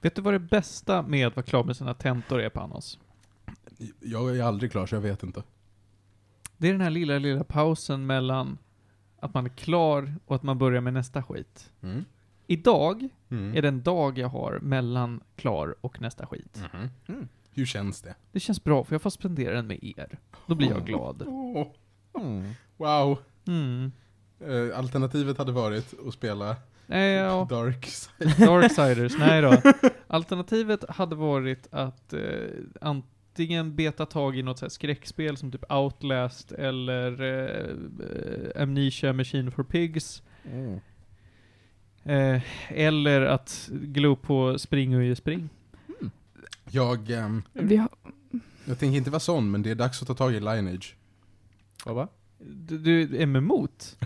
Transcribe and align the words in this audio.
Vet 0.00 0.14
du 0.14 0.22
vad 0.22 0.34
det 0.34 0.38
bästa 0.38 1.02
med 1.02 1.26
att 1.26 1.36
vara 1.36 1.46
klar 1.46 1.64
med 1.64 1.76
sina 1.76 1.94
tentor 1.94 2.40
är, 2.40 2.48
Panos? 2.48 2.98
Jag 4.00 4.36
är 4.36 4.42
aldrig 4.42 4.72
klar 4.72 4.86
så 4.86 4.94
jag 4.94 5.00
vet 5.00 5.22
inte. 5.22 5.42
Det 6.56 6.68
är 6.68 6.72
den 6.72 6.80
här 6.80 6.90
lilla, 6.90 7.18
lilla 7.18 7.44
pausen 7.44 8.06
mellan 8.06 8.58
att 9.20 9.34
man 9.34 9.44
är 9.46 9.50
klar 9.50 10.14
och 10.26 10.36
att 10.36 10.42
man 10.42 10.58
börjar 10.58 10.80
med 10.80 10.92
nästa 10.94 11.22
skit. 11.22 11.72
Mm. 11.82 12.04
Idag 12.46 13.08
Mm. 13.28 13.56
är 13.56 13.62
den 13.62 13.82
dag 13.82 14.18
jag 14.18 14.28
har 14.28 14.58
mellan 14.58 15.20
klar 15.36 15.74
och 15.80 16.00
nästa 16.00 16.26
skit. 16.26 16.62
Mhm. 16.72 16.88
Mm. 17.06 17.28
Hur 17.54 17.66
känns 17.66 18.00
det? 18.02 18.14
Det 18.32 18.40
känns 18.40 18.64
bra, 18.64 18.84
för 18.84 18.94
jag 18.94 19.02
får 19.02 19.10
spendera 19.10 19.54
den 19.54 19.66
med 19.66 19.78
er. 19.84 20.18
Då 20.46 20.54
blir 20.54 20.68
jag 20.70 20.86
glad. 20.86 21.22
Åh, 21.26 21.66
Mm. 22.20 22.50
wow. 22.76 23.18
Eh, 24.40 24.78
alternativet 24.78 25.38
hade 25.38 25.52
varit 25.52 25.94
att 26.06 26.14
spela 26.14 26.56
Nej, 26.90 27.12
ja, 27.12 27.46
Dark 27.50 27.86
Side. 27.86 28.38
Darksiders, 28.38 29.18
nej 29.18 29.42
då. 29.42 29.62
Alternativet 30.06 30.84
hade 30.88 31.16
varit 31.16 31.68
att 31.70 32.12
eh, 32.12 32.20
antingen 32.80 33.76
beta 33.76 34.06
tag 34.06 34.38
i 34.38 34.42
något 34.42 34.58
så 34.58 34.64
här 34.64 34.70
skräckspel 34.70 35.36
som 35.36 35.52
typ 35.52 35.72
Outlast 35.72 36.52
eller 36.52 37.22
eh, 37.22 38.62
Amnesia 38.62 39.12
Machine 39.12 39.50
for 39.50 39.62
Pigs. 39.62 40.22
Mm. 40.44 40.80
Eh, 42.04 42.42
eller 42.68 43.22
att 43.22 43.68
glo 43.72 44.16
på 44.16 44.58
Spring 44.58 44.96
och 44.96 45.04
ge 45.04 45.16
spring. 45.16 45.48
Jag, 46.70 47.10
ehm, 47.10 47.42
Vi 47.52 47.76
har, 47.76 47.88
jag 48.64 48.78
tänker 48.78 48.98
inte 48.98 49.10
vara 49.10 49.20
sån, 49.20 49.50
men 49.50 49.62
det 49.62 49.70
är 49.70 49.74
dags 49.74 50.02
att 50.02 50.08
ta 50.08 50.14
tag 50.14 50.34
i 50.34 50.40
Lineage. 50.40 50.96
Vad 51.84 51.94
va? 51.94 52.08
Du, 52.38 52.78
du 52.78 53.16
är 53.16 53.22
emot? 53.22 53.96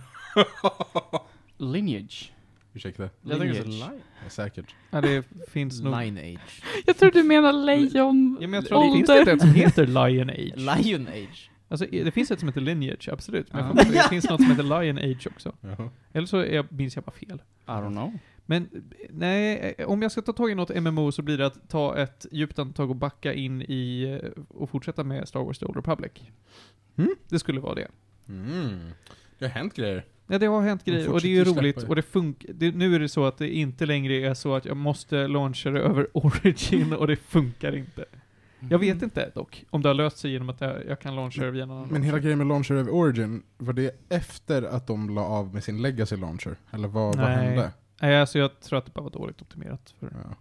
Lineage. 1.56 2.33
Ursäkta, 2.74 3.08
Jag 3.22 3.38
tänker 3.38 3.54
så 3.62 3.68
Lineage. 3.68 3.90
line. 3.92 4.00
ja, 4.24 4.30
säkert. 4.30 4.74
Ja, 4.90 5.00
det 5.00 5.24
finns 5.48 5.80
nog... 5.80 6.00
Lineage. 6.00 6.62
jag 6.86 6.96
tror 6.96 7.10
du 7.10 7.22
menar 7.22 7.52
lejon... 7.52 8.38
Ja, 8.40 8.46
men 8.48 8.52
jag 8.54 8.66
tror 8.66 8.78
att 8.84 8.92
det 8.92 8.96
finns 8.96 9.08
Ålder. 9.08 9.32
ett 9.34 9.40
som 9.40 9.50
heter 9.54 9.86
Lion 9.86 10.30
Age. 10.30 10.56
Lion 10.84 11.06
Age. 11.08 11.50
Alltså, 11.68 11.86
det 11.90 12.10
finns 12.14 12.30
ett 12.30 12.38
som 12.38 12.48
heter 12.48 12.60
Lineage, 12.60 13.08
absolut. 13.12 13.52
Men 13.52 13.64
jag 13.66 13.76
Ja. 13.86 13.90
det 14.02 14.08
finns 14.10 14.30
något 14.30 14.40
som 14.42 14.50
heter 14.50 14.62
Lion 14.82 14.98
Age 14.98 15.26
också. 15.26 15.52
Jaha. 15.60 15.90
Eller 16.12 16.26
så 16.26 16.38
är, 16.38 16.66
minns 16.70 16.94
jag 16.96 17.04
bara 17.04 17.12
fel. 17.12 17.42
I 17.66 17.70
don't 17.70 17.90
know. 17.92 18.18
Men 18.46 18.68
nej, 19.10 19.74
eh, 19.78 19.86
om 19.88 20.02
jag 20.02 20.12
ska 20.12 20.22
ta 20.22 20.32
tag 20.32 20.50
i 20.50 20.54
något 20.54 20.82
MMO 20.82 21.12
så 21.12 21.22
blir 21.22 21.38
det 21.38 21.46
att 21.46 21.68
ta 21.68 21.96
ett 21.96 22.26
djupt 22.32 22.58
andetag 22.58 22.90
och 22.90 22.96
backa 22.96 23.32
in 23.34 23.62
i 23.62 24.02
eh, 24.22 24.42
och 24.48 24.70
fortsätta 24.70 25.04
med 25.04 25.28
Star 25.28 25.40
Wars 25.40 25.58
The 25.58 25.66
Old 25.66 25.76
Republic. 25.76 26.12
Mm. 26.96 27.14
Det 27.28 27.38
skulle 27.38 27.60
vara 27.60 27.74
det. 27.74 27.88
Mm. 28.28 28.90
Det 29.38 29.44
har 29.44 29.52
hänt 29.52 29.74
grejer. 29.74 30.04
Ja, 30.26 30.38
det 30.38 30.46
har 30.46 30.62
hänt 30.62 30.84
grejer 30.84 31.12
och 31.12 31.20
det 31.20 31.28
är 31.28 31.30
ju 31.30 31.44
roligt 31.44 31.74
släppa. 31.74 31.88
och 31.88 31.96
det 31.96 32.02
funkar. 32.02 32.72
Nu 32.72 32.94
är 32.94 32.98
det 32.98 33.08
så 33.08 33.24
att 33.24 33.38
det 33.38 33.48
inte 33.48 33.86
längre 33.86 34.14
är 34.14 34.34
så 34.34 34.54
att 34.54 34.64
jag 34.64 34.76
måste 34.76 35.28
launcha 35.28 35.70
det 35.70 35.80
över 35.80 36.08
Origin 36.16 36.92
och 36.92 37.06
det 37.06 37.16
funkar 37.16 37.76
inte. 37.76 38.04
Jag 38.70 38.78
vet 38.78 39.02
inte 39.02 39.30
dock 39.34 39.64
om 39.70 39.82
det 39.82 39.88
har 39.88 39.94
löst 39.94 40.18
sig 40.18 40.30
genom 40.30 40.48
att 40.50 40.60
jag, 40.60 40.86
jag 40.88 41.00
kan 41.00 41.16
launcha 41.16 41.44
det 41.44 41.50
via 41.50 41.66
någon 41.66 41.76
annan. 41.76 41.88
Men 41.92 42.02
hela 42.02 42.18
grejen 42.18 42.38
med 42.38 42.46
Launcher 42.46 42.74
över 42.74 42.94
Origin, 42.94 43.42
var 43.56 43.72
det 43.72 43.96
efter 44.08 44.62
att 44.62 44.86
de 44.86 45.14
la 45.14 45.24
av 45.24 45.54
med 45.54 45.64
sin 45.64 45.82
Legacy 45.82 46.16
Launcher? 46.16 46.56
Eller 46.70 46.88
vad, 46.88 47.16
vad 47.16 47.28
Nej. 47.28 47.36
hände? 47.36 47.72
Nej, 48.02 48.20
alltså 48.20 48.38
jag 48.38 48.60
tror 48.60 48.78
att 48.78 48.86
det 48.86 48.92
bara 48.94 49.02
var 49.02 49.10
dåligt 49.10 49.42
optimerat. 49.42 49.94
För. 50.00 50.06
Ja. 50.06 50.36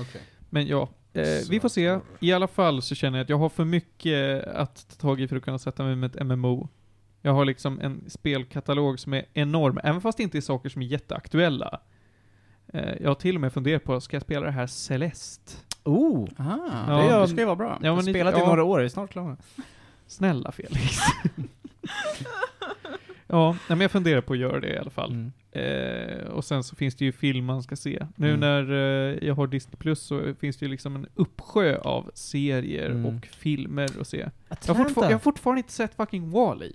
Okej. 0.00 0.20
Men 0.50 0.66
ja, 0.66 0.88
eh, 1.12 1.24
vi 1.50 1.60
får 1.60 1.68
se. 1.68 1.98
I 2.20 2.32
alla 2.32 2.48
fall 2.48 2.82
så 2.82 2.94
känner 2.94 3.18
jag 3.18 3.22
att 3.24 3.28
jag 3.28 3.38
har 3.38 3.48
för 3.48 3.64
mycket 3.64 4.44
att 4.46 4.86
ta 4.88 4.96
tag 4.96 5.20
i 5.20 5.28
för 5.28 5.36
att 5.36 5.42
kunna 5.42 5.58
sätta 5.58 5.84
mig 5.84 5.96
med 5.96 6.16
ett 6.16 6.26
MMO. 6.26 6.68
Jag 7.26 7.32
har 7.32 7.44
liksom 7.44 7.80
en 7.80 8.04
spelkatalog 8.10 9.00
som 9.00 9.14
är 9.14 9.24
enorm, 9.32 9.80
även 9.84 10.00
fast 10.00 10.16
det 10.18 10.22
inte 10.24 10.38
är 10.38 10.42
saker 10.42 10.68
som 10.68 10.82
är 10.82 10.86
jätteaktuella. 10.86 11.80
Eh, 12.72 12.92
jag 13.00 13.10
har 13.10 13.14
till 13.14 13.34
och 13.34 13.40
med 13.40 13.52
funderat 13.52 13.84
på, 13.84 14.00
ska 14.00 14.16
jag 14.16 14.22
spela 14.22 14.46
det 14.46 14.52
här 14.52 14.66
Celeste? 14.66 15.52
Oh! 15.84 16.28
Aha, 16.38 16.84
Ja. 16.88 16.96
det, 17.16 17.20
det 17.20 17.28
ska 17.28 17.38
ju 17.40 17.44
vara 17.46 17.56
bra. 17.56 17.78
Ja, 17.80 17.86
Jag 17.86 17.94
har 17.94 18.02
spelat 18.02 18.34
i 18.34 18.38
ja. 18.38 18.46
några 18.46 18.64
år, 18.64 18.78
jag 18.80 18.84
är 18.84 18.88
snart 18.88 19.10
klar. 19.10 19.36
Snälla 20.06 20.52
Felix. 20.52 20.96
ja, 23.26 23.56
men 23.68 23.80
jag 23.80 23.90
funderar 23.90 24.20
på 24.20 24.32
att 24.32 24.38
göra 24.38 24.60
det 24.60 24.68
i 24.74 24.78
alla 24.78 24.90
fall. 24.90 25.10
Mm. 25.12 25.32
Eh, 25.52 26.24
och 26.26 26.44
sen 26.44 26.64
så 26.64 26.76
finns 26.76 26.94
det 26.94 27.04
ju 27.04 27.12
film 27.12 27.44
man 27.44 27.62
ska 27.62 27.76
se. 27.76 28.06
Nu 28.16 28.28
Mm. 28.28 28.40
när 28.40 28.72
eh, 28.72 29.18
jag 29.28 29.34
har 29.34 29.46
Disney 29.46 29.76
Plus 29.76 30.00
så 30.02 30.34
finns 30.40 30.56
det 30.56 30.64
ju 30.66 30.70
liksom 30.70 30.96
en 30.96 31.06
uppsjö 31.14 31.78
av 31.78 32.10
serier 32.14 32.90
Mm. 32.90 33.06
och 33.06 33.26
filmer 33.26 33.88
att 34.00 34.08
se. 34.08 34.28
Jag 34.66 34.74
har, 34.74 34.90
jag 34.96 35.10
har 35.10 35.18
fortfarande 35.18 35.58
inte 35.58 35.72
sett 35.72 35.94
fucking 35.94 36.30
Wall-E. 36.30 36.72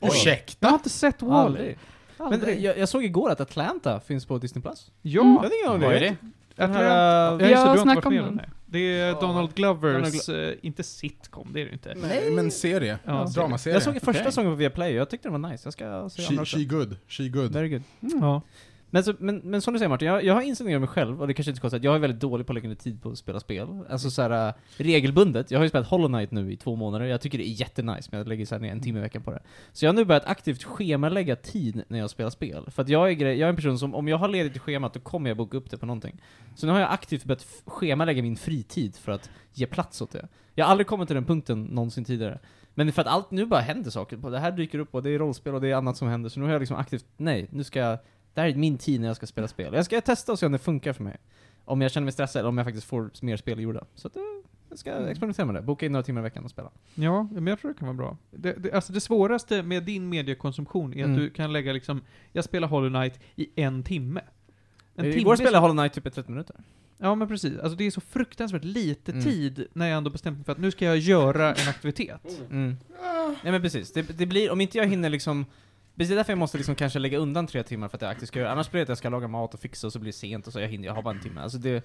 Ursäkta? 0.00 0.56
Jag 0.60 0.68
har 0.68 0.78
inte 0.78 0.90
sett 0.90 1.22
Wall-E. 1.22 1.74
Aldrig. 2.18 2.48
Men 2.48 2.62
jag, 2.62 2.78
jag 2.78 2.88
såg 2.88 3.04
igår 3.04 3.30
att 3.30 3.40
Atlanta 3.40 4.00
finns 4.00 4.26
på 4.26 4.38
Disney+. 4.38 4.62
Plus. 4.62 4.90
Ja, 5.02 5.20
Mm. 5.22 5.34
Jag 5.34 5.42
vet 5.42 5.52
inte 5.52 5.70
om 5.70 5.80
Vad 5.80 5.94
är 5.94 6.00
det? 6.00 6.16
Atlanta. 6.56 6.78
här, 6.78 6.84
Ja, 6.84 7.30
just 7.30 7.40
det, 7.40 7.46
Vi 7.46 7.52
du 7.54 7.56
har 7.58 7.76
snackat 7.76 8.04
varit 8.04 8.14
med 8.14 8.22
om 8.22 8.26
den. 8.28 8.36
det. 8.36 8.78
Det 8.78 9.00
är. 9.00 9.20
Donald 9.20 9.54
Glovers, 9.54 10.28
eh, 10.28 10.54
inte 10.62 10.82
sitcom, 10.82 11.48
det 11.52 11.60
är 11.60 11.66
det 11.66 11.72
inte. 11.72 11.94
Nej, 11.94 12.30
men 12.30 12.50
serie. 12.50 12.98
Ja, 13.04 13.24
Dramaserie. 13.34 13.74
jag 13.76 13.82
såg 13.82 13.94
första 13.94 14.10
Okej. 14.10 14.24
säsongen 14.24 14.52
på 14.52 14.56
Viaplay 14.56 14.90
och 14.92 15.00
jag 15.00 15.10
tyckte 15.10 15.28
den 15.30 15.42
var 15.42 15.50
nice. 15.50 15.66
Jag 15.66 15.72
ska 15.72 16.10
se 16.10 16.22
She, 16.22 16.44
she 16.44 16.64
good. 16.64 16.96
She 17.08 17.28
good. 17.28 17.52
Very 17.52 17.68
good. 17.68 17.82
Ja. 18.00 18.42
Men, 18.90 19.04
så, 19.04 19.14
men, 19.18 19.36
men 19.36 19.62
som 19.62 19.72
du 19.72 19.78
säger 19.78 19.88
Martin, 19.88 20.08
jag, 20.08 20.24
jag 20.24 20.34
har 20.34 20.42
insett 20.42 20.66
mig 20.66 20.86
själv, 20.86 21.20
och 21.20 21.26
det 21.26 21.34
kanske 21.34 21.50
inte 21.50 21.56
är 21.56 21.60
så 21.60 21.60
konstigt, 21.60 21.78
att 21.78 21.84
jag 21.84 21.94
är 21.94 21.98
väldigt 21.98 22.20
dålig 22.20 22.46
på 22.46 22.52
att 22.52 22.54
lägga 22.54 22.68
ner 22.68 22.76
tid 22.76 23.02
på 23.02 23.10
att 23.10 23.18
spela 23.18 23.40
spel. 23.40 23.68
Alltså 23.90 24.10
så 24.10 24.22
här, 24.22 24.48
äh, 24.48 24.54
regelbundet. 24.76 25.50
Jag 25.50 25.58
har 25.58 25.64
ju 25.64 25.68
spelat 25.68 25.86
Hollow 25.86 26.08
Knight 26.08 26.30
nu 26.30 26.52
i 26.52 26.56
två 26.56 26.76
månader, 26.76 27.06
jag 27.06 27.20
tycker 27.20 27.38
det 27.38 27.48
är 27.48 27.60
jättenice, 27.60 28.08
men 28.10 28.18
jag 28.18 28.28
lägger 28.28 28.46
så 28.46 28.54
här 28.54 28.62
ner 28.62 28.72
en 28.72 28.80
timme 28.80 28.98
i 28.98 29.02
veckan 29.02 29.22
på 29.22 29.30
det. 29.30 29.42
Så 29.72 29.84
jag 29.84 29.92
har 29.92 29.96
nu 29.96 30.04
börjat 30.04 30.26
aktivt 30.26 30.64
schemalägga 30.64 31.36
tid 31.36 31.82
när 31.88 31.98
jag 31.98 32.10
spelar 32.10 32.30
spel. 32.30 32.64
För 32.70 32.82
att 32.82 32.88
jag 32.88 33.12
är, 33.12 33.26
jag 33.26 33.46
är 33.46 33.48
en 33.48 33.56
person 33.56 33.78
som, 33.78 33.94
om 33.94 34.08
jag 34.08 34.18
har 34.18 34.28
ledigt 34.28 34.56
i 34.56 34.58
schemat, 34.58 34.94
då 34.94 35.00
kommer 35.00 35.30
jag 35.30 35.36
boka 35.36 35.56
upp 35.56 35.70
det 35.70 35.76
på 35.76 35.86
någonting. 35.86 36.22
Så 36.54 36.66
nu 36.66 36.72
har 36.72 36.80
jag 36.80 36.92
aktivt 36.92 37.24
börjat 37.24 37.46
schemalägga 37.66 38.22
min 38.22 38.36
fritid 38.36 38.96
för 38.96 39.12
att 39.12 39.30
ge 39.52 39.66
plats 39.66 40.02
åt 40.02 40.10
det. 40.10 40.28
Jag 40.54 40.64
har 40.64 40.70
aldrig 40.70 40.86
kommit 40.86 41.08
till 41.08 41.14
den 41.14 41.24
punkten 41.24 41.64
någonsin 41.64 42.04
tidigare. 42.04 42.38
Men 42.74 42.92
för 42.92 43.02
att 43.02 43.08
allt 43.08 43.30
nu 43.30 43.46
bara 43.46 43.60
händer 43.60 43.90
saker. 43.90 44.16
Det 44.16 44.38
här 44.38 44.52
dyker 44.52 44.78
upp 44.78 44.94
och 44.94 45.02
det 45.02 45.10
är 45.10 45.18
rollspel 45.18 45.54
och 45.54 45.60
det 45.60 45.68
är 45.68 45.74
annat 45.74 45.96
som 45.96 46.08
händer. 46.08 46.30
Så 46.30 46.40
nu 46.40 46.46
har 46.46 46.52
jag 46.52 46.60
liksom 46.60 46.76
aktivt, 46.76 47.04
nej, 47.16 47.48
nu 47.50 47.64
ska 47.64 47.78
jag, 47.78 47.98
det 48.34 48.40
här 48.40 48.48
är 48.48 48.54
min 48.54 48.78
tid 48.78 49.00
när 49.00 49.06
jag 49.08 49.16
ska 49.16 49.26
spela 49.26 49.48
spel. 49.48 49.74
Jag 49.74 49.84
ska 49.84 50.00
testa 50.00 50.32
och 50.32 50.38
se 50.38 50.46
om 50.46 50.52
det 50.52 50.58
funkar 50.58 50.92
för 50.92 51.04
mig. 51.04 51.16
Om 51.64 51.80
jag 51.80 51.90
känner 51.90 52.04
mig 52.04 52.12
stressad 52.12 52.40
eller 52.40 52.48
om 52.48 52.58
jag 52.58 52.66
faktiskt 52.66 52.86
får 52.86 53.10
mer 53.22 53.36
spel 53.36 53.60
gjorda. 53.60 53.84
Så 53.94 54.06
att, 54.08 54.16
eh, 54.16 54.22
jag 54.68 54.78
ska 54.78 54.90
experimentera 55.08 55.46
med 55.46 55.54
det. 55.54 55.62
Boka 55.62 55.86
in 55.86 55.92
några 55.92 56.02
timmar 56.02 56.20
i 56.20 56.22
veckan 56.22 56.44
och 56.44 56.50
spela. 56.50 56.70
Ja, 56.94 57.22
men 57.32 57.46
jag 57.46 57.60
tror 57.60 57.72
det 57.72 57.78
kan 57.78 57.86
vara 57.88 57.96
bra. 57.96 58.16
Det, 58.30 58.52
det, 58.52 58.72
alltså 58.72 58.92
det 58.92 59.00
svåraste 59.00 59.62
med 59.62 59.82
din 59.82 60.08
mediekonsumtion 60.08 60.92
är 60.94 60.98
Mm. 60.98 61.10
att 61.10 61.16
du 61.16 61.30
kan 61.30 61.52
lägga 61.52 61.72
liksom, 61.72 62.00
jag 62.32 62.44
spelar 62.44 62.68
Hollow 62.68 62.90
Knight 62.90 63.20
i 63.36 63.48
en 63.62 63.82
timme. 63.82 64.20
En 64.94 65.04
Eh, 65.04 65.10
timme 65.10 65.20
Igår 65.20 65.32
är 65.32 65.36
spelade 65.36 65.56
jag 65.56 65.60
Hollow 65.60 65.76
Knight 65.76 65.92
typ 65.92 66.06
i 66.06 66.10
30 66.10 66.30
minuter. 66.30 66.56
Ja 66.98 67.14
men 67.14 67.28
precis, 67.28 67.58
alltså 67.58 67.76
det 67.76 67.84
är 67.84 67.90
så 67.90 68.00
fruktansvärt 68.00 68.64
lite 68.64 69.12
Mm. 69.12 69.24
tid 69.24 69.66
när 69.72 69.86
jag 69.88 69.96
ändå 69.96 70.10
bestämt 70.10 70.36
mig 70.38 70.44
för 70.44 70.52
att 70.52 70.58
nu 70.58 70.70
ska 70.70 70.84
jag 70.84 70.98
göra 70.98 71.54
en 71.54 71.68
aktivitet. 71.68 72.40
Mm. 72.50 72.76
Nej 73.42 73.52
men 73.52 73.62
precis, 73.62 73.92
det, 73.92 74.02
det 74.18 74.26
blir, 74.26 74.50
om 74.50 74.60
inte 74.60 74.78
jag 74.78 74.86
hinner 74.86 75.08
liksom 75.10 75.46
Precis 75.96 76.08
det 76.08 76.14
är 76.14 76.16
därför 76.16 76.32
jag 76.32 76.38
måste 76.38 76.56
liksom 76.58 76.74
kanske 76.74 76.98
lägga 76.98 77.18
undan 77.18 77.46
tre 77.46 77.62
timmar 77.62 77.88
för 77.88 77.96
att 77.96 78.02
jag 78.02 78.10
aktivt 78.10 78.28
ska 78.28 78.38
göra 78.38 78.52
Annars 78.52 78.70
blir 78.70 78.78
det 78.78 78.82
att 78.82 78.88
jag 78.88 78.98
ska 78.98 79.08
laga 79.08 79.28
mat 79.28 79.54
och 79.54 79.60
fixa 79.60 79.86
och 79.86 79.92
så 79.92 79.98
blir 79.98 80.12
det 80.12 80.18
sent 80.18 80.46
och 80.46 80.52
så 80.52 80.60
jag 80.60 80.68
hinner, 80.68 80.86
jag 80.86 80.94
har 80.94 81.02
bara 81.02 81.14
en 81.14 81.20
timme. 81.20 81.40
Alltså 81.40 81.58
det, 81.58 81.84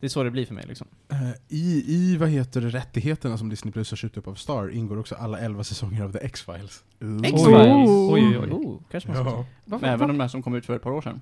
det 0.00 0.06
är 0.06 0.08
så 0.08 0.22
det 0.22 0.30
blir 0.30 0.46
för 0.46 0.54
mig 0.54 0.64
liksom. 0.68 0.86
Eh, 1.08 1.30
I, 1.48 1.84
I, 1.86 2.16
vad 2.16 2.28
heter 2.28 2.60
det, 2.60 2.68
rättigheterna 2.68 3.38
som 3.38 3.48
Disney 3.48 3.72
Plus 3.72 3.90
har 3.90 3.96
köpt 3.96 4.16
upp 4.16 4.28
av 4.28 4.34
Star 4.34 4.68
ingår 4.68 4.98
också 4.98 5.14
alla 5.14 5.38
11 5.38 5.64
säsonger 5.64 6.04
av 6.04 6.12
The 6.12 6.18
X-Files. 6.18 6.84
X-Files? 7.24 7.88
Oj, 7.88 8.10
oj, 8.10 8.38
oj. 8.38 8.50
Oh, 8.50 8.80
kanske 8.90 9.10
man 9.10 9.16
ska 9.24 9.30
Ja, 9.30 9.46
Varför, 9.64 9.86
Även 9.86 10.00
var, 10.00 10.08
de 10.08 10.18
där 10.18 10.28
som 10.28 10.42
kom 10.42 10.54
ut 10.54 10.66
för 10.66 10.76
ett 10.76 10.82
par 10.82 10.90
år 10.90 11.02
sedan. 11.02 11.20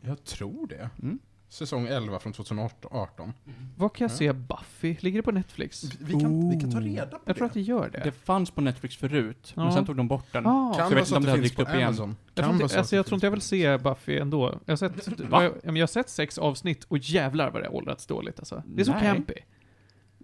jag 0.00 0.24
tror 0.24 0.66
det. 0.66 0.90
Mm. 1.02 1.18
Säsong 1.50 1.86
11 1.86 2.18
från 2.18 2.32
2018. 2.32 3.32
var 3.76 3.88
kan 3.88 4.04
jag 4.04 4.10
Ja. 4.10 4.16
se 4.16 4.32
Buffy? 4.32 4.96
Ligger 5.00 5.18
det 5.18 5.22
på 5.22 5.32
Netflix? 5.32 5.84
Vi 6.00 6.20
kan, 6.20 6.50
vi 6.50 6.60
kan 6.60 6.72
ta 6.72 6.80
reda 6.80 7.06
på 7.06 7.18
Jag 7.24 7.36
tror 7.36 7.46
att 7.46 7.54
det 7.54 7.60
gör 7.60 7.88
det. 7.92 8.00
Det 8.04 8.12
fanns 8.12 8.50
på 8.50 8.60
Netflix 8.60 8.96
förut, 8.96 9.52
Ja. 9.56 9.64
men 9.64 9.72
sen 9.72 9.86
tog 9.86 9.96
de 9.96 10.08
bort 10.08 10.32
den. 10.32 10.46
Ah. 10.46 10.74
Kan 10.76 10.88
jag 10.88 10.94
vet 10.96 11.08
så 11.08 11.16
inte 11.16 11.16
om 11.16 11.22
det 11.22 11.26
det 11.26 11.36
har 11.36 11.42
dykt 11.42 11.58
upp 11.58 11.68
igen. 11.74 11.82
Amazon. 11.88 12.16
Jag 12.34 12.44
Kan 12.44 12.44
tror, 12.44 12.54
inte, 12.62 12.68
så 12.68 12.74
att 12.74 12.78
alltså, 12.78 12.96
jag 12.96 13.04
det 13.04 13.08
tror 13.08 13.16
inte 13.16 13.26
jag 13.26 13.30
vill 13.30 13.40
se 13.40 13.78
Buffy 13.78 14.18
ändå. 14.18 14.58
Jag 14.64 14.72
har 14.72 14.76
sett, 14.76 15.20
Va? 15.20 15.42
jag, 15.42 15.52
ja, 15.52 15.58
men 15.64 15.76
jag 15.76 15.82
har 15.82 15.86
sett 15.86 16.08
sex 16.08 16.38
avsnitt 16.38 16.84
och 16.84 16.98
jävlar 16.98 17.50
vad 17.50 17.62
det 17.62 17.66
har 17.68 17.74
åldrats 17.74 18.06
dåligt 18.06 18.38
alltså. 18.38 18.62
Det 18.66 18.80
är 18.80 18.84
så 18.84 18.92
Nej. 18.92 19.02
campy. 19.02 19.34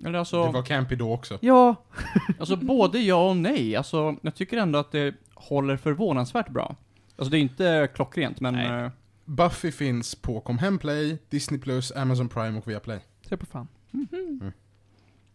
Eller 0.04 0.18
alltså, 0.18 0.46
Det 0.46 0.52
var 0.52 0.62
campy 0.62 0.96
då 0.96 1.12
också. 1.12 1.38
Ja, 1.40 1.74
alltså 2.38 2.56
både 2.56 2.98
ja 2.98 3.28
och 3.30 3.36
nej. 3.36 3.76
Alltså, 3.76 4.16
jag 4.22 4.34
tycker 4.34 4.56
ändå 4.56 4.78
att 4.78 4.92
det 4.92 5.14
håller 5.34 5.76
förvånansvärt 5.76 6.48
bra. 6.48 6.76
Alltså 7.16 7.30
det 7.30 7.38
är 7.38 7.40
inte 7.40 7.88
klockrent, 7.94 8.40
men... 8.40 8.54
Nej. 8.54 8.66
eh, 8.84 8.90
Buffy 9.24 9.72
finns 9.72 10.14
på 10.14 10.40
Comhem 10.40 10.78
Play, 10.78 11.18
Disney 11.28 11.60
Plus, 11.60 11.92
Amazon 11.92 12.28
Prime 12.28 12.58
och 12.58 12.68
Viaplay. 12.68 13.00
se 13.22 13.36
på 13.36 13.46
fan. 13.46 13.68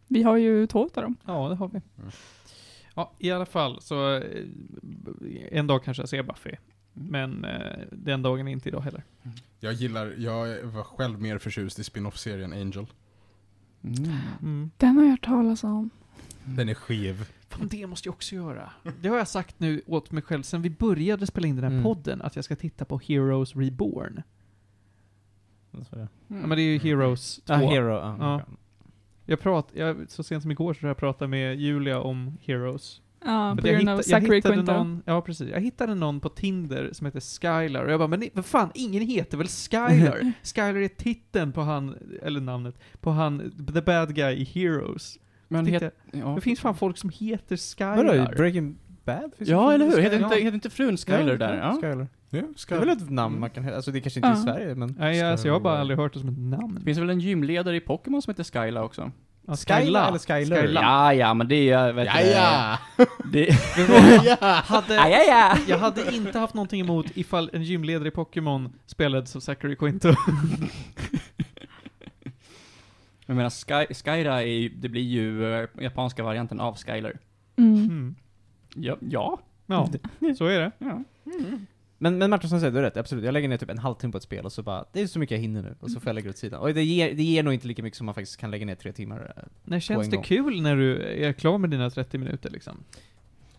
Vi 0.08 0.24
har 0.24 0.38
ju 0.38 0.68
två 0.68 0.86
utav 0.86 1.04
dem. 1.04 1.16
Ja, 1.26 1.50
det 1.50 1.56
har 1.56 1.68
vi. 1.68 1.82
Mm. 1.98 2.12
Ja, 2.96 3.12
i 3.20 3.32
alla 3.32 3.46
fall 3.46 3.82
så 3.82 4.16
eh, 4.16 4.46
en 5.52 5.68
dag 5.68 5.84
kanske 5.84 6.02
jag 6.02 6.10
ser 6.10 6.24
Buffy. 6.24 6.52
Men 6.94 7.46
eh, 7.46 7.80
den 7.92 8.22
dagen 8.22 8.48
är 8.48 8.52
inte 8.52 8.70
idag 8.70 8.82
heller. 8.82 9.04
Jag 9.60 9.74
gillar, 9.74 10.16
jag 10.18 10.64
var 10.64 10.84
själv 10.84 11.22
mer 11.22 11.38
förtjust 11.38 11.80
i 11.80 11.84
spin-off-serien 11.84 12.54
Angel. 12.54 12.88
Mm. 13.84 14.12
Mm. 14.42 14.72
Den 14.78 14.96
har 14.98 15.04
jag 15.04 15.12
hört 15.12 15.26
talas 15.26 15.64
om. 15.64 15.90
Den 16.44 16.70
är 16.70 16.74
skev. 16.74 17.30
Fan, 17.50 17.68
det 17.68 17.88
måste 17.88 18.08
jag 18.08 18.14
också 18.14 18.36
göra. 18.36 18.70
Det 19.02 19.10
har 19.10 19.18
jag 19.18 19.28
sagt 19.28 19.60
nu 19.60 19.82
åt 19.88 20.12
mig 20.12 20.24
själv 20.24 20.44
sen 20.44 20.62
vi 20.62 20.70
började 20.70 21.28
spela 21.28 21.48
in 21.48 21.56
den 21.56 21.64
här 21.64 21.72
Mm. 21.72 21.84
podden, 21.84 22.22
att 22.22 22.36
jag 22.36 22.46
ska 22.46 22.56
titta 22.56 22.86
på 22.86 22.98
Heroes 23.08 23.56
Reborn. 23.56 24.22
Så, 25.72 25.96
ja. 26.00 26.08
Men 26.28 26.50
det 26.50 26.62
är 26.62 26.66
ju 26.74 26.78
Heroes 26.80 27.36
2. 27.46 27.54
Ah, 27.54 27.58
Hero, 27.58 27.94
ah, 27.94 28.16
Ja. 28.20 28.36
okej. 28.36 28.56
Jag 29.26 29.40
prat, 29.40 29.68
jag, 29.74 30.12
så 30.12 30.24
sent 30.24 30.42
som 30.42 30.52
igår 30.52 30.74
så 30.74 30.86
jag 30.88 30.98
pratade 30.98 31.28
med 31.30 31.60
Julia 31.60 32.00
om 32.02 32.38
Heroes. 32.42 33.02
Ja, 33.26 33.58
på 33.62 33.68
jag, 33.68 33.76
grund 33.76 33.90
av 33.90 34.02
Zachary 34.02 34.36
hittade 34.36 34.56
Quinto. 34.56 34.72
någon, 34.74 35.02
ja 35.06 35.22
precis, 35.22 35.50
jag 35.50 35.60
hittade 35.62 35.96
någon 35.96 36.20
på 36.20 36.30
Tinder 36.30 36.90
som 36.94 37.06
heter 37.06 37.20
Skylar 37.20 37.84
och 37.86 37.92
jag 37.92 38.00
bara, 38.00 38.08
men 38.08 38.30
vad 38.34 38.46
fan, 38.46 38.72
ingen 38.74 39.02
heter 39.02 39.38
väl 39.38 39.48
Skylar? 39.48 40.32
Skylar 40.44 40.76
är 40.76 40.88
titeln 40.88 41.52
på 41.52 41.62
han, 41.62 41.96
eller 42.24 42.42
namnet, 42.42 42.76
på 43.02 43.12
han, 43.12 43.52
the 43.74 43.82
bad 43.82 44.16
guy 44.16 44.36
i 44.36 44.44
Heroes. 44.44 45.20
Men 45.52 45.66
het, 45.66 45.94
ja. 46.12 46.26
Det 46.36 46.42
finns 46.42 46.60
fan 46.60 46.76
folk 46.76 46.98
som 46.98 47.10
heter 47.10 47.86
Vadå, 47.96 48.12
Skylar. 48.12 48.34
Breaking 48.36 48.78
Bad? 49.06 49.32
Finns 49.38 49.48
det 49.50 49.56
ja, 49.56 49.74
eller 49.74 49.86
hur? 49.86 49.92
Skylar? 49.92 50.04
Heter 50.04 50.24
inte, 50.24 50.36
Ja. 50.36 50.44
heter 50.44 50.56
inte 50.56 50.70
frun 50.70 50.98
Skyler 50.98 51.38
där? 51.38 51.58
Ja. 51.58 51.78
Skylar. 51.82 52.08
Ja, 52.32 52.42
Det 52.70 52.76
är 52.76 52.80
väl 52.80 52.90
ett 52.90 53.10
namn 53.10 53.40
man 53.40 53.50
kan 53.50 53.64
heta, 53.64 53.76
alltså 53.76 53.92
det 53.92 54.02
kanske 54.02 54.18
inte 54.20 54.28
är 54.28 54.34
i 54.34 54.38
Ja. 54.38 54.44
Sverige 54.44 54.76
men... 54.76 54.96
Nej, 55.00 55.22
alltså, 55.22 55.48
jag 55.48 55.54
har 55.56 55.60
bara 55.60 55.74
Skylar. 55.74 55.82
aldrig 55.82 56.00
hört 56.00 56.14
det 56.14 56.20
som 56.20 56.30
ett 56.30 56.36
Det 56.36 56.42
namn. 56.58 56.82
finns 56.86 56.98
väl 56.98 57.10
en 57.10 57.20
gymledare 57.20 57.76
i 57.76 57.80
Pokémon 57.80 58.22
som 58.22 58.32
heter 58.32 58.44
Skyla 58.44 58.84
också? 58.84 59.12
Ja, 59.48 59.56
Skyla 59.56 60.08
eller 60.08 60.20
Skylar? 60.20 60.62
Skyla. 60.62 60.82
Ja, 60.82 61.14
ja, 61.14 61.34
men 61.34 61.48
det 61.48 61.70
är, 61.70 61.94
vet 61.94 62.06
Ja, 62.06 62.22
ja! 62.22 63.06
Det, 63.32 63.52
Hade, 64.42 64.96
ja, 64.96 65.10
ja, 65.10 65.24
ja. 65.28 65.58
jag 65.68 65.78
hade 65.78 66.16
inte 66.16 66.40
haft 66.40 66.54
någonting 66.54 66.82
emot 66.82 67.06
ifall 67.14 67.50
en 67.54 67.64
gymledare 67.64 68.08
i 68.08 68.12
Pokémon 68.12 68.74
spelades 68.86 69.36
av 69.36 69.40
Zachary 69.40 69.76
Quinto. 69.76 70.14
Jag 73.30 73.36
menar, 73.36 73.50
Sky, 73.50 73.94
Skyra 73.94 74.42
är 74.42 74.46
ju, 74.46 74.70
det 74.70 74.90
blir 74.90 75.02
ju 75.02 75.54
eh, 75.54 75.70
japanska 75.80 76.24
varianten 76.24 76.60
av 76.60 76.78
Skyler. 76.78 77.20
Mm. 77.56 77.74
Mm. 77.76 78.16
Ja, 78.76 78.98
ja. 79.00 79.40
Ja, 79.66 79.90
så 80.38 80.46
är 80.46 80.60
det. 80.60 80.72
ja. 80.80 81.04
Men, 81.98 82.18
men 82.18 82.30
Martin 82.30 82.50
som 82.50 82.60
säger, 82.60 82.72
du 82.72 82.78
har 82.78 82.84
rätt, 82.84 82.98
absolut. 82.98 83.26
Jag 83.26 83.34
lägger 83.34 83.50
ner 83.50 83.58
typ 83.58 83.70
en 83.70 83.78
halvtimme 83.78 84.12
på 84.12 84.18
ett 84.18 84.24
spel 84.24 84.46
och 84.46 84.52
så 84.52 84.64
bara, 84.64 84.86
det 84.94 85.02
är 85.02 85.08
så 85.08 85.20
mycket 85.20 85.36
jag 85.36 85.42
hinner 85.42 85.62
nu. 85.62 85.76
Och 85.80 85.92
så 85.92 86.00
får 86.00 86.10
jag 86.10 86.14
lägga 86.16 86.24
det 86.26 86.30
åt 86.30 86.38
sidan. 86.38 86.60
Och 86.62 86.74
det 86.74 86.84
ger, 86.84 87.14
det 87.14 87.24
ger 87.24 87.44
nog 87.44 87.54
inte 87.54 87.68
lika 87.68 87.84
mycket 87.84 87.98
som 87.98 88.06
man 88.06 88.16
faktiskt 88.16 88.38
kan 88.38 88.52
lägga 88.52 88.66
ner 88.66 88.76
tre 88.76 88.92
timmar. 88.92 89.34
eh. 89.38 89.44
När 89.64 89.80
känns 89.80 90.10
det 90.10 90.16
gång. 90.16 90.24
kul 90.24 90.62
när 90.62 90.76
du 90.76 91.02
är 91.04 91.34
klar 91.34 91.58
med 91.58 91.70
dina 91.70 91.90
30 91.90 92.18
minuter 92.18 92.50
liksom? 92.50 92.84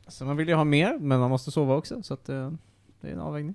Så 0.08 0.24
man 0.24 0.36
vill 0.36 0.48
ju 0.48 0.54
ha 0.54 0.64
mer, 0.64 0.98
men 0.98 1.20
man 1.20 1.30
måste 1.30 1.50
sova 1.50 1.74
också, 1.76 2.02
så 2.02 2.14
att 2.14 2.28
eh, 2.28 2.52
det 3.00 3.08
är 3.08 3.12
en 3.12 3.20
avvägning. 3.20 3.54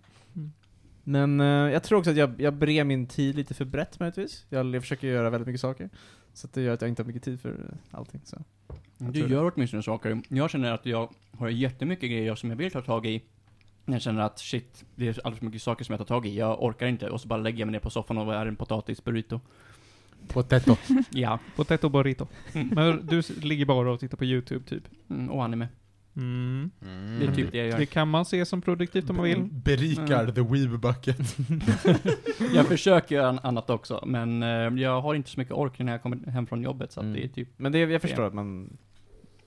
Mm. 1.08 1.36
Men 1.38 1.68
eh, 1.68 1.74
jag 1.74 1.84
tror 1.84 2.00
också 2.00 2.12
att 2.12 2.18
jag, 2.18 2.42
jag 2.42 2.54
brer 2.54 2.84
min 2.84 3.08
tid 3.08 3.36
lite 3.36 3.54
för 3.54 3.66
brett 3.66 4.00
möjligtvis. 4.00 4.46
Jag, 4.50 4.76
jag 4.76 4.82
försöker 4.84 5.08
göra 5.08 5.30
väldigt 5.30 5.48
mycket 5.48 5.62
saker. 5.62 5.90
Så 6.34 6.48
att 6.48 6.54
det 6.54 6.62
gör 6.62 6.74
att 6.74 6.82
jag 6.82 6.90
inte 6.90 7.02
har 7.02 7.08
mycket 7.08 7.24
tid 7.24 7.42
för 7.42 7.50
eh, 7.50 7.98
allting. 8.00 8.22
Så. 8.24 8.44
Jag 8.98 9.14
Du 9.14 9.20
tror 9.20 9.30
det. 9.30 9.34
gör 9.36 9.52
åtminstone 9.56 9.84
saker. 9.84 10.22
Jag 10.30 10.50
känner 10.50 10.72
att 10.72 10.86
jag 10.86 11.10
har 11.32 11.50
jättemycket 11.50 12.10
grejer 12.10 12.36
som 12.36 12.50
jag 12.50 12.58
vill 12.58 12.72
ta 12.72 12.82
tag 12.82 13.06
i. 13.06 13.24
Jag 13.86 14.02
känner 14.02 14.22
att 14.22 14.40
shit, 14.40 14.86
det 14.96 15.08
är 15.08 15.10
alldeles 15.24 15.40
för 15.40 15.46
mycket 15.46 15.62
saker 15.62 15.86
som 15.86 15.94
jag 15.94 16.00
tar 16.00 16.06
tag 16.06 16.26
i. 16.26 16.38
Jag 16.38 16.64
orkar 16.64 16.88
inte. 16.88 17.10
Och 17.10 17.22
så 17.22 17.28
bara 17.28 17.40
lägger 17.40 17.60
jag 17.60 17.66
mig 17.68 17.72
ner 17.72 17.80
på 17.80 17.90
soffan 17.90 18.18
och 18.18 18.34
är 18.34 18.46
en 18.46 18.56
potatisburrito. 18.56 19.40
Potato. 20.28 20.76
Ja. 21.10 21.40
Potato 21.56 21.90
burrito. 21.90 22.28
Men 22.54 23.08
du 23.08 23.22
ligger 23.42 23.66
bara 23.66 23.92
och 23.92 24.00
tittar 24.00 24.18
på 24.18 24.26
YouTube 24.26 24.66
typ? 24.66 24.84
Mm, 25.10 25.30
och 25.30 25.44
anime. 25.44 25.68
Mm. 26.18 26.72
Det 27.20 27.26
är 27.26 27.36
typ 27.36 27.52
det 27.52 27.58
jag 27.58 27.68
gör. 27.68 27.78
Det 27.78 27.86
kan 27.86 28.08
man 28.10 28.26
se 28.26 28.46
som 28.46 28.62
produktivt 28.62 29.10
om 29.10 29.16
man 29.16 29.26
vill. 29.26 29.44
Berikar 29.52 30.32
the 30.32 30.42
weeb 30.42 30.80
bucket. 30.80 31.18
Jag 32.56 32.66
försöker 32.68 33.16
göra 33.16 33.40
annat 33.44 33.70
också, 33.70 34.04
men 34.08 34.44
eh, 34.44 34.50
jag 34.84 35.02
har 35.02 35.14
inte 35.16 35.30
så 35.30 35.40
mycket 35.40 35.54
ork 35.54 35.80
när 35.80 35.92
jag 35.92 36.02
kommer 36.02 36.32
hem 36.32 36.48
från 36.48 36.62
jobbet, 36.62 36.92
så 36.92 37.00
Mm. 37.02 37.14
det 37.14 37.24
är 37.24 37.28
typ, 37.28 37.50
Men 37.58 37.72
det, 37.72 37.80
jag 37.80 38.02
förstår 38.02 38.24
att 38.28 38.34
man... 38.34 38.78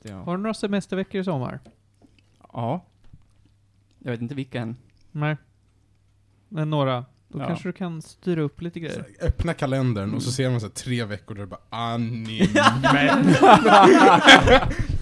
Ja. 0.02 0.14
Har 0.22 0.36
du 0.36 0.42
några 0.42 0.54
semesterveckor 0.54 1.20
i 1.20 1.24
sommar? 1.24 1.60
ja. 2.52 2.84
Jag 3.98 4.10
vet 4.10 4.20
inte 4.20 4.34
vilka 4.34 4.60
än. 4.60 4.76
Nej. 5.12 5.36
Men 6.48 6.70
några. 6.70 7.04
Då 7.28 7.38
Ja. 7.38 7.46
kanske 7.46 7.68
du 7.68 7.72
kan 7.72 8.02
styra 8.02 8.40
upp 8.42 8.60
lite 8.62 8.74
Så 8.74 8.80
grejer. 8.80 9.04
här, 9.20 9.28
Öppna 9.28 9.54
kalendern 9.54 10.14
och 10.14 10.22
så 10.22 10.32
ser 10.32 10.50
man 10.50 10.60
så 10.60 10.66
här, 10.66 10.72
tre 10.74 11.04
veckor 11.04 11.34
där 11.34 11.40
det 11.42 11.46
bara 11.46 11.60
anime. 11.70 12.38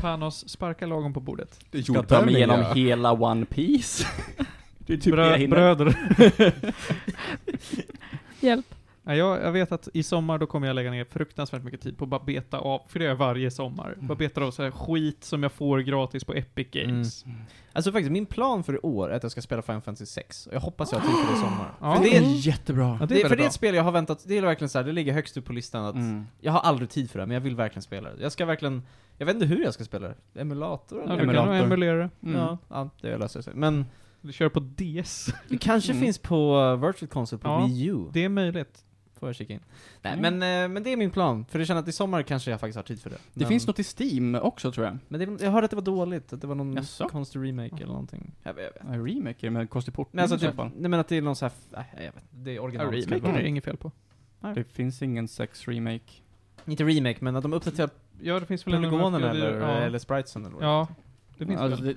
Panos, 0.00 0.48
sparka 0.48 0.86
lagom 0.86 1.12
på 1.14 1.20
bordet. 1.20 1.60
Det 1.70 1.82
Ska 1.82 1.92
gjorde 1.94 2.08
ta 2.08 2.24
mig 2.24 2.34
jag. 2.34 2.38
igenom 2.38 2.76
hela 2.76 3.12
One 3.12 3.46
Piece 3.46 4.06
Det 4.78 4.92
är 4.92 4.96
typ 4.98 5.16
det 5.16 5.20
jag 5.22 5.28
Brö 5.30 5.36
hinner. 5.36 5.56
bröder. 5.74 5.96
Hjälp. 8.40 8.66
Ja, 9.04 9.14
jag, 9.14 9.42
jag 9.42 9.52
vet 9.52 9.72
att 9.72 9.88
i 9.94 10.02
sommar 10.02 10.38
då 10.38 10.46
kommer 10.46 10.66
jag 10.66 10.74
lägga 10.74 10.90
ner 10.90 11.04
fruktansvärt 11.04 11.62
mycket 11.62 11.80
tid 11.80 11.98
på 11.98 12.04
att 12.04 12.10
bara 12.10 12.24
beta 12.24 12.58
av, 12.58 12.82
för 12.88 12.98
det 12.98 13.04
gör 13.04 13.10
jag 13.12 13.16
varje 13.16 13.50
sommar. 13.50 13.96
Bara 14.00 14.14
beta 14.14 14.42
av 14.44 14.50
så 14.50 14.62
här 14.62 14.70
skit 14.70 15.24
som 15.24 15.42
jag 15.42 15.52
får 15.52 15.78
gratis 15.78 16.24
på 16.24 16.34
Epic 16.34 16.66
Games. 16.70 17.24
Alltså 17.72 17.92
faktiskt, 17.92 18.12
min 18.12 18.26
plan 18.26 18.64
för 18.64 18.74
i 18.74 18.78
år 18.78 19.10
är 19.12 19.16
att 19.16 19.22
jag 19.22 19.32
ska 19.32 19.42
spela 19.42 19.62
Final 19.62 19.80
Fantasy 19.80 20.06
6. 20.06 20.46
Och 20.46 20.54
jag 20.54 20.60
hoppas 20.60 20.92
jag 20.92 20.98
har 20.98 21.06
tid 21.08 21.16
för 21.26 21.32
det 21.32 21.38
i 21.38 21.40
sommar. 21.40 21.72
Ja. 21.80 21.94
För 21.96 22.02
det 22.04 22.16
är, 22.16 22.22
jättebra. 22.46 22.84
Ja, 22.84 22.94
det 22.98 23.04
är 23.04 23.06
det, 23.06 23.14
väldigt 23.14 23.28
för 23.28 23.36
det 23.36 23.42
är 23.42 23.46
ett 23.46 23.52
spel 23.52 23.74
jag 23.74 23.82
har 23.84 23.92
väntat, 23.92 24.24
det 24.26 24.38
är 24.38 24.42
verkligen 24.42 24.68
så 24.68 24.78
här, 24.78 24.84
det 24.84 24.92
ligger 24.92 25.12
högst 25.12 25.36
upp 25.36 25.44
på 25.44 25.52
listan 25.52 25.84
att 25.84 25.94
Mm. 25.94 26.26
jag 26.40 26.52
har 26.52 26.60
aldrig 26.60 26.90
tid 26.90 27.10
för 27.10 27.18
det, 27.18 27.26
men 27.26 27.34
jag 27.34 27.40
vill 27.40 27.56
verkligen 27.56 27.82
spela 27.82 28.10
det. 28.10 28.22
Jag 28.22 28.32
ska 28.32 28.46
verkligen, 28.46 28.82
jag 29.18 29.26
vet 29.26 29.34
inte 29.34 29.46
hur 29.46 29.62
jag 29.64 29.74
ska 29.74 29.84
spela 29.84 30.08
det. 30.08 30.40
Emulator 30.40 30.98
Ja, 30.98 31.04
eller? 31.04 31.14
du 31.14 31.20
kan 31.20 31.28
Emulator. 31.28 31.52
nog 31.54 31.64
emulera 31.64 31.96
det. 31.98 32.10
Mm. 32.22 32.40
Ja, 32.40 32.58
ja, 32.68 32.90
det 33.00 33.18
löser 33.18 33.42
sig. 33.42 33.52
Men 33.56 33.84
Du 34.20 34.32
kör 34.32 34.48
på 34.48 34.60
DS. 34.60 35.28
det 35.48 35.58
kanske 35.58 35.92
Mm. 35.92 36.04
finns 36.04 36.18
på 36.18 36.56
uh, 36.60 36.86
Virtual 36.86 37.08
Console 37.08 37.42
på 37.42 37.48
Ja, 37.48 37.66
Wii 37.66 37.86
U. 37.86 38.04
Det 38.12 38.24
är 38.24 38.28
möjligt. 38.28 38.84
Får 39.20 39.28
jag 39.28 39.36
kika 39.36 39.52
in. 39.52 39.60
Nej, 40.02 40.12
Mm. 40.18 40.38
men, 40.38 40.64
eh, 40.64 40.68
men 40.74 40.82
det 40.82 40.92
är 40.92 40.96
min 40.96 41.10
plan. 41.10 41.44
För 41.44 41.58
jag 41.58 41.68
känner 41.68 41.80
att 41.80 41.88
i 41.88 41.92
sommar 41.92 42.22
kanske 42.22 42.50
jag 42.50 42.60
faktiskt 42.60 42.76
har 42.76 42.82
tid 42.82 43.00
för 43.02 43.10
det. 43.10 43.16
Det 43.16 43.40
men, 43.40 43.48
finns 43.48 43.66
något 43.66 43.78
i 43.78 43.84
Steam 43.98 44.34
också 44.34 44.72
tror 44.72 44.86
jag. 44.86 44.98
Men 45.08 45.36
det, 45.36 45.44
jag 45.44 45.50
hörde 45.50 45.64
att 45.64 45.70
det 45.70 45.76
var 45.76 45.82
dåligt, 45.82 46.32
att 46.32 46.40
det 46.40 46.46
var 46.46 46.54
någon 46.54 46.72
Jaså? 46.72 47.08
konstig 47.08 47.40
remake 47.40 47.76
eller 47.76 47.86
någonting. 47.86 48.32
Jag 48.42 48.54
vet, 48.54 48.72
jag 48.80 48.86
vet. 48.90 48.94
En 48.94 49.06
remake 49.06 49.50
med 49.50 49.70
konstig 49.70 49.94
port. 49.94 50.08
Nej, 50.12 50.22
alltså, 50.22 50.38
typ, 50.38 50.56
nej 50.56 50.70
men 50.90 50.94
att 50.94 51.08
det 51.08 51.16
är 51.16 51.22
någon 51.22 51.36
så 51.36 51.44
här, 51.44 51.52
f- 51.56 51.66
nej, 51.70 51.86
jag 51.96 52.12
vet. 52.12 52.24
Det 52.30 52.50
är 52.50 52.54
Ja, 52.54 52.62
original. 52.62 52.86
remake 52.92 53.28
är 53.28 53.42
det 53.42 53.48
inget 53.48 53.64
fel 53.64 53.76
på. 53.76 53.92
Det 54.54 54.64
finns 54.64 55.02
ingen 55.02 55.28
sex 55.28 55.68
remake. 55.68 56.12
Inte 56.66 56.84
remake, 56.84 57.16
men 57.20 57.36
att 57.36 57.42
de 57.42 57.52
uppdaterar 57.52 57.90
Ja, 58.22 58.40
det 58.40 58.46
finns 58.46 58.66
väl 58.66 58.74
en 58.74 58.82
polygonen 58.82 59.14
uppgradering- 59.22 59.46
eller, 59.46 59.60
ja. 59.60 59.68
eller 59.68 59.98
spritesen 59.98 60.46
eller 60.46 60.56
Ja, 60.62 60.88
det 61.38 61.46
finns 61.46 61.60
alltså, 61.60 61.82
det, 61.84 61.94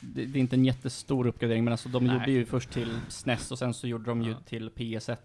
det, 0.00 0.24
det 0.24 0.38
är 0.38 0.40
inte 0.40 0.56
en 0.56 0.64
jättestor 0.64 1.26
uppgradering, 1.26 1.64
men 1.64 1.72
alltså 1.72 1.88
de 1.88 2.04
Nej. 2.04 2.14
gjorde 2.14 2.30
ju 2.32 2.46
först 2.46 2.70
till 2.70 2.98
SNES 3.08 3.50
och 3.52 3.58
sen 3.58 3.74
så 3.74 3.86
gjorde 3.86 4.04
de 4.04 4.22
ju 4.22 4.30
Ja. 4.30 4.36
till 4.46 4.70
PS1. 4.70 5.16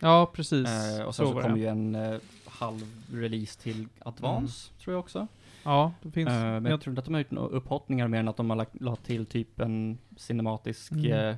Ja, 0.00 0.30
precis. 0.34 0.68
Eh, 0.68 1.04
och 1.06 1.14
sen 1.14 1.26
så, 1.26 1.32
var 1.32 1.42
kom 1.42 1.52
det. 1.54 1.58
ju 1.60 1.66
en 1.66 1.94
eh, 1.94 2.18
halv 2.46 2.82
release 3.12 3.60
till 3.60 3.86
Advance, 3.98 4.70
tror 4.84 4.94
jag 4.94 5.00
också. 5.00 5.26
Ja, 5.64 5.92
det 6.02 6.10
finns. 6.10 6.28
Eh, 6.28 6.42
men 6.42 6.64
jag 6.66 6.80
tror 6.80 6.92
inte 6.92 6.98
att 6.98 7.04
de 7.04 7.14
har 7.14 7.20
gjort 7.20 7.30
några 7.30 7.48
upphottningar 7.48 8.08
mer 8.08 8.18
än 8.20 8.28
att 8.28 8.36
de 8.36 8.50
har 8.50 8.56
lagt, 8.56 8.80
lagt 8.80 9.04
till 9.06 9.26
typ 9.26 9.60
en 9.60 9.98
cinematisk 10.16 10.92
Mm. 10.92 11.36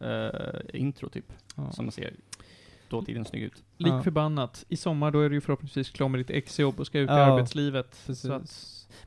eh, 0.00 0.08
eh, 0.08 0.60
intro 0.72 1.08
typ, 1.08 1.32
Ja. 1.56 1.72
som 1.72 1.90
ser 1.90 2.14
dåtiden 2.88 3.24
snygg 3.24 3.42
ut. 3.42 3.62
lik 3.76 3.92
Ja. 3.92 4.02
förbannat. 4.02 4.64
I 4.68 4.76
sommar 4.76 5.10
då 5.10 5.20
är 5.20 5.28
du 5.28 5.34
ju 5.36 5.40
förhoppningsvis 5.40 5.90
klar 5.90 6.08
med 6.08 6.20
ditt 6.20 6.30
exjobb 6.30 6.80
och 6.80 6.86
ska 6.86 6.98
ut 6.98 7.10
i 7.10 7.12
Ja, 7.12 7.18
arbetslivet. 7.18 7.94
Så 8.14 8.40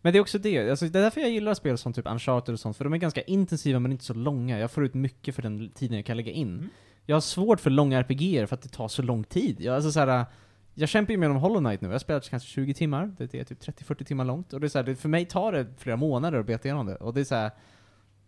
Men 0.01 0.13
det 0.13 0.19
är 0.19 0.21
också 0.21 0.39
det, 0.39 0.69
alltså, 0.69 0.85
det 0.87 0.99
är 0.99 1.03
därför 1.03 1.21
jag 1.21 1.29
gillar 1.29 1.53
spel 1.53 1.77
som 1.77 1.93
typ 1.93 2.07
Uncharted 2.07 2.53
och 2.53 2.59
sånt, 2.59 2.77
för 2.77 2.83
de 2.83 2.93
är 2.93 2.97
ganska 2.97 3.21
intensiva 3.21 3.79
men 3.79 3.91
inte 3.91 4.03
så 4.03 4.13
långa. 4.13 4.59
Jag 4.59 4.71
får 4.71 4.85
ut 4.85 4.93
mycket 4.93 5.35
för 5.35 5.41
den 5.41 5.69
tiden 5.69 5.95
jag 5.97 6.05
kan 6.05 6.17
lägga 6.17 6.31
in. 6.31 6.47
Mm. 6.57 6.69
Jag 7.05 7.15
har 7.15 7.21
svårt 7.21 7.59
för 7.59 7.69
långa 7.69 7.99
RPGer 7.99 8.45
för 8.45 8.55
att 8.55 8.61
det 8.61 8.69
tar 8.69 8.87
så 8.87 9.01
lång 9.01 9.23
tid. 9.23 9.61
Jag, 9.61 9.75
alltså, 9.75 9.91
så 9.91 9.99
här, 9.99 10.25
jag 10.73 10.89
kämpar 10.89 11.11
ju 11.11 11.17
med 11.17 11.29
om 11.29 11.35
Hollow 11.37 11.59
Knight 11.59 11.81
nu, 11.81 11.87
jag 11.87 11.93
har 11.93 11.99
spelat 11.99 12.29
kanske 12.29 12.49
20 12.49 12.73
timmar, 12.73 13.15
det 13.17 13.33
är 13.33 13.43
typ 13.43 13.59
30-40 13.61 14.03
timmar 14.03 14.25
långt. 14.25 14.53
Och 14.53 14.59
det 14.59 14.67
är 14.67 14.69
så 14.69 14.77
här, 14.77 14.85
det, 14.85 14.95
för 14.95 15.09
mig 15.09 15.25
tar 15.25 15.51
det 15.51 15.67
flera 15.77 15.95
månader 15.95 16.39
att 16.39 16.45
beta 16.45 16.67
igenom 16.67 16.85
det. 16.85 16.95
Och 16.95 17.13
det 17.13 17.19
är 17.19 17.23
så 17.25 17.35
här, 17.35 17.51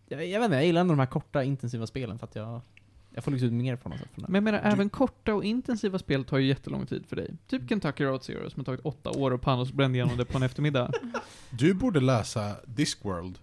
jag, 0.07 0.25
jag 0.27 0.39
vet 0.39 0.45
inte, 0.45 0.55
jag 0.57 0.65
gillar 0.65 0.81
ändå 0.81 0.91
de 0.93 0.99
här 0.99 1.05
korta 1.05 1.43
intensiva 1.43 1.87
spelen 1.87 2.19
för 2.19 2.25
att 2.27 2.35
jag, 2.35 2.61
jag 3.09 3.23
får 3.23 3.31
liksom 3.31 3.47
ut 3.47 3.53
mer 3.53 3.75
på 3.75 3.89
något 3.89 3.99
sätt 3.99 4.07
från 4.13 4.21
det. 4.23 4.27
men 4.31 4.35
jag 4.35 4.43
menar, 4.43 4.61
Du- 4.61 4.67
även 4.69 4.89
korta 4.89 5.33
och 5.33 5.43
intensiva 5.43 5.99
spel 5.99 6.23
tar 6.25 6.37
ju 6.37 6.47
jättelång 6.47 6.85
tid 6.85 7.05
för 7.05 7.15
dig. 7.15 7.31
Typ 7.47 7.69
Kentucky 7.69 8.03
Road 8.03 8.23
Zero 8.23 8.49
som 8.49 8.59
har 8.59 8.65
tagit 8.65 8.81
åtta 8.83 9.09
år 9.09 9.31
och 9.31 9.41
Panos 9.41 9.71
brände 9.71 9.97
igenom 9.97 10.17
det 10.17 10.25
på 10.25 10.37
en 10.37 10.43
eftermiddag. 10.43 10.91
Du 11.49 11.73
borde 11.73 11.99
läsa 11.99 12.55
Discworld. 12.65 13.39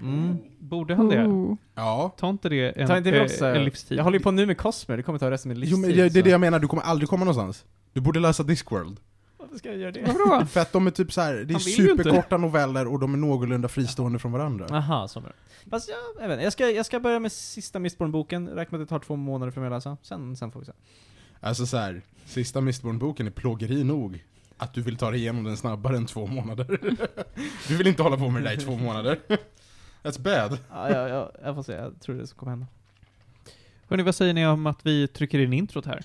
Mm. 0.00 0.36
Borde 0.58 0.94
han 0.94 1.08
det? 1.08 1.26
Oh. 1.26 1.56
Ja. 1.74 2.14
Ta 2.18 2.28
inte 2.30 2.48
det 2.48 2.80
en, 2.80 2.86
Ta 2.86 2.96
inte 2.98 3.10
det 3.10 3.22
också, 3.22 3.46
eh, 3.46 3.56
en 3.56 3.64
livstid? 3.64 3.98
Jag 3.98 4.04
håller 4.04 4.18
ju 4.18 4.22
på 4.22 4.30
nu 4.30 4.46
med 4.46 4.58
Cosmer, 4.58 4.96
det 4.96 5.02
kommer 5.02 5.18
ta 5.18 5.30
resten 5.30 5.50
av 5.50 5.56
min 5.58 5.68
Jo, 5.68 5.76
livstid. 5.76 5.96
men 5.96 6.04
det, 6.04 6.12
det 6.12 6.18
är 6.18 6.22
det 6.22 6.30
jag 6.30 6.40
menar, 6.40 6.58
du 6.58 6.68
kommer 6.68 6.82
aldrig 6.82 7.08
komma 7.08 7.24
någonstans. 7.24 7.64
Du 7.92 8.00
borde 8.00 8.20
läsa 8.20 8.42
Discworld. 8.42 9.00
Varför 9.36 9.56
ska 9.58 9.68
jag 9.68 9.78
göra 9.78 9.92
det? 9.92 10.46
För 10.50 10.60
att 10.60 10.72
de 10.72 10.86
är 10.86 10.90
typ 10.90 11.12
så 11.12 11.20
här, 11.20 11.34
det 11.34 11.54
är 11.54 11.58
superkorta 11.58 12.36
noveller 12.36 12.86
och 12.86 12.98
de 12.98 13.14
är 13.14 13.18
någorlunda 13.18 13.68
fristående 13.68 14.18
från 14.18 14.32
varandra. 14.32 14.66
Aha, 14.70 15.08
så 15.08 15.20
det. 15.20 15.32
Fast 15.70 15.88
jag, 15.88 16.24
jag 16.24 16.28
vet 16.28 16.42
jag 16.44 16.52
ska, 16.52 16.70
jag 16.70 16.86
ska 16.86 17.00
börja 17.00 17.18
med 17.20 17.32
sista 17.32 17.78
Mistborn-boken, 17.78 18.48
räkna 18.48 18.78
med 18.78 18.82
att 18.82 18.88
det 18.88 18.94
tar 18.94 18.98
två 18.98 19.16
månader 19.16 19.52
för 19.52 19.60
mig 19.60 19.66
att 19.66 19.72
läsa. 19.72 19.96
Sen, 20.02 20.36
sen 20.36 20.52
får 20.52 20.60
vi 20.60 20.66
se. 20.66 20.72
Alltså 21.40 21.66
så 21.66 21.76
här, 21.76 22.02
sista 22.26 22.60
Mistborn-boken 22.60 23.26
är 23.26 23.30
plågeri 23.30 23.84
nog. 23.84 24.24
Att 24.56 24.74
du 24.74 24.82
vill 24.82 24.96
ta 24.96 25.10
dig 25.10 25.20
igenom 25.20 25.44
den 25.44 25.56
snabbare 25.56 25.96
än 25.96 26.06
två 26.06 26.26
månader. 26.26 26.80
du 27.68 27.76
vill 27.76 27.86
inte 27.86 28.02
hålla 28.02 28.16
på 28.16 28.28
med 28.30 28.42
det 28.42 28.48
där 28.48 28.56
i 28.56 28.60
två 28.60 28.76
månader. 28.76 29.18
That's 30.08 30.18
bad. 30.18 30.58
Ja, 30.70 30.90
ja, 30.90 31.08
ja, 31.08 31.32
jag 31.44 31.54
får 31.54 31.62
se, 31.62 31.72
jag 31.72 32.00
tror 32.00 32.14
det 32.16 32.36
kommer 32.36 32.50
hända. 32.50 32.66
Hörni, 33.88 34.02
vad 34.02 34.14
säger 34.14 34.34
ni 34.34 34.46
om 34.46 34.66
att 34.66 34.86
vi 34.86 35.08
trycker 35.08 35.38
in 35.38 35.52
introt 35.52 35.86
här? 35.86 36.04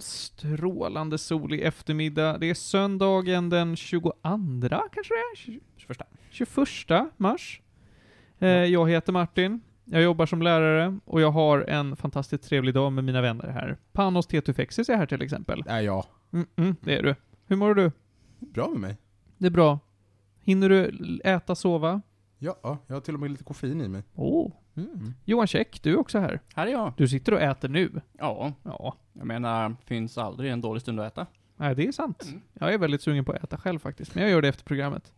En 0.00 0.04
strålande 0.04 1.18
solig 1.18 1.60
eftermiddag. 1.60 2.38
Det 2.38 2.50
är 2.50 2.54
söndagen 2.54 3.50
den 3.50 3.76
22 3.76 4.12
kanske 4.22 5.14
det 5.14 5.50
är? 5.52 5.60
21. 5.76 5.98
21 6.30 7.12
mars. 7.16 7.60
Eh, 8.38 8.48
jag 8.48 8.90
heter 8.90 9.12
Martin. 9.12 9.60
Jag 9.84 10.02
jobbar 10.02 10.26
som 10.26 10.42
lärare 10.42 10.98
och 11.04 11.20
jag 11.20 11.30
har 11.30 11.60
en 11.60 11.96
fantastiskt 11.96 12.44
trevlig 12.44 12.74
dag 12.74 12.92
med 12.92 13.04
mina 13.04 13.20
vänner 13.20 13.48
här. 13.48 13.78
Panos 13.92 14.26
Tetufexis 14.26 14.88
är 14.88 14.96
här 14.96 15.06
till 15.06 15.22
exempel. 15.22 15.62
Nej, 15.66 15.84
ja. 15.84 16.04
Mm, 16.32 16.46
mm, 16.56 16.76
det 16.80 16.98
är 16.98 17.02
du. 17.02 17.14
Hur 17.46 17.56
mår 17.56 17.74
du? 17.74 17.92
Bra 18.38 18.68
med 18.68 18.80
mig. 18.80 18.96
Det 19.38 19.46
är 19.46 19.50
bra. 19.50 19.78
Hinner 20.40 20.68
du 20.68 20.90
äta, 21.24 21.54
sova? 21.54 22.02
Ja, 22.38 22.56
ja, 22.62 22.78
jag 22.86 22.96
har 22.96 23.00
till 23.00 23.14
och 23.14 23.20
med 23.20 23.30
lite 23.30 23.44
koffein 23.44 23.80
i 23.80 23.88
mig. 23.88 24.02
Oh. 24.14 24.52
Mm. 24.94 25.14
Johan 25.24 25.46
Käck, 25.46 25.82
du 25.82 25.92
är 25.92 25.96
också 25.98 26.18
här. 26.18 26.40
Här 26.54 26.66
är 26.66 26.70
jag. 26.70 26.92
Du 26.96 27.08
sitter 27.08 27.34
och 27.34 27.40
äter 27.40 27.68
nu. 27.68 28.00
Ja, 28.18 28.52
Ja, 28.62 28.96
jag 29.12 29.26
menar, 29.26 29.76
finns 29.84 30.18
aldrig 30.18 30.50
en 30.52 30.60
dålig 30.60 30.82
stund 30.82 31.00
att 31.00 31.12
äta. 31.12 31.26
nej 31.56 31.74
det 31.74 31.86
är 31.88 31.92
sant. 31.92 32.24
Mm. 32.28 32.40
Jag 32.54 32.74
är 32.74 32.78
väldigt 32.78 33.02
sugen 33.02 33.24
på 33.24 33.32
att 33.32 33.44
äta 33.44 33.56
själv 33.56 33.78
faktiskt, 33.78 34.14
men 34.14 34.22
jag 34.24 34.30
gör 34.30 34.42
det 34.42 34.48
efter 34.48 34.64
programmet. 34.64 35.12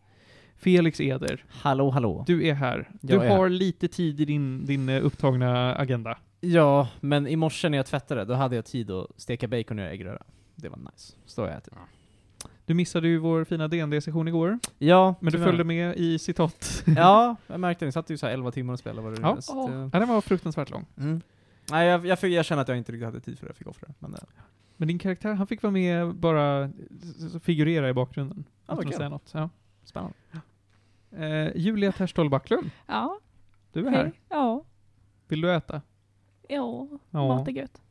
Felix 0.57 1.01
Eder, 1.01 1.45
Hallå, 1.49 1.89
hallå. 1.89 2.23
du 2.27 2.47
är 2.47 2.53
här. 2.53 2.89
Du 3.01 3.13
Jag 3.13 3.25
är 3.25 3.37
har 3.37 3.49
lite 3.49 3.87
tid 3.87 4.21
i 4.21 4.25
din, 4.25 4.65
din 4.65 4.89
eh, 4.89 5.05
upptagna 5.05 5.75
agenda. 5.75 6.17
Ja, 6.39 6.87
men 6.99 7.27
i 7.27 7.35
morse 7.35 7.69
när 7.69 7.77
jag 7.77 7.85
tvättade, 7.85 8.25
då 8.25 8.33
hade 8.33 8.55
jag 8.55 8.65
tid 8.65 8.91
att 8.91 9.07
steka 9.17 9.47
bacon 9.47 9.79
och 9.79 9.83
göra 9.85 9.93
äggröra. 9.93 10.23
Det 10.55 10.69
var 10.69 10.77
nice. 10.77 11.15
Så 11.25 11.41
har 11.41 11.49
jag 11.49 11.57
ätit. 11.57 11.73
Du 12.65 12.73
missade 12.73 13.07
ju 13.07 13.17
vår 13.17 13.43
fina 13.43 13.67
DND-session 13.67 14.27
igår, 14.27 14.59
Ja, 14.79 15.15
men 15.19 15.33
du 15.33 15.39
följde 15.39 15.63
med 15.63 15.95
i 15.97 16.19
citat. 16.19 16.83
Ja, 16.97 17.35
jag 17.47 17.59
märkte 17.59 17.85
det. 17.85 17.87
Ni 17.87 17.91
satt 17.91 18.09
ju 18.09 18.17
så 18.17 18.25
här 18.25 18.33
11 18.33 18.51
timmar 18.51 18.73
och 18.73 18.79
spelade 18.79 19.01
vad 19.01 19.15
det 19.15 19.21
Ja. 19.21 19.41
så 19.41 19.89
Ja. 19.93 19.99
den 19.99 20.09
var 20.09 20.21
fruktansvärt 20.21 20.69
lång. 20.69 20.85
mm. 20.97 21.21
Nej, 21.71 21.87
jag, 21.87 22.05
jag, 22.05 22.19
fick, 22.19 22.33
jag 22.33 22.45
känner 22.45 22.61
att 22.61 22.67
jag 22.67 22.77
inte 22.77 22.91
riktigt 22.91 23.05
hade 23.05 23.19
tid 23.19 23.39
för 23.39 23.45
det, 23.45 23.49
jag 23.49 23.57
fick 23.57 23.67
offra 23.67 23.87
det. 23.87 23.93
Men, 23.99 24.13
eh, 24.13 24.19
Men 24.77 24.87
din 24.87 24.99
karaktär, 24.99 25.33
han 25.33 25.47
fick 25.47 25.63
vara 25.63 25.71
med 25.71 26.15
bara 26.15 26.71
figurera 27.43 27.89
i 27.89 27.93
bakgrunden. 27.93 28.43
Ja, 28.67 28.73
Utan 28.73 28.87
att 28.87 28.95
säga 28.95 29.09
något. 29.09 29.29
Ja. 29.33 29.49
spännande. 29.83 30.15
Eh, 31.11 31.57
Julia 31.57 31.91
Terstol 31.91 32.29
Backlund, 32.29 32.69
Ja, 32.87 33.19
du 33.73 33.87
är 33.87 33.91
här. 33.91 34.03
hej. 34.03 34.13
Ja, 34.29 34.63
Vill 35.27 35.41
du 35.41 35.51
äta? 35.53 35.81
ja, 36.49 36.87
Ja. 37.09 37.27
mat 37.27 37.47
är 37.47 37.51
gött. 37.51 37.81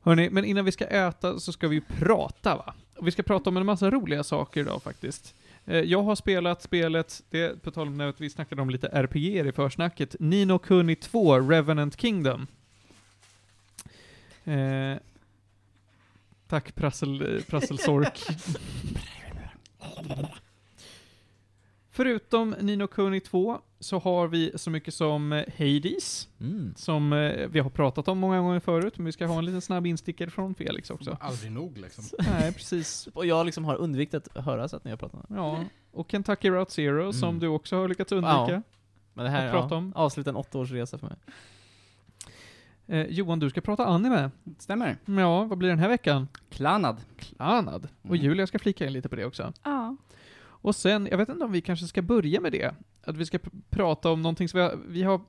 Hörni, 0.00 0.30
men 0.30 0.44
innan 0.44 0.64
vi 0.64 0.72
ska 0.72 0.84
äta 0.86 1.38
så 1.40 1.52
ska 1.52 1.68
vi 1.68 1.74
ju 1.74 1.80
prata 1.80 2.56
va? 2.56 2.74
Vi 3.02 3.10
ska 3.10 3.22
prata 3.22 3.50
om 3.50 3.56
en 3.56 3.66
massa 3.66 3.90
roliga 3.90 4.24
saker 4.24 4.60
idag 4.60 4.82
faktiskt. 4.82 5.34
Eh, 5.66 5.78
Jag 5.80 6.02
har 6.02 6.14
spelat 6.14 6.62
spelet, 6.62 7.22
det 7.30 7.62
på 7.62 7.70
tal 7.70 7.86
om 7.88 7.96
när 7.96 8.14
vi 8.16 8.30
snackade 8.30 8.62
om 8.62 8.70
lite 8.70 8.88
RPG 8.88 9.46
i 9.48 9.52
försnacket, 9.52 10.16
Nino 10.20 10.58
Kuni 10.58 10.96
2, 10.96 11.40
Revenant 11.40 12.00
Kingdom. 12.00 12.46
Eh, 14.44 14.96
tack 16.48 16.74
Prassel, 16.74 17.42
Prassel 17.48 17.78
Sork. 17.78 18.20
Förutom 21.90 22.50
Nino 22.60 22.86
Kuni 22.86 23.20
2 23.20 23.60
så 23.80 23.98
har 23.98 24.28
vi 24.28 24.52
så 24.54 24.70
mycket 24.70 24.94
som 24.94 25.32
eh, 25.32 25.44
Hades, 25.58 26.28
Mm. 26.40 26.74
som 26.76 27.12
eh, 27.12 27.46
vi 27.48 27.60
har 27.60 27.70
pratat 27.70 28.08
om 28.08 28.18
många 28.18 28.40
gånger 28.40 28.60
förut, 28.60 28.94
men 28.98 29.06
vi 29.06 29.12
ska 29.12 29.26
ha 29.26 29.38
en 29.38 29.44
liten 29.44 29.60
snabb 29.60 29.86
instickare 29.86 30.30
från 30.30 30.54
Felix 30.54 30.90
också. 30.90 31.16
Aldrig 31.20 31.52
nog 31.52 31.78
liksom. 31.78 32.04
Nej, 32.18 32.52
precis. 32.52 33.06
Och 33.14 33.26
jag 33.26 33.46
liksom 33.46 33.64
har 33.64 33.74
undvikit 33.76 34.14
att 34.14 34.44
höra 34.44 34.68
så 34.68 34.76
att 34.76 34.84
ni 34.84 34.90
har 34.90 34.98
pratat 34.98 35.14
om 35.28 35.36
det. 35.36 35.40
Ja, 35.42 35.64
och 35.92 36.10
Kentucky 36.10 36.50
Route 36.50 36.72
Zero, 36.72 37.12
som 37.12 37.28
Mm. 37.28 37.40
du 37.40 37.48
också 37.48 37.76
har 37.76 37.88
lyckats 37.88 38.12
undvika. 38.12 38.46
Ja. 38.52 38.62
Men 39.14 39.24
det 39.24 39.30
här 39.30 39.50
prata 39.52 39.74
ja, 39.74 39.78
om. 39.78 39.92
avslutar 39.96 40.30
en 40.30 40.36
åtta 40.36 40.58
års 40.58 40.70
resa 40.70 40.98
för 40.98 41.06
mig. 41.06 41.16
Eh, 42.86 43.06
Johan, 43.06 43.38
du 43.38 43.50
ska 43.50 43.60
prata 43.60 43.86
anime. 43.86 44.30
Stämmer. 44.58 44.96
Ja, 45.04 45.44
vad 45.44 45.58
blir 45.58 45.68
den 45.68 45.78
här 45.78 45.88
veckan? 45.88 46.28
Klanad. 46.50 46.96
Klanad. 47.18 47.88
Och 48.02 48.10
Mm. 48.10 48.24
Julia 48.24 48.46
ska 48.46 48.58
flika 48.58 48.86
in 48.86 48.92
lite 48.92 49.08
på 49.08 49.16
det 49.16 49.24
också. 49.24 49.52
Ja. 49.62 49.96
Och 50.66 50.76
sen, 50.76 51.08
jag 51.10 51.18
vet 51.18 51.28
inte 51.28 51.44
om 51.44 51.52
vi 51.52 51.60
kanske 51.60 51.86
ska 51.86 52.02
börja 52.02 52.40
med 52.40 52.52
det. 52.52 52.74
Att 53.02 53.16
vi 53.16 53.26
ska 53.26 53.38
pr- 53.38 53.62
prata 53.70 54.10
om 54.10 54.22
någonting 54.22 54.48
som 54.48 54.58
vi 54.60 54.64
har, 54.64 54.78
vi 54.88 55.02
har 55.02 55.20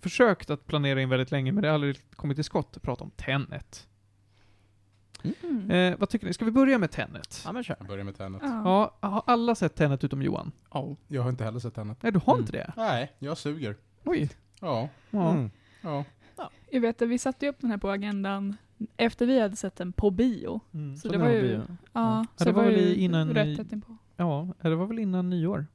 försökt 0.00 0.50
att 0.50 0.66
planera 0.66 1.00
in 1.02 1.08
väldigt 1.08 1.30
länge, 1.30 1.52
men 1.52 1.62
det 1.62 1.68
har 1.68 1.74
aldrig 1.74 2.10
kommit 2.16 2.36
till 2.36 2.44
skott. 2.44 2.76
Att 2.76 2.82
prata 2.82 3.04
om 3.04 3.10
Tenet. 3.10 3.88
Mm. 5.42 5.70
Eh, 5.70 5.98
vad 5.98 6.08
tycker 6.08 6.26
ni? 6.26 6.32
Ska 6.34 6.44
vi 6.44 6.50
börja 6.50 6.78
med 6.78 6.90
Tenet? 6.90 7.42
Ja 7.44 7.52
men 7.52 7.64
kör. 7.64 7.76
Jag 7.78 7.88
börjar 7.88 8.04
med 8.04 8.16
Tenet. 8.16 8.40
Ja. 8.44 8.96
Ja, 9.00 9.08
har 9.08 9.22
alla 9.26 9.54
sett 9.54 9.74
Tenet 9.74 10.04
utom 10.04 10.22
Johan? 10.22 10.52
Ja. 10.72 10.96
Jag 11.08 11.22
har 11.22 11.30
inte 11.30 11.44
heller 11.44 11.58
sett 11.60 11.74
Tenet. 11.74 12.02
Nej, 12.02 12.12
du 12.12 12.20
har 12.26 12.32
Mm. 12.34 12.40
inte 12.42 12.52
det? 12.52 12.72
Nej, 12.76 13.12
jag 13.18 13.38
suger. 13.38 13.76
Oj. 14.04 14.30
Ja, 14.60 14.88
Ja. 15.10 15.30
Mm. 15.30 15.50
ja. 15.82 16.04
Jag 16.70 16.80
vet 16.80 17.02
att 17.02 17.08
vi 17.08 17.18
satte 17.18 17.44
ju 17.46 17.50
upp 17.50 17.60
den 17.60 17.70
här 17.70 17.78
på 17.78 17.90
agendan 17.90 18.56
efter 18.96 19.26
vi 19.26 19.40
hade 19.40 19.56
sett 19.56 19.76
den 19.76 19.92
på 19.92 20.10
bio. 20.10 20.60
Mm. 20.74 20.96
Så 20.96 21.00
Så 21.08 21.12
det 21.12 21.18
var 21.18 21.28
ju, 21.28 21.40
vi 21.42 21.48
ja, 21.52 21.58
ju. 21.58 21.64
så 21.66 21.76
Ja, 21.92 22.26
det 22.44 22.52
var 22.52 22.62
var 22.62 22.70
ju 22.70 22.94
innan 22.94 23.30
rätt 23.30 23.56
tätt 23.56 23.72
inpå. 23.72 23.96
Ja, 24.20 24.54
det 24.62 24.74
var 24.74 24.86
väl 24.86 24.98
innan 24.98 25.30
nyår? 25.30 25.66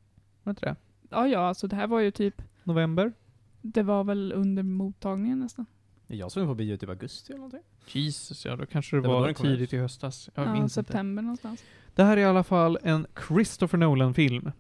Var 0.44 0.52
inte 0.52 0.66
det? 0.66 0.76
Ja, 1.10 1.28
ja, 1.28 1.40
alltså 1.40 1.68
det 1.68 1.76
här 1.76 1.88
var 1.88 2.00
ju 2.00 2.12
typ, 2.12 2.42
November? 2.64 3.14
det 3.62 3.84
var 3.84 4.04
väl 4.04 4.34
under 4.36 4.64
mottagningen 4.64 5.40
nästan. 5.40 5.66
Jag 6.08 6.32
såg 6.32 6.42
den 6.42 6.48
på 6.48 6.56
bio 6.56 6.78
typ 6.78 6.90
augusti 6.90 7.34
eller 7.34 7.38
någonting. 7.38 7.62
Jesus, 7.88 8.46
ja 8.46 8.56
då 8.56 8.66
kanske 8.66 8.96
det, 8.96 9.02
Det 9.02 9.08
var 9.08 9.22
var 9.22 9.34
tidigt 9.34 9.74
i 9.74 9.78
höstas. 9.78 10.30
Jag 10.36 10.48
ja, 10.48 10.54
minns 10.54 10.78
inte. 10.78 10.88
september 10.92 11.24
någonstans. 11.24 11.64
Det 11.96 12.04
här 12.04 12.18
är 12.18 12.22
i 12.22 12.26
alla 12.26 12.44
fall 12.44 12.78
en 12.84 13.08
Christopher 13.28 13.78
Nolan-film. 13.78 14.52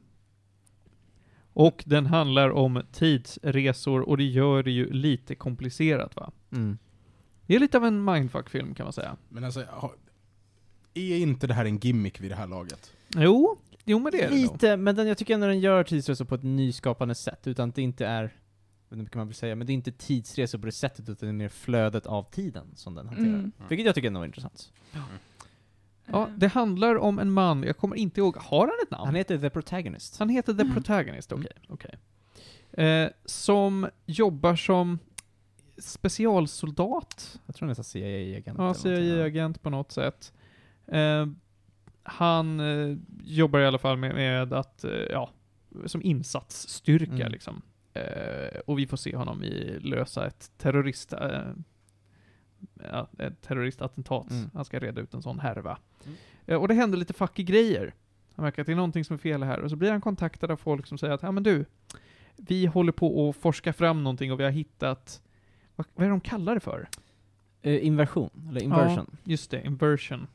Och 1.54 1.84
den 1.88 2.06
handlar 2.06 2.50
om 2.50 2.82
tidsresor 2.92 4.01
och 4.01 4.18
det 4.18 4.24
gör 4.24 4.63
det 4.63 4.72
ju 4.72 4.94
lite 4.94 5.36
komplicerat 5.36 6.15
va? 6.15 6.32
Mm. 6.51 6.77
Det 7.46 7.56
är 7.56 7.60
lite 7.60 7.77
av 7.77 7.86
en 7.86 8.06
mindfuck-film 8.06 8.75
kan 8.75 8.84
man 8.84 8.94
säga. 8.94 9.18
Men 9.30 9.44
alltså, 9.44 9.63
är 10.94 11.18
inte 11.18 11.48
det 11.48 11.54
här 11.54 11.65
en 11.65 11.77
gimmick 11.77 12.22
vid 12.22 12.32
det 12.32 12.36
här 12.36 12.48
laget? 12.48 12.92
Jo, 13.15 13.58
jo 13.86 14.00
men 14.00 14.12
det 14.12 14.22
är 14.24 14.30
det. 14.30 14.36
Lite, 14.36 14.77
men 14.77 14.96
den, 14.96 15.08
jag 15.08 15.18
tycker 15.18 15.34
ändå 15.34 15.48
den 15.48 15.60
gör 15.60 15.84
tidsresor 15.84 16.25
på 16.25 16.36
ett 16.36 16.44
nyskapande 16.44 17.15
sätt, 17.15 17.48
utan 17.48 17.70
att 17.70 17.75
det 17.75 17.82
inte 17.82 18.06
är, 18.06 18.22
jag 18.89 18.98
vet 18.98 19.00
inte 19.00 19.12
hur 19.13 19.20
man 19.20 19.27
vill 19.27 19.36
säga, 19.36 19.56
men 19.56 19.68
det 19.68 19.74
är 19.74 19.75
inte 19.75 19.92
tidsresor 19.92 20.60
på 20.60 20.65
det 20.65 20.72
sättet, 20.72 21.10
utan 21.10 21.27
det 21.27 21.32
är 21.32 21.34
mer 21.34 21.50
flödet 21.50 22.06
av 22.06 22.24
tiden 22.24 22.68
som 22.75 22.96
den 22.96 23.08
hanterar. 23.08 23.27
Mm. 23.27 23.51
Vilket 23.70 23.86
jag 23.86 23.96
tycker 23.96 24.08
ändå 24.08 24.20
var 24.20 24.25
intressant. 24.25 24.72
Ja, 26.12 26.30
det 26.38 26.48
handlar 26.48 26.98
om 26.98 27.20
en 27.20 27.32
man, 27.32 27.63
jag 27.63 27.77
kommer 27.77 27.96
inte 27.96 28.20
ihåg, 28.20 28.36
har 28.38 28.60
han 28.68 28.75
ett 28.84 28.92
namn? 28.92 29.06
Han 29.06 29.15
heter 29.15 29.38
The 29.38 29.50
Protagonist. 29.50 30.20
Han 30.20 30.30
heter 30.30 30.54
The 30.54 30.62
Mm. 30.62 30.74
Protagonist, 30.74 31.32
okej. 31.32 31.51
Mm. 31.56 31.68
okej. 31.70 31.96
Eh, 32.86 33.10
som 33.25 33.89
jobbar 34.06 34.56
som 34.56 35.00
specialsoldat 35.77 37.39
Jag 37.46 37.56
tror 37.56 37.65
han 37.68 37.72
heter 37.72 37.84
CIA-agent. 37.84 38.58
Ja, 38.60 38.74
CIA-agent 38.74 39.62
på 39.62 39.70
något 39.70 39.92
sätt. 39.92 40.34
Eh, 40.88 41.25
han 42.05 42.59
eh, 42.59 42.97
jobbar 43.24 43.59
i 43.59 43.65
alla 43.65 43.77
fall 43.77 43.97
med, 43.97 44.15
med 44.15 44.53
att, 44.53 44.83
eh, 44.83 44.91
ja, 44.91 45.29
som 45.85 46.01
insatsstyrka 46.01 47.13
Mm. 47.13 47.31
liksom. 47.31 47.62
Eh, 47.93 48.59
och 48.65 48.79
vi 48.79 48.88
får 48.88 48.97
se 48.97 49.15
honom 49.15 49.43
i 49.43 49.79
lösa 49.79 50.27
ett 50.27 50.51
terrorist, 50.57 51.13
eh, 51.13 51.41
ja, 52.91 53.07
ett 53.17 53.41
terroristattentat. 53.41 54.31
Mm. 54.31 54.50
Han 54.53 54.65
ska 54.65 54.79
reda 54.79 55.01
ut 55.01 55.13
en 55.13 55.21
sån 55.21 55.39
härva. 55.39 55.77
Mm. 56.05 56.17
Eh, 56.45 56.62
och 56.62 56.67
det 56.67 56.74
händer 56.74 56.97
lite 56.97 57.13
fucky 57.13 57.43
grejer. 57.43 57.93
Han 58.35 58.43
märker 58.43 58.62
att 58.62 58.65
det 58.65 58.71
är 58.71 58.75
någonting 58.75 59.05
som 59.05 59.13
är 59.13 59.17
fel 59.17 59.43
här. 59.43 59.59
Och 59.59 59.69
så 59.69 59.75
blir 59.75 59.91
han 59.91 60.01
kontaktad 60.01 60.51
av 60.51 60.57
folk 60.57 60.88
som 60.88 60.97
säger 60.97 61.13
att, 61.13 61.24
ja 61.24 61.31
men 61.31 61.43
du, 61.43 61.65
vi 62.35 62.65
håller 62.65 62.91
på 62.91 63.29
att 63.29 63.35
forska 63.35 63.74
fram 63.74 64.03
någonting 64.03 64.31
och 64.31 64.39
vi 64.39 64.43
har 64.43 64.51
hittat, 64.51 65.21
vad, 65.75 65.88
vad 65.95 66.05
är 66.05 66.09
det 66.09 66.13
de 66.13 66.21
kallar 66.21 66.53
det 66.53 66.59
för? 66.59 66.89
Eh, 67.62 67.85
inversion, 67.85 68.47
eller 68.50 68.63
inversion. 68.63 69.17
Just 69.24 69.51
det, 69.51 69.65
inversion. 69.65 70.27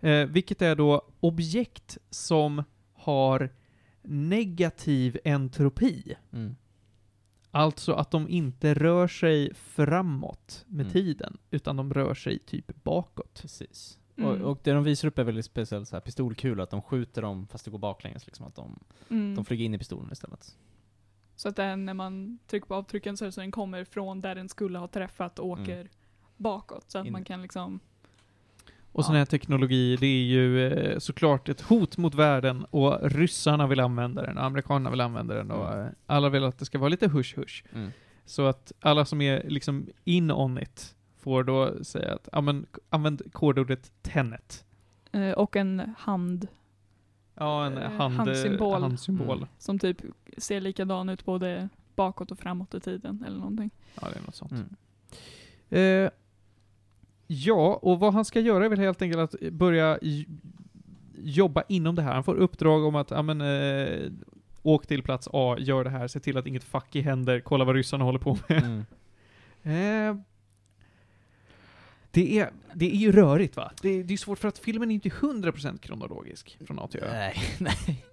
Eh, 0.00 0.26
vilket 0.26 0.62
är 0.62 0.74
då 0.76 1.02
objekt 1.20 1.98
som 2.10 2.64
har 2.92 3.50
negativ 4.02 5.18
entropi. 5.24 6.14
Mm. 6.32 6.56
Alltså 7.50 7.92
att 7.92 8.10
de 8.10 8.28
inte 8.28 8.74
rör 8.74 9.08
sig 9.08 9.54
framåt 9.54 10.64
med 10.68 10.80
Mm. 10.86 10.92
tiden, 10.92 11.38
utan 11.50 11.76
de 11.76 11.94
rör 11.94 12.14
sig 12.14 12.38
typ 12.38 12.84
bakåt. 12.84 13.40
Precis. 13.42 13.98
Mm. 14.16 14.30
Och, 14.30 14.50
och 14.50 14.60
det 14.64 14.72
de 14.72 14.84
visar 14.84 15.08
upp 15.08 15.18
är 15.18 15.24
väldigt 15.24 15.44
speciellt 15.44 15.88
så 15.88 15.96
här 15.96 16.00
pistolkula, 16.00 16.62
att 16.62 16.70
de 16.70 16.82
skjuter 16.82 17.22
dem 17.22 17.46
fast 17.46 17.64
det 17.64 17.70
går 17.70 17.78
baklänges 17.78 18.26
liksom, 18.26 18.46
att 18.46 18.54
de, 18.54 18.78
Mm. 19.10 19.34
de 19.34 19.44
flyger 19.44 19.64
in 19.64 19.74
i 19.74 19.78
pistolen 19.78 20.12
istället. 20.12 20.56
Så 21.36 21.48
att 21.48 21.56
den, 21.56 21.84
när 21.84 21.94
man 21.94 22.38
trycker 22.46 22.66
på 22.66 22.74
avtrycken 22.74 23.16
så 23.16 23.24
är 23.24 23.26
det 23.26 23.32
så 23.32 23.40
den 23.40 23.50
kommer 23.50 23.84
från 23.84 24.20
där 24.20 24.34
den 24.34 24.48
skulle 24.48 24.78
ha 24.78 24.88
träffat 24.88 25.38
och 25.38 25.46
åker 25.46 25.90
bakåt. 26.36 26.90
Så 26.90 26.98
att 26.98 27.06
In. 27.06 27.12
man 27.12 27.24
kan 27.24 27.42
liksom, 27.42 27.80
Och 28.92 29.04
sån 29.04 29.14
här 29.14 29.24
teknologi, 29.24 29.96
det 29.96 30.06
är 30.06 30.24
ju 30.24 30.66
eh, 30.72 30.98
såklart 30.98 31.48
ett 31.48 31.60
hot 31.60 31.96
mot 31.96 32.14
världen 32.14 32.64
och 32.70 33.10
ryssarna 33.10 33.66
vill 33.66 33.80
använda 33.80 34.22
den, 34.22 34.38
och 34.38 34.44
amerikanerna 34.44 34.90
vill 34.90 35.00
använda 35.00 35.34
den 35.34 35.50
och 35.50 35.72
Mm. 35.72 35.86
eh, 35.86 35.92
alla 36.06 36.28
vill 36.28 36.44
att 36.44 36.58
det 36.58 36.64
ska 36.64 36.78
vara 36.78 36.88
lite 36.88 37.06
hush-hush. 37.08 37.64
Mm. 37.74 37.90
Så 38.24 38.46
att 38.46 38.72
alla 38.80 39.04
som 39.04 39.20
är 39.20 39.42
liksom 39.48 39.86
in 40.04 40.30
on 40.30 40.58
it 40.58 40.94
får 41.18 41.44
då 41.44 41.84
säga 41.84 42.14
att, 42.32 42.44
men 42.44 42.66
använd 42.90 43.32
kodordet 43.32 43.92
tenet. 44.02 44.64
eh, 45.12 45.30
och 45.30 45.56
en 45.56 45.94
hand 45.98 46.48
Ja, 47.34 47.66
en 47.66 47.78
Eh, 47.78 47.90
hand, 47.92 48.14
handsymbol. 48.14 48.80
handsymbol. 48.80 49.36
Mm. 49.36 49.48
som 49.58 49.78
typ 49.78 49.96
ser 50.38 50.60
likadan 50.60 51.08
ut 51.08 51.24
både 51.24 51.68
bakåt 51.96 52.30
och 52.30 52.38
framåt 52.38 52.74
i 52.74 52.80
tiden 52.80 53.24
eller 53.26 53.38
någonting. 53.38 53.70
Ja, 54.00 54.08
det 54.12 54.18
är 54.18 54.22
något 54.22 54.34
sånt. 54.34 54.52
Mm. 54.52 56.04
Eh, 56.04 56.10
Ja, 57.30 57.78
och 57.82 58.00
vad 58.00 58.14
han 58.14 58.24
ska 58.24 58.40
göra 58.40 58.64
är 58.64 58.68
väl 58.68 58.78
helt 58.78 59.02
enkelt 59.02 59.34
att 59.34 59.52
börja 59.52 59.98
jobba 61.14 61.62
inom 61.68 61.94
det 61.94 62.02
här. 62.02 62.14
Han 62.14 62.24
får 62.24 62.34
uppdrag 62.34 62.84
om 62.84 62.94
att, 62.94 63.10
ja 63.10 63.22
men, 63.22 63.40
eh, 63.40 64.10
åk 64.62 64.86
till 64.86 65.02
plats 65.02 65.28
A, 65.32 65.56
gör 65.58 65.84
det 65.84 65.90
här, 65.90 66.08
se 66.08 66.20
till 66.20 66.36
att 66.36 66.46
inget 66.46 66.64
fucky 66.64 67.00
händer, 67.00 67.40
kolla 67.40 67.64
vad 67.64 67.74
ryssarna 67.74 68.04
håller 68.04 68.18
på 68.18 68.38
med. 68.48 68.62
Mm. 68.64 68.84
Eh, 69.62 70.16
det, 72.10 72.38
är, 72.38 72.50
det 72.74 72.90
är 72.90 72.96
ju 72.96 73.12
rörigt 73.12 73.56
va? 73.56 73.72
Det, 73.82 74.02
det 74.02 74.14
är 74.14 74.18
svårt 74.18 74.38
för 74.38 74.48
att 74.48 74.58
filmen 74.58 74.90
är 74.90 74.94
inte 74.94 75.08
100% 75.08 75.78
kronologisk 75.78 76.58
från 76.66 76.78
A 76.78 76.88
till 76.90 77.00
Ö. 77.00 77.10
Nej, 77.12 77.34
nej. 77.58 78.04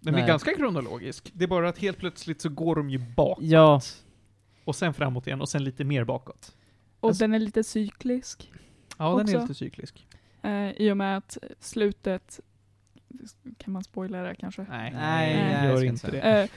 Den 0.00 0.14
är 0.14 0.18
nej. 0.18 0.28
ganska 0.28 0.54
kronologisk. 0.54 1.30
Det 1.34 1.44
är 1.44 1.48
bara 1.48 1.68
att 1.68 1.78
helt 1.78 1.98
plötsligt 1.98 2.40
så 2.40 2.48
går 2.48 2.76
de 2.76 2.90
ju 2.90 2.98
bakåt. 2.98 3.44
Ja, 3.44 3.80
Och 4.64 4.76
sen 4.76 4.94
framåt 4.94 5.26
igen, 5.26 5.40
och 5.40 5.48
sen 5.48 5.64
lite 5.64 5.84
mer 5.84 6.04
bakåt. 6.04 6.54
Och 7.00 7.08
Alltså- 7.08 7.24
den 7.24 7.34
är 7.34 7.38
lite 7.38 7.64
cyklisk. 7.64 8.52
Ja, 8.98 9.08
den 9.08 9.18
är 9.18 9.22
Också. 9.22 9.40
lite 9.40 9.54
cyklisk. 9.54 10.06
Eh, 10.42 10.70
I 10.70 10.90
och 10.92 10.96
med 10.96 11.16
att 11.16 11.38
slutet, 11.60 12.40
kan 13.58 13.72
man 13.72 13.84
spoila 13.84 14.22
det 14.22 14.34
kanske? 14.34 14.66
Nej, 14.70 14.92
Nej, 14.94 15.64
jag 15.66 15.74
gör 15.74 15.84
inte 15.84 16.10
det. 16.10 16.20
Eh, 16.20 16.48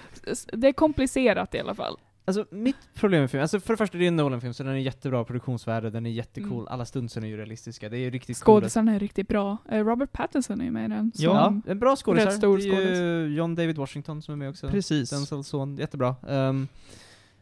det 0.54 0.68
är 0.68 0.74
komplicerat 0.74 1.56
i 1.56 1.60
alla 1.60 1.76
fall. 1.76 1.98
Alltså 2.26 2.46
mitt 2.52 2.76
problem 2.94 3.22
med 3.22 3.32
filmen, 3.32 3.42
alltså 3.42 3.60
för 3.60 3.74
det 3.74 3.78
första 3.78 3.98
det 3.98 4.04
är 4.04 4.08
en 4.08 4.16
Nolan-film 4.16 4.54
så 4.54 4.64
den 4.64 4.74
är 4.74 4.78
jättebra 4.78 5.24
produktionsvärde, 5.24 5.90
den 5.90 6.06
är 6.06 6.10
jättecool, 6.10 6.52
Mm. 6.62 6.68
alla 6.68 6.86
stunsen 6.86 7.24
är 7.24 7.28
ju 7.28 7.38
realistiska, 7.38 7.90
det 7.90 7.98
är 7.98 8.00
ju 8.00 8.10
riktigt. 8.12 8.38
Skådisarna 8.38 8.94
är 8.96 9.00
riktigt 9.00 9.28
bra. 9.28 9.58
Eh, 9.70 9.86
Robert 9.86 10.12
Pattinson 10.12 10.62
är 10.62 10.66
ju 10.66 10.72
med 10.72 10.86
i 10.86 10.88
den. 10.88 11.12
Ja, 11.16 11.62
en 11.68 11.80
bra 11.80 11.96
skådisar. 11.96 12.26
rätt 12.26 12.36
stor 12.38 12.58
det 12.58 12.64
är 12.64 13.26
ju 13.26 13.36
John 13.36 13.56
David 13.56 13.78
Washington 13.78 14.22
som 14.22 14.32
är 14.34 14.36
med 14.38 14.50
också. 14.50 14.70
Precis. 14.70 15.10
Denzel 15.10 15.44
son, 15.44 15.78
jättebra. 15.78 16.16
Ehm, 16.28 16.68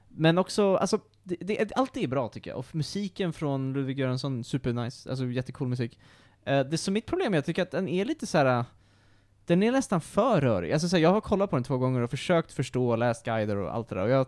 men 0.10 0.38
också, 0.38 0.76
alltså, 0.76 1.00
det, 1.24 1.36
det, 1.36 1.72
allt 1.76 1.98
är 1.98 2.08
bra 2.08 2.28
tycker 2.30 2.52
jag. 2.52 2.60
Och 2.60 2.76
musiken 2.76 3.34
från 3.34 3.74
Ludwig 3.74 4.00
Göransson, 4.00 4.44
supernice. 4.44 5.10
Alltså 5.10 5.26
jättecool 5.26 5.68
musik. 5.68 6.00
Uh, 6.50 6.60
det 6.60 6.78
som 6.78 6.94
mitt 6.94 7.06
problem 7.06 7.34
är, 7.34 7.38
jag 7.38 7.46
tycker 7.46 7.62
att 7.62 7.72
den 7.72 7.88
är 7.88 8.06
lite 8.06 8.28
så 8.28 8.38
här. 8.38 8.66
Den 9.46 9.64
är 9.64 9.72
nästan 9.72 10.02
för 10.02 10.42
rörig. 10.42 10.74
Alltså 10.74 10.90
så 10.90 10.96
här, 10.96 11.04
jag 11.04 11.12
har 11.14 11.22
kollat 11.22 11.50
på 11.50 11.56
den 11.56 11.64
två 11.64 11.78
gånger 11.78 12.02
och 12.02 12.10
försökt 12.10 12.52
förstå, 12.52 12.96
läst 12.96 13.26
guider 13.26 13.56
och 13.56 13.76
allt 13.76 13.90
det 13.90 13.96
där. 13.96 14.04
Och 14.04 14.10
jag, 14.10 14.28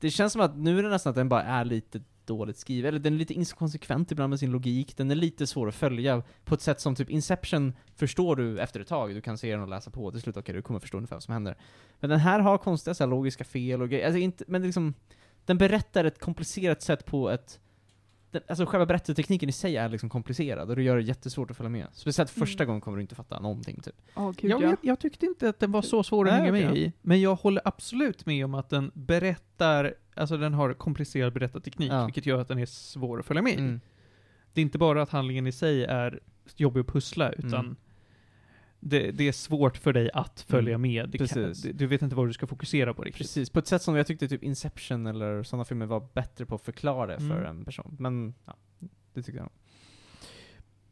det 0.00 0.10
känns 0.10 0.32
som 0.32 0.42
att 0.42 0.56
nu 0.56 0.78
är 0.78 0.82
det 0.82 0.88
nästan 0.88 1.10
att 1.10 1.16
den 1.16 1.28
bara 1.28 1.42
är 1.42 1.64
lite 1.64 2.00
dåligt 2.26 2.56
skriven, 2.56 2.88
eller 2.88 2.98
den 2.98 3.14
är 3.14 3.18
lite 3.18 3.34
inkonsekvent 3.34 4.12
ibland 4.12 4.30
med 4.30 4.38
sin 4.38 4.50
logik, 4.50 4.96
den 4.96 5.10
är 5.10 5.14
lite 5.14 5.46
svår 5.46 5.68
att 5.68 5.74
följa 5.74 6.22
på 6.44 6.54
ett 6.54 6.60
sätt 6.60 6.80
som 6.80 6.94
typ 6.94 7.10
Inception 7.10 7.76
förstår 7.94 8.36
du 8.36 8.60
efter 8.60 8.80
ett 8.80 8.88
tag, 8.88 9.14
du 9.14 9.20
kan 9.20 9.38
se 9.38 9.50
den 9.50 9.62
och 9.62 9.68
läsa 9.68 9.90
på, 9.90 10.10
till 10.10 10.20
slut 10.20 10.36
okej, 10.36 10.54
du 10.54 10.62
kommer 10.62 10.80
förstå 10.80 10.96
ungefär 10.96 11.16
vad 11.16 11.22
som 11.22 11.32
händer. 11.32 11.56
Men 12.00 12.10
den 12.10 12.18
här 12.18 12.40
har 12.40 12.58
konstiga 12.58 12.94
så 12.94 13.04
här, 13.04 13.10
logiska 13.10 13.44
fel 13.44 13.82
och 13.82 13.88
grejer, 13.88 14.06
alltså 14.06 14.18
inte, 14.18 14.44
men 14.48 14.62
liksom, 14.62 14.94
den 15.46 15.58
berättar 15.58 16.04
ett 16.04 16.18
komplicerat 16.20 16.82
sätt 16.82 17.04
på 17.06 17.30
ett 17.30 17.60
den, 18.30 18.42
alltså 18.48 18.66
själva 18.66 18.86
berättartekniken 18.86 19.48
i 19.48 19.52
sig 19.52 19.76
är 19.76 19.88
liksom 19.88 20.08
komplicerad 20.08 20.70
och 20.70 20.76
det 20.76 20.82
gör 20.82 20.96
det 20.96 21.02
jättesvårt 21.02 21.50
att 21.50 21.56
följa 21.56 21.70
med. 21.70 21.86
Speciellt 21.92 22.30
första 22.30 22.62
Mm. 22.62 22.68
gången 22.68 22.80
kommer 22.80 22.96
du 22.96 23.02
inte 23.02 23.14
fatta 23.14 23.40
någonting 23.40 23.80
typ. 23.80 23.94
Åh, 24.14 24.32
gud, 24.36 24.50
Jag, 24.50 24.62
ja. 24.62 24.66
jag, 24.68 24.76
jag 24.82 24.98
tyckte 25.00 25.26
inte 25.26 25.48
att 25.48 25.58
den 25.60 25.72
var 25.72 25.82
så 25.82 26.02
svår 26.02 26.28
att 26.28 26.32
hänga 26.34 26.52
med 26.52 26.76
i, 26.76 26.92
men 27.02 27.20
jag 27.20 27.34
håller 27.34 27.62
absolut 27.64 28.26
med 28.26 28.44
om 28.44 28.54
att 28.54 28.70
den 28.70 28.90
berättar, 28.94 29.94
alltså 30.14 30.36
den 30.36 30.54
har 30.54 30.74
komplicerad 30.74 31.32
berättarteknik, 31.32 31.92
Ja. 31.92 32.04
vilket 32.04 32.26
gör 32.26 32.38
att 32.40 32.48
den 32.48 32.58
är 32.58 32.66
svår 32.66 33.18
att 33.20 33.26
följa 33.26 33.42
med 33.42 33.52
i. 33.52 33.58
Mm. 33.58 33.80
Det 34.52 34.60
är 34.60 34.62
inte 34.62 34.78
bara 34.78 35.02
att 35.02 35.10
handlingen 35.10 35.46
i 35.46 35.52
sig 35.52 35.84
är 35.84 36.20
jobbig 36.56 36.80
att 36.80 36.86
pussla, 36.86 37.32
utan 37.32 37.54
Mm. 37.54 37.76
Det, 38.88 39.10
det 39.10 39.28
är 39.28 39.32
svårt 39.32 39.76
för 39.76 39.92
dig 39.92 40.10
att 40.14 40.40
följa 40.48 40.74
Mm. 40.74 40.82
med. 40.82 41.08
Det 41.10 41.18
kan, 41.18 41.26
Precis. 41.26 41.62
du, 41.74 41.86
vet 41.86 42.02
inte 42.02 42.16
vad 42.16 42.28
du 42.28 42.32
ska 42.32 42.46
fokusera 42.46 42.94
på 42.94 43.02
riktigt. 43.02 43.18
Precis, 43.18 43.50
på 43.50 43.58
ett 43.58 43.66
sätt 43.66 43.82
som 43.82 43.96
jag 43.96 44.06
tyckte 44.06 44.28
typ 44.28 44.42
Inception 44.42 45.06
eller 45.06 45.42
sådana 45.42 45.64
filmer 45.64 45.86
var 45.86 46.08
bättre 46.14 46.46
på 46.46 46.54
att 46.54 46.62
förklara 46.62 47.06
det 47.06 47.18
för 47.18 47.38
Mm. 47.38 47.46
en 47.58 47.64
person. 47.64 47.96
Men, 47.98 48.34
ja, 48.44 48.56
det 49.14 49.22
tyckte 49.22 49.38
jag. 49.40 49.50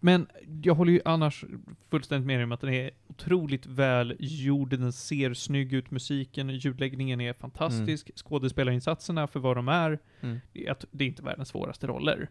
Men 0.01 0.27
jag 0.63 0.75
håller 0.75 0.93
ju 0.93 1.01
annars 1.05 1.45
fullständigt 1.91 2.27
med 2.27 2.37
dig 2.39 2.45
om 2.45 2.53
att 2.53 2.61
den 2.61 2.73
är 2.75 2.91
otroligt 3.07 3.67
väl 3.67 4.17
gjord, 4.19 4.71
den 4.71 4.93
ser 4.93 5.35
snygg 5.35 5.73
ut, 5.73 5.91
musiken, 5.91 6.51
ljudläggningen 6.51 7.21
är 7.21 7.33
fantastisk, 7.33 8.11
skådespelarinsatserna 8.17 9.27
för 9.27 9.41
vad 9.41 9.57
de 9.57 9.69
är, 9.69 9.99
Mm. 10.21 10.39
det 10.53 10.67
är, 10.67 10.73
att- 10.73 10.85
det 10.91 11.05
är 11.05 11.09
inte 11.09 11.23
världens 11.23 11.49
svåraste 11.49 11.87
roller. 11.87 12.29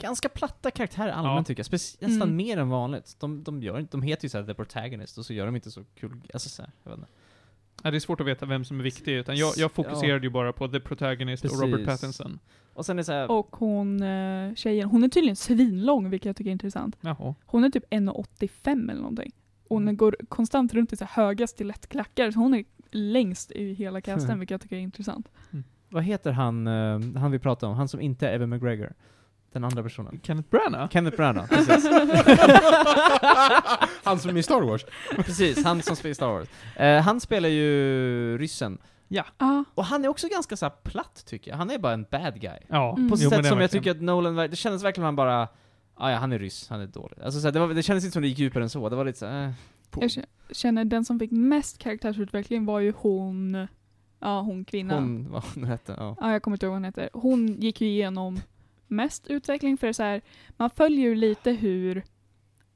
Ganska 0.00 0.28
platta 0.28 0.70
karaktärer 0.70 1.12
allmänt 1.12 1.36
Ja. 1.36 1.44
tycker 1.44 1.60
jag, 1.60 1.66
Speci- 1.80 1.96
nästan 2.00 2.22
Mm. 2.28 2.36
mer 2.36 2.56
än 2.56 2.68
vanligt. 2.68 3.16
De, 3.20 3.42
de, 3.44 3.62
gör, 3.62 3.86
de 3.90 4.02
heter 4.02 4.24
ju 4.24 4.28
såhär 4.28 4.44
The 4.44 4.54
Protagonist 4.54 5.18
och 5.18 5.26
så 5.26 5.32
gör 5.32 5.46
de 5.46 5.56
inte 5.56 5.70
så 5.70 5.84
kul, 5.94 6.20
alltså 6.34 6.48
såhär, 6.48 6.70
jag 6.82 6.90
vet 6.90 6.98
inte. 6.98 7.10
Ja, 7.82 7.90
det 7.90 7.96
är 7.96 8.00
svårt 8.00 8.20
att 8.20 8.26
veta 8.26 8.46
vem 8.46 8.64
som 8.64 8.80
är 8.80 8.84
viktig, 8.84 9.12
utan 9.14 9.36
jag, 9.36 9.52
jag 9.56 9.72
fokuserade 9.72 10.26
ju 10.26 10.30
bara 10.30 10.52
på 10.52 10.68
The 10.68 10.80
Protagonist 10.80 11.44
och 11.44 11.50
Robert 11.62 11.84
Precis. 11.84 11.86
Pattinson. 12.00 12.38
Och 12.74 12.86
sen 12.86 12.96
är 12.96 13.00
det 13.00 13.04
såhär, 13.04 13.30
Och 13.30 13.56
hon, 13.56 14.02
eh, 14.02 14.54
tjejen, 14.54 14.88
hon 14.88 15.04
är 15.04 15.08
tydligen 15.08 15.36
svinlång, 15.36 16.10
vilket 16.10 16.26
jag 16.26 16.36
tycker 16.36 16.50
är 16.50 16.52
intressant. 16.52 16.96
Jaha. 17.00 17.34
Hon 17.46 17.64
är 17.64 17.70
typ 17.70 17.84
1,85 17.90 18.90
eller 18.90 19.00
någonting. 19.00 19.32
Hon 19.68 19.82
Mm. 19.82 19.96
går 19.96 20.16
konstant 20.28 20.74
runt 20.74 20.92
i 20.92 20.96
så 20.96 21.04
här 21.04 21.24
höga 21.24 21.46
stilettklackar, 21.46 22.30
så 22.30 22.38
hon 22.38 22.54
är 22.54 22.64
längst 22.90 23.50
i 23.52 23.72
hela 23.74 24.00
casten, 24.00 24.24
Mm. 24.30 24.38
vilket 24.38 24.50
jag 24.50 24.60
tycker 24.60 24.76
är 24.76 24.80
intressant. 24.80 25.28
vad 25.88 26.02
heter 26.04 26.32
han, 26.32 26.66
eh, 26.66 27.00
han 27.20 27.30
vi 27.30 27.38
pratade 27.38 27.70
om, 27.70 27.76
han 27.76 27.88
som 27.88 28.00
inte 28.00 28.28
är 28.28 28.32
Evan 28.34 28.48
McGregor? 28.48 28.92
Den 29.52 29.64
andra 29.64 29.82
personen. 29.82 30.20
Kenneth 30.22 30.48
Branagh? 30.50 30.90
Kenneth 30.92 31.16
Branagh, 31.16 31.48
precis. 31.54 31.84
Han 34.04 34.18
som 34.18 34.30
är 34.30 34.38
i 34.38 34.42
Star 34.42 34.60
Wars. 34.60 34.84
precis, 35.16 35.64
han 35.64 35.82
som 35.82 35.96
spelar 35.96 36.10
i 36.10 36.14
Star 36.14 36.28
Wars. 36.28 36.48
Eh, 36.76 37.00
han 37.02 37.20
spelar 37.20 37.48
ju 37.48 38.38
ryssen. 38.38 38.78
Ah, 39.36 39.64
Och 39.74 39.84
han 39.84 40.04
är 40.04 40.08
också 40.08 40.28
ganska 40.28 40.56
så 40.56 40.64
här 40.66 40.72
platt 40.82 41.22
tycker 41.26 41.50
jag, 41.50 41.58
han 41.58 41.70
är 41.70 41.78
bara 41.78 41.92
en 41.92 42.06
bad 42.10 42.40
guy. 42.40 42.58
Ja, 42.68 42.94
Mm. 42.96 43.10
På 43.10 43.16
jo, 43.16 43.16
sätt 43.16 43.30
det 43.30 43.36
är 43.36 43.42
som 43.42 43.48
jag 43.48 43.56
verkligen- 43.56 43.82
tycker 43.82 43.90
att 43.90 44.02
Nolan, 44.02 44.36
det 44.36 44.56
kändes 44.56 44.84
verkligen 44.84 45.04
han 45.04 45.16
bara, 45.16 45.48
ah, 45.94 46.10
ja 46.10 46.16
han 46.16 46.32
är 46.32 46.38
ryss, 46.38 46.68
han 46.68 46.80
är 46.80 46.86
dålig. 46.86 47.16
Alltså 47.24 47.40
så 47.40 47.46
här, 47.46 47.52
det, 47.52 47.60
var, 47.60 47.68
det 47.74 47.82
kändes 47.82 48.04
inte 48.04 48.12
som 48.12 48.22
det 48.22 48.28
gick 48.28 48.38
djupare 48.38 48.62
än 48.62 48.70
så, 48.70 48.88
det 48.88 48.96
var 48.96 49.04
lite 49.04 49.18
så 49.18 49.26
här, 49.26 49.46
eh. 49.46 49.52
Jag 50.00 50.10
känner 50.56 50.84
den 50.84 51.04
som 51.04 51.18
fick 51.18 51.30
mest 51.30 51.78
karaktärsutveckling 51.78 52.66
var 52.66 52.80
ju 52.80 52.92
hon, 52.96 53.66
ja 54.20 54.40
hon 54.40 54.64
kvinnan. 54.64 55.02
hon, 55.02 55.30
vad 55.30 55.42
hon 55.54 55.64
hette, 55.64 55.94
ja. 55.98 56.16
Ja, 56.20 56.32
jag 56.32 56.42
kommer 56.42 56.54
inte 56.54 56.66
ihåg 56.66 56.70
vad 56.70 56.76
hon 56.76 56.84
heter. 56.84 57.10
Hon 57.12 57.46
gick 57.60 57.80
ju 57.80 57.88
igenom 57.88 58.40
mest 58.90 59.26
utveckling 59.26 59.76
för 59.76 59.92
så 59.92 60.02
här, 60.02 60.20
man 60.56 60.70
följer 60.70 61.08
ju 61.08 61.14
lite 61.14 61.50
hur 61.52 62.02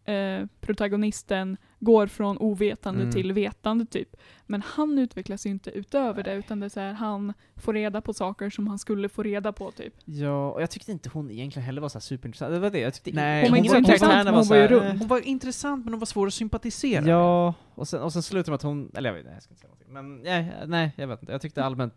eh, 0.04 0.46
protagonisten 0.60 1.56
går 1.80 2.06
från 2.06 2.38
ovetande 2.38 3.00
Mm. 3.00 3.12
till 3.12 3.32
vetande 3.32 3.86
typ. 3.86 4.16
Men 4.46 4.62
han 4.66 4.98
utvecklas 4.98 5.46
ju 5.46 5.50
inte 5.50 5.70
utöver 5.70 6.22
det 6.22 6.34
utan 6.34 6.60
det 6.60 6.66
är 6.66 6.70
så 6.70 6.80
här, 6.80 6.92
han 6.92 7.32
får 7.56 7.72
reda 7.72 8.00
på 8.00 8.12
saker 8.14 8.50
som 8.50 8.66
han 8.68 8.78
skulle 8.78 9.08
få 9.08 9.22
reda 9.22 9.52
på 9.52 9.70
typ. 9.70 9.94
Ja, 10.04 10.50
och 10.50 10.62
jag 10.62 10.70
tyckte 10.70 10.92
inte 10.92 11.08
hon 11.12 11.30
egentligen 11.30 11.66
heller 11.66 11.80
var 11.82 11.88
så 11.88 11.98
här 11.98 12.00
superintressant, 12.00 12.52
det 12.54 12.58
var 12.58 12.70
det, 12.70 12.78
jag 12.78 12.94
tyckte 12.94 13.20
Nej, 13.20 13.42
Hon 13.42 13.50
var 13.50 13.58
inte 13.58 13.76
intressant, 13.76 14.00
karaktärerna 14.00 14.24
men 14.24 14.34
hon 14.34 14.44
så 14.44 14.54
var 14.54 14.60
ju 14.60 14.68
rund. 14.68 14.98
Hon 14.98 15.08
var 15.08 15.20
intressant, 15.20 15.84
men 15.84 15.92
hon 15.94 16.00
var 16.00 16.06
svår 16.06 16.26
att 16.26 16.34
sympatisera. 16.34 17.04
Ja, 17.08 17.54
och 17.74 17.88
sen, 17.88 18.02
och 18.02 18.12
sen 18.12 18.22
slutar 18.22 18.52
med 18.52 18.54
att 18.54 18.62
hon, 18.62 18.90
eller 18.94 19.10
jag 19.10 19.14
vet 19.16 19.24
nej, 19.24 19.34
jag 19.34 19.42
ska 19.42 19.50
inte 19.52 19.60
säga 19.60 19.68
någonting. 19.70 19.92
Men 19.92 20.22
nej, 20.22 20.52
nej, 20.66 20.92
jag 20.96 21.06
vet 21.06 21.20
inte. 21.22 21.32
Jag 21.32 21.40
tyckte 21.40 21.64
allmänt 21.64 21.94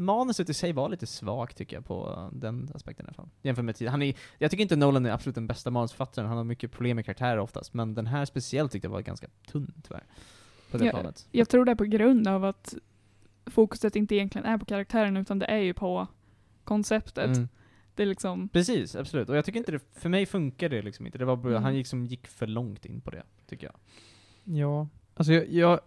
Manuset 0.00 0.48
i 0.48 0.54
sig 0.54 0.72
var 0.72 0.88
lite 0.88 1.06
svagt 1.06 1.56
tycker 1.56 1.76
jag 1.76 1.84
på 1.84 2.28
den 2.32 2.70
aspekten 2.74 3.06
i 3.06 3.08
alla 3.08 3.14
fall. 3.14 3.28
Jämfört 3.42 3.64
med 3.64 3.76
tid. 3.76 3.88
Han 3.88 4.02
är, 4.02 4.14
jag 4.38 4.50
tycker 4.50 4.62
inte 4.62 4.76
Nolan 4.76 5.06
är 5.06 5.10
absolut 5.10 5.34
den 5.34 5.46
bästa 5.46 5.70
manusförfattaren, 5.70 6.28
han 6.28 6.36
har 6.36 6.44
mycket 6.44 6.72
problem 6.72 6.96
med 6.96 7.04
karaktärer 7.04 7.38
oftast, 7.38 7.74
men 7.74 7.94
den 7.94 8.06
här 8.06 8.24
speciellt 8.24 8.72
tyckte 8.72 8.86
jag 8.86 8.92
var 8.92 9.00
ganska 9.00 9.26
tunn 9.46 9.72
tyvärr. 9.82 10.04
På 10.70 10.78
det 10.78 10.84
Ja, 10.84 10.90
planet. 10.90 11.28
Jag 11.30 11.48
tror 11.48 11.64
det 11.64 11.70
är 11.70 11.76
på 11.76 11.84
grund 11.84 12.28
av 12.28 12.44
att 12.44 12.74
fokuset 13.46 13.96
inte 13.96 14.14
egentligen 14.14 14.46
är 14.46 14.58
på 14.58 14.64
karaktären 14.64 15.16
utan 15.16 15.38
det 15.38 15.46
är 15.46 15.58
ju 15.58 15.74
på 15.74 16.06
konceptet. 16.64 17.36
Mm. 17.36 17.48
Det 17.94 18.02
är 18.02 18.06
liksom, 18.06 18.48
Precis, 18.48 18.96
absolut. 18.96 19.28
Och 19.28 19.36
jag 19.36 19.44
tycker 19.44 19.58
inte 19.58 19.72
det, 19.72 19.80
för 19.92 20.08
mig 20.08 20.26
funkar 20.26 20.68
det 20.68 20.82
liksom 20.82 21.06
inte. 21.06 21.18
Det 21.18 21.24
var, 21.24 21.36
Mm. 21.36 21.62
Han 21.62 21.76
gick, 21.76 21.86
som 21.86 22.06
gick 22.06 22.26
för 22.26 22.46
långt 22.46 22.84
in 22.84 23.00
på 23.00 23.10
det, 23.10 23.22
tycker 23.46 23.66
jag. 23.66 23.74
Ja. 24.56 24.88
Alltså 25.18 25.32
jag, 25.32 25.48
jag, 25.52 25.80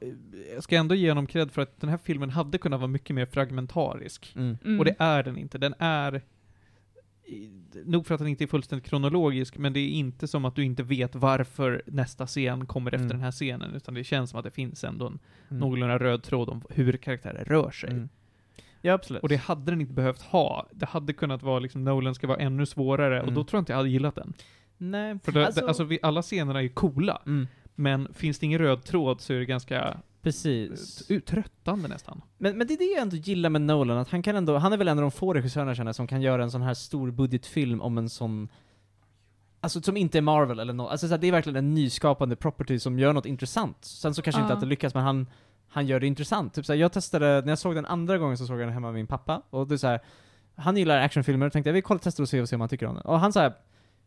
jag 0.54 0.64
ska 0.64 0.76
ändå 0.76 0.96
ge 0.96 1.10
honom 1.10 1.28
cred 1.28 1.52
för 1.52 1.62
att 1.62 1.80
den 1.82 1.90
här 1.90 1.98
filmen 1.98 2.30
hade 2.30 2.58
kunnat 2.58 2.80
vara 2.80 2.88
mycket 2.88 3.16
mer 3.16 3.26
fragmentarisk. 3.26 4.34
Mm. 4.36 4.58
mm. 4.64 4.80
Och 4.80 4.86
det 4.86 4.96
är 5.00 5.24
den 5.24 5.38
inte. 5.38 5.58
Den 5.58 5.74
är, 5.80 6.22
nog 7.86 8.08
för 8.08 8.16
att 8.16 8.20
den 8.20 8.28
inte 8.28 8.44
är 8.44 8.48
fullständigt 8.48 8.90
kronologisk, 8.90 9.58
men 9.58 9.74
det 9.74 9.80
är 9.80 9.90
inte 9.90 10.28
som 10.28 10.46
att 10.46 10.56
du 10.56 10.64
inte 10.64 10.84
vet 10.84 11.16
varför 11.16 11.82
nästa 11.86 12.28
scen 12.28 12.66
kommer 12.66 12.92
efter 12.92 13.06
Mm. 13.06 13.10
den 13.18 13.22
här 13.22 13.32
scenen, 13.32 13.74
utan 13.76 13.94
det 13.94 14.04
känns 14.04 14.30
som 14.30 14.40
att 14.40 14.46
det 14.46 14.52
finns 14.52 14.84
ändå 14.84 15.08
en 15.08 15.20
Mm. 15.50 15.60
någorlunda 15.60 15.98
röd 16.00 16.24
tråd 16.24 16.50
om 16.50 16.62
hur 16.70 16.98
karaktärer 16.98 17.44
rör 17.44 17.72
sig. 17.72 17.90
Mm. 17.92 18.10
Ja, 18.82 18.94
absolut. 18.94 19.24
Och 19.24 19.30
det 19.30 19.36
hade 19.36 19.72
den 19.72 19.82
inte 19.82 19.94
behövt 19.94 20.22
ha. 20.22 20.68
Det 20.72 20.86
hade 20.86 21.14
kunnat 21.14 21.44
vara 21.44 21.60
liksom, 21.60 21.84
Nolan 21.84 22.16
ska 22.16 22.28
vara 22.28 22.38
ännu 22.38 22.66
svårare, 22.66 23.18
och 23.18 23.24
Mm. 23.24 23.36
då 23.36 23.44
tror 23.44 23.58
jag 23.58 23.62
inte 23.62 23.72
jag 23.72 23.78
hade 23.78 23.90
gillat 23.90 24.16
den. 24.16 24.34
Nej, 24.78 25.20
För 25.24 25.32
det, 25.32 25.46
alltså, 25.46 25.66
alltså 25.68 25.84
vi, 25.84 26.00
alla 26.02 26.22
scenerna 26.22 26.60
är 26.60 26.64
ju 26.64 26.70
coola, 26.70 27.22
mm. 27.26 27.48
Men 27.82 28.14
finns 28.14 28.40
det 28.40 28.46
ingen 28.46 28.60
röd 28.60 28.84
tråd 28.84 29.22
så 29.22 29.34
är 29.34 29.38
det 29.38 29.46
ganska 29.46 29.98
Precis. 30.22 31.12
uh, 31.12 31.20
tröttande 31.20 31.88
nästan. 31.88 32.22
Men, 32.38 32.58
men 32.58 32.68
det 32.68 32.74
är 32.74 32.78
det 32.78 32.86
jag 32.86 33.02
ändå 33.02 33.16
gillar 33.16 33.50
med 33.50 33.62
Nolan, 33.62 33.98
att 33.98 34.10
han 34.10 34.24
kan 34.24 34.36
ändå, 34.36 34.58
han 34.58 34.74
är 34.74 34.78
väl 34.78 34.88
en 34.88 34.98
av 34.98 35.02
de 35.02 35.12
få 35.12 35.34
regissörerna 35.34 35.76
känner 35.76 35.94
som 35.94 36.08
kan 36.08 36.22
göra 36.22 36.44
en 36.44 36.52
sån 36.52 36.62
här 36.62 36.74
stor 36.74 37.12
budgetfilm 37.12 37.82
om 37.82 37.98
en 37.98 38.10
sån 38.10 38.50
Alltså 39.64 39.82
som 39.82 39.98
inte 39.98 40.18
är 40.18 40.22
Marvel 40.22 40.60
eller 40.60 40.74
något, 40.74 40.92
alltså 40.92 41.08
så 41.08 41.14
här, 41.14 41.18
det 41.22 41.28
är 41.28 41.32
verkligen 41.32 41.56
en 41.56 41.74
nyskapande 41.74 42.36
property 42.36 42.80
som 42.80 43.00
gör 43.00 43.14
något 43.14 43.26
intressant. 43.26 43.78
Sen 43.82 44.14
så 44.14 44.22
kanske 44.22 44.42
inte 44.42 44.52
Ja. 44.52 44.56
att 44.56 44.62
det 44.62 44.68
lyckas, 44.68 44.94
men 44.94 45.04
han, 45.04 45.28
han 45.68 45.88
gör 45.88 46.00
det 46.00 46.08
intressant. 46.08 46.54
Typ 46.54 46.66
så 46.66 46.74
här, 46.74 46.80
jag 46.80 46.92
testade, 46.92 47.42
när 47.42 47.52
jag 47.52 47.60
såg 47.60 47.76
den 47.76 47.86
andra 47.86 48.18
gången 48.18 48.38
så 48.38 48.46
såg 48.46 48.60
jag 48.60 48.68
den 48.68 48.74
hemma 48.74 48.88
med 48.88 48.94
min 48.94 49.08
pappa, 49.08 49.42
och 49.50 49.68
det 49.68 49.76
är 49.76 49.78
så 49.78 49.88
här, 49.88 50.00
han 50.56 50.78
gillar 50.78 50.98
actionfilmer, 51.02 51.46
och 51.46 51.54
tänkte 51.54 51.70
jag 51.70 51.74
vi 51.74 51.82
kollar, 51.82 52.02
testar 52.04 52.24
och 52.24 52.30
ser 52.30 52.42
och 52.42 52.50
ser 52.50 52.56
om 52.56 52.62
han 52.62 52.70
tycker 52.70 52.86
om 52.86 52.96
den. 52.96 53.06
Och 53.06 53.20
han 53.20 53.34
så 53.34 53.40
här, 53.40 53.54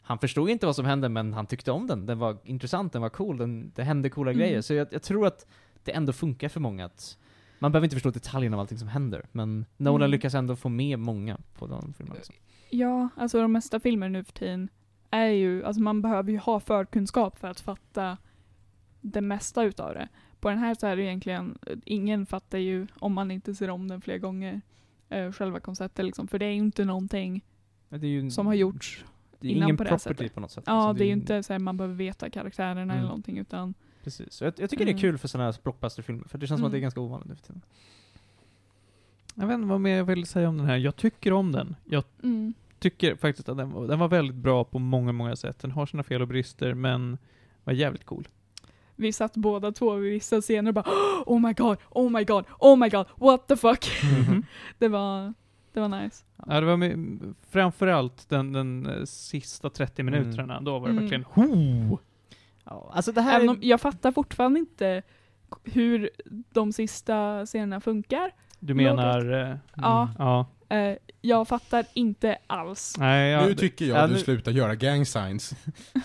han 0.07 0.19
förstod 0.19 0.51
inte 0.51 0.67
vad 0.67 0.77
som 0.77 0.85
hände, 0.85 1.09
men 1.09 1.33
han 1.33 1.47
tyckte 1.47 1.71
om 1.73 1.87
den. 1.87 2.07
Den 2.07 2.19
var 2.19 2.37
intressant, 2.45 2.93
den 2.93 3.03
var 3.03 3.09
cool, 3.09 3.37
den, 3.39 3.73
det 3.75 3.83
hände 3.83 4.11
coola 4.11 4.31
Mm. 4.31 4.39
grejer. 4.41 4.61
Så 4.61 4.75
jag, 4.75 4.89
jag 4.91 5.03
tror 5.03 5.27
att 5.27 5.47
det 5.85 5.93
ändå 5.93 6.13
funkar 6.13 6.49
för 6.49 6.61
många 6.61 6.85
att 6.85 7.19
man 7.59 7.73
behöver 7.73 7.87
inte 7.87 7.97
förstå 7.97 8.11
detaljerna 8.11 8.57
av 8.57 8.61
allting 8.61 8.79
som 8.79 8.89
händer, 8.89 9.27
men 9.33 9.65
Nolan 9.77 10.01
Mm. 10.03 10.11
lyckas 10.11 10.35
ändå 10.35 10.57
få 10.57 10.69
med 10.69 10.99
många 10.99 11.39
på 11.59 11.67
den 11.67 11.93
filmen. 11.93 12.17
Liksom. 12.17 12.35
Ja, 12.71 13.09
alltså 13.17 13.41
de 13.43 13.53
mesta 13.53 13.81
filmer 13.81 14.09
nu 14.09 14.25
för 14.25 14.33
tiden 14.33 14.69
är 15.11 15.27
ju, 15.27 15.65
alltså 15.65 15.83
man 15.83 16.03
behöver 16.03 16.33
ju 16.33 16.39
ha 16.39 16.61
förkunskap 16.61 17.39
för 17.39 17.49
att 17.49 17.61
fatta 17.61 18.17
det 19.01 19.21
mesta 19.21 19.63
utav 19.65 19.95
det. 19.95 20.09
På 20.41 20.49
den 20.51 20.59
här 20.59 20.75
så 20.75 20.87
är 20.87 20.97
det 20.97 21.03
egentligen, 21.03 21.59
ingen 21.85 22.27
fattar 22.27 22.59
ju 22.59 22.87
om 22.99 23.13
man 23.13 23.31
inte 23.31 23.55
ser 23.55 23.71
om 23.71 23.89
den 23.89 24.01
flera 24.01 24.19
gånger, 24.19 24.61
eh, 25.09 25.33
själva 25.33 25.61
konceptet 25.61 26.05
liksom. 26.05 26.29
För 26.29 26.39
det 26.39 26.47
är 26.47 26.51
ju 26.51 26.57
inte 26.59 26.85
någonting 26.85 27.45
ju 27.91 28.31
som 28.31 28.47
har 28.47 28.55
gjorts. 28.55 29.05
Det 29.45 29.51
är 29.51 29.57
innan 29.57 29.69
ingen 29.69 29.77
på 29.77 29.85
det 29.85 29.89
property 29.89 30.15
sättet. 30.15 30.35
på 30.35 30.41
något 30.41 30.51
sätt. 30.51 30.65
Ja, 30.67 30.81
liksom. 30.81 30.99
det 30.99 31.05
är 31.05 31.07
ju 31.07 31.13
inte 31.13 31.43
så 31.43 31.53
här 31.53 31.61
man 31.61 31.77
behöver 31.77 31.95
veta 31.95 32.31
karaktärerna 32.31 32.81
Mm. 32.81 32.97
eller 32.97 33.07
någonting 33.07 33.39
utan, 33.39 33.75
Precis. 34.05 34.41
Jag, 34.41 34.53
jag 34.57 34.71
tycker 34.71 34.85
det 34.85 34.91
är 34.91 34.93
Mm. 34.93 35.01
kul 35.01 35.19
för 35.19 35.29
sådana 35.29 35.51
här 35.51 35.57
blockbusterfilmer, 35.63 36.25
för 36.29 36.39
det 36.39 36.47
känns 36.47 36.59
som 36.59 36.67
att 36.67 36.73
det 36.73 36.77
är 36.77 36.79
Mm. 36.79 36.83
ganska 36.85 37.01
ovanligt 37.01 37.29
nu 37.29 37.35
för 37.35 37.43
tiden. 37.43 37.63
Jag 39.35 39.47
vet 39.47 39.55
inte 39.55 39.67
vad 39.67 39.81
mer 39.81 39.97
jag 39.97 40.05
vill 40.05 40.27
säga 40.27 40.49
om 40.49 40.57
den 40.59 40.67
här. 40.67 40.77
Jag 40.77 40.97
tycker 40.97 41.33
om 41.33 41.53
den. 41.53 41.77
Jag 41.85 42.05
mm. 42.23 42.55
tycker 42.79 43.17
faktiskt 43.17 43.49
att 43.49 43.57
den 43.57 43.71
var, 43.71 43.87
den 43.87 43.99
var 43.99 44.09
väldigt 44.09 44.37
bra 44.37 44.65
på 44.65 44.79
många, 44.79 45.13
många 45.13 45.37
sätt. 45.37 45.59
Den 45.59 45.71
har 45.71 45.87
sina 45.87 46.03
fel 46.03 46.23
och 46.23 46.29
brister, 46.29 46.75
men 46.75 47.19
var 47.65 47.73
jävligt 47.73 48.05
cool. 48.05 48.29
Vi 48.97 49.13
satt 49.13 49.35
båda 49.37 49.73
två 49.73 49.95
vid 49.95 50.13
vissa 50.13 50.41
scener 50.41 50.71
och 50.71 50.75
bara 50.75 50.85
Oh 51.27 51.41
my 51.41 51.53
god, 51.53 51.79
oh 51.91 52.11
my 52.11 52.25
god, 52.25 52.45
oh 52.59 52.77
my 52.77 52.89
god, 52.89 53.07
what 53.17 53.47
the 53.49 53.57
fuck. 53.57 53.87
Mhm. 54.29 54.43
det 54.79 54.89
var, 54.89 55.35
det 55.75 55.81
var 55.81 55.89
nice. 56.03 56.25
Ja, 56.47 56.61
det 56.61 56.67
var 56.67 56.77
med, 56.77 57.21
framförallt 57.51 58.29
den, 58.29 58.53
den 58.53 58.87
eh, 58.87 59.05
sista 59.05 59.71
30 59.71 60.03
Mm. 60.03 60.15
minuterna. 60.15 60.61
Då 60.61 60.79
var 60.79 60.89
det 60.89 60.93
Mm. 60.93 61.03
verkligen 61.05 61.25
ho! 61.25 61.99
Ja, 62.65 62.91
alltså 62.95 63.13
det 63.13 63.21
här 63.21 63.37
Även 63.37 63.49
är... 63.49 63.53
om 63.53 63.59
jag 63.63 63.81
fattar 63.81 64.13
fortfarande 64.13 64.59
inte 64.61 65.03
hur 65.65 66.11
de 66.53 66.73
sista 66.73 67.47
scenerna 67.47 67.81
funkar. 67.81 68.31
Du 68.59 68.75
menar... 68.75 69.33
Eh, 69.51 69.57
Ja. 69.77 70.11
ja. 70.19 70.47
Eh, 70.77 70.97
jag 71.21 71.49
fattar 71.49 71.85
inte 71.95 72.39
alls. 72.47 72.95
Nej, 72.99 73.31
ja, 73.31 73.47
nu 73.47 73.55
tycker 73.55 73.85
jag 73.85 73.99
Ja, 73.99 74.03
att 74.03 74.09
du 74.11 74.15
nu- 74.15 74.21
slutar 74.21 74.53
göra 74.53 74.75
gang 74.75 75.07
signs. 75.07 75.55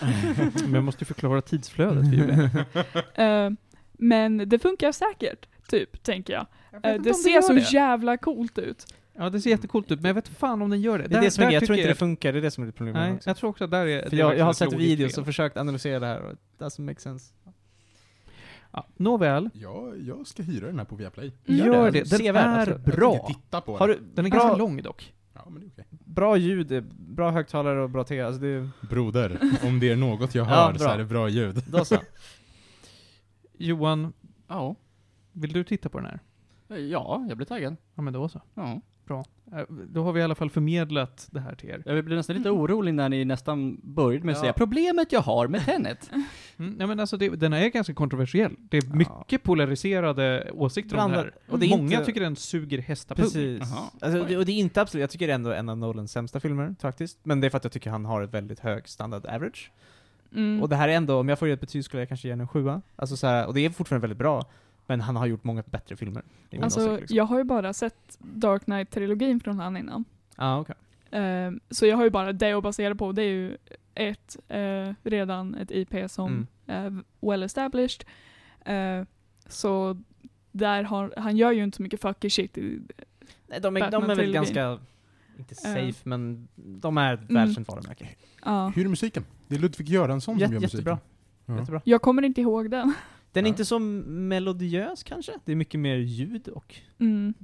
men 0.64 0.74
jag 0.74 0.84
måste 0.84 1.02
ju 1.04 1.06
förklara 1.06 1.40
tidsflödet. 1.42 2.04
Eh, 3.14 3.50
men 3.92 4.48
det 4.48 4.58
funkar 4.58 4.92
säkert, 4.92 5.46
typ, 5.68 6.02
tänker 6.02 6.32
jag. 6.32 6.46
Jag 6.82 6.96
inte 6.96 7.08
det 7.10 7.14
ser 7.14 7.40
så 7.40 7.52
det. 7.52 7.72
jävla 7.72 8.16
coolt 8.16 8.58
ut. 8.58 8.94
Ja, 9.14 9.30
det 9.30 9.40
ser 9.40 9.50
jättecoolt 9.50 9.90
ut, 9.90 10.00
men 10.00 10.08
jag 10.08 10.14
vet 10.14 10.28
fan 10.28 10.62
om 10.62 10.70
den 10.70 10.80
gör 10.80 10.98
det. 10.98 11.04
Det 11.04 11.14
är 11.14 11.14
Där- 11.14 11.20
det 11.22 11.30
som 11.30 11.44
är 11.44 11.50
jag 11.50 11.60
tror 11.60 11.66
tycker 11.66 11.82
inte 11.82 11.88
det 11.90 11.94
funkar, 11.98 12.32
det 12.32 12.38
är 12.38 12.42
det 12.42 12.50
som 12.50 12.64
är 12.64 12.70
problemet 12.70 13.00
Nej, 13.02 13.12
också. 13.14 13.30
jag 13.30 13.36
tror 13.36 13.50
också 13.50 13.64
att 13.64 13.70
där 13.70 13.86
är... 13.86 14.02
För 14.02 14.10
det 14.10 14.16
är 14.16 14.20
jag, 14.20 14.38
jag 14.38 14.44
har 14.44 14.52
sett 14.52 14.72
videos 14.72 15.14
fel. 15.14 15.20
och 15.20 15.26
försökt 15.26 15.56
analysera 15.56 15.98
det 16.00 16.06
här 16.06 16.20
och 16.22 16.32
it 16.32 16.38
doesn't 16.58 16.80
make 16.80 17.00
sense. 17.00 17.32
Ja, 18.72 18.86
nåväl. 18.96 19.50
Ja, 19.54 19.92
jag 20.06 20.26
ska 20.26 20.42
hyra 20.42 20.66
den 20.66 20.78
här 20.78 20.84
på 20.86 20.96
Viaplay. 20.96 21.32
Gör 21.44 21.90
det. 21.90 21.98
Den 21.98 22.06
Sevärd, 22.06 22.44
är 22.46 22.60
absolut. 22.72 22.86
Jag 22.86 22.96
bra. 22.96 23.26
titta 23.28 23.60
på 23.60 23.76
Har 23.76 23.88
den. 23.88 23.96
du, 23.96 24.04
Den 24.14 24.26
är 24.26 24.30
bra, 24.30 24.38
ganska 24.40 24.56
lång 24.56 24.82
dock. 24.82 25.14
Ja, 25.34 25.46
men 25.50 25.60
det 25.60 25.66
är 25.66 25.70
okej. 25.70 25.84
bra 25.90 26.36
ljud, 26.36 26.84
bra 26.98 27.30
högtalare 27.30 27.82
och 27.82 27.90
bra 27.90 28.04
te, 28.04 28.20
alltså 28.20 28.40
det 28.42 28.48
är 28.48 28.70
Broder, 28.80 29.38
om 29.64 29.80
det 29.80 29.90
är 29.90 29.96
något 29.96 30.34
jag 30.34 30.46
Ja, 30.48 30.50
hör 30.50 30.72
så 30.74 30.84
bra. 30.84 30.92
är 30.94 30.98
det 30.98 31.04
bra 31.04 31.28
ljud. 31.28 31.62
då 31.68 31.84
så. 31.84 31.96
Johan, 33.58 34.12
Ja. 34.48 34.74
vill 35.32 35.52
du 35.52 35.64
titta 35.64 35.88
på 35.88 35.98
den 36.00 36.06
här? 36.06 36.20
Ja, 36.78 37.26
jag 37.28 37.36
blir 37.36 37.46
taggad. 37.46 37.76
Ja, 37.94 38.02
men 38.02 38.12
då 38.12 38.28
så. 38.28 38.40
Ja. 38.54 38.80
Eh, 39.16 39.60
Då 39.88 40.02
har 40.04 40.12
vi 40.12 40.20
i 40.20 40.22
alla 40.22 40.34
fall 40.34 40.50
förmedlat 40.50 41.28
det 41.30 41.40
här 41.40 41.54
till 41.54 41.68
er. 41.70 41.82
Jag 41.86 42.04
blev 42.04 42.16
nästan 42.16 42.36
lite 42.36 42.50
orolig 42.50 42.94
när 42.94 43.08
ni 43.08 43.24
nästan 43.24 43.80
började 43.82 44.24
med 44.24 44.32
att 44.32 44.36
Ja. 44.38 44.40
säga 44.42 44.52
problemet 44.52 45.12
jag 45.12 45.20
har 45.20 45.48
med 45.48 45.64
Tenet. 45.64 46.10
Mm, 46.58 46.74
nej, 46.78 46.86
men 46.86 47.00
alltså 47.00 47.16
det, 47.16 47.28
den 47.28 47.52
är 47.52 47.68
ganska 47.68 47.94
kontroversiell. 47.94 48.56
Det 48.58 48.76
är 48.76 48.82
Ja. 48.86 48.94
mycket 48.94 49.42
polariserade 49.42 50.50
åsikter 50.54 50.96
om 50.98 51.10
det 51.10 51.16
här. 51.16 51.34
och 51.48 51.58
det 51.58 51.66
är 51.66 51.70
Många 51.70 51.92
inte- 51.92 52.04
tycker 52.04 52.20
den 52.20 52.36
suger 52.36 52.78
hästapung. 52.78 53.24
Precis. 53.24 53.62
Alltså, 54.00 54.24
det, 54.24 54.36
och 54.36 54.44
det 54.46 54.52
är 54.52 54.56
inte 54.56 54.80
absolut, 54.80 55.00
jag 55.00 55.10
tycker 55.10 55.26
det 55.26 55.32
är 55.32 55.34
ändå 55.34 55.52
en 55.52 55.68
av 55.68 55.78
Nolans 55.78 56.12
sämsta 56.12 56.40
filmer 56.40 56.74
faktiskt. 56.80 57.18
Men 57.22 57.40
det 57.40 57.46
är 57.46 57.50
för 57.50 57.56
att 57.56 57.64
jag 57.64 57.72
tycker 57.72 57.90
han 57.90 58.04
har 58.04 58.22
ett 58.22 58.34
väldigt 58.34 58.60
hög 58.60 58.88
standard 58.88 59.26
average. 59.26 59.70
Mm. 60.34 60.62
Och 60.62 60.68
det 60.68 60.76
här 60.76 60.88
är 60.88 60.92
ändå, 60.92 61.20
om 61.20 61.28
jag 61.28 61.38
får 61.38 61.48
ge 61.48 61.54
ett 61.54 61.60
betyg 61.60 61.84
skulle 61.84 62.00
jag 62.00 62.08
kanske 62.08 62.28
ge 62.28 62.32
den 62.32 62.40
en 62.40 62.48
sjua. 62.48 62.82
Alltså 62.96 63.16
så 63.16 63.26
här, 63.26 63.46
och 63.46 63.54
det 63.54 63.60
är 63.64 63.70
fortfarande 63.70 64.02
väldigt 64.06 64.18
bra. 64.18 64.44
Men 64.90 65.00
han 65.00 65.16
har 65.16 65.26
gjort 65.26 65.44
många 65.44 65.62
bättre 65.66 65.96
filmer. 65.96 66.22
Alltså, 66.62 66.80
åsikt, 66.80 67.00
liksom. 67.00 67.16
jag 67.16 67.24
har 67.24 67.38
ju 67.38 67.44
bara 67.44 67.72
sett 67.72 68.16
Dark 68.18 68.62
Knight-trilogin 68.64 69.40
från 69.40 69.58
han 69.58 69.76
innan. 69.76 70.04
ah, 70.36 70.58
okej. 70.60 70.74
Eh, 71.10 71.50
så 71.70 71.86
jag 71.86 71.96
har 71.96 72.04
ju 72.04 72.10
bara 72.10 72.32
det 72.32 72.52
att 72.52 72.62
basera 72.62 72.94
på. 72.94 73.12
Det 73.12 73.22
är 73.22 73.28
ju 73.28 73.56
ett, 73.94 74.36
eh, 74.48 74.94
redan 75.02 75.54
ett 75.54 75.70
IP 75.70 76.08
som 76.10 76.46
Mm. 76.66 77.02
är 77.20 77.26
well 77.30 77.42
established. 77.42 78.04
Eh, 78.64 79.04
så 79.46 80.00
där 80.52 80.82
har, 80.82 81.14
han 81.16 81.36
gör 81.36 81.52
ju 81.52 81.62
inte 81.64 81.76
så 81.76 81.82
mycket 81.82 82.00
fucky 82.00 82.30
shit. 82.30 82.58
I, 82.58 82.80
Nej, 83.46 83.60
de 83.60 83.76
är, 83.76 83.90
de 83.90 84.10
är 84.10 84.14
väl 84.14 84.32
ganska, 84.32 84.78
inte 85.38 85.54
safe, 85.54 85.88
Eh. 85.88 85.94
men 86.04 86.48
de 86.56 86.98
är 86.98 87.14
ett 87.14 87.30
Mm. 87.30 87.34
välkänt 87.46 87.68
varumärke. 87.68 88.08
ja. 88.44 88.68
Hur 88.76 88.84
är 88.84 88.88
musiken? 88.88 89.24
Det 89.48 89.54
är 89.54 89.58
Ludvig 89.58 89.88
Göransson 89.88 90.34
som 90.34 90.38
Jätte, 90.40 90.52
gör 90.54 90.60
musiken. 90.60 90.78
jättebra. 90.78 90.98
Ja. 91.46 91.58
Jättebra. 91.58 91.80
Jag 91.84 92.02
kommer 92.02 92.22
inte 92.22 92.40
ihåg 92.40 92.70
den. 92.70 92.92
Den 93.32 93.44
är 93.44 93.48
Ja. 93.48 93.52
inte 93.52 93.64
så 93.64 93.78
melodiös 93.78 95.02
kanske, 95.02 95.32
det 95.44 95.52
är 95.52 95.56
mycket 95.56 95.80
mer 95.80 95.96
ljud 95.96 96.48
och 96.48 96.74
Mm. 96.98 97.34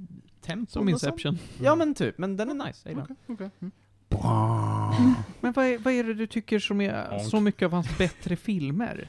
tempo. 0.41 0.71
Som. 0.71 0.89
Inception. 0.89 1.37
Ja 1.63 1.75
men 1.75 1.93
typ, 1.93 2.17
men 2.17 2.37
den 2.37 2.49
är 2.61 2.65
nice. 2.67 2.89
Okej, 2.91 3.15
okej. 3.27 3.49
Mm. 3.61 3.71
Men 5.41 5.53
vad 5.53 5.65
är, 5.65 5.77
vad 5.77 5.93
är 5.93 6.03
det 6.03 6.13
du 6.13 6.27
tycker 6.27 6.59
som 6.59 6.81
är 6.81 7.19
så 7.19 7.39
mycket 7.39 7.65
av 7.65 7.71
hans 7.71 7.97
bättre 7.97 8.35
filmer? 8.35 9.07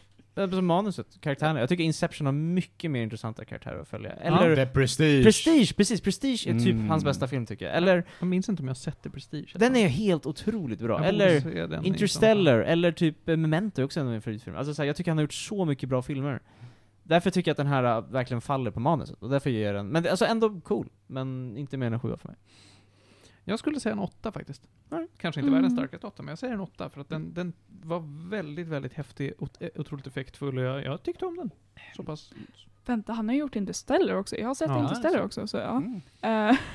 Som 0.51 0.67
manuset, 0.67 1.21
karaktärerna. 1.21 1.61
Jag 1.61 1.69
tycker 1.69 1.85
Inception 1.85 2.27
har 2.27 2.33
mycket 2.33 2.91
mer 2.91 3.03
intressanta 3.03 3.45
karaktärer 3.45 3.81
att 3.81 3.89
följa. 3.89 4.13
Eller 4.13 4.57
The 4.57 4.67
Prestige. 4.67 5.25
Prestige, 5.25 5.77
precis, 5.77 6.01
Prestige 6.01 6.47
är 6.47 6.53
typ 6.59 6.73
Mm. 6.73 6.89
hans 6.89 7.05
bästa 7.05 7.29
film 7.29 7.47
tycker 7.47 7.67
jag. 7.67 7.77
Eller, 7.77 8.05
Jag 8.19 8.27
minns 8.27 8.49
inte 8.49 8.63
om 8.63 8.67
jag 8.69 8.71
har 8.75 8.79
sett 8.79 9.03
The 9.03 9.11
Prestige. 9.11 9.53
den 9.55 9.77
är 9.77 9.89
helt 9.89 10.27
otroligt 10.27 10.81
bra. 10.81 10.99
Jag 10.99 11.09
Eller 11.09 11.87
Interstellar, 11.87 12.59
eller 12.59 12.93
typ 12.93 13.29
eh, 13.29 13.37
Memento 13.37 13.83
också 13.83 14.01
en 14.01 14.07
av 14.07 14.11
mina 14.13 14.21
favoritfilmer. 14.21 14.59
Alltså 14.59 14.75
så 14.75 14.83
här, 14.83 14.87
jag 14.87 14.97
tycker 14.97 15.11
han 15.11 15.19
har 15.19 15.23
gjort 15.23 15.33
så 15.33 15.65
mycket 15.65 15.89
bra 15.89 16.03
filmer. 16.03 16.41
Därför 17.09 17.31
tycker 17.31 17.49
jag 17.49 17.53
att 17.53 17.57
den 17.57 17.67
här 17.67 17.85
äh, 17.99 18.05
verkligen 18.11 18.41
faller 18.41 18.71
på 18.71 18.81
manuset, 18.81 19.23
och 19.23 19.29
därför 19.31 19.51
ger 19.51 19.67
jag 19.67 19.75
den, 19.75 19.89
men 19.89 20.03
det, 20.03 20.11
alltså 20.11 20.25
ändå 20.27 20.61
cool, 20.61 20.89
men 21.07 21.57
inte 21.57 21.77
mer 21.77 21.87
än 21.87 21.93
en 21.93 22.01
sjua 22.01 22.17
för 22.17 22.29
mig. 22.29 22.37
Jag 23.45 23.59
skulle 23.59 23.81
säga 23.81 23.93
en 23.93 23.99
åtta 23.99 24.33
faktiskt. 24.33 24.63
Nej. 24.89 25.07
Kanske 25.17 25.41
inte 25.41 25.49
Mm. 25.49 25.55
världens 25.63 25.79
starkaste 25.79 26.07
åtta, 26.07 26.23
men 26.23 26.29
jag 26.33 26.39
säger 26.39 26.55
en 26.55 26.61
åtta 26.61 26.91
för 26.91 27.01
att 27.01 27.09
den, 27.09 27.35
den 27.35 27.53
var 27.83 28.29
väldigt, 28.31 28.67
väldigt 28.69 28.93
häftig, 28.93 29.33
ot- 29.39 29.57
eh, 29.63 29.69
otroligt 29.81 30.07
effektfull 30.07 30.59
och 30.59 30.65
jag, 30.65 30.85
jag 30.85 31.03
tyckte 31.03 31.27
om 31.27 31.37
den. 31.37 31.51
Så 31.97 32.03
pass. 32.03 32.33
Vänta, 32.87 33.13
han 33.13 33.29
har 33.29 33.37
gjort 33.37 33.57
Interstellar 33.57 34.15
också. 34.15 34.37
Jag 34.37 34.47
har 34.47 34.55
sett 34.55 34.69
Ja, 34.69 34.81
Interstellar 34.83 35.19
så. 35.19 35.25
också, 35.25 35.47
så 35.47 35.57
ja. 35.57 35.77
Mm. 36.23 36.57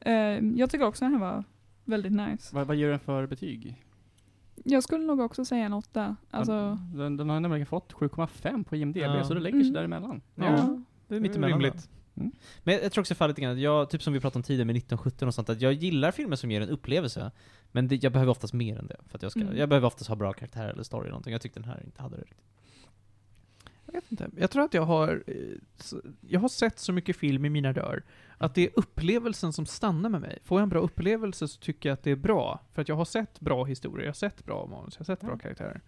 Eh, 0.00 0.58
jag 0.60 0.70
tycker 0.70 0.84
också 0.86 1.04
den 1.04 1.12
här 1.12 1.20
var 1.20 1.44
väldigt 1.84 2.12
nice. 2.12 2.54
Vad, 2.56 2.66
vad 2.66 2.76
ger 2.76 2.88
den 2.90 2.98
för 2.98 3.26
betyg? 3.26 3.82
Jag 4.66 4.82
skulle 4.82 5.04
nog 5.04 5.20
också 5.20 5.44
säga 5.44 5.64
en 5.64 5.72
åtta. 5.72 6.16
Alltså, 6.30 6.78
Den, 6.94 7.16
den 7.16 7.30
har 7.30 7.40
nämligen 7.40 7.66
fått 7.66 7.92
7,5 7.92 8.64
på 8.64 8.76
IMDB, 8.76 8.96
Ja. 8.96 9.24
så 9.24 9.34
det 9.34 9.40
lägger 9.40 9.58
sig 9.58 9.68
Mm. 9.68 9.74
däremellan. 9.74 10.20
Ja, 10.34 10.44
ja. 10.44 10.82
det 11.08 11.16
är 11.16 11.20
mitt 11.20 11.36
emellan 11.36 11.60
rimligt. 11.60 11.88
Men 12.62 12.74
jag, 12.74 12.92
tror 12.92 13.02
också 13.02 13.14
det 13.14 13.18
faller 13.18 13.28
lite 13.28 13.40
grann, 13.42 13.60
jag, 13.60 13.90
typ 13.90 14.02
som 14.02 14.12
vi 14.12 14.20
pratade 14.20 14.38
om 14.38 14.42
tidigare 14.42 14.64
med 14.64 14.76
1917 14.76 15.28
och 15.28 15.34
sånt, 15.34 15.48
att 15.48 15.60
jag 15.60 15.72
gillar 15.72 16.10
filmer 16.10 16.36
som 16.36 16.50
ger 16.50 16.60
en 16.60 16.68
upplevelse, 16.68 17.30
men 17.72 17.88
det, 17.88 18.02
jag 18.02 18.12
behöver 18.12 18.30
oftast 18.30 18.52
mer 18.54 18.78
än 18.78 18.86
det. 18.86 18.96
För 19.08 19.18
att 19.18 19.22
jag, 19.22 19.30
ska, 19.30 19.40
Mm. 19.40 19.56
jag 19.56 19.68
behöver 19.68 19.86
oftast 19.86 20.08
ha 20.08 20.16
bra 20.16 20.32
karaktär 20.32 20.68
eller 20.68 20.82
story 20.82 21.00
eller 21.02 21.10
någonting. 21.10 21.32
Jag 21.32 21.42
tyckte 21.42 21.60
den 21.60 21.68
här 21.68 21.82
inte 21.84 22.02
hade 22.02 22.16
det 22.16 22.22
riktigt. 22.22 22.44
Jag 23.86 23.92
vet 23.92 24.12
inte. 24.12 24.30
Jag 24.36 24.50
tror 24.50 24.64
att 24.64 24.74
jag 24.74 24.82
har, 24.82 25.24
eh, 25.26 25.34
jag 26.20 26.40
har 26.40 26.48
sett 26.48 26.78
så 26.78 26.92
mycket 26.92 27.16
film 27.16 27.44
i 27.44 27.48
mina 27.50 27.72
rör, 27.72 28.02
att 28.38 28.54
det 28.54 28.66
är 28.66 28.70
upplevelsen 28.76 29.52
som 29.52 29.66
stannar 29.66 30.10
med 30.10 30.20
mig. 30.20 30.38
Får 30.44 30.58
jag 30.58 30.62
en 30.62 30.68
bra 30.68 30.80
upplevelse 30.80 31.48
så 31.48 31.60
tycker 31.60 31.88
jag 31.88 31.94
att 31.94 32.02
det 32.02 32.10
är 32.10 32.16
bra. 32.16 32.60
För 32.72 32.82
att 32.82 32.88
jag 32.88 32.96
har 32.96 33.04
sett 33.04 33.40
bra 33.40 33.64
historier, 33.64 34.04
jag 34.04 34.08
har 34.08 34.14
sett 34.14 34.44
bra 34.44 34.66
manus, 34.66 34.94
jag 34.94 35.00
har 35.00 35.04
sett 35.04 35.20
bra 35.20 35.38
karaktärer. 35.38 35.82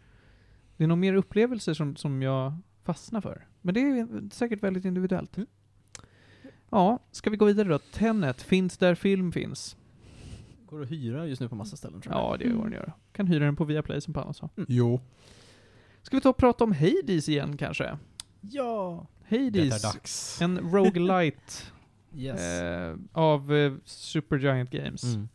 Det 0.76 0.84
är 0.84 0.88
nog 0.88 0.98
mer 0.98 1.14
upplevelser 1.14 1.74
som, 1.74 1.96
som 1.96 2.22
jag 2.22 2.56
fastnar 2.84 3.20
för. 3.20 3.46
Men 3.60 3.74
det 3.74 3.80
är 3.80 4.30
säkert 4.32 4.62
väldigt 4.62 4.84
individuellt. 4.84 5.36
Mm. 5.36 5.46
Ja, 6.70 6.98
ska 7.10 7.30
vi 7.30 7.36
gå 7.36 7.44
vidare 7.44 7.68
då? 7.68 7.78
Tenet, 7.78 8.42
finns 8.42 8.78
där 8.78 8.94
film 8.94 9.32
finns? 9.32 9.76
Går 10.66 10.82
att 10.82 10.90
hyra 10.90 11.26
just 11.26 11.40
nu 11.40 11.48
på 11.48 11.54
massa 11.54 11.76
ställen 11.76 12.00
tror 12.00 12.14
jag. 12.14 12.22
Ja, 12.22 12.36
det 12.36 12.44
är 12.44 12.52
vad 12.52 12.64
den 12.64 12.72
gör. 12.72 12.92
Kan 13.12 13.26
hyra 13.26 13.44
den 13.44 13.56
på 13.56 13.64
Viaplay 13.64 14.00
som 14.00 14.14
Panna 14.14 14.32
sa. 14.32 14.48
Jo, 14.68 15.00
Ska 16.06 16.16
vi 16.16 16.20
ta 16.20 16.28
och 16.28 16.36
prata 16.36 16.64
om 16.64 16.72
Hades 16.72 17.28
igen 17.28 17.56
kanske? 17.56 17.98
Ja! 18.40 19.06
det 19.28 19.36
är 19.36 19.44
Hades, 19.44 19.82
dags. 19.82 20.42
en 20.42 20.58
roguelite 20.58 21.52
Yes. 22.14 22.40
eh, 22.40 22.96
av 23.12 23.54
eh, 23.54 23.72
Supergiant 23.84 24.70
Games. 24.70 25.04
Mm. 25.04 25.28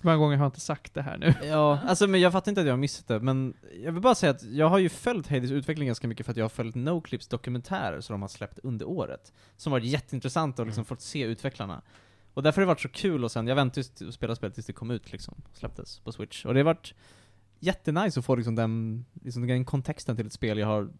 Hur 0.00 0.10
många 0.10 0.16
gånger 0.16 0.36
har 0.36 0.44
jag 0.44 0.48
inte 0.48 0.60
sagt 0.60 0.94
det 0.94 1.02
här 1.02 1.18
nu? 1.18 1.34
Ja, 1.48 1.78
alltså 1.86 2.06
men 2.06 2.20
jag 2.20 2.32
fattar 2.32 2.50
inte 2.50 2.60
att 2.60 2.66
jag 2.66 2.72
har 2.72 2.78
missat 2.78 3.08
det, 3.08 3.20
men 3.20 3.54
jag 3.84 3.92
vill 3.92 4.02
bara 4.02 4.14
säga 4.14 4.30
att 4.30 4.42
jag 4.42 4.68
har 4.68 4.78
ju 4.78 4.88
följt 4.88 5.28
Hades 5.28 5.50
utveckling 5.50 5.86
ganska 5.86 6.08
mycket 6.08 6.26
för 6.26 6.30
att 6.30 6.36
jag 6.36 6.44
har 6.44 6.48
följt 6.48 6.74
Noclips 6.74 7.28
dokumentärer 7.28 8.00
som 8.00 8.14
de 8.14 8.22
har 8.22 8.28
släppt 8.28 8.58
under 8.58 8.88
året. 8.88 9.32
Som 9.56 9.72
varit 9.72 9.84
jätteintressanta 9.84 10.62
och 10.62 10.66
liksom 10.66 10.84
fått 10.84 11.00
se 11.00 11.22
utvecklarna. 11.22 11.82
Och 12.34 12.42
därför 12.42 12.60
har 12.60 12.66
det 12.66 12.68
varit 12.68 12.80
så 12.80 12.88
kul 12.88 13.24
och 13.24 13.32
sen, 13.32 13.46
jag 13.46 13.56
väntade 13.56 13.80
just 13.80 14.02
att 14.02 14.14
spela 14.14 14.34
spelet 14.34 14.54
tills 14.54 14.66
det 14.66 14.72
kom 14.72 14.90
ut 14.90 15.12
liksom, 15.12 15.34
och 15.50 15.56
släpptes 15.56 15.98
på 15.98 16.12
Switch. 16.12 16.44
Och 16.44 16.54
det 16.54 16.60
har 16.60 16.64
varit 16.64 16.94
jättenice 17.60 18.20
att 18.20 18.26
få 18.26 18.36
liksom 18.36 18.54
den, 18.54 19.04
liksom 19.12 19.46
den 19.46 19.64
kontexten 19.64 20.16
till 20.16 20.26
ett 20.26 20.32
spel 20.32 20.58
jag 20.58 20.66
har 20.66 20.90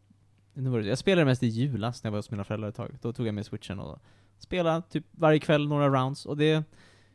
nu 0.55 0.71
var 0.71 0.81
det, 0.81 0.89
jag 0.89 0.99
spelade 0.99 1.25
mest 1.25 1.43
i 1.43 1.47
julas 1.47 2.03
när 2.03 2.09
jag 2.09 2.13
var 2.13 2.19
hos 2.19 2.31
mina 2.31 2.45
föräldrar 2.45 2.69
ett 2.69 2.75
tag. 2.75 2.99
Då 3.03 3.13
tog 3.13 3.27
jag 3.27 3.35
med 3.35 3.47
switchen 3.47 3.79
och 3.79 3.99
Spela 4.43 4.83
typ 4.83 5.05
varje 5.11 5.39
kväll 5.39 5.69
några 5.69 5.89
rounds. 5.89 6.27
Och 6.27 6.37
det, 6.37 6.65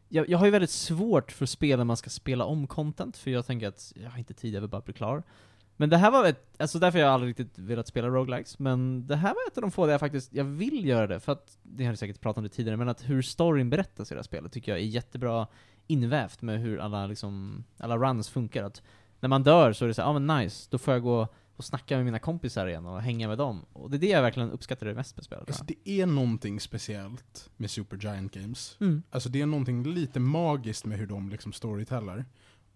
jag, 0.10 0.30
jag 0.30 0.38
har 0.38 0.46
ju 0.46 0.52
väldigt 0.52 0.70
svårt 0.70 1.32
för 1.32 1.46
spel 1.46 1.78
när 1.78 1.86
man 1.86 1.98
ska 1.98 2.10
spela 2.10 2.46
om 2.46 2.68
content, 2.68 3.18
för 3.18 3.32
jag 3.32 3.46
tänker 3.46 3.68
att 3.68 3.94
jag 3.96 4.10
har 4.10 4.18
inte 4.18 4.34
tid, 4.34 4.54
jag 4.54 4.62
vill 4.62 4.70
bara 4.70 4.82
bli 4.82 4.94
klar. 4.94 5.24
Men 5.78 5.90
det 5.90 5.98
här 5.98 6.12
var 6.12 6.26
ett, 6.26 6.56
alltså 6.62 6.80
därför 6.80 7.00
har 7.00 7.06
jag 7.06 7.14
aldrig 7.14 7.30
riktigt 7.30 7.60
velat 7.60 7.88
spela 7.88 8.08
roguelikes, 8.08 8.60
men 8.60 9.08
det 9.08 9.16
här 9.16 9.30
var 9.30 9.48
ett 9.48 9.58
av 9.58 9.62
de 9.62 9.72
få 9.72 9.86
där 9.86 9.94
jag 9.94 10.00
faktiskt, 10.00 10.34
jag 10.34 10.44
vill 10.44 10.86
göra 10.86 11.08
det, 11.08 11.20
för 11.20 11.32
att, 11.32 11.58
det 11.64 11.84
har 11.84 11.92
jag 11.92 12.00
säkert 12.00 12.22
pratat 12.22 12.38
om 12.38 12.44
det 12.44 12.50
tidigare, 12.50 12.78
men 12.78 12.90
att 12.90 13.10
hur 13.10 13.22
storyn 13.22 13.70
berättas 13.70 14.12
i 14.12 14.14
det 14.14 14.20
här 14.20 14.24
spelet 14.24 14.52
tycker 14.52 14.72
jag 14.72 14.82
är 14.82 14.86
jättebra 14.86 15.48
invävt 15.88 16.42
med 16.42 16.60
hur 16.60 16.80
alla 16.80 17.08
liksom, 17.08 17.64
alla 17.78 17.98
runs 17.98 18.30
funkar. 18.30 18.64
Att 18.64 18.82
när 19.20 19.30
man 19.30 19.44
dör 19.44 19.74
så 19.74 19.86
är 19.86 19.88
det 19.88 19.94
så 19.94 20.02
ja 20.02 20.06
ah, 20.06 20.20
men 20.20 20.38
nice, 20.38 20.68
då 20.72 20.78
får 20.78 20.94
jag 20.94 21.04
gå 21.04 21.28
och 21.58 21.66
snacka 21.66 21.96
med 21.96 22.06
mina 22.06 22.20
kompisar 22.20 22.68
igen 22.68 22.86
och 22.86 23.02
hänga 23.02 23.28
med 23.28 23.38
dem. 23.38 23.66
Och 23.74 23.90
det 23.90 23.98
är 23.98 24.00
det 24.00 24.08
jag 24.08 24.22
verkligen 24.22 24.52
uppskattar 24.52 24.86
det 24.88 24.94
mest 24.94 25.16
med 25.18 25.26
spelet. 25.26 25.48
Alltså, 25.48 25.64
det 25.64 25.90
är 25.90 26.06
någonting 26.06 26.60
speciellt 26.60 27.50
med 27.58 27.72
Supergiant 27.72 28.34
Games. 28.34 28.78
Mm. 28.80 29.04
Alltså 29.10 29.30
det 29.30 29.42
är 29.42 29.46
någonting 29.46 29.84
lite 29.84 30.20
magiskt 30.20 30.86
med 30.86 30.98
hur 30.98 31.08
de 31.08 31.30
liksom 31.30 31.54
storytellar. 31.54 32.26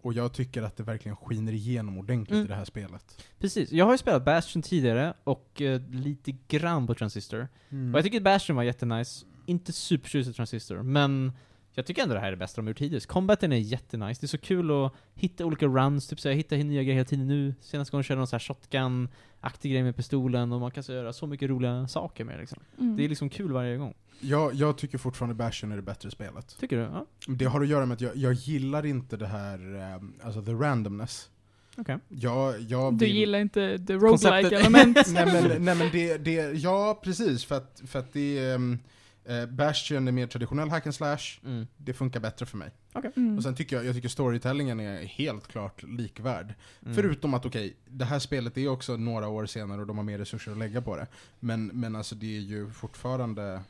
Och 0.02 0.12
jag 0.12 0.32
tycker 0.32 0.62
att 0.62 0.76
det 0.76 0.82
verkligen 0.82 1.16
skiner 1.16 1.52
igenom 1.52 1.98
ordentligt 1.98 2.30
Mm. 2.34 2.44
i 2.44 2.48
det 2.48 2.54
här 2.54 2.64
spelet. 2.64 3.24
Precis, 3.38 3.72
jag 3.72 3.84
har 3.84 3.92
ju 3.92 3.98
spelat 3.98 4.24
Bastion 4.24 4.62
tidigare, 4.62 5.14
och 5.24 5.62
eh, 5.62 5.80
lite 5.90 6.32
grann 6.48 6.86
på 6.86 6.94
Transistor. 6.94 7.48
Och 7.68 7.98
jag 7.98 8.04
tycker 8.04 8.16
att 8.18 8.24
Bastion 8.24 8.56
var 8.56 8.62
jättenice, 8.62 9.26
inte 9.46 9.72
supertjusig 9.72 10.34
Transistor, 10.36 10.82
men 10.82 11.32
jag 11.74 11.86
tycker 11.86 12.02
ändå 12.02 12.14
det 12.14 12.20
här 12.20 12.26
är 12.26 12.30
det 12.30 12.36
bästa 12.36 12.60
de 12.60 12.66
har 12.66 12.70
gjort 12.70 12.78
hittills. 12.80 13.06
Combaten 13.06 13.52
är 13.52 13.56
jättenice, 13.56 14.20
det 14.20 14.24
är 14.24 14.28
så 14.28 14.38
kul 14.38 14.70
att 14.70 14.92
hitta 15.14 15.44
olika 15.46 15.66
runs, 15.66 16.08
typ 16.08 16.20
så 16.20 16.28
jag 16.28 16.34
hittar 16.34 16.56
nya 16.56 16.82
grejer 16.82 16.94
hela 16.94 17.04
tiden 17.08 17.28
nu. 17.28 17.54
Senaste 17.60 17.92
gången 17.92 18.02
körde 18.04 18.16
jag 18.16 18.20
någon 18.20 18.26
så 18.26 18.36
här 18.36 18.40
shotgun-aktig 18.40 19.70
grej 19.72 19.82
med 19.82 19.96
pistolen, 19.96 20.52
och 20.52 20.60
man 20.60 20.70
kan 20.70 20.82
så 20.82 20.92
göra 20.92 21.12
så 21.12 21.26
mycket 21.26 21.50
roliga 21.50 21.88
saker 21.88 22.24
med 22.24 22.34
det 22.36 22.40
liksom. 22.40 22.58
Mm. 22.80 22.96
Det 22.96 23.04
är 23.04 23.08
liksom 23.08 23.28
kul 23.30 23.52
varje 23.52 23.76
gång. 23.76 23.94
Jag, 24.20 24.54
jag 24.54 24.78
tycker 24.78 24.98
fortfarande 24.98 25.34
Bastion 25.34 25.72
är 25.72 25.76
det 25.76 25.82
bättre 25.82 26.10
spelet. 26.10 26.56
Tycker 26.60 26.76
du? 26.76 26.82
Ja, 26.82 27.06
Det 27.26 27.44
har 27.44 27.60
att 27.60 27.68
göra 27.68 27.86
med 27.86 27.94
att 27.94 28.00
jag, 28.00 28.16
jag 28.16 28.32
gillar 28.32 28.86
inte 28.86 29.16
det 29.16 29.26
här, 29.26 29.74
ehm, 29.74 30.12
alltså 30.22 30.42
the 30.42 30.52
randomness. 30.52 31.30
okej. 31.76 31.98
Jag, 32.08 32.60
jag 32.60 32.94
Du 32.94 33.04
vill- 33.04 33.16
gillar 33.16 33.38
inte 33.38 33.78
the 33.86 33.92
roguelike 33.94 34.56
element. 34.56 34.96
nej 35.08 35.26
men, 35.26 35.64
nej 35.64 35.74
men 35.74 35.90
det, 35.92 36.18
det, 36.18 36.32
ja 36.58 37.00
precis, 37.04 37.44
för 37.44 37.54
att, 37.56 37.82
för 37.86 37.98
att 37.98 38.12
det 38.12 38.38
är, 38.38 38.54
um, 38.54 38.78
Bastion 39.48 40.08
är 40.08 40.12
mer 40.12 40.26
traditionell 40.26 40.70
hack 40.70 40.86
and 40.86 40.94
slash, 40.94 41.18
Mm. 41.44 41.66
det 41.76 41.92
funkar 41.92 42.20
bättre 42.20 42.46
för 42.46 42.56
mig. 42.56 42.70
Mm. 43.16 43.36
Och 43.36 43.42
sen 43.42 43.54
tycker 43.54 43.76
jag, 43.76 43.84
jag 43.84 43.94
tycker 43.94 44.08
storytellingen 44.08 44.80
är 44.80 45.02
helt 45.04 45.48
klart 45.48 45.82
likvärd. 45.82 46.54
Mm. 46.82 46.94
Förutom 46.94 47.34
att 47.34 47.46
okej, 47.46 47.76
det 47.86 48.04
här 48.04 48.18
spelet 48.18 48.58
är 48.58 48.68
också 48.68 48.96
några 48.96 49.28
år 49.28 49.46
senare 49.46 49.80
och 49.80 49.86
de 49.86 49.96
har 49.96 50.04
mer 50.04 50.18
resurser 50.18 50.52
att 50.52 50.58
lägga 50.58 50.82
på 50.82 50.96
det. 50.96 51.06
Men, 51.40 51.66
men 51.66 51.96
alltså 51.96 52.14
det 52.14 52.36
är 52.36 52.40
ju 52.40 52.70
fortfarande 52.70 53.60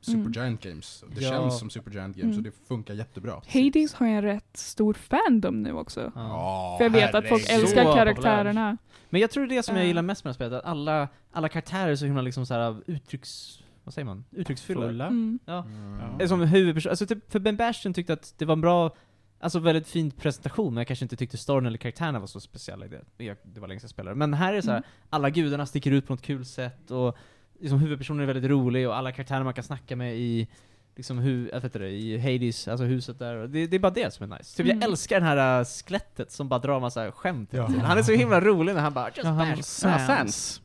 Supergiant 0.00 0.62
Games. 0.62 1.04
Det 1.08 1.20
Ja. 1.22 1.30
känns 1.30 1.58
som 1.58 1.70
Supergiant 1.70 2.16
Games 2.16 2.24
Mm. 2.34 2.36
och 2.38 2.42
det 2.42 2.68
funkar 2.68 2.94
jättebra. 2.94 3.32
Hades 3.52 3.94
har 3.94 4.06
en 4.06 4.22
rätt 4.22 4.56
stor 4.56 4.94
fandom 4.94 5.62
nu 5.62 5.72
också. 5.72 6.12
Ja. 6.14 6.74
För 6.78 6.84
jag 6.84 6.90
vet 6.90 7.14
att 7.14 7.28
folk 7.28 7.50
älskar 7.50 7.84
Så 7.84 7.92
karaktärerna. 7.94 8.76
Men 9.10 9.20
jag 9.20 9.30
tror 9.30 9.46
det 9.46 9.54
är 9.54 9.56
det 9.56 9.62
som 9.62 9.74
jag 9.76 9.82
Eh. 9.84 9.88
gillar 9.88 10.02
mest 10.02 10.24
med 10.24 10.28
det 10.28 10.32
här 10.32 10.34
spelet, 10.34 10.52
att 10.64 10.70
alla, 10.70 11.08
alla 11.32 11.48
karaktärer 11.48 11.90
är 11.90 11.96
så 11.96 12.04
himla 12.06 12.22
liksom 12.22 12.46
så 12.46 12.54
här 12.54 12.82
uttrycks... 12.86 13.58
Vad 13.86 13.94
säger 13.94 14.06
man? 14.06 14.24
Uttrycksfulla. 14.30 14.86
Fulla. 14.86 15.06
Mm. 15.06 15.38
Ja. 15.44 15.64
Mm. 15.64 16.18
Det 16.18 16.24
är 16.24 16.28
Som 16.28 16.40
huvudperson, 16.40 16.90
alltså 16.90 17.06
typ, 17.06 17.32
för 17.32 17.38
Ben 17.38 17.56
Bastion 17.56 17.94
tyckte 17.94 18.12
att 18.12 18.34
det 18.38 18.44
var 18.44 18.52
en 18.52 18.60
bra, 18.60 18.94
alltså 19.40 19.58
väldigt 19.58 19.88
fin 19.88 20.10
presentation, 20.10 20.74
men 20.74 20.80
jag 20.80 20.86
kanske 20.86 21.04
inte 21.04 21.16
tyckte 21.16 21.36
storyn 21.36 21.66
eller 21.66 21.78
karaktärerna 21.78 22.18
var 22.18 22.26
så 22.26 22.40
speciella 22.40 22.86
i 22.86 22.88
det. 22.88 23.36
Det 23.44 23.60
var 23.60 23.68
länge 23.68 23.80
sedan 23.80 23.84
jag 23.86 23.90
spelade. 23.90 24.16
Men 24.16 24.34
här 24.34 24.52
är 24.52 24.56
det 24.56 24.62
så 24.62 24.70
här, 24.70 24.76
Mm. 24.78 24.88
alla 25.10 25.30
gudarna 25.30 25.66
sticker 25.66 25.90
ut 25.90 26.06
på 26.06 26.12
något 26.12 26.22
kul 26.22 26.44
sätt, 26.44 26.90
och 26.90 27.16
liksom 27.60 27.78
huvudpersonen 27.78 28.22
är 28.22 28.26
väldigt 28.26 28.50
rolig, 28.50 28.88
och 28.88 28.96
alla 28.96 29.12
karaktärer 29.12 29.44
man 29.44 29.54
kan 29.54 29.64
snacka 29.64 29.96
med 29.96 30.16
i 30.16 30.48
liksom 30.96 31.18
hu, 31.18 31.48
jag 31.52 31.60
vet 31.60 31.64
inte 31.74 31.86
i 31.86 32.18
Hades, 32.18 32.68
alltså 32.68 32.84
huset 32.84 33.18
där. 33.18 33.34
Det, 33.46 33.66
det 33.66 33.76
är 33.76 33.80
bara 33.80 33.92
det 33.92 34.14
som 34.14 34.32
är 34.32 34.38
nice. 34.38 34.56
Typ 34.56 34.66
Mm. 34.66 34.80
jag 34.80 34.90
älskar 34.90 35.16
den 35.20 35.28
här 35.28 35.58
äh, 35.60 35.64
skelettet 35.64 36.32
som 36.32 36.48
bara 36.48 36.60
drar 36.60 36.80
massa 36.80 37.12
skämt 37.12 37.48
Ja. 37.52 37.66
Han 37.82 37.98
är 37.98 38.02
så 38.02 38.12
himla 38.12 38.40
rolig 38.40 38.74
när 38.74 38.80
han 38.82 38.92
bara 38.92 39.08
just 39.08 39.24
Ja, 39.24 39.32
bash. 39.32 39.62
Sans. 39.62 40.62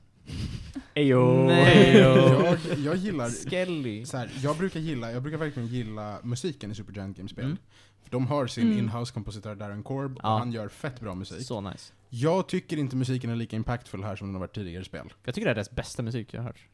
Ejo. 0.93 1.45
Nej. 1.47 1.97
jag, 1.97 2.57
jag 2.85 2.95
gillar, 2.95 3.49
Skelly. 3.49 4.05
så 4.05 4.17
här, 4.17 4.29
jag 4.43 4.57
brukar 4.57 4.79
gilla, 4.79 5.11
jag 5.11 5.21
brukar 5.23 5.37
verkligen 5.37 5.67
gilla 5.69 6.17
musiken 6.23 6.71
i 6.71 6.75
Supergiant 6.75 7.17
Games-spel. 7.17 7.45
Mm. 7.45 7.57
För 8.03 8.11
de 8.11 8.27
har 8.27 8.47
sin 8.47 8.63
Mm. 8.67 8.77
in-house 8.77 9.13
kompositör 9.13 9.55
Darren 9.55 9.83
Korb, 9.83 10.19
Ja. 10.23 10.33
och 10.33 10.39
han 10.39 10.51
gör 10.51 10.67
fett 10.67 10.99
bra 10.99 11.15
musik. 11.15 11.45
Så 11.45 11.61
nice. 11.61 11.93
Jag 12.09 12.47
tycker 12.47 12.77
inte 12.77 12.95
musiken 12.95 13.29
är 13.29 13.35
lika 13.35 13.55
impactful 13.55 14.03
här 14.03 14.15
som 14.15 14.27
den 14.27 14.35
har 14.35 14.39
varit 14.39 14.55
tidigare 14.55 14.83
spel. 14.83 15.13
Jag 15.23 15.35
tycker 15.35 15.45
det 15.45 15.51
är 15.51 15.55
deras 15.55 15.71
bästa 15.71 16.03
musik 16.03 16.33
jag 16.33 16.39
har 16.41 16.47
hört. 16.47 16.65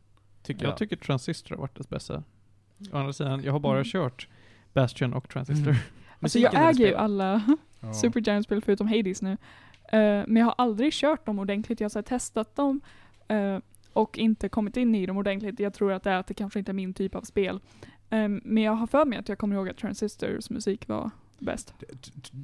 Tycker 0.44 0.64
jag. 0.64 0.72
Jag 0.72 0.78
tycker 0.78 0.96
Transistor 0.96 1.56
har 1.56 1.62
varit 1.62 1.76
dess 1.76 1.90
bästa. 1.90 2.24
Å 2.92 2.98
andra 2.98 3.14
sidan, 3.14 3.44
jag 3.44 3.52
har 3.52 3.60
bara 3.60 3.78
Mm. 3.78 3.86
kört 3.86 4.28
Bastion 4.74 5.14
och 5.14 5.30
Transistor. 5.30 5.70
Mm. 5.70 5.82
Alltså 6.20 6.40
jag 6.40 6.54
i 6.54 6.58
äger 6.58 6.88
ju 6.88 6.96
alla 6.96 7.56
Ja. 7.80 7.94
Supergiant-spel 7.94 8.62
förutom 8.62 8.88
Hades 8.88 9.22
nu. 9.22 9.32
Eh, 9.92 9.98
men 10.28 10.36
jag 10.36 10.46
har 10.46 10.56
aldrig 10.58 10.94
kört 10.94 11.26
dem 11.26 11.40
ordentligt. 11.40 11.80
Jag 11.80 11.86
har 11.86 11.90
så 11.90 11.98
här 12.00 12.04
testat 12.04 12.56
dem 12.56 12.82
eh, 13.28 13.60
och 13.94 14.18
inte 14.18 14.50
kommit 14.50 14.78
in 14.78 14.96
i 14.96 15.06
dem 15.06 15.18
ordentligt. 15.18 15.60
Jag 15.60 15.74
tror 15.74 15.92
att 15.92 16.04
det 16.04 16.12
är 16.12 16.18
att 16.18 16.28
det 16.28 16.34
kanske 16.34 16.60
inte 16.60 16.72
är 16.72 16.74
min 16.74 16.94
typ 16.94 17.16
av 17.16 17.22
spel. 17.22 17.60
Eh, 18.10 18.28
men 18.28 18.64
jag 18.64 18.72
har 18.72 18.88
för 18.88 19.06
mig 19.06 19.20
att 19.20 19.30
jag 19.30 19.38
kommer 19.38 19.56
ihåg 19.56 19.70
att 19.70 19.78
Transistors 19.78 20.50
musik 20.50 20.88
var 20.88 21.12
bäst. 21.40 21.74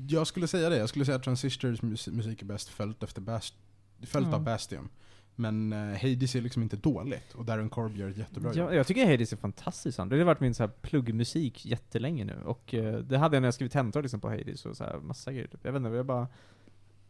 Jag 0.10 0.28
skulle 0.28 0.48
säga 0.48 0.70
det, 0.70 0.78
jag 0.78 0.90
skulle 0.90 1.06
säga 1.06 1.16
att 1.16 1.24
Transistors 1.24 1.82
mus- 1.82 2.12
musik 2.12 2.42
är 2.42 2.46
bäst 2.46 2.70
följt, 2.70 3.04
efter 3.04 3.22
Bast 3.22 3.54
följt 4.02 4.28
Ja. 4.28 4.36
av 4.36 4.44
Bastion. 4.44 4.90
Men 5.36 5.74
uh, 5.74 5.80
Hades 5.80 6.36
är 6.36 6.42
liksom 6.42 6.64
inte 6.64 6.76
dåligt, 6.78 7.34
och 7.34 7.46
Darren 7.46 7.70
Korb 7.70 7.98
gör 7.98 8.10
ett 8.10 8.18
jättebra 8.18 8.54
jobb. 8.54 8.70
Ja, 8.72 8.76
jag 8.76 8.88
tycker 8.88 9.12
Hades 9.12 9.34
är 9.34 9.38
fantastiskt. 9.38 9.98
Det 9.98 10.18
har 10.18 10.24
varit 10.24 10.40
min 10.40 10.54
så 10.54 10.64
här 10.64 10.72
pluggmusik 10.82 11.66
jättelänge 11.66 12.26
nu, 12.26 12.36
och 12.46 12.74
eh, 12.74 12.98
det 13.00 13.18
hade 13.18 13.36
jag 13.36 13.42
när 13.42 13.48
jag 13.48 13.54
skrev 13.54 13.68
tentor 13.68 14.02
liksom 14.02 14.22
på 14.22 14.30
Hades 14.30 14.66
och 14.66 14.78
så 14.78 14.84
här, 14.84 14.98
massa 14.98 15.32
grejer. 15.32 15.48
Typ. 15.48 15.60
Jag 15.64 15.72
vet 15.72 15.80
inte, 15.80 15.90
jag 15.90 16.06
bara... 16.06 16.28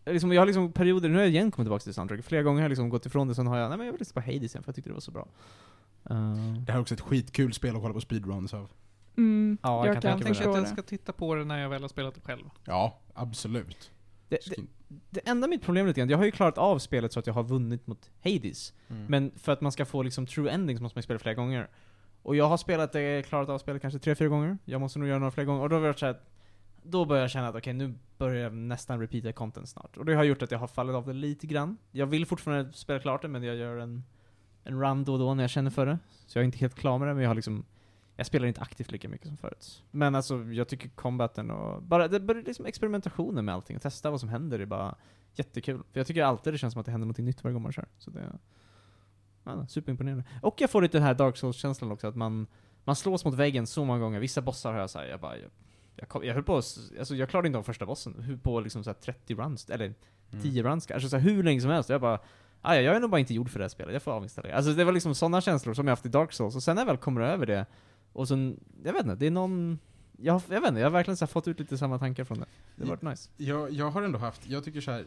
Liksom, 0.06 0.32
jag 0.32 0.42
har 0.42 0.46
liksom 0.46 0.72
perioder, 0.72 1.10
nu 1.10 1.16
har 1.16 1.22
jag 1.22 1.30
igen 1.30 1.52
kommit 1.52 1.66
tillbaka 1.66 1.84
till 1.84 1.94
soundtrack. 1.94 2.24
Flera 2.24 2.44
gånger 2.44 2.58
har 2.60 2.64
jag 2.64 2.70
liksom 2.70 2.90
gått 2.90 3.06
ifrån 3.06 3.28
det, 3.28 3.36
sen 3.36 3.48
har 3.48 3.58
jag, 3.58 3.70
nej 3.70 3.78
men 3.78 3.86
jag 3.88 3.94
vill 3.94 4.00
lyssna 4.00 4.22
på 4.22 4.32
Hades 4.32 4.56
igen 4.56 4.64
för 4.64 4.70
jag 4.70 4.76
tyckte 4.76 4.90
det 4.90 4.94
var 4.94 5.00
så 5.00 5.12
bra. 5.12 5.28
Eh, 6.10 6.34
Det 6.66 6.72
här 6.72 6.78
är 6.78 6.82
också 6.82 6.94
ett 6.94 7.02
skitkul 7.02 7.54
spel 7.54 7.76
att 7.76 7.82
kolla 7.82 7.94
på 7.94 8.02
speedruns 8.02 8.54
av. 8.54 8.70
Mm, 9.18 9.58
Ja, 9.62 9.78
jag 9.78 9.88
jag, 9.88 9.94
kan 9.94 10.02
kan, 10.12 10.22
tänka 10.22 10.40
mig 10.40 10.50
att 10.50 10.56
jag 10.56 10.68
ska 10.68 10.82
titta 10.82 11.12
på 11.14 11.36
det 11.36 11.46
när 11.46 11.60
jag 11.62 11.70
väl 11.70 11.82
har 11.82 11.90
spelat 11.90 12.16
det 12.16 12.22
själv. 12.22 12.50
Ja, 12.64 13.00
absolut. 13.14 13.92
det, 14.30 14.38
det, 14.46 14.64
det 15.10 15.22
enda 15.30 15.48
mitt 15.48 15.62
problem 15.62 15.88
lite 15.88 16.00
grann, 16.00 16.10
jag 16.10 16.18
har 16.18 16.26
ju 16.26 16.32
klarat 16.32 16.58
av 16.58 16.80
spelet 16.80 17.14
så 17.14 17.20
att 17.20 17.28
jag 17.28 17.34
har 17.34 17.44
vunnit 17.44 17.88
mot 17.88 18.12
Hades. 18.24 18.74
Mm. 18.90 19.06
Men 19.06 19.32
för 19.36 19.52
att 19.52 19.62
man 19.62 19.72
ska 19.72 19.86
få 19.86 20.04
liksom 20.04 20.26
true 20.28 20.52
endings 20.52 20.82
måste 20.82 20.98
man 20.98 21.04
spela 21.04 21.20
flera 21.20 21.36
gånger. 21.36 21.68
Och 22.22 22.36
jag 22.36 22.48
har 22.48 22.58
spelat 22.58 22.92
det, 22.92 23.26
klarat 23.28 23.50
av 23.50 23.58
spelet 23.60 23.82
kanske 23.82 24.00
tre, 24.00 24.16
fyra 24.16 24.28
gånger. 24.30 24.58
Jag 24.66 24.82
måste 24.82 25.00
nog 25.00 25.08
göra 25.08 25.20
några 25.20 25.32
fler 25.32 25.44
gånger. 25.44 25.62
Och 25.62 25.70
då 25.70 25.76
har 25.76 25.86
jag 25.86 26.00
så 26.00 26.06
här, 26.06 26.20
då 26.84 27.06
börjar 27.06 27.22
jag 27.22 27.32
känna 27.32 27.48
att 27.48 27.56
okej, 27.56 27.74
nu 27.74 27.94
börjar 28.18 28.44
jag 28.44 28.54
nästan 28.54 29.00
repeata 29.00 29.34
content 29.34 29.70
snart. 29.70 29.98
Och 29.98 30.06
det 30.06 30.16
har 30.16 30.24
gjort 30.24 30.42
att 30.42 30.52
jag 30.52 30.60
har 30.60 30.68
fallit 30.68 30.96
av 30.96 31.06
det 31.06 31.14
lite 31.14 31.48
grann. 31.48 31.78
Jag 31.92 32.06
vill 32.06 32.26
fortfarande 32.26 32.74
spela 32.74 33.00
klart 33.00 33.22
det, 33.22 33.28
men 33.28 33.44
jag 33.44 33.56
gör 33.56 33.78
en, 33.78 34.04
en 34.64 34.82
run 34.82 35.04
då 35.04 35.14
och 35.14 35.20
då 35.20 35.34
när 35.34 35.44
jag 35.44 35.50
känner 35.50 35.72
för 35.72 35.86
det. 35.86 36.00
Så 36.28 36.38
jag 36.38 36.42
är 36.42 36.46
inte 36.46 36.58
helt 36.58 36.76
klar 36.76 36.98
med 36.98 37.08
det, 37.08 37.14
men 37.14 37.24
jag 37.24 37.30
har 37.30 37.36
liksom 37.36 37.66
jag 38.16 38.26
spelar 38.26 38.48
inte 38.48 38.62
aktivt 38.62 38.92
lika 38.92 39.10
mycket 39.10 39.28
som 39.28 39.38
förut. 39.38 39.84
Men 39.92 40.16
alltså, 40.16 40.44
jag 40.44 40.68
tycker 40.68 40.90
combaten 40.90 41.52
och 41.52 41.84
bara, 41.84 42.08
det, 42.08 42.20
bara 42.20 42.38
liksom 42.38 42.66
experimentationen 42.66 43.46
med 43.46 43.56
allting, 43.56 43.76
och 43.76 43.82
testa 43.82 44.12
vad 44.12 44.20
som 44.20 44.30
händer 44.30 44.60
är 44.60 44.66
bara 44.66 44.96
jättekul. 45.36 45.84
För 45.92 46.00
jag 46.00 46.08
tycker 46.08 46.24
alltid 46.24 46.54
det 46.54 46.58
känns 46.58 46.74
som 46.74 46.80
att 46.80 46.86
det 46.86 46.92
händer 46.92 47.08
något 47.08 47.18
nytt 47.18 47.44
varje 47.44 47.54
gång 47.54 47.64
man 47.64 47.72
kör. 47.72 47.88
Så 47.98 48.12
det 48.12 48.20
är 48.20 48.40
ja, 49.44 49.68
superimponerande. 49.68 50.24
Och 50.42 50.62
jag 50.62 50.70
får 50.70 50.82
lite 50.82 50.98
den 50.98 51.08
här 51.08 51.14
Dark 51.14 51.38
Souls-känslan 51.38 51.92
också, 51.92 52.08
att 52.08 52.16
man, 52.16 52.48
man 52.84 52.96
slås 52.96 53.26
mot 53.26 53.34
väggen 53.34 53.68
så 53.68 53.86
många 53.86 54.00
gånger. 54.00 54.20
Vissa 54.20 54.42
bossar 54.42 54.74
har 54.74 54.80
jag 54.80 54.90
såhär, 54.90 55.06
jag 55.06 55.20
bara, 55.20 55.38
jag, 55.38 55.50
jag, 55.96 56.10
kom, 56.10 56.24
jag 56.24 56.34
höll 56.34 56.44
på 56.44 56.56
alltså 56.56 57.16
jag 57.16 57.30
klarade 57.30 57.48
inte 57.48 57.60
av 57.60 57.64
första 57.64 57.86
bossen, 57.86 58.40
på 58.44 58.60
liksom 58.60 58.84
så 58.84 58.90
här 58.90 58.96
30 58.96 59.36
runs, 59.36 59.70
eller 59.70 59.94
10 60.42 60.64
runs 60.64 60.86
kanske, 60.86 61.10
så 61.10 61.18
här, 61.18 61.24
hur 61.24 61.44
länge 61.44 61.62
som 61.62 61.70
helst. 61.70 61.90
Jag 61.90 62.02
bara, 62.02 62.20
"Aj, 62.62 62.84
jag 62.84 62.96
är 62.96 63.00
nog 63.00 63.10
bara 63.10 63.20
inte 63.20 63.34
gjord 63.34 63.50
för 63.50 63.60
det 63.60 63.64
här 63.64 63.70
spelet, 63.70 63.94
jag 63.94 64.04
får 64.04 64.12
avinstallera. 64.12 64.56
Alltså 64.56 64.74
det 64.74 64.84
var 64.84 64.92
liksom 64.92 65.16
sådana 65.16 65.42
känslor 65.42 65.74
som 65.74 65.88
jag 65.88 65.92
haft 65.92 66.06
i 66.06 66.10
Dark 66.10 66.34
Souls, 66.34 66.56
och 66.56 66.64
sen 66.64 66.76
när 66.76 66.82
jag 66.82 66.88
väl 66.88 66.98
kommer 66.98 67.22
över 67.22 67.46
det, 67.46 67.66
och 68.14 68.28
sen, 68.28 68.60
jag 68.84 68.94
vet 68.94 69.02
inte, 69.04 69.16
det 69.16 69.28
är 69.28 69.32
någon, 69.32 69.80
jag, 70.18 70.42
jag 70.50 70.62
vet 70.62 70.68
inte, 70.70 70.80
jag 70.80 70.86
har 70.86 70.92
verkligen 70.92 71.18
så 71.18 71.28
fått 71.28 71.48
ut 71.48 71.60
lite 71.60 71.78
samma 71.78 72.00
tankar 72.00 72.24
från 72.24 72.40
det. 72.40 72.46
Det 72.76 72.84
har 72.84 72.90
varit 72.90 73.02
nice. 73.02 73.30
Jag, 73.38 73.72
jag 73.72 73.90
har 73.92 74.02
ändå 74.02 74.20
haft, 74.20 74.48
jag 74.50 74.64
tycker 74.64 74.82
så 74.82 74.92
här. 74.92 75.06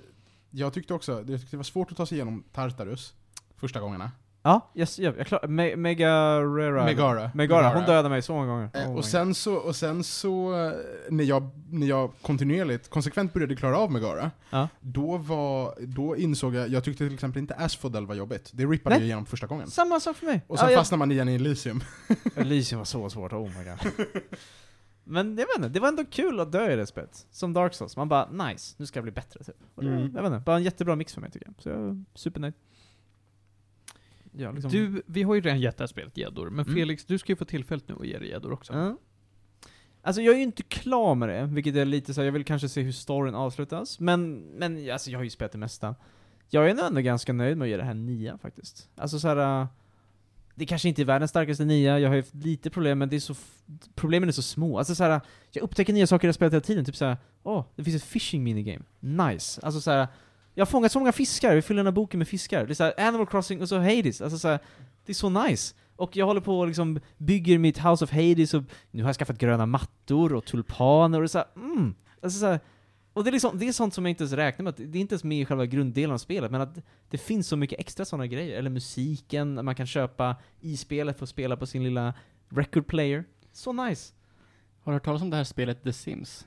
jag 0.51 0.72
tyckte 0.72 0.94
också, 0.94 1.12
jag 1.12 1.27
tyckte 1.40 1.51
det 1.51 1.57
var 1.57 1.64
svårt 1.64 1.90
att 1.90 1.96
ta 1.96 2.07
sig 2.07 2.16
igenom 2.16 2.44
Tartarus, 2.53 3.14
första 3.57 3.81
gångerna. 3.81 4.11
Ja, 4.46 4.70
yes, 4.74 4.98
jag, 4.98 5.18
jag 5.18 5.26
klar, 5.26 5.46
Me, 5.46 5.76
Megarera. 5.76 6.85
Megara. 6.85 7.30
Megara, 7.35 7.68
hon 7.68 7.85
dödade 7.85 8.09
mig 8.09 8.22
så 8.22 8.35
många 8.35 8.46
gånger. 8.46 8.70
Eh, 8.74 8.90
Oh 8.90 8.96
och, 8.96 9.04
sen 9.04 9.35
så, 9.35 9.54
och 9.54 9.76
sen 9.76 10.04
så, 10.04 10.64
eh, 10.66 10.72
när 11.11 11.24
jag, 11.24 11.50
när 11.70 11.87
jag 11.87 12.12
kontinuerligt, 12.22 12.90
konsekvent 12.90 13.32
började 13.32 13.56
klara 13.56 13.78
av 13.78 13.92
Megara, 13.92 14.30
Ja. 14.50 14.68
då, 14.80 15.16
var, 15.16 15.74
då 15.80 16.16
insåg 16.16 16.54
jag, 16.54 16.68
jag 16.68 16.85
tyckte 16.85 17.04
till 17.04 17.14
exempel 17.14 17.40
inte 17.40 17.54
Asphodel 17.54 18.06
var 18.06 18.14
jobbigt. 18.14 18.50
Det 18.54 18.64
rippade 18.66 18.94
Nej. 18.94 19.02
jag 19.02 19.06
igenom 19.06 19.26
första 19.26 19.46
gången. 19.46 19.70
Samma 19.70 20.00
sak 20.00 20.16
för 20.16 20.26
mig. 20.26 20.40
Och 20.46 20.59
sen 20.59 20.70
ja, 20.72 20.78
fastnar 20.78 20.98
man 20.98 21.12
igen 21.12 21.28
i 21.28 21.35
Elysium. 21.35 21.80
jag, 22.09 22.18
Elysium 22.37 22.78
var 22.78 22.85
så 22.85 23.11
svårt, 23.11 23.32
oh 23.32 23.48
my 23.59 23.64
god. 23.64 24.06
Men 25.04 25.28
jag 25.38 25.46
vet 25.46 25.56
inte, 25.56 25.68
det 25.68 25.80
var 25.80 25.88
ändå 25.88 26.04
kul 26.04 26.40
att 26.40 26.52
dö 26.52 26.72
i 26.72 26.76
det 26.76 26.87
spelet. 26.87 27.26
Som 27.30 27.52
Dark 27.52 27.74
Souls. 27.74 27.96
Man 27.96 28.09
bara, 28.09 28.30
nice, 28.30 28.74
nu 28.78 28.87
ska 28.87 28.98
det 28.98 29.02
bli 29.02 29.12
bättre 29.12 29.44
typ. 29.44 29.56
Mm. 29.82 29.98
Jag 30.14 30.22
vet 30.22 30.32
inte, 30.32 30.42
bara 30.46 30.56
en 30.56 30.62
jättebra 30.62 30.96
mix 30.96 31.14
för 31.14 31.20
mig 31.20 31.30
tycker 31.30 31.46
jag. 31.46 31.54
Så 31.62 31.68
jag 31.68 31.78
är 31.88 32.04
supernöjd. 32.14 32.54
Ja, 34.38 34.51
liksom. 34.53 34.70
Du, 34.70 35.03
vi 35.07 35.22
har 35.22 35.35
ju 35.35 35.40
redan 35.40 35.61
gett 35.61 35.77
det 35.77 35.83
här 35.83 35.87
spelet 35.88 36.16
gäddor, 36.16 36.51
men 36.51 36.64
Mm. 36.64 36.75
Felix, 36.75 37.05
du 37.05 37.18
ska 37.18 37.33
ju 37.33 37.37
få 37.37 37.44
tillfället 37.44 37.88
nu 37.88 37.94
att 38.01 38.07
ge 38.07 38.18
det 38.18 38.27
gäddor 38.27 38.53
också. 38.53 38.72
Ja. 38.72 38.96
Alltså 40.03 40.22
jag 40.22 40.33
är 40.35 40.37
ju 40.38 40.42
inte 40.42 40.62
klar 40.62 41.14
med 41.14 41.29
det, 41.29 41.46
vilket 41.46 41.77
är 41.77 41.85
lite 41.85 42.14
så 42.14 42.22
jag 42.22 42.33
vill 42.33 42.44
kanske 42.44 42.68
se 42.68 42.83
hur 42.83 42.92
storyn 42.92 43.35
avslutas. 43.35 44.01
Men, 44.01 44.37
men 44.38 44.90
alltså 44.90 45.11
jag 45.11 45.18
har 45.18 45.25
ju 45.25 45.31
spelat 45.31 45.53
det 45.53 45.59
mesta. 45.59 45.94
Jag 46.51 46.70
är 46.70 46.75
nog 46.75 46.85
ändå 46.87 47.01
ganska 47.01 47.33
nöjd 47.33 47.57
med 47.59 47.66
att 47.66 47.70
ge 47.70 47.77
det 47.77 47.85
här 47.85 47.94
nia 47.94 48.38
faktiskt. 48.38 48.88
Alltså 48.96 49.18
så 49.18 49.29
här. 49.29 49.61
äh, 49.62 49.66
Det 50.55 50.66
kanske 50.66 50.88
inte 50.88 51.03
är 51.03 51.07
världens 51.07 51.31
starkaste 51.31 51.64
nia, 51.64 51.99
jag 51.99 52.09
har 52.09 52.16
ju 52.16 52.22
lite 52.33 52.70
problem, 52.70 52.99
men 52.99 53.09
det 53.09 53.16
är 53.16 53.20
så 53.20 53.35
problemen 53.94 54.29
är 54.29 54.33
så 54.33 54.42
små. 54.42 54.79
Alltså 54.79 54.94
så 54.94 55.05
här, 55.05 55.20
jag 55.53 55.62
upptäcker 55.62 55.92
nya 55.92 56.07
saker 56.07 56.27
i 56.27 56.29
det 56.29 56.33
spelet 56.33 56.53
hela 56.53 56.61
tiden, 56.61 56.85
typ 56.85 56.96
såhär, 56.96 57.16
åh, 57.42 57.64
det 57.77 57.85
finns 57.85 57.96
ett 58.03 58.09
fishing 58.09 58.44
minigame. 58.44 58.85
Nice. 59.01 59.61
Alltså 59.62 59.81
så 59.81 59.90
här, 59.90 60.09
jag 60.56 60.64
har 60.64 60.70
fångat 60.70 60.92
så 60.92 60.98
många 60.98 61.12
fiskar, 61.12 61.54
vi 61.54 61.62
fyller 61.62 61.78
den 61.78 61.86
här 61.86 61.92
boken 61.92 62.18
med 62.18 62.28
fiskar. 62.28 62.66
Det 62.66 62.72
är 62.72 62.74
så 62.74 62.84
här, 62.84 62.94
Animal 63.08 63.26
Crossing 63.26 63.62
och 63.62 63.68
så 63.68 63.78
Hades. 63.78 64.20
Alltså 64.20 64.38
så 64.38 64.48
här, 64.48 64.58
det 65.06 65.12
är 65.12 65.14
så 65.14 65.28
nice. 65.28 65.74
Och 65.96 66.16
jag 66.16 66.26
håller 66.26 66.40
på 66.40 66.58
och 66.58 66.66
liksom 66.66 67.00
bygger 67.18 67.58
mitt 67.58 67.78
House 67.78 68.04
of 68.04 68.12
Hades 68.12 68.54
och 68.54 68.62
nu 68.90 69.02
har 69.02 69.08
jag 69.08 69.16
skaffat 69.16 69.38
gröna 69.38 69.66
mattor 69.66 70.32
och 70.34 70.44
tulpaner 70.44 71.18
och 71.18 71.22
det 71.22 71.26
är 71.26 71.28
så 71.28 71.38
här, 71.38 71.46
mm. 71.56 71.94
Alltså 72.22 72.40
så 72.40 72.46
här, 72.46 72.60
och 73.12 73.24
det 73.24 73.30
är, 73.30 73.32
liksom, 73.32 73.58
det 73.58 73.68
är 73.68 73.72
sånt 73.72 73.94
som 73.94 74.04
jag 74.04 74.10
inte 74.10 74.22
ens 74.22 74.32
räknar 74.32 74.64
med, 74.64 74.74
det 74.76 74.98
är 74.98 75.00
inte 75.00 75.14
ens 75.14 75.24
med 75.24 75.40
i 75.40 75.44
själva 75.44 75.66
grunddelen 75.66 76.14
av 76.14 76.18
spelet, 76.18 76.50
men 76.50 76.60
att 76.60 76.78
det 77.10 77.18
finns 77.18 77.48
så 77.48 77.56
mycket 77.56 77.80
extra 77.80 78.04
sådana 78.04 78.26
grejer. 78.26 78.58
Eller 78.58 78.70
musiken, 78.70 79.64
man 79.64 79.74
kan 79.74 79.86
köpa 79.86 80.36
i 80.60 80.76
spelet 80.76 81.18
för 81.18 81.24
att 81.24 81.30
spela 81.30 81.56
på 81.56 81.66
sin 81.66 81.84
lilla 81.84 82.14
record 82.48 82.86
player. 82.86 83.24
Så 83.52 83.72
nice. 83.72 84.14
Har 84.82 84.92
du 84.92 84.96
hört 84.96 85.04
talas 85.04 85.22
om 85.22 85.30
det 85.30 85.36
här 85.36 85.44
spelet 85.44 85.82
The 85.82 85.92
Sims? 85.92 86.46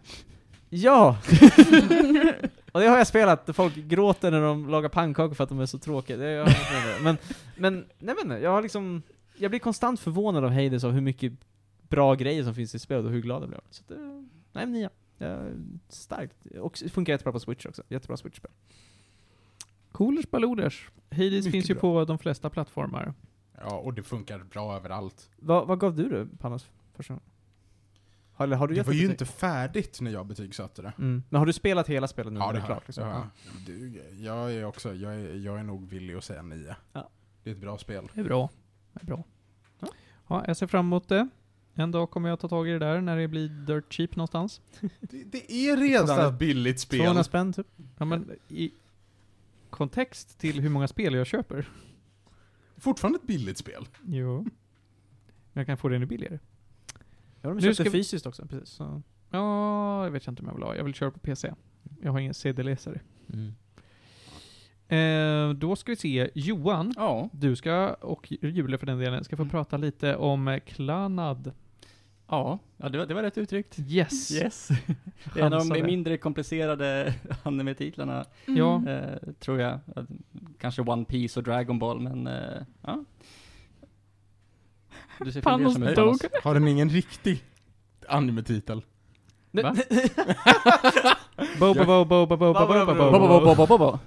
Ja! 0.69 1.17
och 2.71 2.79
det 2.79 2.87
har 2.87 2.97
jag 2.97 3.07
spelat, 3.07 3.49
folk 3.53 3.75
gråter 3.75 4.31
när 4.31 4.41
de 4.41 4.69
lagar 4.69 4.89
pannkakor 4.89 5.35
för 5.35 5.43
att 5.43 5.49
de 5.49 5.59
är 5.59 5.65
så 5.65 5.79
tråkiga. 5.79 6.17
Det 6.17 6.31
jag 6.31 6.47
men, 7.03 7.17
men, 7.57 7.85
nej 7.99 8.15
men 8.23 8.41
jag 8.41 8.51
har 8.51 8.61
liksom, 8.61 9.01
jag 9.37 9.51
blir 9.51 9.59
konstant 9.59 9.99
förvånad 9.99 10.43
av 10.43 10.51
Hades 10.51 10.83
och 10.83 10.93
hur 10.93 11.01
mycket 11.01 11.33
bra 11.89 12.15
grejer 12.15 12.43
som 12.43 12.55
finns 12.55 12.75
i 12.75 12.79
spelet 12.79 13.05
och 13.05 13.11
hur 13.11 13.21
glad 13.21 13.41
jag 13.43 13.49
blir. 13.49 13.61
Så 13.69 13.83
att, 13.83 13.91
eh, 13.91 13.97
nej 14.53 14.65
men 14.65 14.71
nia. 14.71 14.89
Ja, 15.17 15.39
starkt. 15.89 16.45
Och 16.59 16.79
det 16.83 16.89
funkar 16.89 17.13
jättebra 17.13 17.31
på 17.31 17.39
Switch 17.39 17.65
också. 17.65 17.83
Jättebra 17.89 18.17
Switch-spel. 18.17 18.51
Coolers 19.91 20.31
baloders. 20.31 20.89
Hades 21.11 21.31
Mycket 21.31 21.51
finns 21.51 21.69
ju 21.69 21.73
bra. 21.73 21.81
på 21.81 22.05
de 22.05 22.19
flesta 22.19 22.49
plattformar. 22.49 23.13
Ja, 23.61 23.77
och 23.77 23.93
det 23.93 24.03
funkar 24.03 24.39
bra 24.39 24.75
överallt. 24.75 25.29
Vad, 25.39 25.67
vad 25.67 25.79
gav 25.79 25.95
du 25.95 26.09
det, 26.09 26.27
Panos, 26.37 26.69
första 26.95 27.13
gången? 27.13 27.23
Har, 28.39 28.47
har 28.47 28.67
du 28.67 28.75
Det 28.75 28.83
var 28.83 28.93
ju 28.93 28.99
betyg? 28.99 29.11
inte 29.11 29.25
färdigt 29.25 30.01
när 30.01 30.11
jag 30.11 30.25
betygsatte 30.25 30.81
det. 30.81 30.93
Mm. 30.97 31.23
Men 31.29 31.39
har 31.39 31.45
du 31.45 31.53
spelat 31.53 31.87
hela 31.89 32.07
spelet 32.07 32.33
nu? 32.33 32.39
Ja, 32.39 32.51
det 32.51 32.59
har 32.59 32.65
klart, 32.67 32.83
jag. 32.85 32.87
liksom? 32.87 33.07
Ja. 33.07 33.27
Du, 33.65 34.01
jag 34.19 34.53
är 34.53 34.65
också, 34.65 34.93
jag 34.95 35.13
är, 35.15 35.35
jag 35.35 35.59
är 35.59 35.63
nog 35.63 35.89
villig 35.89 36.13
att 36.15 36.23
säga 36.23 36.41
9. 36.41 36.75
Ja. 36.93 37.09
Det 37.43 37.49
är 37.49 37.53
ett 37.53 37.61
bra 37.61 37.77
spel. 37.77 38.09
Det 38.13 38.19
är 38.19 38.23
bra. 38.25 38.49
Det 38.93 39.01
är 39.01 39.05
bra. 39.05 39.23
Ja. 39.79 39.87
Ja, 40.27 40.43
jag 40.47 40.57
ser 40.57 40.67
fram 40.67 40.85
emot 40.85 41.07
det. 41.07 41.27
En 41.73 41.91
dag 41.91 42.11
kommer 42.11 42.29
jag 42.29 42.39
ta 42.39 42.47
tag 42.47 42.67
i 42.67 42.71
det 42.71 42.79
där 42.79 43.01
när 43.01 43.17
det 43.17 43.27
blir 43.27 43.49
dirt 43.49 43.93
cheap 43.93 44.15
någonstans. 44.15 44.61
Det, 44.99 45.23
det 45.23 45.51
är 45.53 45.77
redan 45.77 46.33
ett 46.33 46.39
billigt 46.39 46.79
spel. 46.79 46.99
200 46.99 47.23
spänn 47.23 47.53
typ? 47.53 47.67
Ja, 47.97 48.05
men 48.05 48.31
i 48.47 48.71
kontext 49.69 50.39
till 50.39 50.59
hur 50.61 50.69
många 50.69 50.87
spel 50.87 51.13
jag 51.13 51.27
köper. 51.27 51.69
Fortfarande 52.77 53.19
ett 53.19 53.27
billigt 53.27 53.57
spel. 53.57 53.87
Jo. 54.05 54.41
Men 54.41 55.61
jag 55.61 55.65
kan 55.65 55.77
få 55.77 55.89
det 55.89 55.95
ännu 55.95 56.05
billigare. 56.05 56.39
Ja, 57.41 57.49
de 57.49 57.55
Nu 57.55 57.61
köpte 57.61 57.73
ska 57.75 57.83
vi- 57.83 57.89
fysiskt 57.89 58.25
också, 58.25 58.45
precis. 58.45 58.69
Så. 58.69 59.01
Ja, 59.31 60.03
jag 60.03 60.11
vet 60.11 60.27
inte 60.27 60.41
om 60.41 60.47
jag 60.47 60.55
vill 60.55 60.63
ha. 60.63 60.75
Jag 60.75 60.83
vill 60.83 60.93
köra 60.93 61.11
på 61.11 61.19
PC. 61.19 61.53
Jag 62.01 62.11
har 62.11 62.19
ingen 62.19 62.33
CD-läsare. 62.33 62.99
Mm. 63.33 63.53
Eh, 64.87 65.53
då 65.55 65.75
ska 65.75 65.91
vi 65.91 65.95
se. 65.95 66.29
Johan, 66.35 66.93
Ja. 66.97 67.29
du 67.33 67.55
ska, 67.55 67.87
och 67.93 68.31
Julia 68.41 68.77
för 68.77 68.85
den 68.85 68.99
delen, 68.99 69.23
ska 69.23 69.37
få 69.37 69.45
prata 69.45 69.77
lite 69.77 70.15
om 70.15 70.47
eh, 70.47 70.59
Klanad. 70.59 71.51
Ja, 72.27 72.59
ja 72.77 72.89
det, 72.89 72.97
var, 72.97 73.05
det 73.05 73.13
var 73.13 73.23
rätt 73.23 73.37
uttryckt. 73.37 73.79
Yes. 73.79 74.31
Yes. 74.41 74.67
Det 75.33 75.39
är 75.41 75.45
en 75.45 75.53
av 75.53 75.67
de 75.67 75.83
mindre 75.83 76.17
komplicerade 76.17 77.13
anime-titlarna, 77.43 78.25
Ja. 78.45 78.83
eh, 78.89 79.17
tror 79.39 79.59
jag. 79.59 79.79
Kanske 80.59 80.81
One 80.81 81.05
Piece 81.05 81.39
och 81.39 81.43
Dragon 81.43 81.79
Ball, 81.79 81.99
men 81.99 82.27
eh, 82.27 82.61
ja. 82.81 83.03
Du 85.19 85.31
ser 85.31 85.41
Panos 85.41 85.77
ut, 85.77 85.95
dog. 85.95 85.95
Panos. 85.95 86.21
Har 86.43 86.53
den 86.53 86.67
ingen 86.67 86.89
riktig 86.89 87.43
anime-titel? 88.07 88.81
Va? 89.51 89.75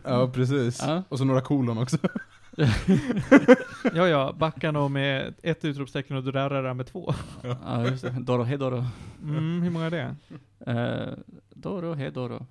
Ja, 0.05 0.31
precis. 0.35 0.81
Ja. 0.83 1.03
Och 1.09 1.19
så 1.19 1.25
några 1.25 1.41
kolon 1.41 1.79
också. 1.79 1.99
Ja, 3.95 4.09
ja, 4.09 4.33
Baccano 4.39 4.89
med 4.89 5.35
ett 5.43 5.65
utropstecken 5.65 6.17
och 6.17 6.25
Durarara 6.25 6.75
med 6.75 6.87
två. 6.87 7.15
Ja, 7.43 7.87
just 7.87 8.03
det. 8.05 8.11
Doro 8.11 8.43
Hedoro. 8.43 8.85
Mm, 9.23 9.63
hur 9.63 9.71
många 9.71 9.87
är 9.87 9.91
det? 9.91 10.17
Uh, 10.71 11.15
Doro 11.51 11.95
Hedoro. 11.95 12.47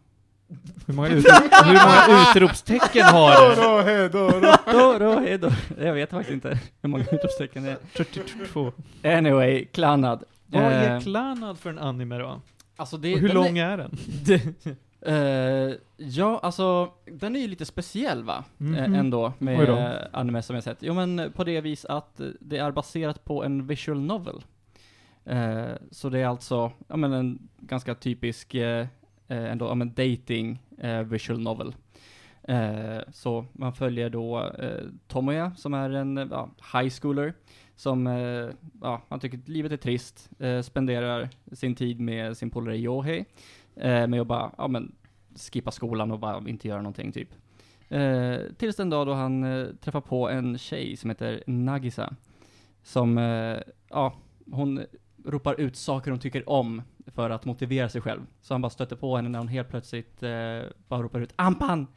Hur 0.87 0.93
många, 0.93 1.09
utrop, 1.09 1.35
hur 1.65 1.73
många 1.73 2.21
utropstecken 2.29 3.05
har 3.05 3.49
det? 3.49 3.55
Doro, 3.55 3.81
he, 3.81 4.07
Doro. 4.07 4.51
Doro. 4.71 5.51
Jag 5.85 5.93
vet 5.93 6.09
faktiskt 6.09 6.33
inte 6.33 6.59
hur 6.81 6.89
många 6.89 7.03
utropstecken 7.11 7.63
det 7.63 7.77
42. 7.93 8.71
är. 9.01 9.17
Anyway, 9.17 9.65
Klanad. 9.65 10.23
Vad 10.45 10.63
är 10.63 10.95
Eh, 10.95 11.01
Klanad 11.01 11.59
för 11.59 11.69
en 11.69 11.79
anime 11.79 12.17
då? 12.17 12.41
Alltså 12.75 12.97
det, 12.97 13.13
Och 13.13 13.19
hur 13.19 13.29
lång 13.29 13.57
är 13.57 13.77
den? 13.77 13.97
Eh, 15.05 15.75
ja, 15.97 16.39
alltså, 16.43 16.91
den 17.05 17.35
är 17.35 17.39
ju 17.39 17.47
lite 17.47 17.65
speciell 17.65 18.23
va? 18.23 18.43
Mhm. 18.57 18.75
Eh, 18.75 18.99
ändå, 18.99 19.33
med 19.37 19.69
uh, 19.69 19.91
anime 20.13 20.41
som 20.41 20.55
jag 20.55 20.63
sett. 20.63 20.77
Jo 20.81 20.93
men 20.93 21.31
på 21.35 21.43
det 21.43 21.61
vis 21.61 21.85
att 21.85 22.21
det 22.39 22.57
är 22.57 22.71
baserat 22.71 23.23
på 23.25 23.43
en 23.43 23.67
visual 23.67 23.99
novel. 24.01 24.43
Så 25.91 26.09
det 26.09 26.19
är 26.19 26.25
alltså, 26.27 26.71
ja 26.87 26.95
men 26.95 27.13
en 27.13 27.49
ganska 27.59 27.95
typisk, 27.95 28.55
Eh, 29.32 29.52
ändå, 29.52 29.65
ja 29.65 29.76
men 29.76 29.94
dating 29.94 30.63
eh, 30.78 31.02
visual 31.02 31.39
novel. 31.39 31.76
Eh, 32.44 33.00
så 33.12 33.46
man 33.54 33.74
följer 33.74 34.10
då 34.10 34.52
eh, 34.60 34.86
Tomoya 35.08 35.52
som 35.56 35.74
är 35.74 35.89
en 35.89 36.17
eh, 36.17 36.28
ja, 36.32 36.50
high 36.74 36.89
schooler 36.89 37.34
som, 37.76 38.08
eh, 38.08 38.50
ja, 38.82 39.02
han 39.10 39.20
tycker 39.20 39.38
att 39.38 39.50
livet 39.50 39.72
är 39.72 39.78
trist, 39.78 40.30
eh, 40.39 40.62
spenderar 40.62 41.30
sin 41.52 41.76
tid 41.76 42.00
med 42.00 42.38
sin 42.38 42.50
polare 42.50 42.78
Yohei, 42.78 43.26
eh, 43.76 44.08
med 44.08 44.22
att 44.22 44.28
bara, 44.28 44.52
ja 44.58 44.67
men, 44.67 44.96
skippa 45.52 45.72
skolan 45.72 46.12
och 46.12 46.20
bara 46.20 46.50
inte 46.50 46.67
göra 46.67 46.82
någonting 46.82 47.12
typ. 47.12 47.30
Eh, 47.89 48.39
tills 48.58 48.76
den 48.76 48.89
dag 48.89 49.08
då 49.08 49.13
han 49.13 49.44
eh, 49.44 49.67
träffar 49.82 50.02
på 50.02 50.30
en 50.30 50.58
tjej 50.58 50.98
som 50.98 51.10
heter 51.10 51.44
Nagisa, 51.48 52.15
som, 52.84 53.17
eh, 53.17 53.58
ja, 53.89 54.13
hon 54.52 54.86
ropar 55.26 55.60
ut 55.62 55.76
saker 55.76 56.12
hon 56.12 56.20
tycker 56.20 56.50
om 56.50 56.82
för 57.07 57.29
att 57.29 57.45
motivera 57.45 57.89
sig 57.89 58.01
själv. 58.01 58.21
Så 58.41 58.53
han 58.53 58.61
bara 58.61 58.69
stöter 58.69 58.95
på 58.95 59.15
henne 59.15 59.29
när 59.29 59.39
hon 59.39 59.47
helt 59.47 59.69
plötsligt 59.69 60.23
eh, 60.23 60.61
bara 60.87 61.01
ropar 61.01 61.21
ut 61.21 61.33
'Ampan!' 61.37 61.87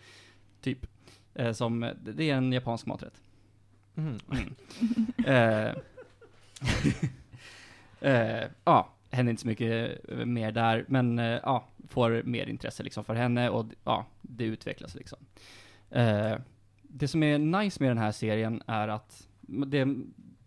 Typ. 0.61 0.87
Eh, 1.35 1.53
som, 1.53 1.93
det 2.03 2.31
är 2.31 2.35
en 2.35 2.53
japansk 2.53 2.87
maträtt. 2.87 3.21
Mm. 3.97 4.19
Mm. 4.33 4.55
Eh, 5.27 5.75
eh, 8.11 8.45
ja, 8.65 8.93
händer 9.11 9.31
inte 9.31 9.43
så 9.43 9.49
mycket 9.49 10.01
eh, 10.11 10.25
mer 10.25 10.53
där, 10.53 10.85
men 10.89 11.19
eh, 11.19 11.41
ja, 11.43 11.69
får 11.89 12.23
mer 12.23 12.47
intresse 12.47 12.83
liksom 12.83 13.05
för 13.05 13.15
henne 13.15 13.49
och 13.49 13.67
ja, 13.85 14.07
det 14.23 14.45
utvecklas 14.45 14.95
liksom. 14.95 15.19
Det 16.83 17.09
som 17.09 17.23
är 17.23 17.39
nice 17.39 17.83
med 17.83 17.91
den 17.91 17.99
här 17.99 18.13
serien 18.13 18.63
är 18.67 18.89
att 18.89 19.29
det, 19.41 19.85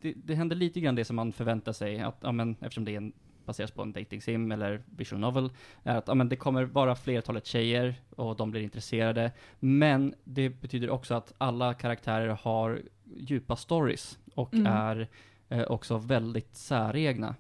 det, 0.02 0.14
det 0.14 0.36
händer 0.36 0.56
lite 0.56 0.80
grann 0.80 0.96
det 0.96 1.06
som 1.06 1.16
man 1.16 1.34
förväntar 1.34 1.74
sig, 1.74 2.00
att, 2.00 2.18
ja, 2.22 2.32
men, 2.32 2.56
eftersom 2.62 2.86
det 2.86 2.92
är 2.92 2.98
en, 2.98 3.14
baseras 3.48 3.72
på 3.72 3.82
en 3.82 3.94
dating 3.94 4.22
sim 4.22 4.52
eller 4.52 4.82
visual 4.86 5.22
novel, 5.22 5.50
är 5.84 5.98
att 5.98 6.08
ja, 6.08 6.14
men, 6.14 6.30
det 6.30 6.36
kommer 6.36 6.64
vara 6.64 6.96
flertalet 6.96 7.46
tjejer 7.46 7.96
och 8.16 8.36
de 8.36 8.52
blir 8.52 8.62
intresserade, 8.62 9.32
men 9.60 10.14
det 10.24 10.50
betyder 10.50 10.90
också 10.90 11.14
att 11.16 11.34
alla 11.38 11.74
karaktärer 11.74 12.38
har 12.42 12.82
djupa 13.16 13.56
stories 13.56 14.20
och 14.36 14.54
Mm. 14.54 14.74
är 14.74 15.08
eh, 15.50 15.62
också 15.62 15.98
väldigt 15.98 16.56
säregna. 16.56 17.36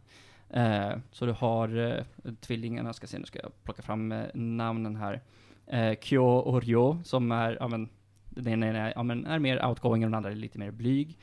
Eh, 0.49 0.91
så 1.11 1.25
du 1.25 1.31
har 1.31 1.77
eh, 1.77 2.33
tvillingarna, 2.41 2.93
ska 2.93 3.07
se, 3.07 3.19
nu 3.19 3.25
ska 3.25 3.39
jag 3.39 3.51
plocka 3.63 3.81
fram 3.81 4.11
eh, 4.11 4.25
namnen 4.33 4.95
här. 4.95 5.21
Eh, 5.67 5.97
Kyo 6.01 6.23
och 6.23 6.61
Ryo, 6.61 7.03
som 7.03 7.31
är, 7.31 7.57
ja 7.59 7.67
men, 7.67 7.89
den 8.29 8.63
ena 8.63 8.79
är, 8.79 8.93
ja, 8.95 9.03
men, 9.03 9.25
är 9.25 9.39
mer 9.39 9.65
outgoing 9.65 10.03
och 10.03 10.09
den 10.09 10.13
andra 10.13 10.31
är 10.31 10.35
lite 10.35 10.59
mer 10.59 10.71
blyg. 10.71 11.17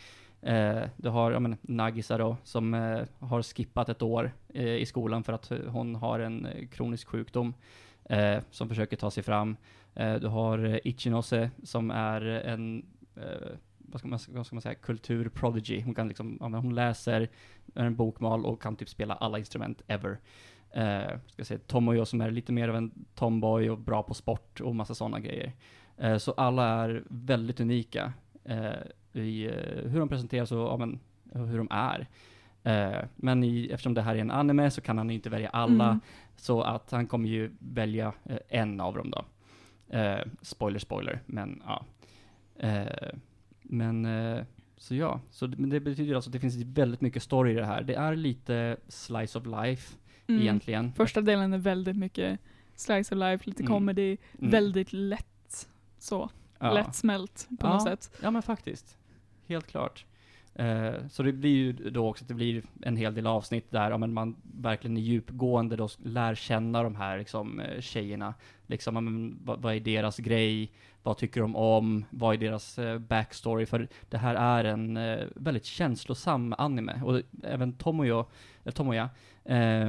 Eh, 0.45 0.83
du 0.97 1.09
har, 1.09 1.33
ja 1.33 1.41
men, 1.41 1.57
Nagisa 1.63 2.19
då, 2.19 2.37
som 2.45 2.75
eh, 2.75 3.03
har 3.19 3.43
skippat 3.43 3.89
ett 3.89 4.03
år 4.03 4.33
eh, 4.55 4.75
i 4.75 4.87
skolan 4.87 5.25
för 5.25 5.33
att 5.33 5.51
eh, 5.51 5.59
hon 5.69 5.95
har 5.95 6.21
en 6.21 6.47
eh, 6.47 6.67
kronisk 6.69 7.09
sjukdom, 7.09 7.55
eh, 8.05 8.39
som 8.51 8.69
försöker 8.69 8.97
ta 8.97 9.11
sig 9.11 9.23
fram. 9.23 9.57
Eh, 9.95 10.15
du 10.15 10.27
har 10.27 10.65
eh, 10.65 10.79
Ichinose, 10.85 11.51
som 11.63 11.91
är 11.91 12.21
en 12.21 12.87
eh, 13.17 13.57
vad 13.79 14.01
ska, 14.01 14.09
man, 14.09 14.19
vad 14.29 14.47
ska 14.47 14.57
man 14.57 14.63
säga, 14.63 14.75
kulturprodigy. 14.75 15.83
Hon 15.83 15.95
kan 15.95 16.09
liksom, 16.09 16.39
ja, 16.41 16.49
men 16.49 16.61
hon 16.61 16.75
läser, 16.75 17.29
är 17.75 17.85
en 17.85 17.97
bokmal 17.97 18.47
och 18.47 18.63
kan 18.63 18.77
typ 18.77 18.89
spela 18.89 19.15
alla 19.15 19.39
instrument 19.39 19.83
ever. 19.87 20.19
Eh, 20.71 21.19
ska 21.27 21.45
säga 21.45 21.61
Tomoyo 21.67 22.05
som 22.05 22.21
är 22.21 22.31
lite 22.31 22.53
mer 22.53 22.69
av 22.69 22.77
en 22.77 22.91
tomboy 23.15 23.71
och 23.71 23.79
bra 23.79 24.03
på 24.03 24.15
sport 24.15 24.61
och 24.61 24.77
massa 24.77 24.95
sådana 24.95 25.21
grejer. 25.21 25.53
Eh, 25.97 26.17
så 26.17 26.33
alla 26.33 26.85
är 26.85 27.05
väldigt 27.09 27.61
unika 27.61 28.13
eh, 28.45 28.73
i 29.17 29.45
eh, 29.47 29.91
hur 29.91 29.99
de 29.99 30.09
presenteras 30.09 30.53
och 30.53 30.59
ja, 30.59 30.77
men, 30.77 31.01
hur 31.33 31.59
de 31.59 31.69
är. 31.71 32.07
Eh, 32.63 33.05
men 33.17 33.45
i, 33.45 33.69
eftersom 33.73 33.95
det 33.95 34.03
här 34.03 34.15
är 34.15 34.19
en 34.21 34.31
anime 34.31 34.71
så 34.71 34.81
kan 34.81 34.99
han 34.99 35.11
inte 35.11 35.31
välja 35.31 35.49
alla, 35.49 35.87
Mm. 35.89 36.01
så 36.37 36.63
att 36.63 36.91
han 36.91 37.07
kommer 37.07 37.29
ju 37.29 37.51
välja 37.59 38.13
eh, 38.25 38.37
en 38.49 38.81
av 38.81 38.95
dem 38.95 39.11
då. 39.11 39.25
Eh, 39.99 40.19
spoiler, 40.43 40.79
spoiler, 40.79 41.21
men 41.27 41.63
ja. 41.67 41.85
Men, 43.63 44.07
så 44.77 44.95
ja, 44.95 45.21
så 45.31 45.47
det, 45.47 45.67
det 45.67 45.81
betyder 45.81 46.15
alltså 46.15 46.29
att 46.29 46.33
det 46.33 46.41
finns 46.41 46.57
väldigt 46.57 47.01
mycket 47.01 47.23
story 47.23 47.51
i 47.53 47.55
det 47.55 47.65
här. 47.67 47.83
Det 47.83 47.95
är 47.95 48.17
lite 48.17 48.77
slice 48.89 49.39
of 49.39 49.47
life 49.47 49.97
Mm. 50.29 50.41
egentligen. 50.43 50.93
Första 50.93 51.21
delen 51.21 51.53
är 51.53 51.59
väldigt 51.59 51.97
mycket 51.97 52.41
slice 52.75 53.15
of 53.15 53.19
life, 53.19 53.45
lite 53.51 53.63
Mm. 53.63 53.73
comedy, 53.73 54.17
Mm. 54.39 54.51
väldigt 54.51 54.93
lätt 54.93 55.69
så. 55.99 56.31
ja. 56.59 56.73
Lättsmält 56.75 57.49
på 57.61 57.67
Ja. 57.67 57.73
något 57.73 57.83
sätt. 57.83 58.11
Ja 58.23 58.31
men 58.31 58.43
faktiskt. 58.43 58.99
Helt 59.47 59.67
klart. 59.67 60.05
Eh, 60.55 60.95
så 61.11 61.23
det 61.23 61.33
blir 61.33 61.51
ju 61.51 61.73
då 61.73 62.09
också 62.09 62.25
att 62.25 62.29
det 62.29 62.35
blir 62.35 62.63
en 62.83 62.97
hel 62.97 63.15
del 63.15 63.27
avsnitt 63.27 63.71
där 63.71 63.91
ja, 63.91 63.99
men 63.99 64.13
man 64.13 64.37
verkligen 64.43 64.97
är 64.97 65.01
djupgående 65.01 65.77
då 65.77 65.89
lär 66.03 66.35
känna 66.35 66.83
de 66.83 66.97
här 66.97 67.19
liksom, 67.19 67.61
eh, 67.61 67.81
tjejerna. 67.81 68.35
Liksom, 68.67 68.95
ja, 68.95 69.01
men, 69.01 69.39
vad, 69.45 69.63
vad 69.63 69.75
är 69.75 69.81
deras 69.81 70.19
grej? 70.19 70.73
Vad 71.03 71.19
tycker 71.19 71.41
de 71.41 71.57
om? 71.57 72.05
Vad 72.11 72.35
är 72.35 72.39
deras 72.39 72.79
eh, 72.79 72.99
backstory? 72.99 73.67
För 73.67 73.89
det 74.09 74.19
här 74.19 74.35
är 74.35 74.65
en 74.65 74.97
eh, 74.97 75.27
väldigt 75.35 75.65
känslosam 75.65 76.55
anime. 76.59 77.03
Och 77.05 77.23
även 77.43 77.73
Tomoyo, 77.73 78.27
eller 78.63 78.73
Tomoya, 78.73 79.11
eh, 79.45 79.89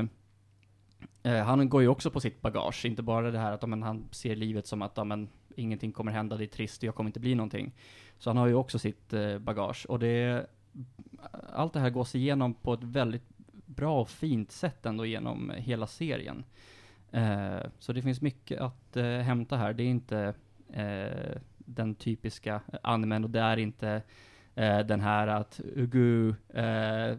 eh, 1.23 1.45
han 1.45 1.69
går 1.69 1.81
ju 1.81 1.87
också 1.87 2.11
på 2.11 2.19
sitt 2.19 2.41
bagage. 2.41 2.85
Inte 2.85 3.03
bara 3.03 3.31
det 3.31 3.39
här 3.39 3.51
att 3.51 3.61
ja, 3.61 3.67
men, 3.67 3.83
han 3.83 4.07
ser 4.11 4.35
livet 4.35 4.67
som 4.67 4.81
att 4.81 4.97
ja, 4.97 5.03
men, 5.03 5.29
ingenting 5.55 5.91
kommer 5.91 6.11
hända, 6.11 6.37
det 6.37 6.43
är 6.43 6.47
trist, 6.47 6.83
jag 6.83 6.95
kommer 6.95 7.09
inte 7.09 7.19
bli 7.19 7.35
någonting. 7.35 7.73
Så 8.17 8.29
han 8.29 8.37
har 8.37 8.47
ju 8.47 8.53
också 8.53 8.79
sitt 8.79 9.13
eh, 9.13 9.37
bagage. 9.37 9.85
Och 9.89 9.99
det, 9.99 10.45
allt 11.53 11.73
det 11.73 11.79
här 11.79 11.89
gås 11.89 12.15
igenom 12.15 12.53
på 12.53 12.73
ett 12.73 12.83
väldigt 12.83 13.29
bra 13.65 14.01
och 14.01 14.09
fint 14.09 14.51
sätt 14.51 14.85
ändå 14.85 15.05
genom 15.05 15.51
hela 15.57 15.87
serien. 15.87 16.43
Eh, 17.11 17.59
så 17.79 17.93
det 17.93 18.01
finns 18.01 18.21
mycket 18.21 18.61
att 18.61 18.97
eh, 18.97 19.05
hämta 19.05 19.57
här. 19.57 19.73
Det 19.73 19.83
är 19.83 19.87
inte 19.87 20.33
den 21.57 21.95
typiska 21.95 22.61
animen 22.83 23.23
och 23.23 23.29
det 23.29 23.39
är 23.39 23.57
inte 23.57 24.01
den 24.85 25.01
här 25.01 25.27
att 25.27 25.61
Ugu, 25.75 26.29
eh, 26.49 27.17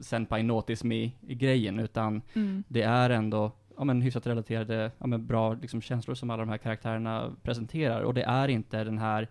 senpai 0.00 0.42
notice 0.42 0.84
me-grejen, 0.84 1.78
utan 1.78 2.22
Mm. 2.34 2.64
det 2.68 2.82
är 2.82 3.10
ändå 3.10 3.52
ja, 3.78 3.84
men, 3.84 4.02
hyfsat 4.02 4.26
relaterade, 4.26 4.90
ja, 4.98 5.06
men, 5.06 5.26
bra 5.26 5.54
liksom, 5.54 5.80
känslor 5.80 6.14
som 6.14 6.30
alla 6.30 6.42
de 6.42 6.48
här 6.48 6.58
karaktärerna 6.58 7.36
presenterar. 7.42 8.00
Och 8.00 8.14
det 8.14 8.22
är 8.22 8.48
inte 8.48 8.84
den 8.84 8.98
här, 8.98 9.28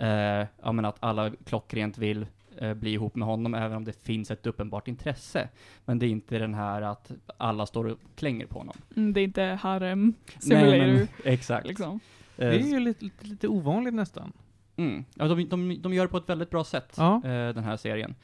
eh, 0.00 0.46
ja, 0.62 0.72
men, 0.72 0.84
att 0.84 0.96
alla 1.00 1.30
klockrent 1.44 1.98
vill 1.98 2.26
eh, 2.58 2.74
bli 2.74 2.92
ihop 2.92 3.14
med 3.14 3.28
honom, 3.28 3.54
även 3.54 3.76
om 3.76 3.84
det 3.84 4.02
finns 4.02 4.30
ett 4.30 4.46
uppenbart 4.46 4.88
intresse. 4.88 5.48
Men 5.84 5.98
det 5.98 6.06
är 6.06 6.10
inte 6.10 6.38
den 6.38 6.54
här 6.54 6.82
att 6.82 7.12
alla 7.36 7.66
står 7.66 7.84
och 7.84 7.98
klänger 8.14 8.46
på 8.46 8.58
honom. 8.58 8.76
Mm, 8.96 9.12
det 9.12 9.20
är 9.20 9.24
inte 9.24 9.42
harem 9.42 10.14
simulator. 10.38 10.70
Nej, 10.70 10.94
men, 10.94 11.08
exakt. 11.24 11.66
liksom. 11.66 12.00
Det 12.36 12.46
är 12.46 12.58
ju 12.58 12.80
lite, 12.80 13.04
lite, 13.04 13.26
lite 13.26 13.48
ovanligt 13.48 13.94
nästan. 13.94 14.32
Mm. 14.76 15.04
Ja, 15.14 15.28
de, 15.28 15.44
de, 15.48 15.82
de 15.82 15.94
gör 15.94 16.04
det 16.04 16.10
på 16.10 16.16
ett 16.16 16.28
väldigt 16.28 16.50
bra 16.50 16.64
sätt, 16.64 16.94
Ja. 16.96 17.16
eh, 17.16 17.54
den 17.54 17.64
här 17.64 17.76
serien. 17.76 18.14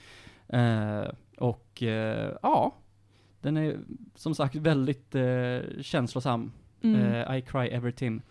Eh, 0.49 1.09
och 1.39 1.83
eh, 1.83 2.33
ja, 2.43 2.75
den 3.41 3.57
är 3.57 3.79
som 4.15 4.35
sagt 4.35 4.55
väldigt 4.55 5.15
eh, 5.15 5.59
känslosam. 5.81 6.53
Mm. 6.83 7.01
Eh, 7.01 7.37
I 7.37 7.43
cry 7.43 7.69
every 7.69 7.93
Tim. 7.93 8.23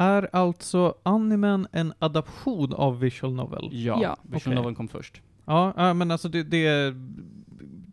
Är 0.00 0.28
alltså 0.32 0.94
animen 1.02 1.66
en 1.72 1.92
adaption 1.98 2.72
av 2.74 3.00
visual 3.00 3.32
novel? 3.34 3.68
Ja, 3.72 3.98
Ja. 4.02 4.16
Visual 4.22 4.36
Okej. 4.52 4.54
Novel 4.54 4.74
kom 4.74 4.88
först. 4.88 5.22
Ja, 5.44 5.72
ja, 5.76 5.94
men 5.94 6.10
alltså 6.10 6.28
det, 6.28 6.42
det 6.42 6.66
är 6.66 6.94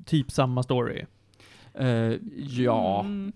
typ 0.06 0.32
samma 0.32 0.64
story. 0.64 1.06
Eh, 1.74 1.88
ja. 2.48 3.00
Mm. 3.00 3.34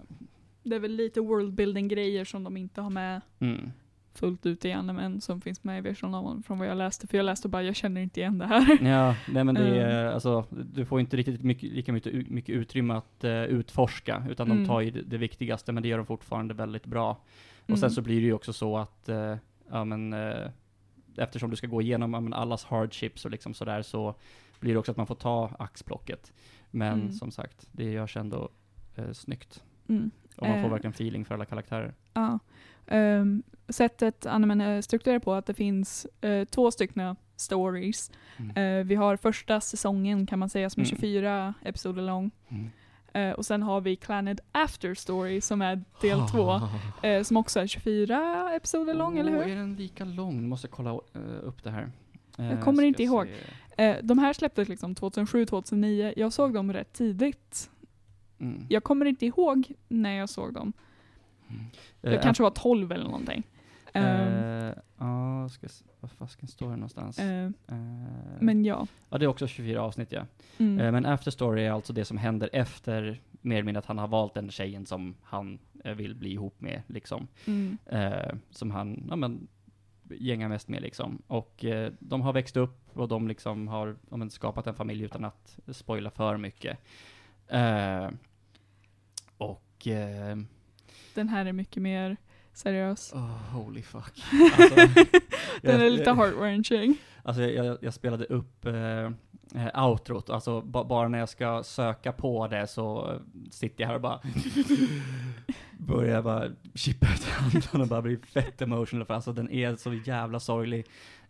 Det 0.64 0.76
är 0.76 0.80
väl 0.80 0.92
lite 0.96 1.22
worldbuilding-grejer 1.22 2.26
som 2.26 2.44
de 2.44 2.58
inte 2.58 2.82
har 2.82 2.90
med 2.90 3.22
Mm. 3.40 3.72
fullt 4.14 4.46
ut 4.46 4.66
i 4.66 4.72
animen 4.72 5.22
som 5.22 5.42
finns 5.42 5.64
med 5.64 5.78
i 5.86 5.90
visual 5.90 6.12
novel 6.12 6.44
från 6.44 6.60
vad 6.60 6.68
jag 6.68 6.78
läste. 6.78 7.08
För 7.08 7.18
jag 7.18 7.24
läste 7.26 7.48
bara, 7.48 7.64
jag 7.64 7.76
känner 7.76 8.02
inte 8.02 8.20
igen 8.20 8.38
det 8.38 8.46
här. 8.46 8.78
Ja, 8.88 9.16
nej 9.34 9.44
men 9.44 9.56
det 9.56 9.68
Mm. 9.68 9.80
är, 9.90 10.06
alltså, 10.06 10.46
du 10.74 10.86
får 10.86 11.00
inte 11.00 11.18
riktigt 11.18 11.44
mycket, 11.44 11.72
lika 11.74 11.94
mycket, 11.94 12.30
mycket 12.30 12.56
utrymme 12.56 12.94
att 12.94 13.24
eh, 13.24 13.44
utforska, 13.44 14.24
utan 14.30 14.48
de 14.50 14.54
Mm. 14.56 14.68
tar 14.68 14.82
ju 14.82 14.92
det, 14.92 15.02
det 15.02 15.18
viktigaste, 15.18 15.72
men 15.72 15.84
det 15.84 15.90
gör 15.90 15.98
de 15.98 16.06
fortfarande 16.06 16.54
väldigt 16.54 16.86
bra. 16.86 17.18
Och 17.70 17.78
Mm. 17.78 17.78
sen 17.80 17.92
så 17.92 18.02
blir 18.02 18.16
det 18.22 18.26
ju 18.26 18.34
också 18.34 18.54
så 18.54 18.78
att, 18.78 19.10
eh, 19.10 19.36
ja 19.72 19.84
men, 19.86 20.14
eh, 20.14 20.50
eftersom 21.18 21.50
du 21.50 21.56
ska 21.56 21.68
gå 21.68 21.82
igenom 21.82 22.14
ja, 22.14 22.20
men, 22.20 22.34
allas 22.34 22.64
hardships 22.66 23.26
och 23.26 23.32
liksom 23.32 23.54
sådär, 23.54 23.82
så 23.82 24.16
blir 24.60 24.74
det 24.74 24.80
också 24.80 24.92
att 24.92 24.98
man 24.98 25.08
får 25.08 25.16
ta 25.16 25.52
axplocket. 25.60 26.34
Men 26.72 27.00
Mm. 27.02 27.12
som 27.12 27.32
sagt, 27.32 27.68
det 27.72 27.84
görs 27.84 28.18
ändå 28.18 28.50
eh, 28.96 29.12
snyggt. 29.12 29.64
Mm. 29.90 30.12
Och 30.36 30.48
man 30.48 30.58
får 30.62 30.66
Eh. 30.68 30.72
verkligen 30.72 30.92
feeling 30.94 31.26
för 31.26 31.36
alla 31.36 31.46
karaktärer. 31.46 31.94
Ja. 32.14 32.40
Ehm, 32.88 33.44
sättet 33.70 34.26
animen 34.26 34.62
är 34.62 34.82
strukturerad 34.82 35.24
på 35.24 35.34
att 35.34 35.46
det 35.46 35.54
finns 35.54 36.08
eh, 36.22 36.46
två 36.46 36.72
stycken 36.72 37.16
stories. 37.36 38.12
Mm. 38.38 38.80
Eh, 38.80 38.86
vi 38.86 38.96
har 38.96 39.16
första 39.18 39.62
säsongen 39.62 40.26
kan 40.26 40.40
man 40.40 40.50
säga 40.50 40.70
som 40.70 40.82
är 40.82 40.86
Mm. 40.86 40.98
24 40.98 41.54
episoder 41.64 42.02
lång. 42.02 42.32
Mm. 43.14 43.30
Eh, 43.30 43.36
och 43.36 43.46
sen 43.46 43.64
har 43.64 43.82
vi 43.82 43.96
Clannad 43.96 44.42
After 44.52 44.94
Story 44.94 45.42
som 45.42 45.62
är 45.62 45.84
del 46.02 46.28
två. 46.32 46.62
Eh, 47.02 47.24
som 47.24 47.38
också 47.38 47.60
är 47.60 47.68
24 47.68 48.52
episoder 48.56 48.94
lång, 48.94 49.18
eller 49.18 49.32
hur? 49.32 49.42
Är 49.42 49.56
den 49.56 49.76
lika 49.76 50.06
lång? 50.06 50.50
Måste 50.50 50.68
kolla 50.68 50.90
eh, 50.90 51.22
upp 51.44 51.64
det 51.64 51.72
här. 51.72 51.92
Jag 52.38 52.62
kommer 52.62 52.84
inte 52.84 53.04
ihåg. 53.04 53.28
se. 53.78 53.84
Eh, 53.84 53.98
de 54.04 54.20
här 54.20 54.34
släpptes 54.34 54.70
liksom 54.70 54.96
2007, 54.96 55.46
2009. 55.46 56.14
Jag 56.18 56.34
såg 56.34 56.54
dem 56.54 56.74
rätt 56.74 56.94
tidigt. 56.94 57.70
Mm. 58.40 58.66
Jag 58.70 58.84
kommer 58.84 59.06
inte 59.06 59.26
ihåg 59.26 59.72
när 59.88 60.14
jag 60.14 60.30
såg 60.30 60.54
dem. 60.54 60.74
Jag 62.02 62.14
Eh, 62.14 62.22
kanske 62.22 62.44
var 62.44 62.50
12 62.50 62.92
eller 62.92 63.04
någonting. 63.04 63.44
Ehm, 63.94 64.50
Eh, 64.70 64.74
Ja, 64.98 65.50
ska 65.50 65.70
se, 65.70 65.86
vad 66.00 66.12
fasken 66.12 66.48
står 66.48 66.70
det 66.70 66.76
någonstans? 66.76 67.20
Eh, 67.20 67.50
men 68.40 68.66
ja. 68.66 68.88
Ja, 69.10 69.18
det 69.18 69.26
är 69.26 69.28
också 69.28 69.48
24 69.48 69.82
avsnitt 69.82 70.12
ja. 70.12 70.26
Mm. 70.58 70.80
Eh, 70.80 70.92
men 70.92 71.06
After 71.06 71.32
Story 71.32 71.64
är 71.64 71.72
alltså 71.72 71.94
det 71.94 72.06
som 72.06 72.18
händer 72.18 72.50
efter, 72.54 73.22
mer 73.42 73.56
eller 73.56 73.66
mindre 73.66 73.80
att 73.80 73.86
han 73.86 73.98
har 73.98 74.08
valt 74.08 74.34
den 74.34 74.52
tjejen 74.52 74.86
som 74.86 75.16
han 75.24 75.60
vill 75.96 76.16
bli 76.16 76.32
ihop 76.32 76.62
med, 76.62 76.82
liksom. 76.88 77.28
Mm. 77.48 77.78
Som 78.50 78.72
han, 78.72 79.06
ja 79.10 79.16
men, 79.16 79.48
gängar 80.10 80.50
mest 80.50 80.68
med 80.68 80.82
liksom. 80.82 81.22
Och 81.28 81.66
de 82.00 82.22
har 82.22 82.34
växt 82.34 82.58
upp 82.58 82.98
och 82.98 83.08
de 83.08 83.28
liksom 83.28 83.68
har 83.68 83.96
men, 84.10 84.30
skapat 84.30 84.68
en 84.68 84.76
familj 84.76 85.04
utan 85.04 85.26
att 85.26 85.60
spoila 85.72 86.12
för 86.12 86.38
mycket. 86.38 86.78
Och... 89.38 89.88
Den 91.16 91.30
här 91.30 91.46
är 91.46 91.54
mycket 91.54 91.84
mer 91.84 92.18
seriös. 92.60 93.14
oh, 93.14 93.54
holy 93.54 93.82
fuck. 93.82 94.24
Alltså, 94.60 94.76
Den 95.62 95.82
är 95.82 95.84
jag- 95.84 95.92
lite 95.94 96.12
heart-wrenching. 96.12 96.96
Alltså 97.24 97.42
jag, 97.42 97.78
jag, 97.82 97.94
spelade 97.94 98.26
upp 98.26 98.66
eh, 98.66 98.74
eh, 99.66 99.86
outrot, 99.90 100.30
alltså 100.30 100.62
ba, 100.62 100.84
bara 100.84 101.08
när 101.08 101.20
jag 101.20 101.30
ska 101.30 101.64
söka 101.64 102.12
på 102.12 102.48
det 102.48 102.68
så 102.68 103.18
sitter 103.52 103.82
jag 103.84 103.88
här 103.88 103.96
och 103.96 104.02
bara 104.02 104.20
börjar 105.78 106.22
bara 106.22 106.50
chippa 106.76 107.08
ut 107.14 107.24
handen 107.26 107.82
och 107.82 107.88
bara 107.88 108.02
blir 108.02 108.18
fett 108.18 108.62
emotional 108.62 109.06
för 109.06 109.14
alltså 109.14 109.34
den 109.34 109.52
är 109.52 109.76
så 109.76 109.94
jävla 109.94 110.40
sorglig. 110.40 110.86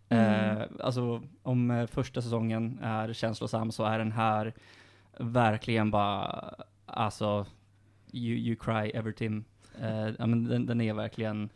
Mm. 0.10 0.58
Eh, 0.58 0.64
alltså 0.80 1.22
om 1.44 1.72
eh, 1.72 1.88
första 1.88 2.22
säsongen 2.22 2.80
är 2.82 3.14
känslosam 3.14 3.72
så 3.72 3.84
är 3.84 4.00
den 4.00 4.12
här 4.12 4.54
verkligen 5.20 5.92
bara, 5.92 6.54
alltså 6.86 7.46
you, 8.12 8.38
you 8.38 8.56
cry 8.56 8.90
ever 8.94 9.12
Tim. 9.12 9.44
Eh, 9.82 10.14
ja, 10.20 10.26
men 10.26 10.44
den, 10.44 10.66
den 10.66 10.82
är 10.82 10.94
verkligen 10.94 11.50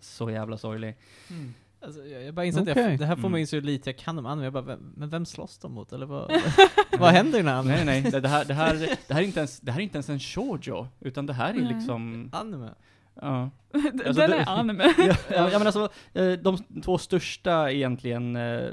så 0.00 0.30
jävla 0.30 0.56
sorglig. 0.58 0.96
Alltså, 1.80 2.04
jag, 2.06 2.22
jag 2.24 2.34
bara 2.34 2.46
inser 2.46 2.60
att 2.62 2.68
Okej. 2.68 2.82
jag, 2.90 2.98
det 2.98 3.06
här 3.06 3.14
får 3.14 3.20
Mm. 3.20 3.32
mig 3.32 3.40
inse 3.40 3.56
hur 3.56 3.62
lite 3.62 3.90
jag 3.90 3.96
kan 3.96 4.18
om 4.18 4.26
anime. 4.26 4.44
Jag 4.46 4.52
bara, 4.52 4.62
vem, 4.64 4.92
men 4.96 5.08
vem 5.08 5.26
slåss 5.26 5.58
de 5.58 5.72
mot? 5.72 5.92
Eller 5.92 6.06
vad, 6.06 6.32
vad 6.98 7.10
händer 7.12 7.38
i 7.38 7.42
den 7.42 7.48
här 7.48 7.58
anime? 7.58 7.74
Nej, 7.84 7.84
nej, 8.02 8.10
det, 8.12 8.20
det, 8.20 8.28
här, 8.28 8.44
det, 8.44 8.54
här, 8.54 8.74
det, 9.08 9.14
här 9.14 9.20
är 9.22 9.26
inte 9.26 9.40
ens, 9.40 9.60
det 9.60 9.72
här 9.72 9.78
är 9.80 9.82
inte 9.84 9.96
ens 9.96 10.08
en 10.08 10.20
shoujo, 10.20 10.86
utan 11.00 11.26
det 11.26 11.32
här 11.32 11.50
är 11.54 11.60
Nej. 11.60 11.74
liksom, 11.74 12.30
Anime? 12.32 12.70
ja. 13.14 13.50
Den 13.72 14.02
Alltså, 14.06 14.22
är 14.22 14.28
det- 14.28 14.44
anime. 14.44 14.94
ja, 14.98 15.14
ja, 15.30 15.58
men 15.58 15.66
alltså, 15.66 15.88
eh, 16.14 16.32
de 16.32 16.58
två 16.84 16.98
största 16.98 17.70
egentligen 17.72 18.36
eh, 18.36 18.68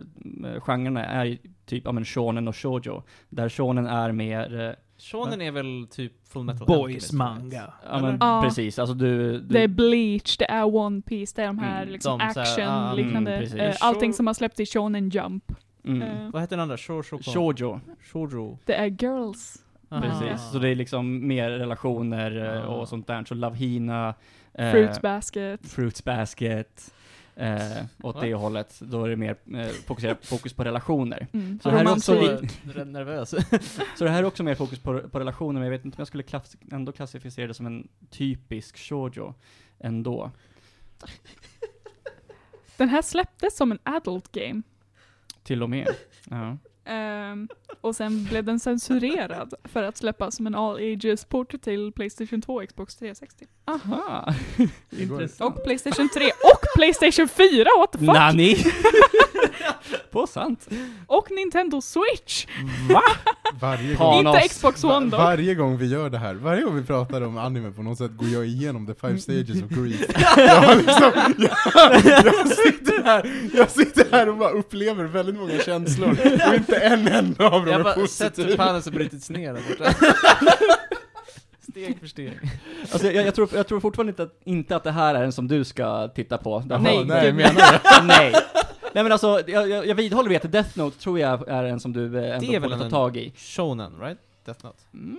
genrerna 0.60 1.06
är 1.06 1.38
typ, 1.66 1.86
ja 1.86 1.92
men 1.92 2.06
shonen 2.06 2.48
och 2.48 2.56
shoujo. 2.58 3.04
Där 3.30 3.50
shonen 3.50 3.88
är 3.88 4.12
mer, 4.12 4.60
eh, 4.60 4.72
Shonen 4.98 5.42
är 5.42 5.52
väl 5.52 5.88
typ 5.92 6.14
Full 6.28 6.44
Metal 6.44 6.68
Boys 6.68 6.80
Alchemist, 6.86 7.14
manga. 7.14 7.74
ja 7.90 8.00
men 8.02 8.18
Ja. 8.22 8.42
precis, 8.46 8.80
alltså 8.80 8.94
du, 8.96 9.32
du 9.32 9.40
Det 9.40 9.62
är 9.64 9.68
Bleach, 9.68 10.38
det 10.38 10.46
är 10.52 10.76
One 10.76 11.02
Piece, 11.02 11.34
det 11.36 11.42
är 11.44 11.48
de 11.48 11.60
här 11.60 11.82
Mm, 11.82 11.94
liksom 11.94 12.20
de 12.20 12.34
så 12.34 12.40
här, 12.40 12.48
ah, 12.48 12.52
action-liknande. 12.92 13.32
mm, 13.32 13.44
precis. 13.44 13.60
eh, 13.60 13.76
allting 13.80 14.14
som 14.14 14.28
har 14.28 14.34
släppts 14.34 14.60
i 14.60 14.66
Shonen 14.66 15.10
Jump. 15.10 15.52
mm, 15.86 16.02
Eh, 16.02 16.30
Vad 16.32 16.42
heter 16.42 16.56
den 16.56 16.64
andra? 16.64 16.78
Shoujo? 16.78 17.18
shoujo. 17.22 17.80
Shoujo? 18.14 18.58
det 18.66 18.74
är 18.76 18.86
Girls. 18.88 19.62
Ah. 19.90 20.02
Precis, 20.02 20.52
så 20.52 20.60
det 20.60 20.70
är 20.70 20.76
liksom 20.76 21.28
mer 21.28 21.50
relationer 21.50 22.56
eh, 22.56 22.70
Ah. 22.70 22.76
och 22.76 22.90
sånt 22.90 23.08
där. 23.08 23.24
Så 23.26 23.36
Love 23.36 23.56
Hina, 23.58 24.14
eh, 24.54 24.72
Fruits 24.72 25.02
basket. 25.02 25.68
Fruits 25.70 26.04
Basket, 26.04 26.94
eh, 27.36 27.86
åt 28.04 28.22
det 28.22 28.34
hållet. 28.34 28.80
Då 28.80 29.04
är 29.04 29.10
det 29.10 29.16
mer 29.16 29.38
eh, 29.54 29.68
fokuserat, 29.68 30.26
fokus 30.26 30.54
på 30.54 30.64
relationer. 30.64 31.28
Mm. 31.34 31.60
Så 31.64 31.70
här 31.70 31.86
är 31.86 31.92
också, 31.92 32.14
nervös. 32.86 33.30
så 33.98 34.04
det 34.04 34.10
här 34.10 34.20
är 34.20 34.26
också 34.26 34.44
mer 34.44 34.56
fokus 34.56 34.80
på, 34.80 35.00
på 35.00 35.20
relationer, 35.20 35.54
men 35.54 35.64
jag 35.64 35.72
vet 35.72 35.86
inte 35.86 35.96
om 35.96 36.02
jag 36.02 36.08
skulle 36.08 36.24
klass, 36.24 36.56
ändå 36.72 36.92
klassificera 36.92 37.48
det 37.48 37.54
som 37.54 37.66
en 37.66 37.88
typisk 38.10 38.78
shoujo 38.78 39.34
ändå. 39.80 40.32
Den 42.78 42.90
här 42.90 43.02
släpptes 43.02 43.58
som 43.58 43.72
en 43.72 43.80
adult 43.84 44.32
game. 44.32 44.62
Till 45.44 45.64
och 45.64 45.70
med. 45.70 45.88
Ja. 46.30 46.58
Ehm, 46.86 47.50
och 47.82 47.96
sen 47.96 48.24
blev 48.24 48.44
den 48.44 48.60
censurerad 48.60 49.54
för 49.64 49.84
att 49.84 49.98
släppas 49.98 50.36
som 50.36 50.48
en 50.48 50.56
all 50.56 50.76
ages 50.76 51.26
port 51.26 51.62
till 51.62 51.92
Playstation 51.92 52.42
2 52.42 52.54
och 52.54 52.68
Xbox 52.70 52.96
360. 52.96 53.46
Aha! 53.66 54.34
Och 55.40 55.64
Playstation 55.64 56.10
3 56.10 56.26
och 56.26 56.62
Playstation 56.76 57.28
4, 57.28 57.66
what 57.80 57.92
the 57.92 57.98
fuck? 57.98 58.08
Nani! 58.08 58.56
På 60.12 60.28
sant. 60.28 60.68
Och 61.08 61.32
Nintendo 61.32 61.82
Switch! 61.82 62.48
Va? 62.90 63.02
Varje 63.62 63.96
gång, 63.96 64.28
Inte. 64.28 64.48
Xbox 64.48 64.84
One 64.84 65.06
dock. 65.06 65.20
varje 65.20 65.56
gång 65.56 65.78
vi 65.78 65.86
gör 65.88 66.10
det 66.10 66.18
här, 66.18 66.34
varje 66.34 66.62
gång 66.62 66.76
vi 66.76 66.84
pratar 66.84 67.22
om 67.22 67.38
anime 67.38 67.72
på 67.72 67.84
något 67.84 67.98
sätt 67.98 68.12
går 68.18 68.28
jag 68.28 68.46
igenom 68.46 68.88
the 68.88 68.94
five 68.94 69.20
stages 69.20 69.64
of 69.64 69.70
grief. 69.70 70.06
Jag, 70.38 70.62
har 70.62 70.76
liksom, 70.76 71.12
jag, 71.38 72.26
jag, 72.26 72.48
sitter 72.48 73.04
här, 73.04 73.50
jag 73.54 73.72
sitter 73.72 74.08
här 74.12 74.30
och 74.30 74.38
bara 74.38 74.50
upplever 74.50 75.04
väldigt 75.04 75.36
många 75.36 75.60
känslor, 75.60 76.18
och 76.50 76.56
inte 76.56 76.76
en 76.76 77.08
enda 77.08 77.50
av 77.50 77.65
dem 77.66 77.72
Jag 77.72 77.82
är 77.82 77.86
har 77.86 77.96
bara 77.96 78.08
sett 78.08 78.40
hur. 78.40 78.56
Panos 78.58 78.86
har 78.86 78.92
brutits 78.92 79.30
ner 79.30 79.54
där 79.54 79.62
borta. 79.70 79.94
Steg 81.72 82.00
för 82.00 82.08
steg. 82.08 82.40
Alltså, 82.92 83.12
jag, 83.12 83.26
jag, 83.28 83.36
tror, 83.36 83.50
jag 83.54 83.68
tror 83.68 83.80
fortfarande 83.80 84.10
inte 84.12 84.24
att, 84.24 84.34
inte 84.44 84.76
att 84.76 84.84
det 84.84 84.92
här 84.92 85.16
är 85.16 85.24
en 85.24 85.32
som 85.32 85.48
du 85.48 85.64
ska 85.64 86.08
titta 86.08 86.38
på. 86.38 86.60
Därför- 86.60 86.84
Nej. 86.84 87.06
nej, 87.06 87.34
menar 87.34 87.52
du? 88.02 88.08
Nej. 88.08 88.34
Nej 88.94 89.04
men 89.04 89.12
alltså, 89.12 89.42
jag, 89.48 89.70
jag, 89.70 89.88
jag 89.88 89.96
vidhåller 89.96 90.30
vid 90.30 90.46
att 90.46 90.52
Death 90.52 90.78
Note 90.78 91.00
tror 91.00 91.20
jag 91.20 91.48
är 91.48 91.64
en 91.64 91.80
som 91.80 91.94
du 91.94 92.18
eh, 92.20 92.36
ändå 92.36 92.48
Det 92.48 92.56
är 92.56 92.60
väl 92.60 92.70
borde 92.70 92.78
ta 92.80 92.86
en- 92.86 92.92
tag 92.92 93.18
i. 93.18 93.34
Shonen, 93.38 93.94
right? 94.02 94.18
Death 94.46 94.66
Note. 94.66 94.78
Mm. 94.94 95.18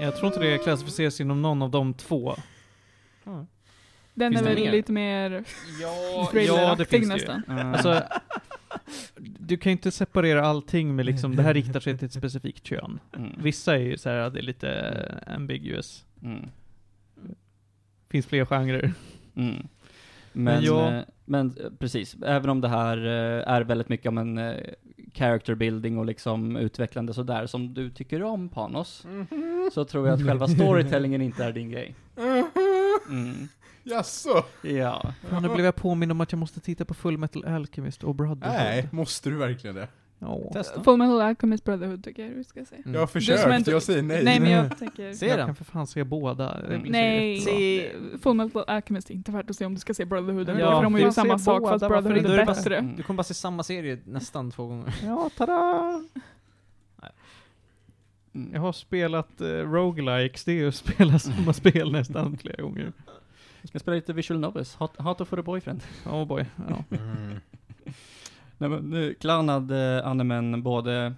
Jag 0.00 0.16
tror 0.16 0.26
inte 0.26 0.40
det 0.40 0.58
klassificeras 0.58 1.20
inom 1.20 1.42
någon 1.42 1.62
av 1.62 1.70
de 1.70 1.94
två. 1.94 2.36
Den 4.14 4.32
Finns 4.32 4.42
är 4.42 4.48
det 4.48 4.54
väl 4.54 4.64
mer? 4.64 4.72
lite 4.72 4.92
mer 4.92 5.44
Ja, 5.82 6.28
finns 6.32 6.90
det 6.90 6.96
ju. 6.98 7.06
nästan. 7.06 7.42
Uh, 7.50 7.72
Alltså, 7.72 8.02
du 9.16 9.56
kan 9.56 9.70
ju 9.70 9.72
inte 9.72 9.90
separera 9.90 10.46
allting 10.46 10.96
med 10.96 11.06
liksom, 11.06 11.36
det 11.36 11.42
här 11.42 11.54
riktar 11.54 11.80
sig 11.80 11.98
till 11.98 12.06
ett 12.06 12.12
specifikt 12.12 12.64
kön. 12.66 12.98
mm. 13.16 13.30
Vissa 13.38 13.74
är 13.74 13.80
ju 13.80 13.98
så 13.98 14.08
här, 14.10 14.30
det 14.30 14.38
är 14.38 14.42
lite 14.42 15.22
ambiguous. 15.26 16.04
Mm. 16.22 16.48
Finns 18.10 18.26
fler 18.26 18.44
genrer. 18.44 18.92
Mm. 19.36 19.54
Men, 20.32 20.44
Men 20.54 20.62
jag- 20.64 20.94
eh, 20.96 21.02
men 21.24 21.46
eh, 21.60 21.70
precis, 21.78 22.16
även 22.26 22.50
om 22.50 22.60
det 22.60 22.68
här 22.68 22.96
eh, 22.96 23.52
är 23.52 23.60
väldigt 23.62 23.88
mycket 23.88 24.06
om 24.08 24.18
en 24.18 24.54
character 25.14 25.54
building 25.54 25.98
och 25.98 26.06
liksom 26.06 26.56
utvecklande 26.56 27.14
sådär, 27.14 27.46
som 27.46 27.74
du 27.74 27.90
tycker 27.90 28.22
om 28.22 28.48
Panos, 28.48 29.06
så 29.74 29.84
tror 29.84 30.08
jag 30.08 30.14
att 30.20 30.26
själva 30.26 30.48
storytellingen 30.48 31.22
inte 31.22 31.44
är 31.44 31.52
din 31.52 31.70
grej. 31.70 31.94
Mm. 33.08 33.48
Jaså? 33.82 34.44
Ja. 34.62 35.12
Fan, 35.30 35.42
nu 35.42 35.48
blev 35.48 35.64
jag 35.64 35.76
påmind 35.76 36.12
om 36.12 36.20
att 36.20 36.32
jag 36.32 36.38
måste 36.38 36.60
titta 36.60 36.84
på 36.84 36.94
Full 36.94 37.18
Metal 37.18 37.44
Alchemist 37.44 38.04
och 38.04 38.14
Brotherhood. 38.14 38.56
Nej, 38.58 38.88
måste 38.92 39.30
du 39.30 39.36
verkligen 39.36 39.76
det? 39.76 39.88
Ja. 40.18 40.38
Testa. 40.52 40.82
Full 40.82 40.96
Metal 40.98 41.20
Alchemist 41.20 41.64
Brotherhood 41.64 42.04
tycker 42.04 42.26
jag 42.26 42.36
du 42.36 42.44
ska 42.44 42.64
se. 42.64 42.76
Mm. 42.76 42.94
Jag 42.94 43.00
har 43.00 43.06
som 43.06 43.12
försökt, 43.20 43.58
inte- 43.58 43.70
jag 43.70 43.82
säger 43.82 44.02
nej. 44.02 44.24
Nej 44.24 44.40
men 44.40 44.50
jag 44.50 44.78
tänker... 44.78 45.12
Se 45.12 45.26
jag 45.26 45.38
den. 45.38 45.46
kan 45.46 45.54
för 45.54 45.64
fan 45.64 45.86
se 45.86 46.04
båda. 46.04 46.58
Mm. 46.60 46.82
Nej, 46.88 47.40
se, 47.40 47.90
Full 48.22 48.34
Metal 48.36 48.64
Alchemist 48.66 49.10
är 49.10 49.14
inte 49.14 49.32
värt 49.32 49.50
att 49.50 49.56
se 49.56 49.64
om 49.66 49.74
du 49.74 49.80
ska 49.80 49.94
se 49.94 50.04
Brotherhood 50.04 50.48
ändå, 50.48 50.60
Ja, 50.62 50.76
för 50.76 50.82
de 50.82 50.94
är 50.94 50.98
ju 50.98 51.12
samma 51.12 51.38
sak 51.38 51.62
fast 51.68 51.88
Brotherhood 51.88 52.26
är 52.26 52.30
är 52.34 52.38
det 52.38 52.44
bara- 52.44 52.54
bättre. 52.54 52.76
Mm. 52.78 52.96
Du 52.96 53.02
kommer 53.02 53.16
bara 53.16 53.22
se 53.24 53.34
samma 53.34 53.62
serie 53.62 53.98
nästan 54.04 54.50
två 54.50 54.66
gånger. 54.66 54.94
Ja, 55.04 55.30
tada! 55.36 56.02
Mm. 58.34 58.50
Jag 58.54 58.60
har 58.60 58.72
spelat 58.72 59.40
uh, 59.40 59.46
roguelikes, 59.46 60.44
det 60.44 60.52
är 60.60 60.68
att 60.68 60.74
spela 60.74 61.18
samma 61.18 61.52
spel 61.52 61.92
nästan 61.92 62.36
flera 62.38 62.62
gånger. 62.62 62.92
Ska 63.64 63.78
spela 63.78 63.94
lite 63.94 64.12
visual 64.12 64.40
novels, 64.40 64.74
Hot, 64.74 64.96
Hot 64.96 65.28
for 65.28 65.38
a 65.38 65.42
boyfriend. 65.42 65.82
Oh 66.06 66.24
boy. 66.24 66.46
Ja. 66.68 66.84
Mm. 66.98 67.40
Nej 68.58 68.70
men, 68.70 68.94
uh, 68.94 69.14
Clownad 69.14 69.72
uh, 69.72 70.06
animen, 70.06 70.62
både, 70.62 71.14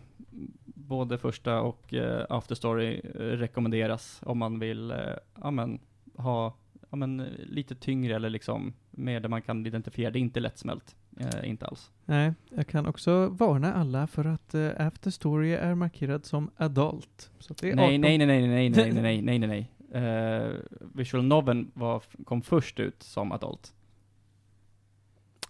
både 0.64 1.18
första 1.18 1.60
och 1.60 1.92
uh, 1.92 2.20
afterstory 2.28 3.00
eh, 3.14 3.18
rekommenderas 3.18 4.20
om 4.24 4.38
man 4.38 4.58
vill, 4.58 4.90
uh, 4.92 4.98
ja 5.42 5.50
men, 5.50 5.80
ha, 6.16 6.56
ja 6.90 6.96
men, 6.96 7.20
eh, 7.20 7.26
lite 7.38 7.74
tyngre 7.74 8.16
eller 8.16 8.30
liksom, 8.30 8.72
mer 8.90 9.20
där 9.20 9.28
man 9.28 9.42
kan 9.42 9.66
identifiera, 9.66 10.10
det 10.10 10.18
är 10.18 10.20
inte 10.20 10.40
lättsmält. 10.40 10.96
Eh, 11.20 11.48
inte 11.50 11.66
alls. 11.66 11.90
Nej, 12.04 12.32
jag 12.50 12.66
kan 12.66 12.86
också 12.86 13.28
varna 13.28 13.74
alla 13.74 14.06
för 14.06 14.24
att 14.24 14.54
uh, 14.54 14.70
After 14.78 15.10
Story 15.10 15.52
är 15.52 15.74
markerad 15.74 16.24
som 16.24 16.50
adult. 16.56 17.30
Så 17.38 17.54
det 17.60 17.70
är 17.70 17.76
Nej, 17.76 17.84
18. 17.84 18.00
nej, 18.00 18.18
nej, 18.18 18.26
nej, 18.26 18.48
nej, 18.48 18.70
nej, 18.70 18.92
nej, 18.92 19.02
nej, 19.02 19.22
nej, 19.22 19.38
nej, 19.38 19.48
nej. 19.48 19.70
Eh, 19.94 20.52
visual 20.94 21.24
noveln 21.24 21.70
var, 21.74 22.02
kom 22.24 22.42
först 22.42 22.80
ut 22.80 23.02
som 23.02 23.32
adult. 23.32 23.74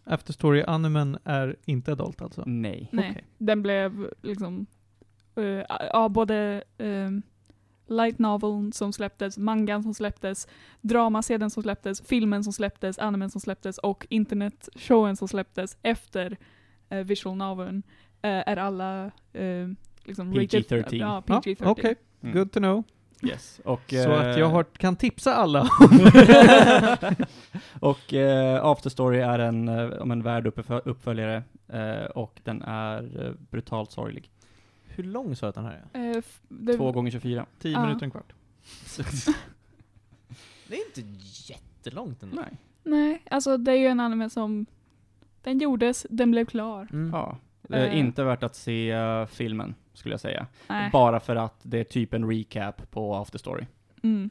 After 0.05 0.33
Story 0.33 0.63
animen 0.67 1.19
är 1.25 1.57
inte 1.65 1.93
adult 1.93 2.23
alltså? 2.23 2.43
Nej. 2.47 2.89
Nej, 2.93 3.11
Okej. 3.11 3.25
den 3.39 3.63
blev 3.63 4.11
liksom, 4.23 4.67
uh, 5.39 5.63
ja 5.93 6.09
både 6.09 6.65
um, 6.79 7.23
light 7.87 8.19
noveln 8.19 8.73
som 8.73 8.93
släpptes, 8.93 9.39
mangan 9.39 9.83
som 9.83 9.95
släpptes, 9.95 10.49
dramaserien 10.81 11.51
som 11.51 11.63
släpptes, 11.63 12.01
filmen 12.03 12.45
som 12.45 12.53
släpptes, 12.53 12.99
animen 12.99 13.31
som 13.31 13.41
släpptes 13.41 13.79
och 13.79 14.07
internetshowen 14.11 15.17
som 15.17 15.29
släpptes 15.29 15.77
efter 15.83 16.37
uh, 16.93 16.99
visual 16.99 17.37
noveln 17.37 17.77
uh, 17.77 17.83
är 18.23 18.57
alla 18.57 19.05
uh, 19.39 19.69
liksom 20.05 20.35
rated- 20.35 20.69
PG-13. 20.69 20.95
Ja, 20.95 21.23
Ja, 21.29 21.41
PG-13. 21.41 21.67
Okej, 21.71 21.95
Mm. 22.21 22.37
good 22.37 22.53
to 22.53 22.59
know. 22.61 22.85
Yes. 23.27 23.61
Och, 23.65 23.81
Så 23.89 24.11
att 24.13 24.27
jag 24.27 24.41
eh, 24.41 24.51
har, 24.51 24.65
kan 24.65 24.97
tipsa 24.97 25.35
alla. 25.35 25.69
och 27.81 28.15
eh, 28.15 28.65
Afterstory 28.65 29.19
är 29.21 29.39
en, 29.39 29.69
eh, 29.69 29.89
om 29.91 30.11
en 30.11 30.23
värd 30.23 30.47
uppfö- 30.47 30.81
uppföljare 30.85 31.43
eh, 31.69 32.05
och 32.05 32.41
den 32.45 32.63
är 32.63 33.27
eh, 33.27 33.33
brutalt 33.51 33.93
sorglig. 33.93 34.31
Hur 34.89 35.05
lång 35.05 35.37
sa 35.37 35.47
du 35.47 35.49
att 35.49 35.55
den 35.55 35.65
här 35.65 35.85
är? 35.93 36.17
Eh, 36.17 36.23
det, 36.49 36.77
Två 36.77 36.93
gånger 36.93 37.11
24. 37.11 37.47
10 37.59 37.73
Ja. 37.73 37.87
minuter, 37.87 38.05
en 38.05 38.11
kvart. 38.11 38.33
Det 40.69 40.75
är 40.75 40.87
inte 40.87 41.23
jättelångt 41.53 42.23
ändå. 42.23 42.37
Nej. 42.37 42.57
Nej, 42.83 43.23
alltså 43.31 43.57
det 43.57 43.73
är 43.73 43.77
ju 43.77 43.87
en 43.87 44.01
anime 44.01 44.31
som, 44.31 44.67
den 45.43 45.59
gjordes, 45.59 46.07
den 46.11 46.31
blev 46.31 46.45
klar. 46.45 46.89
Mm. 46.93 47.11
Ja. 47.13 47.39
Eh. 47.71 47.83
Eh, 47.83 47.99
inte 47.99 48.25
värt 48.25 48.43
att 48.43 48.55
se 48.55 48.97
filmen, 49.29 49.75
skulle 49.93 50.13
jag 50.13 50.21
säga. 50.21 50.47
Nej. 50.69 50.91
Bara 50.93 51.21
för 51.21 51.37
att 51.37 51.61
det 51.63 51.79
är 51.81 51.85
typ 51.85 52.15
en 52.15 52.31
recap 52.31 52.91
på 52.91 53.15
Afterstory. 53.15 53.67
Mm. 54.03 54.31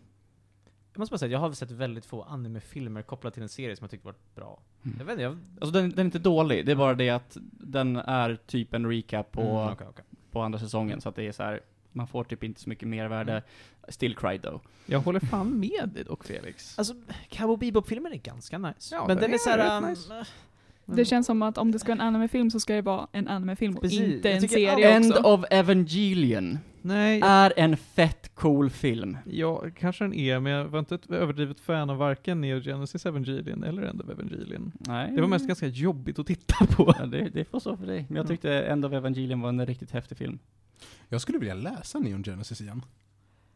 Jag 0.93 0.99
måste 0.99 1.13
bara 1.13 1.17
säga, 1.17 1.31
jag 1.31 1.39
har 1.39 1.51
sett 1.51 1.71
väldigt 1.71 2.05
få 2.05 2.23
animefilmer 2.23 3.01
kopplat 3.01 3.33
till 3.33 3.43
en 3.43 3.49
serie 3.49 3.75
som 3.75 3.83
jag 3.83 3.91
tyckte 3.91 4.05
var 4.05 4.15
bra. 4.35 4.59
Mm. 4.85 4.95
Jag 4.99 5.05
vet 5.05 5.13
inte, 5.13 5.23
jag... 5.23 5.37
Alltså 5.61 5.71
den, 5.79 5.89
den 5.89 5.99
är 5.99 6.05
inte 6.05 6.19
dålig, 6.19 6.65
det 6.65 6.71
är 6.71 6.75
bara 6.75 6.93
det 6.93 7.09
att 7.09 7.37
den 7.51 7.95
är 7.95 8.35
typ 8.47 8.73
en 8.73 8.89
recap 8.91 9.31
på, 9.31 9.41
Mm, 9.41 9.73
okej, 9.73 9.87
okej. 9.89 10.05
på 10.31 10.41
andra 10.41 10.59
säsongen, 10.59 11.01
så 11.01 11.09
att 11.09 11.15
det 11.15 11.23
är 11.27 11.31
så 11.31 11.43
här. 11.43 11.61
man 11.91 12.07
får 12.07 12.23
typ 12.23 12.43
inte 12.43 12.61
så 12.61 12.69
mycket 12.69 12.87
mervärde. 12.87 13.31
Mm. 13.31 13.43
Still 13.87 14.15
cry 14.15 14.39
though. 14.39 14.61
Jag 14.85 14.99
håller 14.99 15.19
fan 15.19 15.59
med 15.59 15.89
dig 15.89 16.03
dock 16.03 16.23
Felix. 16.23 16.79
Alltså, 16.79 16.93
Cowboy 17.29 17.57
Bebop-filmen 17.57 18.13
är 18.13 18.17
ganska 18.17 18.57
nice. 18.57 18.95
Ja, 18.95 18.99
men 19.07 19.17
den 19.17 19.17
den 19.17 19.29
är 19.31 19.33
är 19.33 19.37
såhär... 19.37 19.77
Um, 19.77 19.89
nice. 19.89 20.25
Det 20.85 21.05
känns 21.05 21.25
som 21.25 21.41
att 21.41 21.57
om 21.57 21.71
det 21.71 21.79
ska 21.79 21.87
vara 21.95 22.01
en 22.01 22.07
animefilm 22.07 22.51
så 22.51 22.59
ska 22.59 22.73
det 22.73 22.81
vara 22.81 23.07
en 23.11 23.27
animefilm 23.27 23.75
och 23.77 23.85
inte 23.85 24.29
Jag 24.29 24.37
en 24.43 24.49
serie 24.49 24.89
End 24.95 25.11
också. 25.11 25.23
of 25.23 25.43
Evangelion 25.51 26.59
Nej, 26.81 27.21
är 27.23 27.53
en 27.57 27.77
fett 27.77 28.35
cool 28.35 28.69
film. 28.69 29.17
ja, 29.25 29.63
kanske 29.79 30.03
den 30.03 30.13
är, 30.13 30.39
men 30.39 30.51
jag 30.51 30.65
var 30.65 30.79
inte 30.79 30.95
ett 30.95 31.11
överdrivet 31.11 31.59
fan 31.59 31.89
av 31.89 31.97
varken 31.97 32.41
Neo 32.41 32.61
Genesis 32.61 33.05
Evangelion 33.05 33.63
eller 33.63 33.81
End 33.81 34.01
of 34.01 34.09
Evangelion. 34.09 34.71
Nej. 34.79 35.11
Det 35.15 35.21
var 35.21 35.27
mest 35.27 35.47
ganska 35.47 35.67
jobbigt 35.67 36.19
att 36.19 36.27
titta 36.27 36.65
på. 36.65 36.95
Ja, 36.99 37.05
det, 37.05 37.29
det 37.29 37.45
får 37.45 37.59
stå 37.59 37.77
för 37.77 37.85
dig. 37.87 38.05
Men 38.09 38.15
jag 38.17 38.27
tyckte 38.27 38.61
End 38.61 38.85
of 38.85 38.93
Evangelion 38.93 39.41
var 39.41 39.49
en 39.49 39.65
riktigt 39.65 39.91
häftig 39.91 40.17
film. 40.17 40.39
Jag 41.09 41.21
skulle 41.21 41.37
vilja 41.37 41.53
läsa 41.55 41.99
Neon 41.99 42.23
Genesis 42.23 42.61
igen. 42.61 42.85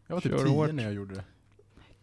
Jag 0.07 0.15
var 0.15 0.21
typ 0.21 0.31
Kör 0.31 0.45
10 0.45 0.47
hårt. 0.55 0.73
när 0.73 0.83
jag 0.83 0.93
gjorde 0.93 1.15
det. 1.15 1.23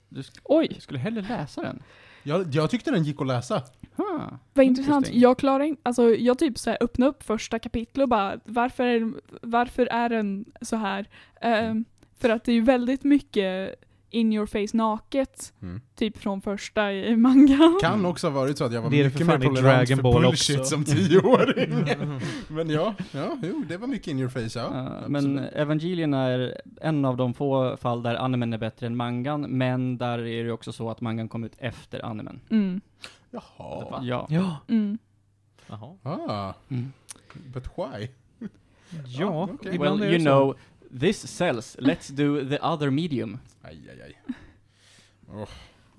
Du 0.08 0.20
sk- 0.20 0.38
Oj, 0.44 0.68
jag 0.70 0.82
skulle 0.82 0.98
hellre 0.98 1.22
läsa 1.22 1.62
den. 1.62 1.82
Jag, 2.22 2.54
jag 2.54 2.70
tyckte 2.70 2.90
den 2.90 3.04
gick 3.04 3.20
att 3.20 3.26
läsa. 3.26 3.62
Huh. 3.96 4.20
vad 4.54 4.66
intressant. 4.66 5.10
Jag 5.12 5.38
klarar 5.38 5.64
inte, 5.64 5.80
alltså 5.84 6.14
jag 6.14 6.38
typ 6.38 6.58
så 6.58 6.70
här 6.70 6.78
öppnade 6.80 7.10
upp 7.10 7.22
första 7.22 7.58
kapitlet 7.58 8.02
och 8.02 8.08
bara 8.08 8.40
varför 8.44 8.84
är, 8.84 9.12
varför 9.42 9.86
är 9.86 10.08
den 10.08 10.44
så 10.62 10.76
här? 10.76 11.08
Ehm, 11.40 11.84
för 12.18 12.28
att 12.30 12.44
det 12.44 12.52
är 12.52 12.54
ju 12.56 12.62
väldigt 12.62 13.04
mycket 13.04 13.74
in 14.10 14.32
your 14.32 14.46
face 14.46 14.76
naket, 14.76 15.52
Mm. 15.62 15.80
typ 15.94 16.18
från 16.18 16.40
första 16.42 16.92
i 16.92 17.16
mangan. 17.16 17.78
Kan 17.80 18.06
också 18.06 18.26
ha 18.26 18.34
varit 18.34 18.58
så 18.58 18.64
att 18.64 18.72
jag 18.72 18.82
var 18.82 18.90
Det 18.90 19.04
mycket 19.04 19.26
mer 19.26 19.38
tolerant 19.38 19.56
Dragon 19.58 19.96
för 19.96 20.02
Ball 20.02 20.22
bullshit 20.22 20.58
också. 20.60 20.70
som 20.70 20.84
tioåring. 20.84 21.74
Men 22.48 22.70
ja, 22.70 22.94
ja, 23.12 23.38
jo, 23.42 23.64
det 23.68 23.76
var 23.76 23.86
mycket 23.86 24.08
in 24.08 24.18
your 24.18 24.28
face, 24.30 24.58
ja. 24.58 24.66
Uh, 25.02 25.08
men. 25.08 25.38
Evangelion 25.38 26.14
är 26.14 26.60
en 26.80 27.04
av 27.04 27.16
de 27.16 27.34
få 27.34 27.76
fall 27.76 28.02
där 28.02 28.14
animen 28.14 28.52
är 28.52 28.58
bättre 28.58 28.86
än 28.86 28.96
mangan, 28.96 29.40
men 29.40 29.98
där 29.98 30.18
är 30.26 30.44
det 30.44 30.52
också 30.52 30.72
så 30.72 30.90
att 30.90 31.00
mangan 31.00 31.28
kom 31.28 31.44
ut 31.44 31.54
efter 31.58 32.04
animen. 32.04 32.40
Mm. 32.50 32.80
Jaha. 33.34 34.00
Ja. 34.04 34.26
Ja. 34.30 34.56
Mm. 34.68 34.98
Jaha. 35.68 35.96
Ah, 36.02 36.54
Mm. 36.70 36.92
but 37.34 37.64
why? 37.76 38.08
Ja, 39.06 39.26
okej. 39.26 39.74
ibland 39.74 40.00
Well, 40.00 40.10
you 40.12 40.18
så. 40.20 40.24
know, 40.24 40.54
this 41.00 41.26
sells, 41.36 41.76
let's 41.78 42.10
do 42.12 42.48
the 42.48 42.58
other 42.62 42.90
medium. 42.90 43.38
Aj, 43.62 43.88
aj, 43.90 44.02
aj. 44.02 44.14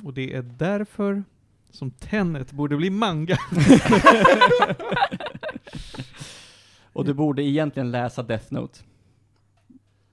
Och 0.04 0.14
det 0.14 0.34
är 0.34 0.42
därför 0.42 1.24
som 1.72 1.92
Tenet 1.92 2.52
borde 2.52 2.78
bli 2.78 2.90
manga. 2.90 3.38
Och 6.94 7.06
du 7.06 7.14
borde 7.14 7.44
egentligen 7.44 7.92
läsa 7.92 8.24
Death 8.24 8.54
Note. 8.54 8.80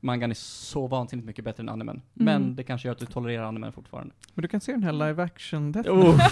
Mangan 0.05 0.30
är 0.30 0.34
så 0.34 0.86
vansinnigt 0.86 1.26
mycket 1.26 1.44
bättre 1.44 1.61
än 1.62 1.68
animen. 1.68 2.03
Men 2.14 2.57
det 2.57 2.62
kanske 2.64 2.88
gör 2.88 2.92
att 2.92 2.98
du 2.98 3.07
tolererar 3.07 3.44
animen 3.44 3.72
fortfarande. 3.72 4.14
Men 4.34 4.42
du 4.42 4.48
kan 4.48 4.61
se 4.61 4.72
den 4.72 4.82
här 4.82 4.92
live 4.92 5.22
action 5.22 5.72
Death 5.72 5.90
Oh. 5.90 6.16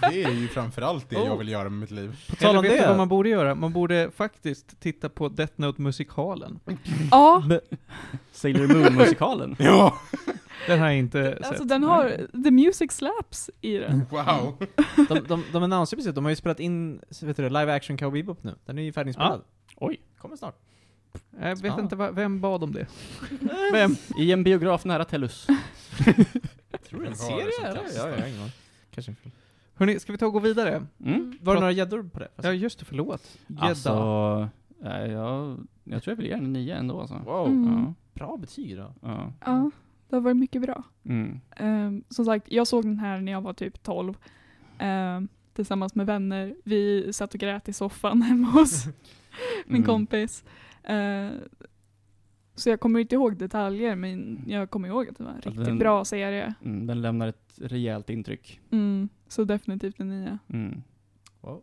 Det 0.00 0.22
är 0.22 0.30
ju 0.30 0.48
framförallt 0.48 1.10
det 1.10 1.16
jag 1.16 1.32
Oh. 1.32 1.38
vill 1.38 1.48
göra 1.48 1.68
med 1.68 1.80
mitt 1.80 1.90
liv. 1.90 2.24
På 2.30 2.36
tal 2.36 2.56
om 2.56 2.62
vet 2.62 2.72
du 2.72 2.78
det. 2.78 2.88
vad 2.88 2.96
man 2.96 3.08
borde 3.08 3.28
göra? 3.28 3.54
Man 3.54 3.72
borde 3.72 4.10
faktiskt 4.16 4.80
titta 4.80 5.08
på 5.08 5.28
Death 5.28 5.52
Note-musikalen. 5.56 6.58
Ja, 7.10 7.42
Sailor 8.32 8.66
Moon-musikalen. 8.66 9.56
Ja! 9.58 9.98
Den 10.66 10.78
har 10.80 10.86
jag 10.86 10.96
inte 10.96 11.38
alltså 11.44 11.62
sett. 11.62 11.68
den 11.68 11.82
har 11.82 12.26
the 12.44 12.50
music 12.50 12.92
slaps 12.92 13.50
i 13.60 13.78
den. 13.78 14.02
Wow! 14.10 14.56
De, 15.08 15.20
de, 15.28 15.42
de 15.52 15.62
annonserar 15.62 15.98
precis, 15.98 16.14
de 16.14 16.24
har 16.24 16.30
ju 16.30 16.36
spelat 16.36 16.60
in, 16.60 17.00
vet 17.22 17.36
du 17.36 17.42
det, 17.42 17.48
live 17.60 17.74
action 17.74 17.96
Cowboy 17.96 18.22
Bebop 18.22 18.44
nu. 18.44 18.54
Den 18.66 18.78
är 18.78 18.82
ju 18.82 18.92
färdiginspelad. 18.92 19.42
Oj. 19.76 20.00
Kommer 20.18 20.36
snart. 20.36 20.56
Jag 21.40 21.56
vet 21.62 21.72
Ah. 21.72 21.80
inte, 21.80 21.96
vem 21.96 22.40
bad 22.40 22.62
om 22.64 22.72
det? 22.72 22.86
Vem? 23.72 23.96
I 24.18 24.32
en 24.32 24.44
biograf 24.44 24.84
nära 24.84 25.04
Tellus. 25.04 25.46
Tror 26.88 27.00
du 27.00 27.06
en 27.06 27.16
serie 27.16 27.42
eller? 27.64 27.82
Ja, 27.96 28.08
jag 28.08 28.18
har 28.18 28.26
ingen. 28.28 28.48
Kanske 28.90 29.12
en 29.12 29.16
film. 29.16 29.32
Hörni, 29.74 29.98
ska 30.00 30.12
vi 30.12 30.18
ta 30.18 30.26
och 30.26 30.32
gå 30.32 30.38
vidare? 30.38 30.86
Mm. 31.04 31.38
Var 31.40 31.54
det 31.54 31.58
Prat- 31.58 31.60
några 31.60 31.72
gäddor 31.72 32.02
på 32.02 32.18
det? 32.18 32.28
Ja, 32.36 32.52
just 32.52 32.78
det, 32.78 32.84
förlåt. 32.84 33.38
Gädda. 33.46 33.62
Alltså, 33.62 34.48
nej, 34.78 35.10
jag, 35.10 35.58
jag 35.84 36.02
tror 36.02 36.12
jag 36.12 36.16
vill 36.16 36.26
ge 36.26 36.34
den 36.34 36.44
en 36.44 36.52
nia 36.52 36.76
ändå 36.76 37.00
alltså. 37.00 37.20
Wow. 37.24 37.46
Mm. 37.46 37.72
Ja. 37.86 37.94
Bra 38.14 38.36
betyg 38.36 38.76
då. 38.76 38.92
Ja. 39.02 39.32
Ja, 39.44 39.70
det 40.08 40.16
har 40.16 40.20
varit 40.20 40.36
mycket 40.36 40.62
bra. 40.62 40.82
Mm. 41.04 41.40
Ehm, 41.56 42.04
som 42.08 42.24
sagt, 42.24 42.46
jag 42.52 42.66
såg 42.66 42.84
den 42.84 42.98
här 42.98 43.20
när 43.20 43.32
jag 43.32 43.40
var 43.40 43.52
typ 43.52 43.82
12. 43.82 44.14
ehm, 44.78 45.28
tillsammans 45.54 45.94
med 45.94 46.06
vänner. 46.06 46.54
Vi 46.64 47.12
satt 47.12 47.34
och 47.34 47.40
grät 47.40 47.68
i 47.68 47.72
soffan 47.72 48.22
hemma 48.28 48.48
hos 48.50 48.86
min 49.66 49.76
Mm. 49.76 49.84
kompis. 49.86 50.44
Ehm, 50.86 51.40
så 52.54 52.68
jag 52.70 52.80
kommer 52.80 53.00
inte 53.00 53.14
ihåg 53.14 53.36
detaljer, 53.36 53.96
men 53.96 54.44
jag 54.46 54.70
kommer 54.70 54.88
ihåg 54.88 55.08
att 55.08 55.16
det 55.18 55.24
var 55.24 55.30
en 55.30 55.40
riktigt 55.40 55.64
den- 55.64 55.78
bra 55.78 56.04
serie. 56.04 56.54
Mm, 56.64 56.86
den 56.86 57.02
lämnar 57.02 57.28
ett 57.28 57.52
rejält 57.56 58.10
intryck. 58.10 58.60
Mm, 58.70 59.08
så 59.28 59.44
definitivt 59.44 60.00
en 60.00 60.08
nia. 60.08 60.38
Mm. 60.48 60.82
Wow. 61.40 61.62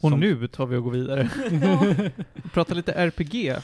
Och 0.00 0.10
Som- 0.10 0.20
nu 0.20 0.48
tar 0.48 0.66
vi 0.66 0.76
och 0.76 0.84
går 0.84 0.90
vidare. 0.90 1.30
Vi 2.34 2.48
pratar 2.52 2.74
lite 2.74 2.92
RPG. 2.92 3.56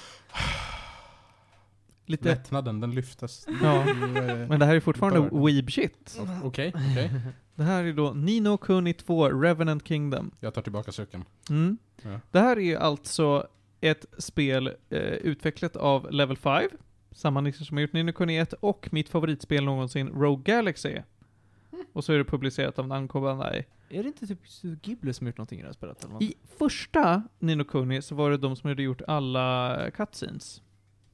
Lite, 2.07 2.29
Lättnaden, 2.29 2.81
den 2.81 2.91
lyftes. 2.95 3.47
ja. 3.63 3.89
Eh, 3.89 4.49
Men 4.49 4.61
det 4.61 4.67
här 4.67 4.75
är 4.77 4.81
fortfarande 4.81 5.21
weeb 5.47 5.71
shit. 5.71 6.21
Okej, 6.43 6.73
okej. 6.75 7.11
Det 7.55 7.63
här 7.63 7.85
är 7.85 7.93
då 7.93 8.13
Nino 8.13 8.57
Kuni 8.57 8.93
2 8.95 9.29
Revenant 9.29 9.89
Kingdom. 9.89 10.31
Jag 10.41 10.55
tar 10.55 10.63
tillbaka 10.63 10.93
sucken. 10.93 11.25
Mm. 11.51 11.79
Ja. 12.05 12.21
Det 12.31 12.41
här 12.41 12.57
är 12.57 12.61
ju 12.61 12.77
alltså 12.77 13.47
ett 13.81 14.07
spel 14.19 14.67
eh, 14.91 14.99
utvecklat 15.01 15.77
av 15.77 16.11
Level 16.11 16.37
5, 16.37 16.69
samma 17.11 17.41
nisse 17.41 17.65
som 17.65 17.77
har 17.77 17.83
gjort 17.83 17.93
Nino 17.93 18.13
Kuni 18.13 18.37
1, 18.39 18.53
och 18.53 18.89
mitt 18.93 19.09
favoritspel 19.09 19.65
någonsin, 19.65 20.09
Rogue 20.09 20.55
Galaxy. 20.55 20.99
Och 21.93 22.05
så 22.05 22.13
är 22.13 22.19
det 22.19 22.25
publicerat 22.25 22.79
av 22.79 22.89
Namco 22.89 23.21
Bandai. 23.21 23.65
Är 23.89 24.03
det 24.03 24.09
inte 24.09 24.27
typ 24.27 24.39
Ghibli 24.83 25.13
som 25.13 25.27
gjort 25.27 25.39
någonting 25.39 25.59
i 25.59 25.63
det 25.63 25.69
här 25.69 25.73
spelet? 25.73 26.05
Eller? 26.05 26.23
I 26.23 26.35
första 26.59 27.23
Nino 27.39 27.65
Kuni 27.65 28.03
så 28.03 28.15
var 28.15 28.31
det 28.31 28.37
de 28.37 28.57
som 28.57 28.69
hade 28.69 28.83
gjort 28.83 29.03
alla 29.07 29.91
cutscenes. 29.95 30.63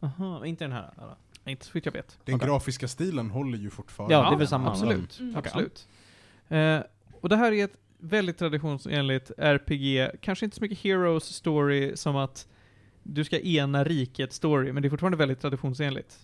Aha, 0.00 0.46
inte 0.46 0.64
den 0.64 0.72
här? 0.72 0.92
Eller? 0.96 1.14
Inte 1.44 1.64
så 1.64 1.70
vitt 1.72 1.86
jag 1.86 1.92
vet. 1.92 2.18
Den 2.24 2.34
Okej. 2.34 2.48
grafiska 2.48 2.88
stilen 2.88 3.30
håller 3.30 3.58
ju 3.58 3.70
fortfarande. 3.70 4.14
Ja, 4.14 4.30
det 4.30 4.36
är 4.36 4.38
väl 4.38 4.48
samma. 4.48 4.70
Absolut. 4.70 5.20
Mm. 5.20 5.36
absolut. 5.36 5.88
Eh, 6.48 6.80
och 7.20 7.28
det 7.28 7.36
här 7.36 7.52
är 7.52 7.64
ett 7.64 7.76
väldigt 7.98 8.38
traditionsenligt 8.38 9.30
RPG, 9.38 10.10
kanske 10.20 10.44
inte 10.44 10.56
så 10.56 10.62
mycket 10.62 10.78
Heroes 10.78 11.24
story 11.24 11.96
som 11.96 12.16
att 12.16 12.48
du 13.02 13.24
ska 13.24 13.40
ena 13.40 13.84
riket 13.84 14.32
story, 14.32 14.72
men 14.72 14.82
det 14.82 14.88
är 14.88 14.90
fortfarande 14.90 15.18
väldigt 15.18 15.40
traditionsenligt. 15.40 16.18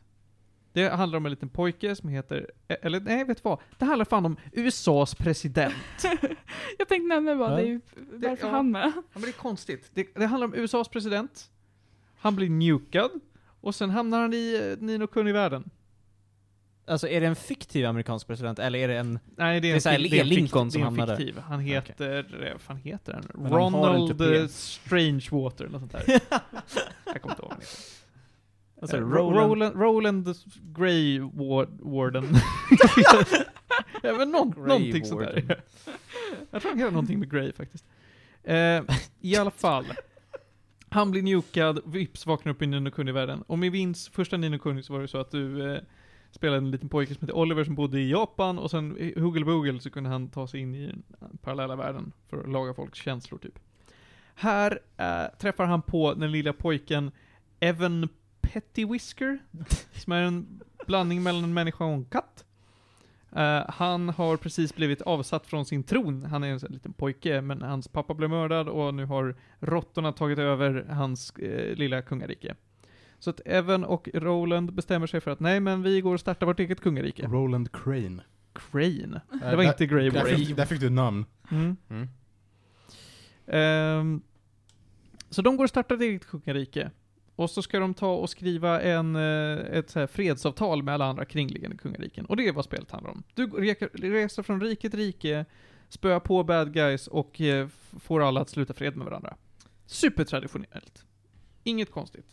Det 0.73 0.89
handlar 0.89 1.17
om 1.17 1.27
en 1.27 1.31
liten 1.31 1.49
pojke 1.49 1.97
som 1.97 2.09
heter, 2.09 2.51
eh, 2.69 2.77
eller 2.83 3.01
nej, 3.01 3.25
vet 3.25 3.37
du 3.37 3.41
vad? 3.45 3.59
Det 3.79 3.85
handlar 3.85 4.05
fan 4.05 4.27
om 4.27 4.37
USAs 4.53 5.15
president. 5.15 5.75
jag 6.79 6.89
tänkte 6.89 7.07
nämna 7.09 7.37
bara, 7.37 7.51
Ja. 7.51 7.57
det 7.57 7.63
är 7.63 7.67
ju 7.67 7.81
varför 8.13 8.47
ja. 8.47 8.53
han 8.53 8.71
med. 8.71 8.93
Ja, 8.97 9.03
men 9.13 9.23
det 9.23 9.29
är 9.29 9.33
konstigt. 9.33 9.91
Det, 9.95 10.15
det 10.15 10.27
handlar 10.27 10.47
om 10.47 10.55
USAs 10.55 10.89
president, 10.89 11.51
han 12.17 12.37
blir 12.37 12.51
nukad, 12.51 13.11
och 13.61 13.75
sen 13.75 13.91
hamnar 13.91 14.21
han 14.21 14.35
i 14.35 14.75
eh, 14.79 14.85
Nino 14.85 15.07
Kuni-världen. 15.07 15.71
Alltså 16.87 17.09
är 17.09 17.21
det 17.21 17.27
en 17.27 17.37
fiktiv 17.37 17.87
amerikansk 17.87 18.27
president, 18.27 18.59
eller 18.59 18.79
är 18.79 18.89
det 18.89 18.99
en... 18.99 19.19
Nej, 19.37 19.61
det 19.61 19.71
är, 19.71 19.75
Det 19.81 19.87
är 19.87 19.95
en 19.95 20.03
det 20.11 20.17
är 20.19 20.21
en 20.21 20.29
Lincoln 20.29 20.71
som 20.71 20.81
det 20.81 20.85
är 20.85 20.87
en 20.87 20.99
hamnar 20.99 21.07
där. 21.07 21.17
fiktiv. 21.17 21.39
Han 21.39 21.61
heter, 21.61 22.45
eh, 22.47 22.53
vad 22.53 22.61
fan 22.61 22.77
heter 22.77 23.13
han? 23.13 23.23
Men 23.35 23.53
han 23.53 23.63
en 23.63 23.73
Ronald 23.73 24.19
tupé. 24.19 24.37
eh, 24.39 24.47
Strangewater, 24.49 25.65
eller 25.65 25.79
sånt 25.79 25.93
där. 25.93 26.05
Jag 27.07 27.23
kommer 27.23 27.35
inte 27.35 27.43
ihåg 27.43 27.51
han. 27.53 27.61
Alltså, 28.83 28.97
Ro- 28.97 29.07
Roland- 29.31 29.49
Roland, 29.51 29.77
Roland 29.81 30.35
Grey 30.77 31.19
Ward, 31.21 31.69
Warden. 31.81 32.25
ja, 34.03 34.13
men 34.19 34.31
någon, 34.31 34.51
Grey 34.51 34.67
någonting 34.67 35.05
sånt 35.05 35.21
Warden. 35.21 35.47
där. 35.47 35.61
Jag 36.51 36.63
tror 36.63 36.71
han 36.71 36.79
heter 36.79 36.93
någonting 36.93 37.19
med 37.19 37.31
Grey 37.31 37.53
faktiskt. 37.53 37.85
Eh, 38.43 38.83
I 39.21 39.37
alla 39.37 39.51
fall. 39.51 39.85
Han 40.89 41.11
blir 41.11 41.23
nukad, 41.23 41.81
vips 41.87 42.27
vaknar 42.27 42.53
upp 42.53 42.63
i 42.63 42.67
Nino 42.67 42.91
Kuni-världen. 42.91 43.43
Och 43.47 43.59
med 43.59 43.73
Vins 43.73 44.09
första 44.09 44.37
Nino 44.37 44.59
Kuni 44.59 44.83
så 44.83 44.93
var 44.93 45.01
det 45.01 45.09
så 45.09 45.19
att 45.19 45.31
du 45.31 45.75
eh, 45.75 45.81
spelade 46.35 46.59
en 46.59 46.71
liten 46.71 46.89
pojke 46.89 47.15
som 47.15 47.21
hette 47.21 47.33
Oliver 47.33 47.65
som 47.65 47.75
bodde 47.75 48.01
i 48.01 48.11
Japan 48.11 48.59
och 48.59 48.71
sen 48.71 48.99
i 48.99 49.21
Huggelbugel 49.21 49.81
så 49.81 49.91
kunde 49.91 50.11
han 50.11 50.29
ta 50.29 50.47
sig 50.47 50.61
in 50.61 50.75
i 50.75 50.87
den 50.87 51.39
parallella 51.43 51.77
världen 51.77 52.13
för 52.29 52.41
att 52.41 52.51
laga 52.51 52.75
folks 52.75 52.99
känslor 52.99 53.39
typ. 53.39 53.59
Här 54.35 54.81
äh, 54.97 55.39
träffar 55.39 55.67
han 55.67 55.83
på 55.83 56.15
den 56.15 56.33
lilla 56.33 56.53
pojken 56.53 57.11
Evan 57.61 58.09
Petty 58.41 58.87
Whisker, 58.87 59.39
som 59.93 60.13
är 60.13 60.23
en 60.23 60.61
blandning 60.87 61.23
mellan 61.23 61.45
en 61.45 61.55
människa 61.55 61.85
och 61.85 61.93
en 61.93 62.05
katt. 62.05 62.45
Uh, 63.37 63.71
han 63.71 64.09
har 64.09 64.37
precis 64.37 64.75
blivit 64.75 65.03
avsatt 65.03 65.47
från 65.47 65.65
sin 65.65 65.83
tron. 65.83 66.25
Han 66.25 66.45
är 66.45 66.49
en 66.49 66.61
sån 66.61 66.67
här 66.69 66.75
liten 66.75 66.93
pojke, 66.93 67.41
men 67.41 67.63
hans 67.63 67.89
pappa 67.89 68.15
blev 68.15 68.31
mördad 68.31 68.69
och 68.69 68.95
nu 68.95 69.05
har 69.05 69.37
råttorna 69.61 70.13
tagit 70.13 70.39
över 70.39 70.87
hans 70.91 71.33
uh, 71.43 71.75
lilla 71.75 72.03
kungarike. 72.03 72.55
Så 73.25 73.31
att 73.31 73.41
Evan 73.45 73.85
och 73.85 74.09
Roland 74.15 74.73
bestämmer 74.73 75.07
sig 75.07 75.21
för 75.21 75.31
att 75.31 75.41
nej, 75.41 75.61
men 75.61 75.83
vi 75.83 76.01
går 76.01 76.15
och 76.15 76.21
startar 76.21 76.47
vårt 76.47 76.61
eget 76.61 76.81
kungarike. 76.81 77.27
Roland 77.27 77.73
Crane. 77.73 78.23
Crane. 78.55 79.21
Det 79.31 79.47
Eh, 79.47 79.57
var 79.57 79.63
där- 79.63 79.69
inte 79.71 79.87
Grey 79.87 80.11
Där 80.11 80.25
fick, 80.25 80.57
där 80.57 80.67
fick 80.67 80.81
du 80.81 80.91
namn. 80.91 81.25
Mm. 81.51 81.77
Mm. 81.91 82.09
Ehm, 83.47 84.23
så 85.31 85.43
de 85.43 85.57
går 85.57 85.65
och 85.65 85.71
startar 85.71 85.95
ett 85.95 86.01
eget 86.01 86.27
kungarike. 86.27 86.91
Och 87.37 87.51
så 87.51 87.63
ska 87.63 87.79
de 87.79 87.95
ta 87.95 88.15
och 88.15 88.31
skriva 88.31 88.81
en, 88.83 89.17
eh, 89.17 89.59
ett 89.59 89.91
så 89.91 89.99
här 89.99 90.07
fredsavtal 90.07 90.83
med 90.83 90.95
alla 90.95 91.05
andra 91.05 91.25
kringliggande 91.25 91.77
kungariken. 91.77 92.27
Och 92.27 92.37
det 92.37 92.49
är 92.49 92.53
vad 92.53 92.65
spelet 92.65 92.91
handlar 92.91 93.11
om. 93.11 93.23
Du 93.35 93.47
reser 93.93 94.43
från 94.43 94.61
rike 94.61 94.91
till 94.91 94.99
rike, 94.99 95.45
spöar 95.89 96.21
på 96.21 96.45
bad 96.45 96.73
guys 96.75 97.07
och 97.07 97.41
eh, 97.41 97.67
f- 97.67 97.95
får 98.01 98.23
alla 98.23 98.41
att 98.41 98.49
sluta 98.49 98.75
fred 98.75 98.97
med 98.97 99.05
varandra. 99.05 99.37
Supertraditionellt. 99.87 101.05
Inget 101.63 101.91
konstigt. 101.91 102.27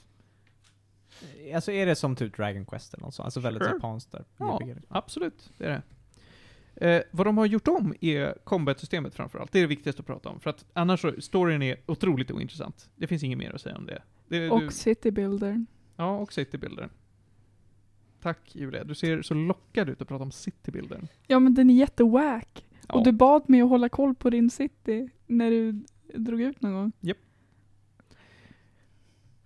Alltså 1.55 1.71
är 1.71 1.85
det 1.85 1.95
som 1.95 2.15
typ 2.15 2.37
Dragon 2.37 2.65
Quest 2.65 2.93
eller 2.93 3.03
något 3.05 3.13
sånt? 3.13 3.25
Alltså 3.25 3.39
väldigt 3.39 3.63
Sure. 3.63 3.73
japanskt 3.75 4.11
där? 4.11 4.25
Ja, 4.37 4.61
absolut. 4.89 5.51
Det 5.57 5.65
är 5.65 5.69
det. 5.69 5.81
Eh, 6.75 7.03
vad 7.11 7.27
de 7.27 7.37
har 7.37 7.45
gjort 7.45 7.67
om 7.67 7.93
är 8.01 8.37
combat-systemet 8.43 9.15
framförallt. 9.15 9.51
Det 9.51 9.59
är 9.59 9.61
det 9.61 9.67
viktigaste 9.67 9.99
att 9.99 10.05
prata 10.05 10.29
om. 10.29 10.39
För 10.39 10.49
att 10.49 10.65
annars 10.73 11.01
så, 11.01 11.11
storyn 11.21 11.61
är 11.61 11.77
otroligt 11.85 12.31
ointressant. 12.31 12.89
Det 12.95 13.07
finns 13.07 13.23
inget 13.23 13.37
mer 13.37 13.53
att 13.55 13.61
säga 13.61 13.77
om 13.77 13.85
det. 13.85 14.01
det 14.27 14.39
du, 14.39 14.49
Och 14.49 14.73
City 14.73 15.11
Builder. 15.11 15.65
Ja, 15.95 16.17
och 16.17 16.33
Citybuilder. 16.33 16.89
Tack 18.21 18.55
Julia, 18.55 18.83
du 18.83 18.95
ser 18.95 19.21
så 19.21 19.33
lockad 19.33 19.89
ut 19.89 20.01
att 20.01 20.07
prata 20.07 20.23
om 20.23 20.31
Citybuilder. 20.31 21.07
Ja 21.27 21.39
men 21.39 21.53
den 21.53 21.69
är 21.69 21.73
jättewack. 21.73 22.65
Ja. 22.87 22.95
Och 22.95 23.03
du 23.03 23.11
bad 23.11 23.49
mig 23.49 23.61
att 23.61 23.69
hålla 23.69 23.89
koll 23.89 24.15
på 24.15 24.29
din 24.29 24.49
city 24.49 25.09
när 25.27 25.49
du 25.51 25.83
drog 26.15 26.41
ut 26.41 26.61
någon 26.61 26.73
gång. 26.73 26.91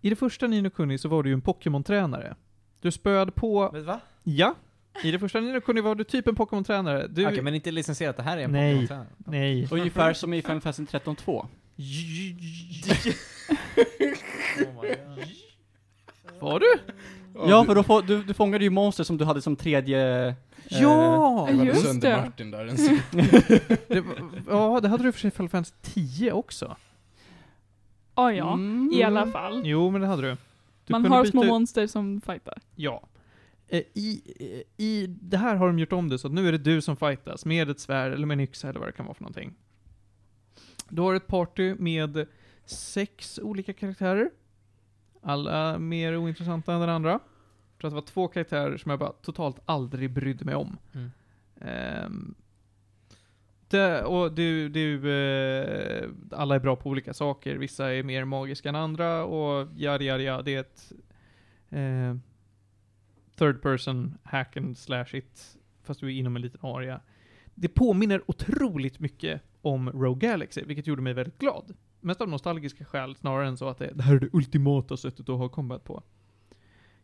I 0.05 0.09
det 0.09 0.15
första 0.15 0.47
Nino 0.47 0.69
Kuni 0.69 0.97
så 0.97 1.09
var 1.09 1.23
du 1.23 1.29
ju 1.29 1.33
en 1.33 1.41
Pokémon-tränare. 1.41 2.35
Du 2.81 2.91
spöade 2.91 3.31
på, 3.31 3.69
Men 3.73 3.85
va? 3.85 3.99
ja, 4.23 4.55
i 5.03 5.11
det 5.11 5.19
första 5.19 5.39
Nino 5.39 5.61
Kuni 5.61 5.81
var 5.81 5.95
du 5.95 6.03
typ 6.03 6.27
en 6.27 6.35
Pokémon-tränare. 6.35 7.07
Du, 7.07 7.27
Okej, 7.27 7.41
men 7.41 7.55
inte 7.55 7.71
licensierat, 7.71 8.17
det 8.17 8.23
här 8.23 8.37
är 8.37 8.41
en 8.41 8.51
Nej. 8.51 8.73
Pokémon-tränare. 8.75 9.07
nej. 9.17 9.67
Ungefär 9.71 10.13
som 10.13 10.33
i 10.33 10.41
Final 10.41 10.61
Fantasy 10.61 10.85
13 10.85 11.15
2. 11.15 11.31
Oh 11.33 11.47
my 14.81 14.87
God. 14.89 15.25
Var 16.39 16.59
du? 16.59 16.77
Ja, 17.49 17.65
för 17.65 17.75
då 17.75 17.83
få, 17.83 18.01
du, 18.01 18.23
du 18.23 18.33
fångade 18.33 18.63
ju 18.63 18.69
monster 18.69 19.03
som 19.03 19.17
du 19.17 19.25
hade 19.25 19.41
som 19.41 19.55
tredje... 19.55 20.27
eh, 20.27 20.33
Ja! 20.69 21.45
Var 21.51 21.65
Just 21.65 22.01
det. 22.01 22.17
Martin 22.17 22.51
där. 22.51 22.65
Det, 23.87 24.01
var- 24.01 24.15
ja, 24.49 24.79
det 24.81 24.87
hade 24.89 25.03
du 25.03 25.11
för 25.11 25.19
sig 25.19 25.27
i 25.27 25.31
Final 25.31 25.49
Fantasy 25.49 25.73
10 25.81 26.31
också. 26.31 26.75
Ah, 28.15 28.29
ja, 28.31 28.53
Mm. 28.53 28.89
i 28.93 29.03
alla 29.03 29.27
fall. 29.27 29.61
Jo, 29.65 29.89
men 29.91 30.01
det 30.01 30.07
hade 30.07 30.21
du. 30.21 30.37
du 30.85 30.91
Man 30.91 31.05
har 31.05 31.23
byta 31.23 31.31
små 31.31 31.43
monster 31.43 31.87
som 31.87 32.21
fightar. 32.21 32.61
Ja. 32.75 33.07
Eh, 33.67 33.83
I, 33.93 34.21
eh, 34.39 34.85
I 34.85 35.07
det 35.07 35.37
här 35.37 35.55
har 35.55 35.67
de 35.67 35.79
gjort 35.79 35.93
om 35.93 36.09
det 36.09 36.19
så 36.19 36.27
att 36.27 36.33
nu 36.33 36.47
är 36.47 36.51
det 36.51 36.57
du 36.57 36.81
som 36.81 36.95
fightas 36.97 37.45
med 37.45 37.69
ett 37.69 37.79
svärd 37.79 38.13
eller 38.13 38.25
med 38.27 38.35
en 38.35 38.39
yxa 38.43 38.69
eller 38.69 38.79
vad 38.79 38.89
det 38.89 38.93
kan 38.93 39.05
vara 39.05 39.13
för 39.15 39.23
någonting. 39.23 39.53
Du 40.89 41.01
har 41.01 41.15
ett 41.15 41.27
party 41.27 41.75
med 41.79 42.27
sex 42.65 43.39
olika 43.43 43.73
karaktärer. 43.73 44.29
Alla 45.21 45.79
mer 45.79 46.17
ointressanta 46.17 46.73
än 46.73 46.79
den 46.79 46.89
andra. 46.89 47.11
Jag 47.11 47.21
tror 47.79 47.87
att 47.87 47.91
det 47.91 47.95
var 47.95 48.01
två 48.01 48.27
karaktärer 48.27 48.77
som 48.77 48.89
jag 48.89 48.99
bara 48.99 49.11
totalt 49.11 49.59
aldrig 49.65 50.11
brydde 50.13 50.45
mig 50.45 50.55
om. 50.55 50.77
Mm. 50.93 51.11
Ehm, 51.61 52.35
lite, 53.75 54.03
och 54.03 54.31
du, 54.31 54.69
du, 54.69 55.11
eh, 55.11 56.09
alla 56.31 56.55
är 56.55 56.59
bra 56.59 56.75
på 56.75 56.89
olika 56.89 57.13
saker. 57.13 57.55
Vissa 57.55 57.93
är 57.93 58.03
mer 58.03 58.25
magiska 58.25 58.69
än 58.69 58.75
andra 58.75 59.25
och 59.25 59.67
ja, 59.75 60.01
ja, 60.01 60.17
ja, 60.17 60.41
det 60.41 60.55
är 60.55 60.59
ett 60.59 60.91
eh, 61.69 62.15
third 63.37 63.61
person 63.61 64.17
hack 64.23 64.57
and 64.57 64.77
slash 64.77 65.15
it, 65.15 65.57
fast 65.83 65.99
du 65.99 66.07
är 66.07 66.11
inom 66.11 66.35
en 66.35 66.41
liten 66.41 66.59
area. 66.63 67.01
Det 67.55 67.67
påminner 67.67 68.21
otroligt 68.27 68.99
mycket 68.99 69.41
om 69.61 69.89
Rogue 69.89 70.29
Galaxy, 70.29 70.63
vilket 70.65 70.87
gjorde 70.87 71.01
mig 71.01 71.13
väldigt 71.13 71.39
glad. 71.39 71.75
Mest 72.01 72.21
av 72.21 72.29
nostalgiska 72.29 72.85
skäl, 72.85 73.15
snarare 73.15 73.47
än 73.47 73.57
så 73.57 73.69
att 73.69 73.77
det, 73.77 73.91
det 73.93 74.03
här 74.03 74.15
är 74.15 74.19
det 74.19 74.29
ultimata 74.33 74.97
sättet 74.97 75.29
att 75.29 75.37
ha 75.37 75.49
combat 75.49 75.83
på. 75.83 76.03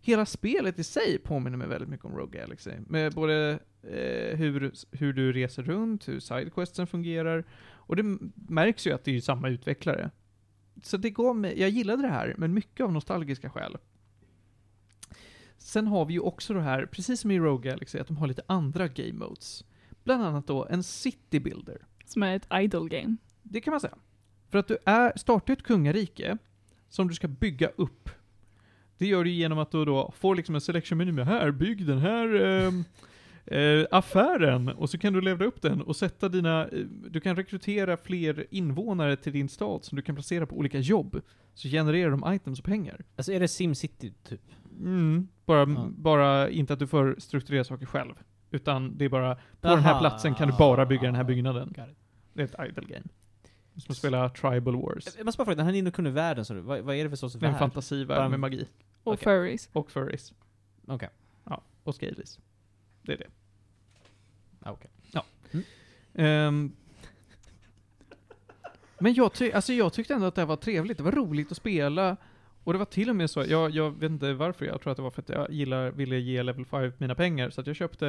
Hela 0.02 0.26
spelet 0.26 0.80
i 0.80 0.84
sig 0.84 1.18
påminner 1.18 1.58
mig 1.58 1.68
väldigt 1.68 1.90
mycket 1.90 2.06
om 2.06 2.18
Rogue 2.18 2.40
Galaxy. 2.40 2.72
Med 2.88 3.14
både 3.14 3.60
eh, 3.84 4.38
hur, 4.38 4.72
hur 4.92 5.14
du 5.14 5.32
reser 5.32 5.64
runt, 5.64 6.08
hur 6.08 6.20
sidequesten 6.20 6.88
fungerar. 6.88 7.44
Och 7.74 7.96
det 7.96 8.18
märks 8.36 8.88
ju 8.88 8.94
att 8.94 9.04
det 9.04 9.16
är 9.16 9.22
samma 9.22 9.50
utvecklare. 9.50 10.12
Så 10.84 10.98
det 10.98 11.10
går 11.10 11.34
med, 11.34 11.58
jag 11.58 11.70
gillade 11.70 12.02
det 12.02 12.08
här, 12.08 12.36
men 12.38 12.54
mycket 12.54 12.84
av 12.84 12.94
nostalgiska 12.94 13.50
skäl. 13.50 13.78
Sen 15.58 15.88
har 15.88 16.06
vi 16.06 16.14
ju 16.14 16.20
också 16.20 16.54
det 16.54 16.62
här, 16.62 16.86
precis 16.86 17.20
som 17.20 17.32
i 17.32 17.40
Rogue 17.40 17.72
Galaxy, 17.72 18.00
att 18.00 18.08
de 18.08 18.18
har 18.18 18.28
lite 18.28 18.44
andra 18.48 18.88
game 18.88 19.14
modes. 19.14 19.66
Bland 20.04 20.24
annat 20.24 20.48
då 20.48 20.68
en 20.70 20.84
city 20.84 21.40
builder. 21.40 21.86
Som 22.06 22.24
är 22.24 22.36
ett 22.36 22.48
idle 22.54 22.90
game. 22.90 23.16
Det 23.44 23.62
kan 23.62 23.72
man 23.72 23.82
säga. 23.82 23.98
För 24.50 24.58
att 24.58 24.68
du 24.68 24.78
är, 24.86 25.14
startar 25.16 25.54
ett 25.54 25.64
kungarike 25.64 26.38
som 26.90 27.08
du 27.08 27.14
ska 27.14 27.28
bygga 27.28 27.68
upp. 27.68 28.10
Det 29.02 29.08
gör 29.08 29.24
du 29.24 29.30
genom 29.30 29.60
att 29.60 29.72
du 29.72 29.86
då 29.86 30.14
får 30.18 30.36
liksom 30.36 30.56
en 30.56 30.62
selection 30.62 30.98
menu 30.98 31.12
med 31.12 31.26
här, 31.28 31.52
bygg 31.52 31.86
den 31.86 32.00
här 32.00 32.36
ehm, 32.36 32.84
eh, 33.46 33.86
affären 33.92 34.70
och 34.70 34.90
så 34.90 34.98
kan 34.98 35.14
du 35.14 35.22
levla 35.22 35.46
upp 35.46 35.62
den 35.62 35.82
och 35.82 35.96
sätta 35.96 36.30
dina, 36.30 36.68
eh, 36.68 36.80
du 37.10 37.20
kan 37.20 37.36
rekrytera 37.36 37.98
fler 37.98 38.46
invånare 38.52 39.16
till 39.16 39.34
din 39.34 39.50
stad 39.50 39.84
som 39.86 39.96
du 39.96 40.02
kan 40.02 40.16
placera 40.16 40.46
på 40.46 40.56
olika 40.58 40.80
jobb. 40.80 41.22
Så 41.54 41.68
genererar 41.68 42.12
de 42.12 42.34
items 42.34 42.60
och 42.60 42.66
pengar. 42.66 43.02
Alltså 43.16 43.32
är 43.32 43.40
det 43.40 43.48
SimCity 43.48 44.14
typ? 44.24 44.42
Mm, 44.80 45.28
bara, 45.46 45.60
Ja. 45.60 45.88
bara 45.98 46.50
inte 46.50 46.74
att 46.74 46.80
du 46.80 46.88
får 46.88 47.16
strukturera 47.18 47.64
saker 47.64 47.86
själv. 47.86 48.14
Utan 48.52 48.98
det 48.98 49.06
är 49.06 49.10
bara, 49.10 49.36
på 49.36 49.68
den 49.68 49.80
här 49.80 49.92
Aha. 49.92 50.00
platsen 50.00 50.36
kan 50.36 50.48
du 50.48 50.54
bara 50.58 50.86
bygga 50.86 51.02
den 51.04 51.16
här 51.16 51.24
byggnaden. 51.24 51.74
Det 52.34 52.42
är 52.42 52.46
ett 52.46 52.70
idle 52.70 52.86
game. 52.94 53.06
Som 53.78 53.92
att 53.92 53.98
spela 53.98 54.30
Tribal 54.30 54.76
Wars. 54.76 55.08
Jag 55.18 55.26
måste 55.26 55.38
bara 55.38 55.46
fråga, 55.46 55.56
den 55.56 55.66
här 55.66 55.74
Nino 55.74 55.92
Kuni-världen, 55.92 56.46
så 56.46 56.54
du, 56.54 56.60
vad, 56.60 56.80
vad 56.82 56.96
är 56.96 57.04
det 57.04 57.10
för 57.10 57.18
sorts 57.18 57.36
Det 57.36 57.46
är 57.46 57.48
en 57.48 57.54
värld? 57.54 57.60
fantasivärld 57.60 58.30
med 58.32 58.40
magi. 58.40 58.68
Och 59.04 59.14
Okej. 59.14 59.24
furries. 59.24 59.70
Och 59.74 59.92
furries. 59.92 60.34
Okej. 60.88 61.10
Ja, 61.44 61.62
och 61.84 61.96
scalies. 61.96 62.40
Det 63.02 63.14
är 63.14 63.18
det. 63.18 63.28
Ah, 64.60 64.72
okej. 64.72 64.92
Ehm, 66.14 66.72
men 69.00 69.14
jag, 69.14 69.34
ty- 69.34 69.52
alltså 69.52 69.74
jag 69.74 69.94
tyckte 69.94 70.14
ändå 70.14 70.28
att 70.28 70.36
det 70.36 70.42
här 70.42 70.48
var 70.48 70.56
trevligt. 70.56 70.98
Det 70.98 71.04
var 71.04 71.12
roligt 71.12 71.52
att 71.52 71.58
spela. 71.58 72.18
Och 72.64 72.74
det 72.74 72.80
var 72.80 72.86
till 72.86 73.10
och 73.10 73.16
med 73.16 73.30
så, 73.30 73.46
jag, 73.48 73.72
jag 73.72 73.92
vet 73.92 74.12
inte 74.12 74.34
varför, 74.34 74.66
jag 74.66 74.82
tror 74.82 74.92
att 74.92 74.98
det 74.98 75.02
var 75.04 75.12
för 75.12 75.22
att 75.22 75.30
jag 75.30 75.52
gillar, 75.52 75.92
ville 75.92 76.18
ge 76.20 76.44
Level 76.44 76.66
5 76.66 76.92
mina 76.98 77.16
pengar. 77.16 77.50
Så 77.50 77.62
att 77.62 77.68
jag 77.68 77.76
köpte 77.76 78.08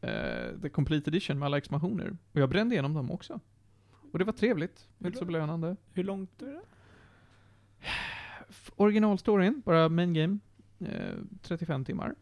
eh, 0.00 0.60
The 0.62 0.68
Complete 0.68 1.10
Edition 1.10 1.38
med 1.38 1.46
alla 1.46 1.58
expansioner. 1.58 2.16
Och 2.32 2.40
jag 2.40 2.48
brände 2.48 2.74
igenom 2.74 2.94
dem 2.94 3.10
också. 3.10 3.40
Och 4.12 4.18
det 4.18 4.24
var 4.24 4.32
trevligt. 4.32 4.88
Inte 5.04 5.18
så 5.18 5.24
belönande. 5.24 5.76
Hur 5.92 6.04
långt 6.04 6.42
är 6.42 6.46
det? 6.46 6.62
Originalstoryn, 8.76 9.62
bara 9.64 9.88
main 9.88 10.14
game, 10.14 10.38
eh, 10.80 11.14
35 11.42 11.84
timmar. 11.84 12.14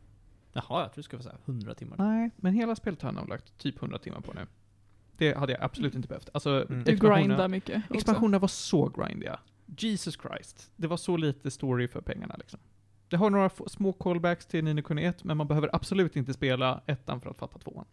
Jaha, 0.52 0.80
jag 0.82 0.92
tror 0.92 0.94
du 0.94 1.02
skulle 1.02 1.22
säga 1.22 1.36
100 1.44 1.74
timmar. 1.74 1.96
Nej, 1.98 2.30
men 2.36 2.54
hela 2.54 2.76
spelet 2.76 3.02
har 3.02 3.08
jag 3.08 3.14
nog 3.14 3.28
lagt 3.28 3.58
typ 3.58 3.78
100 3.82 3.98
timmar 3.98 4.20
på 4.20 4.32
nu. 4.32 4.46
Det 5.16 5.34
hade 5.38 5.52
jag 5.52 5.62
absolut 5.62 5.94
inte 5.94 6.08
behövt. 6.08 6.28
Alltså, 6.34 6.66
Mm. 6.68 6.84
Du 6.84 6.96
grindar 6.96 7.48
mycket. 7.48 7.82
också. 7.84 7.94
Expansionerna 7.94 8.38
var 8.38 8.48
så 8.48 8.88
grindiga. 8.88 9.38
Jesus 9.78 10.18
Christ. 10.22 10.70
Det 10.76 10.86
var 10.86 10.96
så 10.96 11.16
lite 11.16 11.50
story 11.50 11.88
för 11.88 12.00
pengarna 12.00 12.34
liksom. 12.38 12.60
Det 13.08 13.16
har 13.16 13.30
några 13.30 13.50
små 13.66 13.92
callbacks 13.92 14.46
till 14.46 14.64
Nino 14.64 14.82
Kuni 14.82 15.04
1, 15.04 15.24
men 15.24 15.36
man 15.36 15.46
behöver 15.46 15.70
absolut 15.72 16.16
inte 16.16 16.32
spela 16.32 16.80
ettan 16.86 17.20
för 17.20 17.30
att 17.30 17.36
fatta 17.38 17.58
tvåan. 17.58 17.84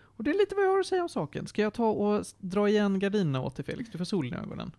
Och 0.00 0.24
det 0.24 0.30
är 0.30 0.34
lite 0.38 0.54
vad 0.54 0.64
jag 0.64 0.70
har 0.70 0.80
att 0.80 0.86
säga 0.86 1.02
om 1.02 1.08
saken. 1.08 1.46
Ska 1.46 1.62
jag 1.62 1.74
ta 1.74 1.86
och 1.90 2.24
dra 2.38 2.68
igen 2.68 2.98
gardinerna 2.98 3.40
åt 3.40 3.56
dig 3.56 3.64
Felix? 3.64 3.90
Du 3.90 3.98
får 3.98 4.04
sol 4.04 4.26
i 4.26 4.34
ögonen. 4.34 4.72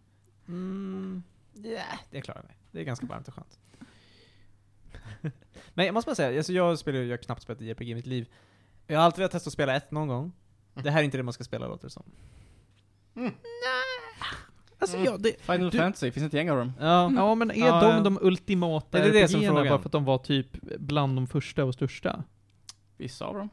Mm, 0.47 1.23
yeah, 1.55 1.83
det 2.11 2.21
klarar 2.21 2.39
jag 2.39 2.45
mig. 2.47 2.57
Det 2.71 2.79
är 2.79 2.83
ganska 2.83 3.05
varmt 3.05 3.27
och 3.27 3.33
skönt. 3.33 3.59
Men 5.73 5.85
jag 5.85 5.93
måste 5.93 6.09
bara 6.09 6.15
säga, 6.15 6.37
alltså 6.39 6.53
jag 6.53 6.79
spelar 6.79 6.99
ju, 6.99 7.05
jag 7.05 7.11
har 7.17 7.23
knappt 7.23 7.41
spelat 7.41 7.61
JRPG 7.61 7.89
i 7.89 7.95
mitt 7.95 8.05
liv. 8.05 8.27
Jag 8.87 8.97
har 8.99 9.05
alltid 9.05 9.17
velat 9.19 9.31
testa 9.31 9.47
att 9.47 9.53
spela 9.53 9.75
ett 9.75 9.91
någon 9.91 10.07
gång. 10.07 10.31
Det 10.73 10.91
här 10.91 10.99
är 10.99 11.03
inte 11.03 11.17
det 11.17 11.23
man 11.23 11.33
ska 11.33 11.43
spela 11.43 11.67
låter 11.67 11.83
det 11.87 11.89
som. 11.91 12.03
Alltså 14.79 14.97
ja, 14.97 15.17
det, 15.17 15.41
Final 15.41 15.69
Du- 15.69 15.77
Fantasy, 15.77 16.11
finns 16.11 16.23
inte 16.23 16.37
gäng 16.37 16.49
av 16.51 16.57
dem? 16.57 16.73
Ja, 16.79 17.11
ja 17.15 17.35
men 17.35 17.51
är 17.51 17.55
Ja, 17.55 17.81
de 17.81 17.95
ja. 17.95 17.99
de 18.01 18.19
ultimata 18.21 18.97
Det 18.97 19.03
är 19.03 19.13
det 19.13 19.27
som 19.27 19.39
är 19.39 19.43
RPG-erna 19.43 19.55
frågan. 19.55 19.69
bara 19.69 19.79
för 19.81 19.87
att 19.89 19.91
de 19.91 20.05
var 20.05 20.17
typ 20.17 20.61
bland 20.79 21.17
de 21.17 21.27
första 21.27 21.63
och 21.65 21.73
största? 21.73 22.23
Vissa 22.97 23.25
av 23.25 23.35
dem. 23.35 23.49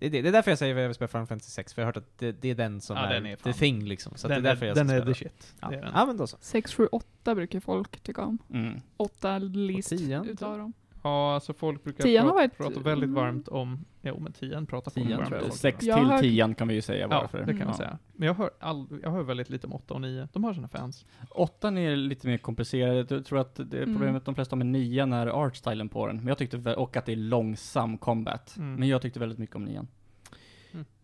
Det, 0.00 0.06
är 0.06 0.10
det, 0.10 0.22
det 0.22 0.28
är 0.28 0.32
därför 0.32 0.50
jag 0.50 0.58
säger 0.58 0.74
att 0.74 0.80
jag 0.80 0.88
vill 0.88 0.94
spela 0.94 1.08
Final 1.08 1.26
Fantasy 1.26 1.50
6, 1.50 1.74
för 1.74 1.82
jag 1.82 1.86
har 1.86 1.88
hört 1.88 1.96
att 1.96 2.18
det, 2.18 2.32
det 2.32 2.50
är 2.50 2.54
den 2.54 2.80
som 2.80 2.96
Ja, 2.96 3.06
är, 3.06 3.14
den 3.14 3.26
är 3.26 3.36
the 3.36 3.52
thing 3.52 3.84
liksom. 3.84 4.12
Så 4.16 4.28
den 4.28 4.42
det 4.42 4.48
är 4.48 4.52
därför 4.52 4.64
är, 4.66 4.68
jag 4.68 4.76
ska 4.76 4.84
den 4.84 5.02
är 5.02 5.06
the 5.06 5.14
shit. 5.14 5.54
Ja. 5.60 5.68
Det 5.68 5.76
är 5.76 5.82
den. 5.82 5.92
ja, 5.94 6.06
men 6.06 6.16
då 6.16 6.26
så. 6.26 6.36
6, 6.40 6.74
7, 6.74 6.86
8 6.92 7.34
brukar 7.34 7.60
folk 7.60 8.00
tycka 8.00 8.22
om. 8.22 8.38
Mm. 8.52 8.80
8 8.96 9.38
least 9.38 9.92
utav 9.92 10.58
dem. 10.58 10.72
Ja, 11.02 11.34
alltså 11.34 11.52
folk 11.52 11.84
brukar 11.84 12.04
Tian 12.04 12.24
har 12.26 12.32
prata, 12.32 12.42
varit- 12.42 12.56
prata 12.74 12.80
väldigt 12.80 13.08
mm. 13.08 13.22
varmt 13.22 13.48
om, 13.48 13.84
jo 14.02 14.18
men 14.20 14.32
tian 14.32 14.66
pratar 14.66 14.90
folk 14.90 15.10
varmt 15.10 15.44
om. 15.44 15.50
Sex 15.50 15.78
till 15.78 15.92
hört- 15.92 16.20
tian 16.20 16.54
kan 16.54 16.68
vi 16.68 16.74
ju 16.74 16.82
säga 16.82 17.00
Ja, 17.00 17.20
varför. 17.20 17.38
det 17.38 17.44
kan 17.46 17.58
man 17.58 17.66
Ja. 17.68 17.74
säga. 17.74 17.98
Men 18.12 18.26
jag 18.26 18.34
hör, 18.34 18.50
all, 18.60 18.86
jag 19.02 19.10
hör 19.10 19.22
väldigt 19.22 19.50
lite 19.50 19.66
om 19.66 19.72
8 19.72 19.94
och 19.94 20.00
9. 20.00 20.28
De 20.32 20.44
har 20.44 20.54
sina 20.54 20.68
fans. 20.68 21.06
Åttan 21.30 21.78
är 21.78 21.96
lite 21.96 22.26
mer 22.26 22.38
komplicerad. 22.38 23.10
Jag 23.12 23.24
tror 23.24 23.38
att 23.38 23.54
det 23.54 23.78
Mm. 23.82 23.94
problemet 23.94 24.24
de 24.24 24.34
flesta 24.34 24.56
har 24.56 24.58
med 24.58 24.66
nian 24.66 25.12
är 25.12 25.26
artstylen 25.26 25.88
på 25.88 26.06
den. 26.06 26.16
Men 26.16 26.26
jag 26.26 26.38
tyckte, 26.38 26.74
och 26.76 26.96
att 26.96 27.06
det 27.06 27.12
är 27.12 27.16
långsam 27.16 27.98
combat. 27.98 28.56
Mm. 28.56 28.74
Men 28.74 28.88
jag 28.88 29.02
tyckte 29.02 29.20
väldigt 29.20 29.38
mycket 29.38 29.56
om 29.56 29.64
nian. 29.64 29.88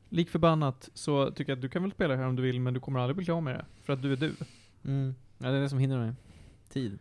Lik 0.08 0.30
förbannat 0.30 0.88
så 0.94 1.30
tycker 1.30 1.52
jag 1.52 1.56
att 1.56 1.62
du 1.62 1.68
kan 1.68 1.82
väl 1.82 1.90
spela 1.92 2.14
det 2.14 2.20
här 2.20 2.26
om 2.26 2.36
du 2.36 2.42
vill, 2.42 2.60
men 2.60 2.74
du 2.74 2.80
kommer 2.80 3.00
aldrig 3.00 3.16
bli 3.16 3.24
klar 3.24 3.40
med 3.40 3.54
det. 3.54 3.64
För 3.82 3.92
att 3.92 4.02
du 4.02 4.12
är 4.12 4.16
du. 4.16 4.34
Mm. 4.84 5.14
Ja, 5.38 5.50
det 5.50 5.56
är 5.56 5.60
det 5.60 5.68
som 5.68 5.78
hindrar 5.78 5.98
mig. 5.98 6.12
Tid. 6.68 6.98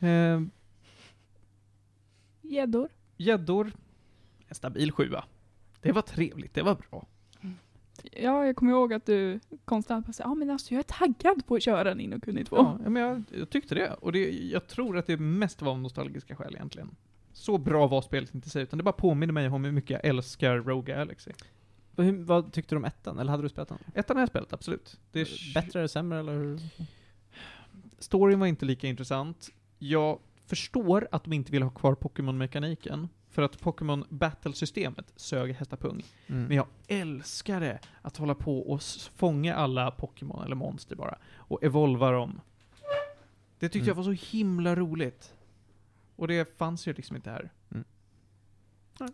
Eh, 0.00 0.40
Gäddor. 2.48 2.88
Gäddor, 3.16 3.72
en 4.48 4.54
stabil 4.54 4.92
sjua. 4.92 5.24
Det 5.80 5.92
var 5.92 6.02
trevligt, 6.02 6.54
det 6.54 6.62
var 6.62 6.74
bra. 6.90 7.06
Ja, 8.02 8.46
jag 8.46 8.56
kommer 8.56 8.72
ihåg 8.72 8.92
att 8.92 9.06
du 9.06 9.40
konstant 9.64 10.06
bara 10.06 10.12
säger 10.12 10.30
ja 10.30 10.34
men 10.34 10.50
alltså 10.50 10.74
jag 10.74 10.78
är 10.78 10.82
taggad 10.82 11.46
på 11.46 11.54
att 11.54 11.62
köra 11.62 11.94
Nino 11.94 12.20
Kuni 12.20 12.44
2. 12.44 12.56
Ja, 12.56 12.78
ja, 12.84 12.90
men 12.90 13.02
jag, 13.02 13.22
jag 13.30 13.50
tyckte 13.50 13.74
det. 13.74 13.92
Och 13.92 14.12
det, 14.12 14.30
jag 14.30 14.66
tror 14.66 14.98
att 14.98 15.06
det 15.06 15.16
mest 15.16 15.62
var 15.62 15.72
av 15.72 15.80
nostalgiska 15.80 16.36
skäl 16.36 16.54
egentligen. 16.54 16.90
Så 17.32 17.58
bra 17.58 17.86
var 17.86 18.02
spelet 18.02 18.34
inte 18.34 18.50
sig, 18.50 18.62
utan 18.62 18.78
det 18.78 18.82
bara 18.82 18.92
påminner 18.92 19.32
mig 19.32 19.48
om 19.48 19.64
hur 19.64 19.72
mycket 19.72 19.90
jag 19.90 20.04
älskar 20.04 20.56
Rogue 20.56 20.94
Galaxy. 20.94 21.30
Vad, 21.94 22.06
hur, 22.06 22.22
vad 22.22 22.52
tyckte 22.52 22.74
du 22.74 22.76
om 22.76 22.84
ettan? 22.84 23.18
Eller 23.18 23.30
hade 23.30 23.42
du 23.42 23.48
spelat 23.48 23.68
den? 23.68 23.78
Ettan 23.94 24.16
har 24.16 24.22
jag 24.22 24.28
spelat, 24.28 24.52
absolut. 24.52 25.00
Det 25.12 25.20
är 25.20 25.54
Bättre 25.54 25.78
eller 25.78 25.88
sämre 25.88 26.18
eller 26.18 26.32
hur? 26.32 26.60
Storyn 27.98 28.40
var 28.40 28.46
inte 28.46 28.64
lika 28.64 28.86
intressant. 28.86 29.50
Jag 29.78 30.18
förstår 30.48 31.08
att 31.12 31.24
de 31.24 31.32
inte 31.32 31.52
vill 31.52 31.62
ha 31.62 31.70
kvar 31.70 31.94
Pokémon-mekaniken. 31.94 33.08
För 33.30 33.42
att 33.42 33.60
Pokémon 33.60 34.04
Battle-systemet 34.08 35.12
sög 35.16 35.54
hästapung. 35.54 36.02
Mm. 36.26 36.44
Men 36.44 36.56
jag 36.56 36.66
älskar 36.88 37.60
det. 37.60 37.78
Att 38.02 38.16
hålla 38.16 38.34
på 38.34 38.58
och 38.70 38.82
fånga 39.14 39.54
alla 39.54 39.90
Pokémon, 39.90 40.44
eller 40.44 40.56
monster 40.56 40.96
bara. 40.96 41.18
Och 41.36 41.64
evolva 41.64 42.10
dem. 42.10 42.40
Det 43.58 43.68
tyckte 43.68 43.78
Mm. 43.78 43.86
jag 43.88 43.94
var 43.94 44.02
så 44.16 44.36
himla 44.36 44.76
roligt. 44.76 45.34
Och 46.16 46.28
det 46.28 46.58
fanns 46.58 46.88
ju 46.88 46.92
liksom 46.92 47.16
inte 47.16 47.30
här. 47.30 47.52
Mm. 47.70 47.84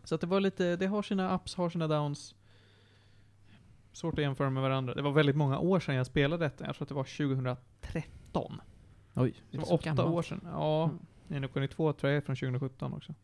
Så 0.05 0.14
att 0.14 0.20
det 0.20 0.26
var 0.26 0.41
lite, 0.41 0.76
det 0.76 0.87
har 0.87 1.03
sina 1.03 1.35
ups, 1.35 1.55
har 1.55 1.70
sina 1.70 1.89
downs. 1.89 2.35
Svårt 3.93 4.14
att 4.14 4.22
jämföra 4.24 4.51
med 4.51 4.62
varandra. 4.62 4.95
Det 4.95 5.03
var 5.03 5.12
väldigt 5.12 5.37
många 5.37 5.59
år 5.59 5.80
sedan 5.80 5.95
jag 5.95 6.07
spelade 6.07 6.45
detta. 6.45 6.66
Jag 6.66 6.74
tror 6.76 6.85
att 6.85 6.89
det 6.89 6.95
var 6.95 7.05
2013. 7.05 8.61
Oj, 9.14 9.35
Det 9.51 9.57
är 9.57 9.61
var 9.61 9.72
åtta 9.72 9.85
gammalt? 9.85 10.09
år 10.09 10.22
sedan. 10.22 10.41
Ja, 10.53 10.85
Mm. 10.85 10.99
Nino 11.29 11.49
Kuni 11.49 11.68
2 11.68 11.93
tror 11.93 12.11
jag 12.12 12.16
är 12.16 12.20
från 12.20 12.37
2017 12.37 12.95
också. 12.95 13.14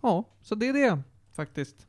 Ja, 0.00 0.24
så 0.40 0.54
det 0.54 0.68
är 0.68 0.72
det 0.72 1.02
faktiskt. 1.32 1.86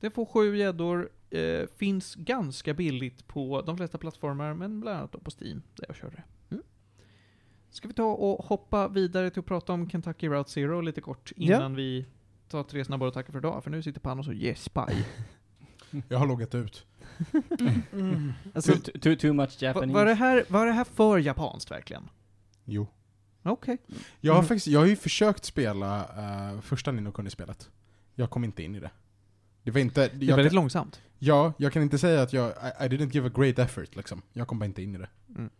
Det 0.00 0.10
får 0.10 0.26
sju 0.26 0.56
gäddor. 0.56 1.10
Eh, 1.30 1.66
finns 1.76 2.14
ganska 2.14 2.74
billigt 2.74 3.26
på 3.28 3.62
de 3.62 3.76
flesta 3.76 3.98
plattformar, 3.98 4.54
men 4.54 4.80
bland 4.80 4.98
annat 4.98 5.12
då 5.12 5.18
på 5.18 5.30
Steam, 5.40 5.62
där 5.74 5.84
jag 5.88 5.96
körde 5.96 6.16
det. 6.16 6.22
Mm. 6.54 6.62
Ska 7.70 7.88
vi 7.88 7.94
ta 7.94 8.04
och 8.04 8.44
hoppa 8.44 8.88
vidare 8.88 9.30
till 9.30 9.40
att 9.40 9.46
prata 9.46 9.72
om 9.72 9.90
Kentucky 9.90 10.28
Route 10.28 10.50
Zero 10.50 10.80
lite 10.80 11.00
kort 11.00 11.32
innan 11.36 11.74
vi 11.74 12.06
tar 12.48 12.62
tre 12.62 12.84
snabba 12.84 13.06
och 13.06 13.14
tackar 13.14 13.32
för 13.32 13.38
idag, 13.38 13.64
för 13.64 13.70
nu 13.70 13.82
sitter 13.82 14.00
Panos 14.00 14.28
och 14.28 14.34
gäspar. 14.34 14.92
Jag 16.08 16.18
har 16.18 16.26
loggat 16.26 16.54
ut. 16.54 16.86
Alltså, 18.54 18.72
Too, 18.72 18.98
too, 19.00 19.16
too 19.16 19.32
much 19.32 19.62
Va- 19.62 19.66
Japanese. 19.66 19.94
Var 19.94 20.04
det 20.04 20.14
här, 20.14 20.44
var 20.48 20.66
det 20.66 20.72
här 20.72 20.84
för 20.84 21.18
japanskt 21.18 21.70
verkligen? 21.70 22.08
Jo. 22.64 22.86
Okej. 23.42 23.78
Jag 24.20 24.32
har 24.32 24.38
Mm. 24.38 24.48
faktiskt, 24.48 24.66
jag 24.66 24.80
har 24.80 24.86
ju 24.86 24.96
försökt 24.96 25.44
spela 25.44 26.00
uh, 26.54 26.60
första 26.60 26.92
Nino 26.92 27.12
Kuni-spelet. 27.12 27.70
Jag 28.14 28.30
kom 28.30 28.44
inte 28.44 28.62
in 28.62 28.74
i 28.74 28.80
det. 28.80 28.90
Det 29.62 29.70
var 29.70 29.80
inte, 29.80 30.08
Det 30.08 30.26
är 30.30 30.36
väldigt 30.36 30.50
kan, 30.52 30.54
långsamt. 30.56 31.00
ja, 31.18 31.52
jag 31.56 31.72
kan 31.72 31.82
inte 31.82 31.98
säga 31.98 32.22
att 32.22 32.32
jag, 32.32 32.50
I, 32.50 32.84
I 32.84 32.88
didn't 32.88 33.10
give 33.14 33.26
a 33.28 33.32
great 33.34 33.58
effort 33.58 33.96
liksom. 33.96 34.22
Jag 34.32 34.48
kom 34.48 34.58
bara 34.58 34.64
inte 34.66 34.82
in 34.82 34.94
i 34.94 34.98
det. 34.98 35.08
Mm. 35.36 35.50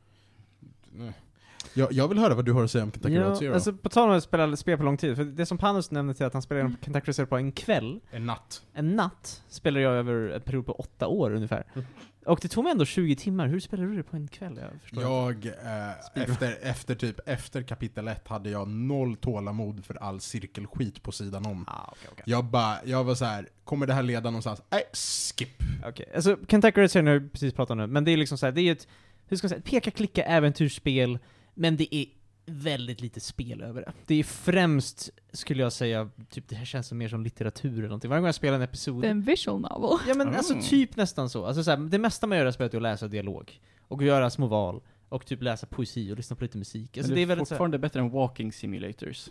Jag, 1.74 1.92
jag 1.92 2.08
vill 2.08 2.18
höra 2.18 2.34
vad 2.34 2.44
du 2.44 2.52
har 2.52 2.64
att 2.64 2.70
säga 2.70 2.84
om 2.84 2.92
Kentucky 2.92 3.14
ja, 3.14 3.36
Zero. 3.36 3.54
alltså 3.54 3.72
på 3.72 3.88
tal 3.88 4.08
om 4.08 4.16
att 4.16 4.24
spela 4.24 4.56
spel 4.56 4.78
på 4.78 4.84
lång 4.84 4.96
tid, 4.96 5.16
för 5.16 5.24
det 5.24 5.46
som 5.46 5.58
Panos 5.58 5.90
nämnde 5.90 6.14
till 6.14 6.26
att 6.26 6.32
han 6.32 6.42
spelade 6.42 6.74
Kentucky 6.84 7.08
Route 7.08 7.12
Zero 7.12 7.26
på 7.26 7.36
en 7.36 7.52
kväll, 7.52 8.00
en 8.10 8.26
natt. 8.26 8.62
en 8.72 8.96
natt, 8.96 9.42
spelade 9.48 9.84
jag 9.84 9.94
över 9.94 10.28
en 10.28 10.40
period 10.40 10.66
på 10.66 10.72
åtta 10.72 11.06
år 11.06 11.34
ungefär. 11.34 11.64
Mm. 11.74 11.86
Och 12.26 12.38
det 12.42 12.48
tog 12.48 12.64
mig 12.64 12.70
ändå 12.70 12.84
20 12.84 13.16
timmar, 13.16 13.46
hur 13.46 13.60
spelade 13.60 13.88
du 13.88 13.96
det 13.96 14.02
på 14.02 14.16
en 14.16 14.28
kväll? 14.28 14.60
Jag. 14.92 15.02
Jag, 15.02 15.46
eh, 15.46 16.22
efter, 16.22 16.58
efter 16.62 16.94
typ, 16.94 17.28
efter 17.28 17.62
kapitel 17.62 18.08
1 18.08 18.28
hade 18.28 18.50
jag 18.50 18.68
noll 18.68 19.16
tålamod 19.16 19.84
för 19.84 19.94
all 19.94 20.20
cirkelskit 20.20 21.02
på 21.02 21.12
sidan 21.12 21.46
om. 21.46 21.64
Ah, 21.68 21.88
okej, 21.90 22.08
okej. 22.12 22.24
Jag 22.26 22.44
bara, 22.44 22.78
jag 22.84 23.04
var 23.04 23.14
så 23.14 23.24
här, 23.24 23.48
kommer 23.64 23.86
det 23.86 23.94
här 23.94 24.02
leda 24.02 24.30
någonstans? 24.30 24.62
Nej, 24.70 24.82
skip! 24.92 25.62
Okej, 25.86 26.06
alltså 26.14 26.36
Kentucky 26.48 26.80
Route 26.80 26.92
Zero 26.92 27.06
har 27.06 27.18
vi 27.18 27.28
precis 27.28 27.54
pratat 27.54 27.70
om 27.70 27.78
nu, 27.78 27.86
men 27.86 28.04
det 28.04 28.10
är 28.10 28.16
liksom 28.16 28.38
så 28.38 28.46
här, 28.46 28.52
det 28.52 28.60
är 28.60 28.72
ett, 28.72 28.88
hur 29.26 29.36
ska 29.36 29.44
man 29.44 29.48
säga, 29.48 29.58
ett 29.58 29.64
peka-klicka 29.64 30.24
äventyrsspel, 30.24 31.18
men 31.54 31.76
det 31.76 31.94
är 31.96 32.06
väldigt 32.46 33.00
lite 33.00 33.20
spel 33.20 33.62
över 33.62 33.80
det. 33.80 33.92
Det 34.06 34.14
är 34.14 34.24
främst, 34.24 35.10
skulle 35.32 35.62
jag 35.62 35.72
säga, 35.72 36.10
typ 36.30 36.48
det 36.48 36.56
här 36.56 36.64
känns 36.64 36.86
som 36.88 36.98
mer 36.98 37.08
som 37.08 37.24
litteratur 37.24 37.72
eller 37.78 37.82
någonting. 37.82 38.10
Varje 38.10 38.20
gång 38.20 38.26
jag 38.26 38.34
spelar 38.34 38.56
en 38.56 38.62
episod 38.62 39.00
Det 39.02 39.06
är 39.06 39.10
en 39.10 39.22
visual 39.22 39.60
novel. 39.60 39.98
Ja 40.08 40.14
men 40.14 40.26
Mm. 40.26 40.36
alltså 40.36 40.54
typ 40.70 40.96
nästan 40.96 41.30
så. 41.30 41.46
Alltså, 41.46 41.64
så 41.64 41.70
här, 41.70 41.78
det 41.78 41.98
mesta 41.98 42.26
man 42.26 42.38
gör 42.38 42.46
i 42.46 42.52
spelet 42.52 42.74
är 42.74 42.78
att 42.78 42.82
läsa 42.82 43.08
dialog. 43.08 43.60
Och 43.80 44.02
göra 44.02 44.30
små 44.30 44.46
val. 44.46 44.80
Och 45.08 45.26
typ 45.26 45.42
läsa 45.42 45.66
poesi 45.66 46.12
och 46.12 46.16
lyssna 46.16 46.36
på 46.36 46.44
lite 46.44 46.58
musik. 46.58 46.96
Alltså, 46.98 47.10
Men 47.10 47.16
det 47.16 47.22
är 47.22 47.26
väldigt 47.26 47.48
så 47.48 47.54
här, 47.54 47.58
fortfarande 47.58 47.78
bättre 47.78 48.00
än 48.00 48.10
walking 48.10 48.52
simulators. 48.52 49.28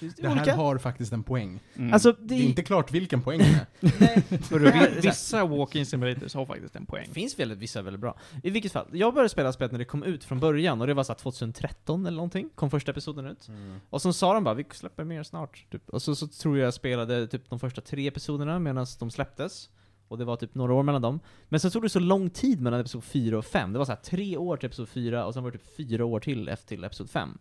Det 0.00 0.22
Det 0.22 0.28
här 0.28 0.56
har 0.56 0.78
faktiskt 0.78 1.12
en 1.12 1.22
poäng. 1.22 1.60
Mm. 1.76 1.92
Alltså, 1.92 2.12
Det 2.12 2.18
det, 2.20 2.34
är 2.34 2.42
inte 2.42 2.62
klart 2.62 2.92
vilken 2.92 3.22
poäng 3.22 3.38
det 3.38 3.66
är. 3.80 5.00
Vissa 5.02 5.44
walk-in 5.44 5.86
simulators 5.86 6.34
har 6.34 6.46
faktiskt 6.46 6.76
en 6.76 6.86
poäng. 6.86 7.04
Det 7.08 7.14
finns 7.14 7.38
väldigt, 7.38 7.58
vissa 7.58 7.82
väldigt 7.82 8.00
bra. 8.00 8.18
I 8.42 8.50
vilket 8.50 8.72
fall, 8.72 8.86
jag 8.92 9.14
började 9.14 9.28
spela 9.28 9.52
spelet 9.52 9.72
när 9.72 9.78
det 9.78 9.84
kom 9.84 10.02
ut 10.02 10.24
från 10.24 10.40
början, 10.40 10.80
och 10.80 10.86
det 10.86 10.94
var 10.94 11.04
så 11.04 11.12
här 11.12 11.18
2013 11.18 12.06
eller 12.06 12.16
någonting, 12.16 12.50
kom 12.54 12.70
första 12.70 12.90
episoden 12.90 13.26
ut. 13.26 13.48
Och 13.90 14.02
så 14.02 14.12
sa 14.12 14.34
de 14.34 14.44
bara 14.44 14.54
'Vi 14.54 14.64
släpper 14.72 15.04
mer 15.04 15.22
snart' 15.22 15.66
typ. 15.70 15.88
Och 15.90 16.02
så, 16.02 16.14
så 16.14 16.26
tror 16.26 16.58
jag 16.58 16.66
jag 16.66 16.74
spelade 16.74 17.26
typ 17.26 17.50
de 17.50 17.58
första 17.58 17.80
tre 17.80 18.06
episoderna 18.06 18.58
medan 18.58 18.86
de 18.98 19.10
släpptes. 19.10 19.68
Och 20.08 20.18
det 20.18 20.24
var 20.24 20.36
typ 20.36 20.54
några 20.54 20.74
år 20.74 20.82
mellan 20.82 21.02
dem. 21.02 21.20
Men 21.48 21.60
sen 21.60 21.70
tog 21.70 21.82
det 21.82 21.88
så 21.88 21.98
lång 21.98 22.30
tid 22.30 22.60
mellan 22.60 22.80
episod 22.80 23.04
4 23.04 23.38
och 23.38 23.44
5. 23.44 23.72
Det 23.72 23.78
var 23.78 23.86
så 23.86 23.92
här 23.92 24.00
tre 24.00 24.36
år 24.36 24.56
till 24.56 24.66
episod 24.66 24.88
4, 24.88 25.26
och 25.26 25.34
sen 25.34 25.42
var 25.42 25.50
det 25.50 25.58
typ 25.58 25.76
fyra 25.76 26.04
år 26.04 26.20
till 26.20 26.48
efter 26.48 26.68
till 26.68 26.84
episod 26.84 27.10
5. 27.10 27.38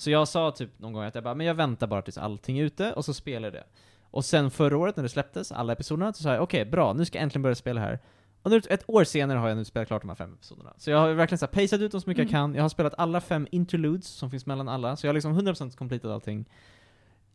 Så 0.00 0.10
jag 0.10 0.28
sa 0.28 0.50
typ 0.50 0.78
någon 0.78 0.92
gång 0.92 1.04
att 1.04 1.14
jag 1.14 1.24
bara 1.24 1.34
'Men 1.34 1.46
jag 1.46 1.54
väntar 1.54 1.86
bara 1.86 2.02
tills 2.02 2.18
allting 2.18 2.58
är 2.58 2.64
ute, 2.64 2.92
och 2.92 3.04
så 3.04 3.14
spelar 3.14 3.46
jag 3.46 3.52
det' 3.52 3.64
Och 4.10 4.24
sen 4.24 4.50
förra 4.50 4.76
året 4.76 4.96
när 4.96 5.02
det 5.02 5.08
släpptes, 5.08 5.52
alla 5.52 5.72
episoderna, 5.72 6.12
så 6.12 6.22
sa 6.22 6.32
jag 6.32 6.42
'Okej, 6.42 6.64
bra, 6.64 6.92
nu 6.92 7.04
ska 7.04 7.18
jag 7.18 7.22
äntligen 7.22 7.42
börja 7.42 7.54
spela 7.54 7.80
här' 7.80 7.98
Och 8.42 8.50
nu, 8.50 8.60
ett 8.68 8.84
år 8.86 9.04
senare 9.04 9.38
har 9.38 9.48
jag 9.48 9.56
nu 9.56 9.64
spelat 9.64 9.88
klart 9.88 10.02
de 10.02 10.08
här 10.08 10.16
fem 10.16 10.34
episoderna. 10.34 10.74
Så 10.76 10.90
jag 10.90 10.98
har 10.98 11.12
verkligen 11.12 11.38
så 11.38 11.46
här 11.46 11.52
paceat 11.52 11.82
ut 11.82 11.92
dem 11.92 12.00
så 12.00 12.10
mycket 12.10 12.22
jag 12.22 12.30
kan. 12.30 12.54
Jag 12.54 12.62
har 12.62 12.68
spelat 12.68 12.94
alla 12.98 13.20
fem 13.20 13.46
interludes 13.50 14.06
som 14.06 14.30
finns 14.30 14.46
mellan 14.46 14.68
alla, 14.68 14.96
så 14.96 15.06
jag 15.06 15.08
har 15.08 15.14
liksom 15.14 15.38
100% 15.38 15.76
completat 15.76 16.10
allting. 16.10 16.48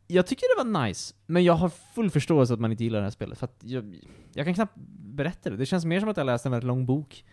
Jag 0.08 0.28
tycker 0.28 0.58
det 0.58 0.72
var 0.72 0.86
nice, 0.86 1.16
men 1.26 1.44
jag 1.44 1.54
har 1.54 1.70
full 1.70 2.10
förståelse 2.10 2.54
att 2.54 2.60
man 2.60 2.72
inte 2.72 2.84
gillar 2.84 3.00
det 3.00 3.06
här 3.06 3.12
spelet, 3.12 3.38
för 3.38 3.46
att 3.46 3.58
jag, 3.64 4.00
jag 4.34 4.46
kan 4.46 4.54
knappt 4.54 4.74
berätta 5.16 5.50
det. 5.50 5.58
Det 5.58 5.66
känns 5.66 5.86
mer 5.86 6.00
som 6.00 6.10
att 6.10 6.18
jag 6.18 6.26
läst 6.26 6.46
en 6.46 6.52
väldigt 6.52 6.68
lång 6.68 6.86
bok. 6.86 7.26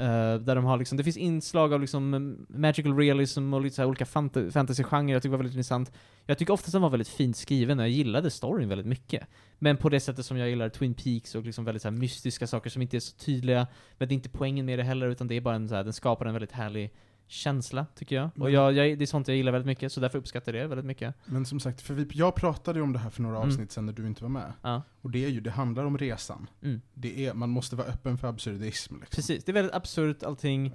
Eh, 0.00 0.34
där 0.34 0.54
de 0.54 0.64
har 0.64 0.76
liksom, 0.76 0.98
det 0.98 1.04
finns 1.04 1.16
inslag 1.16 1.72
av 1.74 1.80
liksom 1.80 2.36
magical 2.48 2.96
realism 2.96 3.54
och 3.54 3.60
lite 3.60 3.76
så 3.76 3.82
här 3.82 3.88
olika 3.88 4.04
fant- 4.04 4.50
fantasygenrer, 4.50 5.12
jag 5.12 5.22
tycker 5.22 5.30
var 5.30 5.38
väldigt 5.38 5.54
intressant. 5.54 5.92
Jag 6.26 6.38
tycker 6.38 6.52
oftast 6.52 6.72
den 6.72 6.82
var 6.82 6.90
väldigt 6.90 7.08
fint 7.08 7.36
skriven 7.36 7.78
och 7.78 7.84
jag 7.84 7.90
gillade 7.90 8.30
storyn 8.30 8.68
väldigt 8.68 8.86
mycket. 8.86 9.26
Men 9.58 9.76
på 9.76 9.88
det 9.88 10.00
sättet 10.00 10.26
som 10.26 10.36
jag 10.36 10.48
gillar 10.48 10.68
Twin 10.68 10.94
Peaks 10.94 11.34
och 11.34 11.44
liksom 11.44 11.64
väldigt 11.64 11.82
så 11.82 11.88
här 11.90 11.96
mystiska 11.96 12.46
saker 12.46 12.70
som 12.70 12.82
inte 12.82 12.96
är 12.96 13.00
så 13.00 13.16
tydliga. 13.16 13.66
Men 13.98 14.08
det 14.08 14.12
är 14.12 14.16
inte 14.16 14.28
poängen 14.28 14.66
med 14.66 14.78
det 14.78 14.82
heller, 14.82 15.08
utan 15.08 15.28
det 15.28 15.36
är 15.36 15.40
bara 15.40 15.54
en 15.54 15.68
så 15.68 15.74
här, 15.74 15.84
den 15.84 15.92
skapar 15.92 16.26
en 16.26 16.32
väldigt 16.32 16.52
härlig 16.52 16.90
känsla, 17.30 17.86
tycker 17.94 18.16
jag. 18.16 18.24
Och 18.26 18.38
Men- 18.38 18.52
jag, 18.52 18.72
jag, 18.72 18.98
det 18.98 19.04
är 19.04 19.06
sånt 19.06 19.28
jag 19.28 19.36
gillar 19.36 19.52
väldigt 19.52 19.66
mycket, 19.66 19.92
så 19.92 20.00
därför 20.00 20.18
uppskattar 20.18 20.52
jag 20.52 20.64
det 20.64 20.68
väldigt 20.68 20.86
mycket. 20.86 21.14
Men 21.24 21.46
som 21.46 21.60
sagt, 21.60 21.80
för 21.82 21.94
vi, 21.94 22.06
jag 22.12 22.34
pratade 22.34 22.78
ju 22.78 22.82
om 22.82 22.92
det 22.92 22.98
här 22.98 23.10
för 23.10 23.22
några 23.22 23.36
Mm. 23.36 23.48
avsnitt 23.48 23.72
sen 23.72 23.86
när 23.86 23.92
du 23.92 24.06
inte 24.06 24.22
var 24.22 24.28
med. 24.30 24.52
Ja. 24.62 24.82
Och 25.00 25.10
det 25.10 25.24
är 25.24 25.28
ju, 25.28 25.40
det 25.40 25.50
handlar 25.50 25.84
om 25.84 25.98
resan. 25.98 26.46
Mm. 26.62 26.80
Det 26.94 27.26
är, 27.26 27.34
man 27.34 27.50
måste 27.50 27.76
vara 27.76 27.86
öppen 27.88 28.18
för 28.18 28.28
absurdism 28.28 28.94
liksom. 28.94 29.16
Precis, 29.16 29.44
det 29.44 29.52
är 29.52 29.54
väldigt 29.54 29.74
absurt 29.74 30.22
allting. 30.22 30.72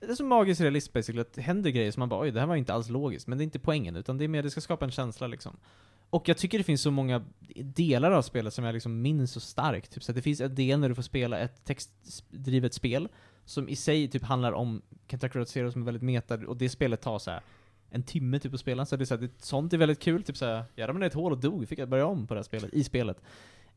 Det 0.00 0.06
är 0.06 0.14
så 0.14 0.24
magisk 0.24 0.60
realism 0.60 0.92
basically, 0.92 1.20
att 1.20 1.32
det 1.32 1.42
händer 1.42 1.70
grejer 1.70 1.90
som 1.92 2.00
man 2.00 2.08
bara 2.08 2.20
oj, 2.20 2.30
det 2.30 2.40
här 2.40 2.46
var 2.46 2.56
inte 2.56 2.74
alls 2.74 2.88
logiskt, 2.88 3.26
men 3.26 3.38
det 3.38 3.42
är 3.42 3.44
inte 3.44 3.58
poängen, 3.58 3.96
utan 3.96 4.18
det 4.18 4.24
är 4.24 4.28
mer, 4.28 4.42
det 4.42 4.50
ska 4.50 4.60
skapa 4.60 4.84
en 4.84 4.90
känsla 4.90 5.26
liksom. 5.26 5.56
Och 6.10 6.28
jag 6.28 6.36
tycker 6.36 6.58
det 6.58 6.64
finns 6.64 6.80
så 6.82 6.90
många 6.90 7.24
delar 7.56 8.10
av 8.10 8.22
spelet 8.22 8.54
som 8.54 8.64
jag 8.64 8.72
liksom 8.72 9.02
minns 9.02 9.32
så 9.32 9.40
starkt. 9.40 9.90
Typ 9.92 10.02
så 10.02 10.12
att 10.12 10.16
det 10.16 10.22
finns 10.22 10.40
en 10.40 10.54
del 10.54 10.80
när 10.80 10.88
du 10.88 10.94
får 10.94 11.02
spela 11.02 11.38
ett 11.38 11.64
textdrivet 11.64 12.74
spel, 12.74 13.08
som 13.44 13.68
i 13.68 13.76
sig 13.76 14.08
typ 14.08 14.22
handlar 14.22 14.52
om 14.52 14.82
Kentucky 15.08 15.38
Route 15.38 15.50
Zero 15.50 15.72
som 15.72 15.80
är 15.80 15.84
väldigt 15.84 16.02
meta, 16.02 16.34
och 16.34 16.56
det 16.56 16.68
spelet 16.68 17.00
tar 17.00 17.18
så 17.18 17.30
här 17.30 17.42
en 17.90 18.02
timme 18.02 18.38
typ 18.38 18.54
att 18.54 18.60
spela, 18.60 18.86
så 18.86 18.96
det 18.96 19.04
är 19.04 19.06
så 19.06 19.14
här, 19.14 19.22
det, 19.22 19.30
sånt 19.38 19.72
är 19.72 19.78
väldigt 19.78 20.00
kul, 20.00 20.22
typ 20.22 20.36
såhär, 20.36 20.64
jag 20.74 20.88
ramlade 20.88 21.04
ner 21.04 21.06
ett 21.06 21.14
hål 21.14 21.32
och 21.32 21.38
dog, 21.38 21.68
fick 21.68 21.78
jag 21.78 21.88
börja 21.88 22.06
om 22.06 22.26
på 22.26 22.34
det 22.34 22.38
här 22.38 22.44
spelet, 22.44 22.74
i 22.74 22.84
spelet. 22.84 23.22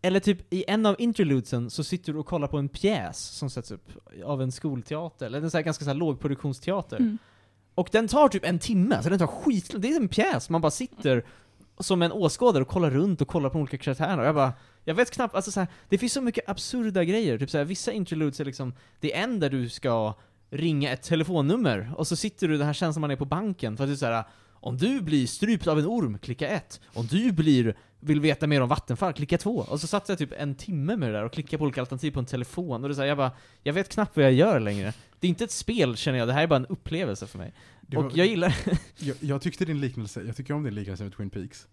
Eller 0.02 0.20
typ 0.20 0.54
i 0.54 0.64
en 0.68 0.86
av 0.86 0.96
interludesen 1.00 1.70
så 1.70 1.84
sitter 1.84 2.14
du 2.14 2.20
och 2.20 2.26
kollar 2.26 2.48
på 2.48 2.58
en 2.58 2.70
pjäs 2.70 3.20
som 3.20 3.50
sätts 3.50 3.72
upp 3.72 3.92
av 4.24 4.42
en 4.42 4.52
skolteater, 4.52 5.26
eller 5.26 5.42
en 5.42 5.52
sån 5.52 5.58
här 5.58 5.64
ganska 5.64 5.84
så 5.84 5.90
här 5.90 5.98
lågproduktionsteater. 5.98 6.98
Mm. 6.98 7.18
Och 7.76 7.90
den 7.92 8.08
tar 8.08 8.28
typ 8.28 8.46
en 8.46 8.60
timme, 8.60 8.96
alltså 8.96 9.10
den 9.10 9.20
tar 9.20 9.28
skit 9.28 9.74
Det 9.78 9.88
är 9.88 9.96
en 9.96 10.08
pjäs, 10.08 10.50
man 10.50 10.62
bara 10.62 10.72
sitter 10.72 11.26
som 11.80 12.02
en 12.02 12.12
åskådare 12.12 12.62
och 12.62 12.68
kollar 12.70 12.90
runt 12.90 13.22
och 13.22 13.28
kollar 13.28 13.50
på 13.50 13.60
olika 13.60 13.78
karaktärerna. 13.78 14.22
Och 14.22 14.28
jag 14.28 14.36
bara, 14.36 14.54
jag 14.88 14.96
vet 14.96 15.12
knappt, 15.12 15.36
alltså 15.36 15.52
så 15.52 15.60
här, 15.60 15.68
det 15.90 15.98
finns 15.98 16.14
så 16.14 16.22
mycket 16.22 16.50
absurda 16.50 17.04
grejer. 17.04 17.38
Typ 17.38 17.50
så 17.50 17.58
här, 17.58 17.66
vissa 17.66 17.92
interludes 17.92 18.40
är 18.40 18.46
liksom, 18.46 18.74
det 19.00 19.16
är 19.16 19.24
en 19.24 19.40
där 19.40 19.50
du 19.50 19.70
ska 19.70 20.14
ringa 20.50 20.92
ett 20.92 21.04
telefonnummer, 21.04 21.92
och 21.96 22.08
så 22.08 22.16
sitter 22.16 22.48
du, 22.48 22.58
den 22.58 22.66
här 22.68 22.74
känslan 22.74 23.02
man 23.02 23.12
är 23.12 23.16
på 23.16 23.26
banken, 23.26 23.78
för 23.78 23.84
att 23.84 23.90
det 23.90 23.94
är 23.94 23.96
så 23.96 24.06
här. 24.06 24.24
Om 24.60 24.78
du 24.78 25.02
blir 25.02 25.28
strypt 25.28 25.68
av 25.68 25.80
en 25.80 25.86
orm, 25.86 26.18
klicka 26.18 26.48
ett. 26.48 26.82
Om 26.94 27.08
du 27.08 27.32
blir, 27.32 27.76
vill 28.00 28.20
veta 28.22 28.48
mer 28.48 28.62
om 28.62 28.70
Vattenfall, 28.70 29.14
klicka 29.14 29.38
två. 29.38 29.56
Och 29.56 29.82
så 29.82 29.88
satt 29.88 30.10
jag 30.10 30.18
typ 30.18 30.34
en 30.38 30.56
timme 30.56 30.96
med 30.96 31.10
det 31.10 31.14
där 31.14 31.24
och 31.24 31.34
klickade 31.34 31.58
på 31.58 31.64
olika 31.64 31.82
alternativ 31.82 32.12
på 32.12 32.20
en 32.20 32.26
telefon, 32.26 32.84
och 32.84 32.90
det 32.90 32.94
är 32.94 32.96
så 32.96 33.02
här, 33.02 33.08
jag 33.08 33.18
bara, 33.18 33.32
jag 33.64 33.74
vet 33.74 33.90
knappt 33.90 34.16
vad 34.16 34.26
jag 34.26 34.34
gör 34.34 34.60
längre. 34.60 34.94
Det 35.20 35.28
är 35.28 35.30
inte 35.30 35.44
ett 35.44 35.52
spel 35.52 35.96
känner 35.96 36.20
jag, 36.20 36.28
det 36.28 36.34
här 36.34 36.44
är 36.44 36.48
bara 36.48 36.56
en 36.56 36.66
upplevelse 36.66 37.28
för 37.28 37.38
mig. 37.38 37.54
Det 37.82 37.98
och 37.98 38.04
var- 38.04 38.12
jag 38.16 38.28
gillar 38.28 38.56
jag, 38.98 39.18
jag 39.20 39.42
tyckte 39.42 39.66
din 39.66 39.82
liknelse, 39.82 40.22
jag 40.26 40.36
tycker 40.36 40.54
om 40.54 40.64
din 40.64 40.76
liknelse 40.76 41.04
med 41.04 41.16
Twin 41.18 41.30
Peaks. 41.30 41.68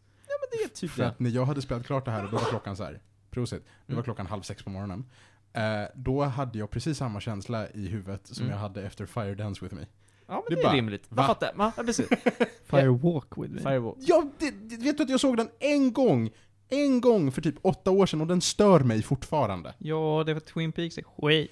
Det 0.59 0.65
är 0.65 0.69
typ 0.77 0.91
För 0.91 1.03
det. 1.03 1.09
att 1.09 1.21
när 1.21 1.31
jag 1.31 1.45
hade 1.47 1.63
spelat 1.63 1.87
klart 1.87 2.05
det 2.05 2.11
här, 2.11 2.23
då 2.23 2.29
var 2.37 2.45
klockan 2.45 2.77
så 2.77 2.85
här, 2.85 3.01
prosit, 3.31 3.63
det 3.87 3.93
var 3.93 3.95
Mm. 3.95 4.05
klockan 4.05 4.27
halv 4.27 4.43
sex 4.43 4.63
på 4.63 4.71
morgonen. 4.71 5.05
Eh, 5.53 5.63
då 5.95 6.23
hade 6.25 6.59
jag 6.59 6.71
precis 6.71 6.99
samma 6.99 7.21
känsla 7.21 7.69
i 7.71 7.87
huvudet 7.89 8.27
som 8.27 8.43
Mm. 8.47 8.53
jag 8.55 8.61
hade 8.61 8.83
efter 8.83 9.07
Fire 9.07 9.35
Dance 9.35 9.65
With 9.65 9.75
Me. 9.75 9.87
Ja 10.27 10.35
men 10.35 10.43
Det 10.49 10.55
det, 10.55 10.61
är 10.61 10.65
bara, 10.65 10.73
rimligt. 10.75 11.03
va? 11.09 11.17
Man 11.17 11.27
fattar, 11.27 11.51
ja, 11.59 11.73
ja 11.77 11.83
precis. 11.83 12.09
Firewalk 12.67 13.39
with 13.39 13.53
me. 13.55 13.61
Firewall. 13.61 13.95
Ja, 13.99 14.25
det, 14.39 14.51
det, 14.51 14.77
vet 14.77 14.97
du 14.97 15.03
att 15.03 15.11
jag 15.11 15.21
såg 15.21 15.37
den 15.37 15.49
en 15.59 15.93
gång? 15.93 16.31
En 16.69 17.01
gång 17.01 17.33
för 17.33 17.43
typ 17.43 17.55
åtta 17.63 17.91
år 17.91 18.07
sedan 18.07 18.21
och 18.21 18.27
den 18.27 18.41
stör 18.41 18.81
mig 18.81 19.03
fortfarande. 19.03 19.75
Ja, 19.79 20.23
det 20.27 20.33
att 20.37 20.47
Twin 20.47 20.73
Peaks 20.73 20.99
är 20.99 21.03
skit. 21.03 21.51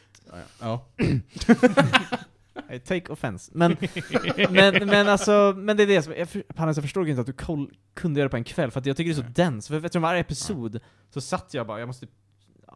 Ja. 0.61 0.84
I 0.98 1.05
take 2.79 3.12
offense. 3.12 3.53
Men, 3.55 3.77
men, 4.51 4.87
men 4.87 5.09
alltså, 5.09 5.55
men 5.57 5.77
det 5.77 5.83
är 5.83 5.87
det 5.87 6.03
som, 6.03 6.14
jag, 6.16 6.29
för- 6.29 6.45
Hannes 6.57 6.77
jag 6.77 6.85
förstår 6.85 7.09
inte 7.09 7.20
att 7.20 7.27
du 7.27 7.33
koll, 7.33 7.70
kunde 7.95 8.20
göra 8.20 8.29
det 8.29 8.31
på 8.31 8.37
en 8.37 8.45
kväll, 8.45 8.70
för 8.70 8.81
att 8.81 8.87
jag 8.87 8.97
tycker 8.97 9.14
det 9.14 9.20
är 9.20 9.23
så 9.23 9.33
dens. 9.35 9.68
För 9.68 9.77
eftersom 9.77 10.03
varje 10.03 10.20
episod, 10.20 10.81
så 11.11 11.20
satt 11.20 11.55
jag 11.55 11.66
bara, 11.66 11.79
jag 11.79 11.87
måste 11.87 12.07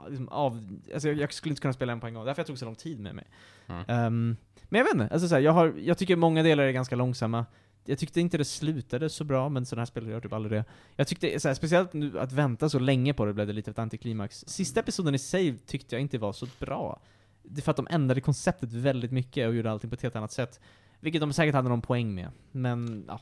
liksom 0.09 0.29
av, 0.29 0.79
alltså 0.95 1.09
jag, 1.09 1.19
jag 1.19 1.33
skulle 1.33 1.51
inte 1.53 1.63
kunna 1.63 1.73
spela 1.73 1.93
en 1.93 2.01
på 2.01 2.07
en 2.07 2.15
gång, 2.15 2.25
därför 2.25 2.41
jag 2.41 2.47
tog 2.47 2.59
så 2.59 2.65
lång 2.65 2.75
tid 2.75 3.01
med 3.01 3.15
mig. 3.15 3.25
Mm. 3.67 3.85
Ehm, 3.89 4.37
men 4.69 4.79
jag 4.79 4.85
vet 4.85 4.95
inte, 4.95 5.09
alltså 5.15 5.29
så 5.29 5.35
här, 5.35 5.43
jag, 5.43 5.53
har, 5.53 5.75
jag 5.79 5.99
tycker 5.99 6.17
många 6.17 6.43
delar 6.43 6.65
är 6.65 6.73
ganska 6.73 6.97
långsamma. 6.97 7.47
jag 7.85 7.99
tyckte 7.99 8.21
inte 8.21 8.39
det 8.39 8.45
slutade 8.45 9.09
så 9.11 9.25
bra, 9.25 9.49
men 9.49 9.67
sådana 9.67 9.81
här 9.81 9.87
spel 9.87 10.07
gör 10.07 10.21
typ 10.21 10.33
aldrig 10.33 10.61
det. 10.61 10.65
Jag 10.97 11.09
tyckte, 11.09 11.41
så 11.41 11.49
här, 11.49 11.55
speciellt 11.55 11.93
nu, 11.93 12.19
att 12.19 12.33
vänta 12.33 12.69
så 12.69 12.79
länge 12.79 13.15
på 13.15 13.25
det 13.25 13.33
blev 13.33 13.47
det 13.47 13.53
lite 13.53 13.71
av 13.71 13.73
ett 13.73 13.79
antiklimax. 13.79 14.45
Sista 14.47 14.81
episoden 14.81 15.15
i 15.15 15.19
sig 15.19 15.59
tyckte 15.59 15.95
jag 15.95 16.03
inte 16.03 16.19
var 16.19 16.33
så 16.33 16.47
bra. 16.59 17.01
Det 17.49 17.61
är 17.61 17.63
för 17.63 17.71
att 17.71 17.77
de 17.77 17.87
ändrade 17.91 18.21
konceptet 18.21 18.73
väldigt 18.73 19.13
mycket 19.13 19.49
och 19.49 19.55
gjorde 19.55 19.71
allting 19.71 19.91
på 19.91 19.95
ett 19.95 20.03
helt 20.03 20.17
annat 20.17 20.33
sätt. 20.33 20.61
Vilket 21.01 21.21
de 21.21 21.33
säkert 21.33 21.55
hade 21.55 21.69
någon 21.69 21.83
poäng 21.83 22.15
med. 22.15 22.31
Men, 22.53 23.05
ja. 23.09 23.21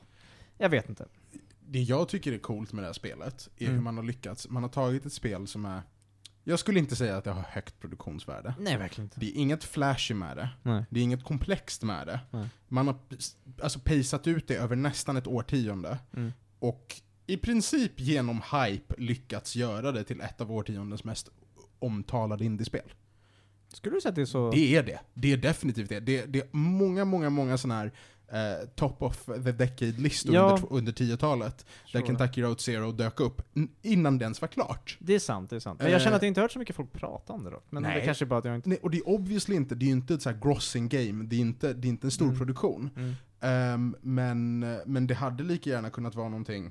Jag 0.59 0.69
vet 0.69 0.89
inte. 0.89 1.07
Det 1.67 1.83
jag 1.83 2.09
tycker 2.09 2.33
är 2.33 2.39
coolt 2.39 2.73
med 2.73 2.83
det 2.83 2.87
här 2.89 2.93
spelet 2.93 3.49
är 3.57 3.65
Mm. 3.65 3.75
hur 3.75 3.83
man 3.83 3.97
har 3.97 4.05
lyckats. 4.05 4.49
Man 4.49 4.63
har 4.63 4.71
tagit 4.71 5.07
ett 5.07 5.13
spel 5.13 5.47
som 5.47 5.65
är... 5.65 5.83
Jag 6.45 6.59
skulle 6.59 6.79
inte 6.79 6.97
säga 6.97 7.17
att 7.17 7.25
det 7.25 7.31
har 7.31 7.43
högt 7.43 7.81
produktionsvärde. 7.81 8.55
Nej, 8.59 8.77
verkligen 8.79 9.07
inte. 9.07 9.21
Det 9.21 9.27
är 9.27 9.41
inget 9.41 9.65
flashy 9.65 10.15
med 10.15 10.37
det. 10.37 10.49
Nej. 10.63 10.85
Det 10.91 11.01
är 11.01 11.05
inget 11.05 11.25
komplext 11.25 11.83
med 11.83 12.07
det. 12.07 12.21
Nej. 12.31 12.49
Man 12.69 12.87
har 12.87 12.97
alltså 13.63 13.79
paceat 13.79 14.27
ut 14.27 14.49
det 14.49 14.55
över 14.57 14.77
nästan 14.77 15.17
ett 15.17 15.27
årtionde. 15.27 15.99
Mm. 16.13 16.33
Och 16.59 17.01
i 17.27 17.37
princip 17.37 18.01
genom 18.01 18.43
hype 18.53 18.95
lyckats 18.99 19.57
göra 19.57 19.93
det 19.93 20.05
till 20.05 20.21
ett 20.21 20.41
av 20.41 20.53
årtiondens 20.53 21.05
mest 21.05 21.29
omtalade 21.79 22.45
indiespel. 22.45 22.93
Skulle 23.77 23.97
du 23.97 24.01
säga 24.01 24.11
att 24.11 24.17
det 24.17 24.23
är 24.23 24.27
så... 24.27 24.51
Det 24.51 24.77
är 24.77 24.83
det. 24.83 25.01
Det 25.15 25.33
är 25.33 25.37
definitivt 25.37 25.89
det. 25.89 26.01
Det, 26.01 26.25
det 26.27 26.39
är 26.41 26.47
många, 26.57 27.05
många, 27.05 27.31
många 27.31 27.59
sådana 27.59 27.81
här 27.81 27.93
eh, 28.29 28.69
top 28.75 29.03
of 29.03 29.25
the 29.27 29.53
decade-listor 29.53 30.35
Ja. 30.35 30.51
under, 30.51 30.73
under 30.73 30.93
10-talet. 30.93 31.67
Där 31.93 32.01
Sure. 32.01 32.07
Kentucky 32.07 32.43
Road 32.43 32.61
Zero 32.61 32.93
dök 32.93 33.21
upp 33.21 33.43
innan 33.83 34.19
det 34.19 34.23
ens 34.23 34.41
var 34.41 34.49
klart. 34.49 34.97
Det 35.01 35.15
är 35.15 35.19
sant, 35.19 35.51
det 35.51 35.57
är 35.57 35.61
sant. 35.61 35.81
Men 35.83 35.93
jag 35.93 36.01
känner 36.01 36.13
Eh, 36.13 36.17
att 36.17 36.23
jag 36.23 36.29
inte 36.29 36.41
hört 36.41 36.53
så 36.53 36.59
mycket 36.59 36.77
folk 36.77 36.93
prata 36.93 37.33
om 37.33 37.45
det 37.45 37.51
då. 37.51 37.63
Men 37.71 37.83
nej. 37.83 38.01
det 38.01 38.05
kanske 38.07 38.27
bara 38.27 38.39
att 38.39 38.45
jag 38.45 38.55
inte... 38.55 38.69
Nej, 38.69 38.79
och 38.83 38.91
det 38.91 38.97
är 38.99 39.09
obviously 39.09 39.57
inte, 39.57 39.75
det 39.75 39.85
är 39.85 39.87
ju 39.87 39.93
inte 39.93 40.15
ett 40.15 40.23
så 40.23 40.31
här 40.31 40.39
grossing 40.43 40.89
game, 40.89 41.25
det 41.25 41.37
är 41.37 41.41
inte, 41.41 41.73
det 41.73 41.89
är 41.89 41.91
inte 41.91 42.07
en 42.07 42.11
stor 42.11 42.25
Mm. 42.27 42.39
produktion. 42.39 42.91
Mm. 42.97 43.15
Ehm, 43.41 43.97
men, 44.01 44.59
men 44.87 45.07
det 45.07 45.15
hade 45.15 45.45
lika 45.45 45.71
gärna 45.71 45.91
kunnat 45.91 46.15
vara 46.15 46.29
någonting 46.29 46.71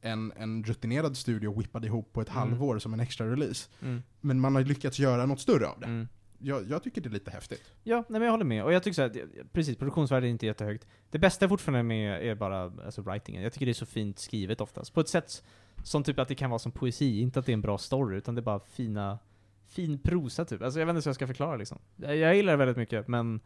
en, 0.00 0.32
en 0.36 0.64
rutinerad 0.64 1.16
studio 1.16 1.58
whippade 1.58 1.86
ihop 1.86 2.12
på 2.12 2.20
ett 2.20 2.28
Mm. 2.28 2.38
halvår 2.38 2.78
som 2.78 2.94
en 2.94 3.00
extra 3.00 3.26
release. 3.32 3.68
Mm. 3.82 4.02
Men 4.20 4.40
man 4.40 4.54
har 4.54 4.62
lyckats 4.62 4.98
göra 4.98 5.26
något 5.26 5.40
större 5.40 5.66
av 5.68 5.80
det. 5.80 6.06
Jag, 6.44 6.70
jag 6.70 6.82
tycker 6.82 7.00
det 7.00 7.08
är 7.08 7.10
lite 7.10 7.30
häftigt. 7.30 7.70
Ja, 7.82 7.96
nej 7.96 8.20
men 8.20 8.22
jag 8.22 8.30
håller 8.30 8.44
med. 8.44 8.64
Och 8.64 8.72
jag 8.72 8.82
tycker 8.82 8.94
så 8.94 9.02
här, 9.02 9.26
precis, 9.52 9.76
produktionsvärdet 9.76 10.26
är 10.26 10.30
inte 10.30 10.46
jättehögt. 10.46 10.86
Det 11.10 11.18
bästa 11.18 11.48
fortfarande 11.48 11.82
med 11.82 12.26
är 12.26 12.34
bara 12.34 12.62
alltså, 12.62 13.02
writingen. 13.02 13.42
Jag 13.42 13.52
tycker 13.52 13.66
det 13.66 13.72
är 13.72 13.74
så 13.74 13.86
fint 13.86 14.18
skrivet 14.18 14.60
oftast. 14.60 14.94
På 14.94 15.00
ett 15.00 15.08
sätt 15.08 15.44
som 15.84 16.02
typ 16.04 16.18
att 16.18 16.28
det 16.28 16.34
kan 16.34 16.50
vara 16.50 16.58
som 16.58 16.72
poesi, 16.72 17.20
inte 17.20 17.38
att 17.40 17.46
det 17.46 17.52
är 17.52 17.54
en 17.54 17.60
bra 17.60 17.78
story, 17.78 18.16
utan 18.16 18.34
det 18.34 18.40
är 18.40 18.42
bara 18.42 18.60
fina, 18.60 19.18
fin 19.66 19.98
prosa 19.98 20.44
typ. 20.44 20.62
Alltså 20.62 20.78
jag 20.80 20.86
vet 20.86 20.96
inte 20.96 21.04
hur 21.06 21.08
jag 21.08 21.14
ska 21.14 21.26
förklara 21.26 21.56
liksom. 21.56 21.78
Jag, 21.96 22.16
jag 22.16 22.36
gillar 22.36 22.52
det 22.52 22.56
väldigt 22.56 22.76
mycket, 22.76 23.08
men 23.08 23.40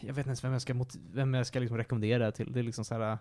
jag 0.00 0.14
vet 0.14 0.18
inte 0.18 0.28
ens 0.28 0.44
vem 0.44 0.52
jag 0.52 0.62
ska, 0.62 0.74
mot- 0.74 0.96
vem 1.12 1.34
jag 1.34 1.46
ska 1.46 1.60
liksom 1.60 1.76
rekommendera 1.76 2.26
det 2.26 2.32
till. 2.32 2.52
Det 2.52 2.58
är 2.58 2.62
liksom 2.64 2.84
så 2.84 2.94
här. 2.94 3.18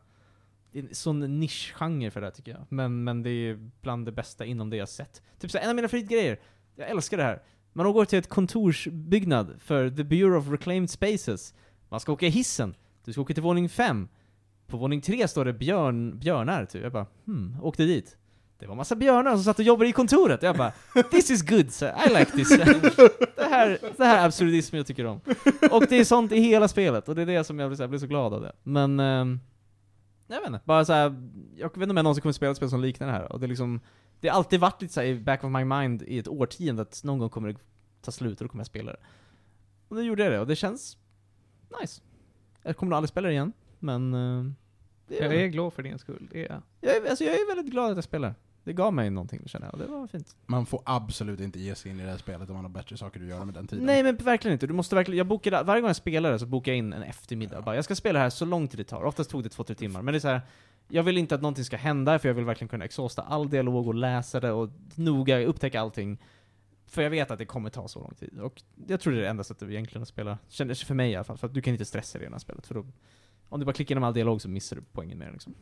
Det 0.72 0.80
är 0.80 0.84
en 0.84 0.96
sån 0.96 1.40
nischgenre 1.40 2.12
för 2.12 2.22
det 2.22 2.28
här 2.28 2.32
tycker 2.32 2.52
jag. 2.52 2.66
Men, 2.70 3.04
men 3.04 3.24
det 3.24 3.30
är 3.30 3.70
bland 3.82 4.06
det 4.06 4.12
bästa 4.12 4.46
inom 4.46 4.70
det 4.70 4.78
jag 4.78 4.90
sett. 4.90 5.24
Typ 5.40 5.52
så 5.52 5.58
här, 5.58 5.66
en 5.66 5.70
av 5.70 5.76
mina 5.76 5.88
favoritgrejer, 5.88 6.40
jag 6.76 6.90
älskar 6.90 7.18
det 7.18 7.24
här. 7.24 7.42
Man 7.74 7.94
går 7.94 8.06
till 8.06 8.20
ett 8.20 8.30
kontorsbyggnad 8.30 9.56
för 9.60 9.90
The 9.90 10.04
Bureau 10.04 10.40
of 10.40 10.48
Reclaimed 10.48 10.90
Spaces. 10.90 11.54
Man 11.90 12.00
ska 12.00 12.12
åka 12.12 12.26
i 12.26 12.30
hissen. 12.30 12.76
Du 13.06 13.12
ska 13.14 13.22
åka 13.22 13.34
till 13.34 13.44
våning 13.44 13.70
fem. 13.70 14.08
På 14.68 14.78
våning 14.78 15.02
tre 15.02 15.28
står 15.28 15.46
det 15.46 15.54
björn, 15.54 16.20
björnar, 16.20 16.66
typ. 16.66 16.84
Jag 16.84 16.92
bara, 16.92 17.06
hmm, 17.26 17.58
åkte 17.62 17.86
dit. 17.86 18.18
Det 18.60 18.68
var 18.68 18.76
massa 18.76 18.96
björnar 18.96 19.32
som 19.32 19.44
satt 19.44 19.60
och 19.60 19.66
jobbade 19.66 19.90
i 19.90 19.92
kontoret. 19.92 20.44
Jag 20.44 20.58
bara, 20.58 20.72
this 21.12 21.32
is 21.32 21.42
good, 21.42 21.72
sir. 21.72 21.94
I 22.08 22.10
like 22.20 22.32
this. 22.32 22.50
det 23.36 23.44
här, 23.50 23.78
det 23.98 24.06
här 24.06 24.18
är 24.18 24.26
absurdism 24.26 24.76
jag 24.76 24.88
tycker 24.88 25.06
om. 25.06 25.22
Och 25.72 25.86
det 25.90 26.00
är 26.00 26.06
sånt 26.06 26.32
i 26.32 26.40
hela 26.40 26.68
spelet, 26.68 27.10
och 27.10 27.16
det 27.16 27.22
är 27.22 27.26
det 27.26 27.44
som 27.44 27.60
jag 27.60 27.70
blir 27.70 27.78
så, 27.78 27.88
blir 27.88 28.00
så 28.00 28.08
glad 28.08 28.34
av 28.34 28.42
det. 28.42 28.52
Men, 28.64 29.00
um, 29.00 29.40
jag 30.36 30.42
vet 30.42 30.48
inte, 30.48 30.62
bara 30.66 30.86
så 30.86 30.94
här, 30.94 31.30
jag 31.56 31.68
vet 31.68 31.78
inte 31.78 31.90
om 31.90 31.98
jag 31.98 32.04
någonsin 32.04 32.22
kommer 32.22 32.34
spela 32.34 32.52
ett 32.52 32.58
spel 32.58 32.70
som 32.70 32.82
liknar 32.82 33.08
det 33.08 33.14
här. 33.14 33.32
Och 33.32 33.40
det 33.40 33.46
är 33.46 33.48
liksom, 33.48 33.80
det 34.20 34.28
har 34.28 34.36
alltid 34.36 34.60
varit 34.60 34.82
lite 34.82 34.94
så 34.94 35.02
i 35.02 35.20
back 35.20 35.44
of 35.44 35.52
my 35.52 35.64
mind 35.64 36.02
i 36.02 36.20
ett 36.20 36.28
årtionde 36.28 36.82
att 36.82 37.04
någon 37.04 37.20
gång 37.20 37.30
kommer 37.30 37.48
det 37.48 37.60
ta 38.02 38.12
slut 38.12 38.42
och 38.42 38.48
då 38.48 38.52
kommer 38.52 38.60
jag 38.62 38.68
spela 38.68 38.92
det. 38.92 39.00
Och 39.88 39.96
nu 39.96 40.04
gjorde 40.04 40.24
jag 40.24 40.32
det, 40.32 40.40
och 40.40 40.48
det 40.48 40.56
känns 40.56 40.98
nice. 41.82 42.02
Jag 42.64 42.78
kommer 42.78 42.90
nog 42.90 42.98
aldrig 42.98 43.10
spela 43.10 43.28
det 43.28 43.34
igen, 43.34 43.54
men... 43.80 44.14
eh, 44.14 44.52
det 45.08 45.16
Jag 45.16 45.36
är 45.36 45.48
glad 45.48 45.74
för 45.74 45.84
din 45.84 46.00
skull, 46.00 46.28
det 46.32 46.46
är 46.46 46.50
jag. 46.52 46.62
jag, 46.82 46.96
är, 47.06 47.10
alltså 47.10 47.24
jag 47.24 47.34
är 47.34 47.56
väldigt 47.56 47.72
glad 47.72 47.90
att 47.92 47.98
jag 47.98 48.04
spelar. 48.04 48.36
Det 48.70 48.74
gav 48.74 48.94
mig 48.94 49.10
någonting, 49.10 49.42
känner 49.46 49.66
jag, 49.66 49.74
och 49.74 49.80
det 49.80 49.86
var 49.86 50.08
fint. 50.08 50.36
Man 50.46 50.66
får 50.66 50.82
absolut 50.86 51.40
inte 51.40 51.60
ge 51.60 51.76
sig 51.76 51.92
in 51.92 52.00
i 52.00 52.04
det 52.04 52.10
här 52.10 52.18
spelet 52.18 52.50
om 52.50 52.56
man 52.56 52.66
har 52.66 52.72
bättre 52.72 52.98
saker 52.98 53.20
att 53.20 53.26
göra 53.26 53.46
med 53.46 53.54
den 53.54 53.68
tiden. 53.68 53.86
Nej 53.86 54.04
men 54.04 54.16
verkligen 54.16 54.54
inte, 54.54 54.68
du 54.68 54.74
måste 54.74 54.96
verkligen, 54.96 55.18
jag 55.18 55.28
bokade, 55.28 55.64
varje 55.64 55.82
gång 55.82 55.90
jag 55.90 55.96
spelar 55.96 56.32
det 56.32 56.40
så 56.40 56.46
bokar 56.46 56.72
jag 56.72 56.78
in 56.78 56.94
en 56.94 57.04
eftermiddag. 57.04 57.56
Ja. 57.56 57.62
Bara, 57.62 57.76
jag 57.76 57.84
ska 57.86 57.96
spela 57.96 58.20
det 58.20 58.24
här 58.24 58.30
så 58.30 58.46
lång 58.46 58.68
tid 58.68 58.80
det 58.80 58.84
tar. 58.84 59.04
Oftast 59.04 59.30
tog 59.30 59.44
det 59.44 59.50
två, 59.50 59.64
tre 59.64 59.76
timmar. 59.76 60.02
Men 60.02 60.12
det 60.14 60.18
är 60.18 60.20
så 60.20 60.28
här, 60.28 60.42
jag 60.88 61.04
vill 61.04 61.18
inte 61.18 61.36
att 61.36 61.42
någonting 61.42 61.66
ska 61.66 61.78
hända, 61.78 62.20
för 62.20 62.30
jag 62.30 62.34
vill 62.34 62.46
verkligen 62.46 62.70
kunna 62.70 62.86
exhausta 62.86 63.22
all 63.22 63.50
dialog 63.50 63.88
och 63.88 63.96
läsa 63.96 64.40
det 64.40 64.52
och 64.52 64.70
noga 64.96 65.40
upptäcka 65.46 65.82
allting. 65.82 66.18
För 66.88 67.02
jag 67.02 67.10
vet 67.10 67.32
att 67.32 67.38
det 67.38 67.46
kommer 67.46 67.70
ta 67.70 67.88
så 67.88 68.00
lång 68.00 68.14
tid. 68.14 68.40
Och 68.40 68.62
jag 68.88 69.00
tror 69.00 69.14
det 69.14 69.20
är 69.20 69.24
det 69.24 69.30
enda 69.30 69.44
sättet 69.44 69.70
egentligen 69.70 70.02
att 70.02 70.08
spela, 70.08 70.38
känner 70.48 70.74
sig 70.74 70.88
för 70.88 70.96
mig 70.96 71.12
i 71.12 71.16
alla 71.16 71.24
fall, 71.24 71.38
för 71.38 71.48
att 71.48 71.54
du 71.54 71.62
kan 71.62 71.74
inte 71.74 71.86
stressa 71.86 72.18
dig 72.18 72.26
i 72.26 72.30
det 72.30 72.36
här 72.36 72.40
spelet. 72.40 72.68
För 72.68 72.76
då, 72.76 72.86
om 73.50 73.60
du 73.60 73.66
bara 73.66 73.74
klickar 73.74 73.94
igenom 73.94 74.08
all 74.08 74.14
dialog 74.14 74.42
så 74.42 74.50
missar 74.50 74.76
du 74.76 74.82
poängen 74.92 75.18
med 75.18 75.28
det 75.28 75.32
liksom. 75.32 75.54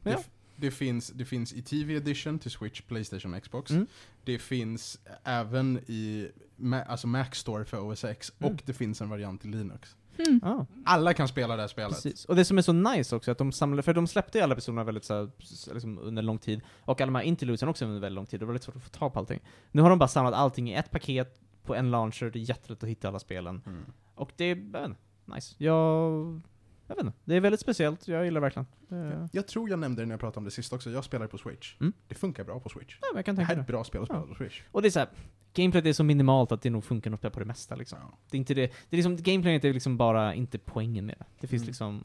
Men 0.00 0.12
ja. 0.12 0.18
Det, 0.56 0.70
finns, 0.70 1.08
det 1.08 1.24
finns 1.24 1.52
i 1.52 1.62
TV 1.62 1.94
edition 1.94 2.38
till 2.38 2.50
Switch, 2.50 2.80
Playstation 2.80 3.34
och 3.34 3.42
Xbox. 3.42 3.70
Mm. 3.70 3.86
Det 4.24 4.38
finns 4.38 5.00
även 5.24 5.78
i 5.86 6.28
Ma- 6.56 6.84
alltså 6.84 7.06
Mac 7.06 7.26
Store 7.32 7.64
för 7.64 7.92
OS 7.92 8.04
X, 8.04 8.32
Mm. 8.38 8.52
och 8.52 8.62
det 8.66 8.72
finns 8.72 9.00
en 9.00 9.08
variant 9.08 9.44
i 9.44 9.48
Linux. 9.48 9.96
Hmm. 10.16 10.40
Ah. 10.42 10.66
Alla 10.84 11.14
kan 11.14 11.28
spela 11.28 11.56
det 11.56 11.62
här 11.62 11.68
spelet. 11.68 11.90
Precis. 11.92 12.24
Och 12.24 12.36
det 12.36 12.44
som 12.44 12.58
är 12.58 12.62
så 12.62 12.72
nice 12.72 13.16
också, 13.16 13.30
att 13.30 13.38
de 13.38 13.52
samlade, 13.52 13.82
för 13.82 13.94
de 13.94 14.06
släppte 14.06 14.38
ju 14.38 14.44
alla 14.44 14.52
episoderna 14.52 14.84
väldigt 14.84 15.04
så 15.04 15.14
här, 15.14 15.30
liksom, 15.72 15.98
under 15.98 16.22
lång 16.22 16.38
tid, 16.38 16.60
och 16.68 17.00
alla 17.00 17.06
de 17.06 17.14
här 17.14 17.22
interludesen 17.22 17.68
också 17.68 17.84
under 17.84 18.00
väldigt 18.00 18.14
lång 18.14 18.26
tid, 18.26 18.40
det 18.40 18.46
var 18.46 18.52
väldigt 18.52 18.64
svårt 18.64 18.76
att 18.76 18.82
få 18.82 18.90
tag 18.90 19.12
på 19.12 19.18
allting. 19.18 19.40
Nu 19.72 19.82
har 19.82 19.90
de 19.90 19.98
bara 19.98 20.08
samlat 20.08 20.34
allting 20.34 20.70
i 20.70 20.74
ett 20.74 20.90
paket, 20.90 21.40
på 21.64 21.74
en 21.74 21.90
launcher, 21.90 22.30
det 22.30 22.38
är 22.38 22.48
jättelätt 22.48 22.82
att 22.82 22.88
hitta 22.88 23.08
alla 23.08 23.18
spelen. 23.18 23.62
Mm. 23.66 23.84
Och 24.14 24.32
det 24.36 24.44
är, 24.44 24.94
nice. 25.24 25.54
Jag, 25.58 26.40
jag 26.86 26.96
vet 26.96 27.04
inte, 27.04 27.18
det 27.24 27.34
är 27.34 27.40
väldigt 27.40 27.60
speciellt, 27.60 28.08
jag 28.08 28.24
gillar 28.24 28.40
det 28.40 28.44
verkligen. 28.44 28.66
Det, 28.88 28.96
ja. 28.96 29.28
Jag 29.32 29.46
tror 29.48 29.70
jag 29.70 29.78
nämnde 29.78 30.02
det 30.02 30.06
när 30.06 30.12
jag 30.12 30.20
pratade 30.20 30.38
om 30.38 30.44
det 30.44 30.50
sist 30.50 30.72
också, 30.72 30.90
jag 30.90 31.04
spelar 31.04 31.26
på 31.26 31.38
Switch. 31.38 31.74
Mm. 31.80 31.92
Det 32.08 32.14
funkar 32.14 32.44
bra 32.44 32.60
på 32.60 32.68
Switch. 32.68 32.96
men 33.00 33.16
jag 33.18 33.24
kan 33.24 33.34
Det 33.34 33.42
här 33.42 33.46
tänka 33.48 33.58
är 33.60 33.62
ett 33.62 33.66
bra 33.66 33.84
spel 33.84 34.00
att 34.02 34.06
spela 34.08 34.20
Ja. 34.20 34.26
på 34.26 34.34
Switch. 34.34 34.62
Och 34.72 34.82
det 34.82 34.88
är 34.88 34.90
så 34.90 34.98
här, 34.98 35.08
gameplayet 35.54 35.86
är 35.86 35.92
så 35.92 36.04
minimalt 36.04 36.52
att 36.52 36.62
det 36.62 36.70
nog 36.70 36.84
funkar 36.84 37.12
att 37.12 37.18
spela 37.18 37.30
på 37.30 37.38
det 37.40 37.46
mesta 37.46 37.74
liksom. 37.76 37.98
Ja. 38.02 38.18
Det 38.30 38.36
är 38.36 38.38
inte 38.38 38.54
det, 38.54 38.66
det 38.66 38.96
är 38.96 38.96
liksom, 38.96 39.16
gameplayet 39.16 39.64
är 39.64 39.72
liksom 39.72 39.96
bara 39.96 40.34
inte 40.34 40.58
poängen 40.58 41.06
med 41.06 41.14
det. 41.18 41.24
Det 41.40 41.46
finns 41.46 41.62
Mm. 41.62 41.66
liksom, 41.66 42.04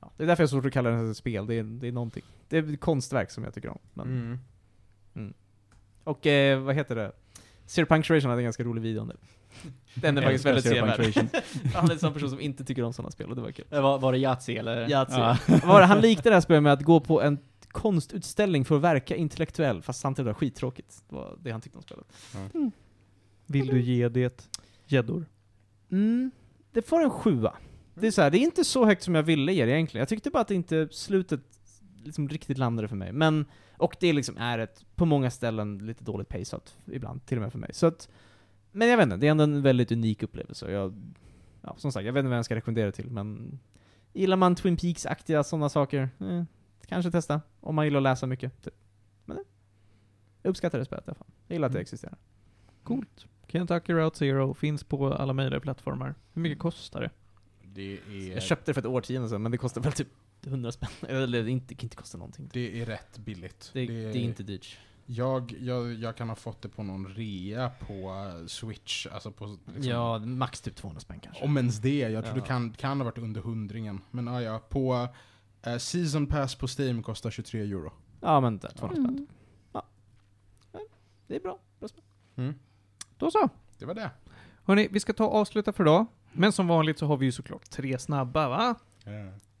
ja, 0.00 0.10
det 0.16 0.22
är 0.22 0.26
därför 0.26 0.42
jag 0.42 0.48
har 0.48 0.50
svårt 0.50 0.66
att 0.66 0.72
kalla 0.72 0.90
det 0.90 1.10
ett 1.10 1.16
spel, 1.16 1.46
det 1.46 1.54
är, 1.54 1.62
det 1.62 1.88
är 1.88 1.92
någonting. 1.92 2.24
Det 2.48 2.56
är 2.58 2.76
konstverk 2.76 3.30
som 3.30 3.44
jag 3.44 3.54
tycker 3.54 3.68
om. 3.68 3.78
Men, 3.94 4.38
Mm. 5.14 5.34
Och 6.04 6.26
eh, 6.26 6.60
vad 6.60 6.74
heter 6.74 6.96
det? 6.96 7.12
Zero 7.70 7.86
Punctuation 7.86 8.30
hade 8.30 8.40
en 8.40 8.44
ganska 8.44 8.64
rolig 8.64 8.82
video 8.82 9.02
om 9.02 9.08
det. 9.08 9.16
Den 9.94 10.18
är 10.18 10.22
faktiskt 10.22 10.44
väldigt 10.44 10.64
sevärd. 10.64 11.00
Han 11.74 11.88
är 11.88 11.92
en 11.92 11.98
sån 11.98 12.12
person 12.12 12.30
som 12.30 12.40
inte 12.40 12.64
tycker 12.64 12.82
om 12.82 12.92
sådana 12.92 13.10
spel 13.10 13.30
och 13.30 13.36
det 13.36 13.42
var 13.42 13.50
kul. 13.50 13.64
Eh, 13.70 13.82
Var, 13.82 13.98
var 13.98 14.12
det 14.12 14.18
Yatzy 14.18 14.56
eller? 14.56 14.88
Yatzy. 14.88 15.18
Ja. 15.18 15.36
Var 15.64 15.80
det? 15.80 15.86
Han 15.86 16.00
liknade 16.00 16.30
det 16.30 16.34
här 16.36 16.40
spelet 16.40 16.62
med 16.62 16.72
att 16.72 16.82
gå 16.82 17.00
på 17.00 17.22
en 17.22 17.38
konstutställning 17.68 18.64
för 18.64 18.76
att 18.76 18.82
verka 18.82 19.16
intellektuell, 19.16 19.82
fast 19.82 20.00
samtidigt 20.00 20.26
var 20.26 20.32
det 20.32 20.38
skittråkigt. 20.38 21.02
Det 21.08 21.14
var 21.14 21.38
det 21.42 21.50
han 21.50 21.60
tyckte 21.60 21.78
om 21.78 21.82
spelet. 21.82 22.06
Vill 23.46 23.66
du 23.66 23.80
ge 23.80 24.08
det 24.08 24.50
gäddor? 24.86 25.26
Mm, 25.90 26.30
det 26.72 26.82
får 26.82 27.00
en 27.00 27.10
sjua. 27.10 27.56
Det 27.94 28.06
är 28.06 28.10
så 28.10 28.22
här, 28.22 28.30
det 28.30 28.38
är 28.38 28.42
inte 28.42 28.64
så 28.64 28.84
högt 28.84 29.02
som 29.02 29.14
jag 29.14 29.22
ville 29.22 29.52
ge 29.52 29.64
det 29.64 29.72
egentligen. 29.72 30.00
Jag 30.02 30.08
tyckte 30.08 30.30
bara 30.30 30.40
att 30.40 30.48
det 30.48 30.54
inte, 30.54 30.88
slutet 30.90 31.40
liksom 32.04 32.28
riktigt 32.28 32.58
landade 32.58 32.88
för 32.88 32.96
mig. 32.96 33.12
Men, 33.12 33.46
och 33.80 33.96
det 34.00 34.12
liksom 34.12 34.36
är 34.36 34.58
ett, 34.58 34.84
på 34.96 35.04
många 35.06 35.30
ställen, 35.30 35.78
lite 35.78 36.04
dåligt 36.04 36.28
paceat 36.28 36.76
ibland, 36.86 37.26
till 37.26 37.38
och 37.38 37.42
med 37.42 37.52
för 37.52 37.58
mig. 37.58 37.70
Så 37.72 37.86
att, 37.86 38.08
men 38.72 38.88
jag 38.88 38.96
vet 38.96 39.04
inte, 39.04 39.16
det 39.16 39.26
är 39.26 39.30
ändå 39.30 39.44
en 39.44 39.62
väldigt 39.62 39.92
unik 39.92 40.22
upplevelse. 40.22 40.70
Jag, 40.72 41.12
ja, 41.62 41.74
som 41.78 41.92
sagt, 41.92 42.06
jag 42.06 42.12
vet 42.12 42.20
inte 42.20 42.28
vem 42.28 42.36
jag 42.36 42.44
ska 42.44 42.54
rekommendera 42.54 42.92
till, 42.92 43.10
men 43.10 43.58
gillar 44.12 44.36
man 44.36 44.54
Twin 44.54 44.76
Peaks-aktiga 44.76 45.42
sådana 45.42 45.68
saker, 45.68 46.08
eh, 46.20 46.42
kanske 46.86 47.10
testa. 47.10 47.40
Om 47.60 47.74
man 47.74 47.84
gillar 47.84 47.98
att 47.98 48.02
läsa 48.02 48.26
mycket. 48.26 48.62
Typ. 48.62 48.74
Men 49.24 49.36
eh, 49.36 49.42
jag 50.42 50.50
uppskattar 50.50 50.78
det 50.78 50.84
spelet 50.84 51.06
i 51.06 51.10
alla 51.10 51.14
fall. 51.14 51.26
Jag 51.46 51.54
gillar 51.54 51.66
att 51.66 51.72
det 51.72 51.78
Mm. 51.78 51.82
existerar. 51.82 52.16
Coolt. 52.82 53.26
Kentucky 53.48 53.92
Route 53.92 54.18
Zero 54.18 54.54
finns 54.54 54.84
på 54.84 55.14
alla 55.14 55.32
möjliga 55.32 55.60
plattformar. 55.60 56.14
Hur 56.32 56.42
mycket 56.42 56.58
kostar 56.58 57.00
det? 57.00 57.10
Det 57.62 57.92
är, 57.92 58.32
Jag 58.32 58.42
köpte 58.42 58.70
det 58.70 58.74
för 58.74 58.80
ett 58.80 58.86
årtionde 58.86 59.28
sedan, 59.28 59.42
men 59.42 59.52
det 59.52 59.58
kostar 59.58 59.80
väl 59.80 59.92
typ 59.92 60.08
100 60.46 60.72
spänn. 60.72 60.90
Eller 61.08 61.42
det 61.42 61.50
inte, 61.50 61.74
kan 61.74 61.84
inte 61.86 61.96
kosta 61.96 62.18
någonting. 62.18 62.50
det 62.52 62.80
är 62.82 62.86
rätt 62.86 63.18
billigt. 63.18 63.70
Det, 63.72 63.86
det 63.86 63.92
är 64.10 64.16
inte 64.16 64.42
dyrt. 64.42 64.78
Jag, 65.06 65.54
jag, 65.60 65.94
jag 65.94 66.16
kan 66.16 66.28
ha 66.28 66.36
fått 66.36 66.62
det 66.62 66.68
på 66.68 66.82
någon 66.82 67.08
rea 67.08 67.70
på 67.70 68.14
Switch, 68.46 69.06
alltså 69.06 69.32
på... 69.32 69.46
liksom- 69.66 69.82
Ja, 69.92 70.18
max 70.18 70.60
typ 70.60 70.76
200 70.76 71.00
spänn 71.00 71.20
kanske. 71.20 71.44
Om 71.44 71.56
ens 71.56 71.78
det, 71.78 71.98
jag 71.98 72.24
tror 72.24 72.36
Ja. 72.36 72.42
det 72.42 72.48
kan, 72.48 72.72
kan 72.72 73.00
ha 73.00 73.04
varit 73.04 73.18
under 73.18 73.40
hundringen. 73.40 74.00
Men 74.10 74.28
ah, 74.28 74.40
ja, 74.42 74.58
på 74.68 75.08
eh, 75.62 75.76
Season 75.76 76.26
Pass 76.26 76.54
på 76.54 76.66
Steam 76.78 77.02
kostar 77.02 77.30
23 77.30 77.60
euro. 77.60 77.92
Ja, 78.20 78.40
men 78.40 78.58
där, 78.58 78.68
200 78.68 78.94
spänn. 79.02 79.06
Mm. 79.08 79.26
Det 81.26 81.36
är 81.36 81.40
bra. 81.40 81.58
bra 81.78 81.88
spel. 81.88 82.02
Mm. 82.36 82.54
Då 83.18 83.30
så. 83.30 83.48
Det 83.78 83.84
var 83.86 83.94
det. 83.94 84.10
Hörni, 84.64 84.88
vi 84.90 85.00
ska 85.00 85.12
ta 85.12 85.24
och 85.26 85.34
avsluta 85.34 85.72
för 85.72 85.84
idag. 85.84 86.06
Men 86.32 86.52
som 86.52 86.68
vanligt 86.68 86.98
så 86.98 87.06
har 87.06 87.16
vi 87.16 87.26
ju 87.26 87.32
såklart 87.32 87.70
tre 87.70 87.98
snabba, 87.98 88.48
va? 88.48 88.74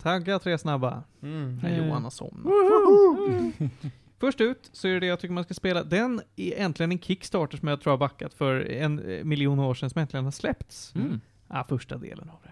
Tagga 0.02 0.38
tre 0.38 0.58
snabba. 0.58 1.02
Mm. 1.22 1.60
Nej, 1.62 1.72
Eh. 1.72 1.86
Johan 1.86 2.02
har 2.04 2.10
somnat. 2.10 2.52
Först 4.18 4.40
ut 4.40 4.70
så 4.72 4.88
är 4.88 4.92
det 4.92 5.00
det 5.00 5.06
jag 5.06 5.20
tycker 5.20 5.34
man 5.34 5.44
ska 5.44 5.54
spela. 5.54 5.84
Den 5.84 6.20
är 6.36 6.52
äntligen 6.58 6.92
en 6.92 6.98
Kickstarter 6.98 7.58
som 7.58 7.68
jag 7.68 7.80
tror 7.80 7.90
har 7.90 7.98
backat 7.98 8.34
för 8.34 8.60
en 8.70 8.98
eh, 8.98 9.24
miljon 9.24 9.58
år 9.58 9.74
sedan 9.74 9.90
som 9.90 10.00
äntligen 10.00 10.24
har 10.24 10.32
släppts. 10.32 10.94
Mm. 10.94 11.20
Ja, 11.48 11.64
första 11.68 11.96
delen 11.98 12.30
av 12.30 12.36
det. 12.42 12.50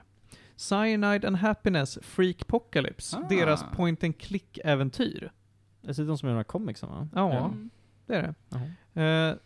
Cyanide 0.57 1.27
and 1.29 1.37
Happiness 1.37 1.99
Freakpocalypse. 2.03 3.17
Ah. 3.17 3.29
Deras 3.29 3.65
point 3.77 4.05
and 4.05 4.19
click-äventyr. 4.19 5.33
Det 5.83 5.99
är 5.99 6.05
de 6.05 6.19
som 6.19 6.29
gör 6.29 6.35
de 6.35 6.39
här 6.39 6.45
comicsen 6.45 6.89
va? 6.89 7.09
Ja, 7.15 7.47
Mm. 7.47 7.71
det 8.07 8.15
är 8.15 8.23
det. 8.23 8.35
Jaha. 8.95 9.31
Eh, 9.31 9.37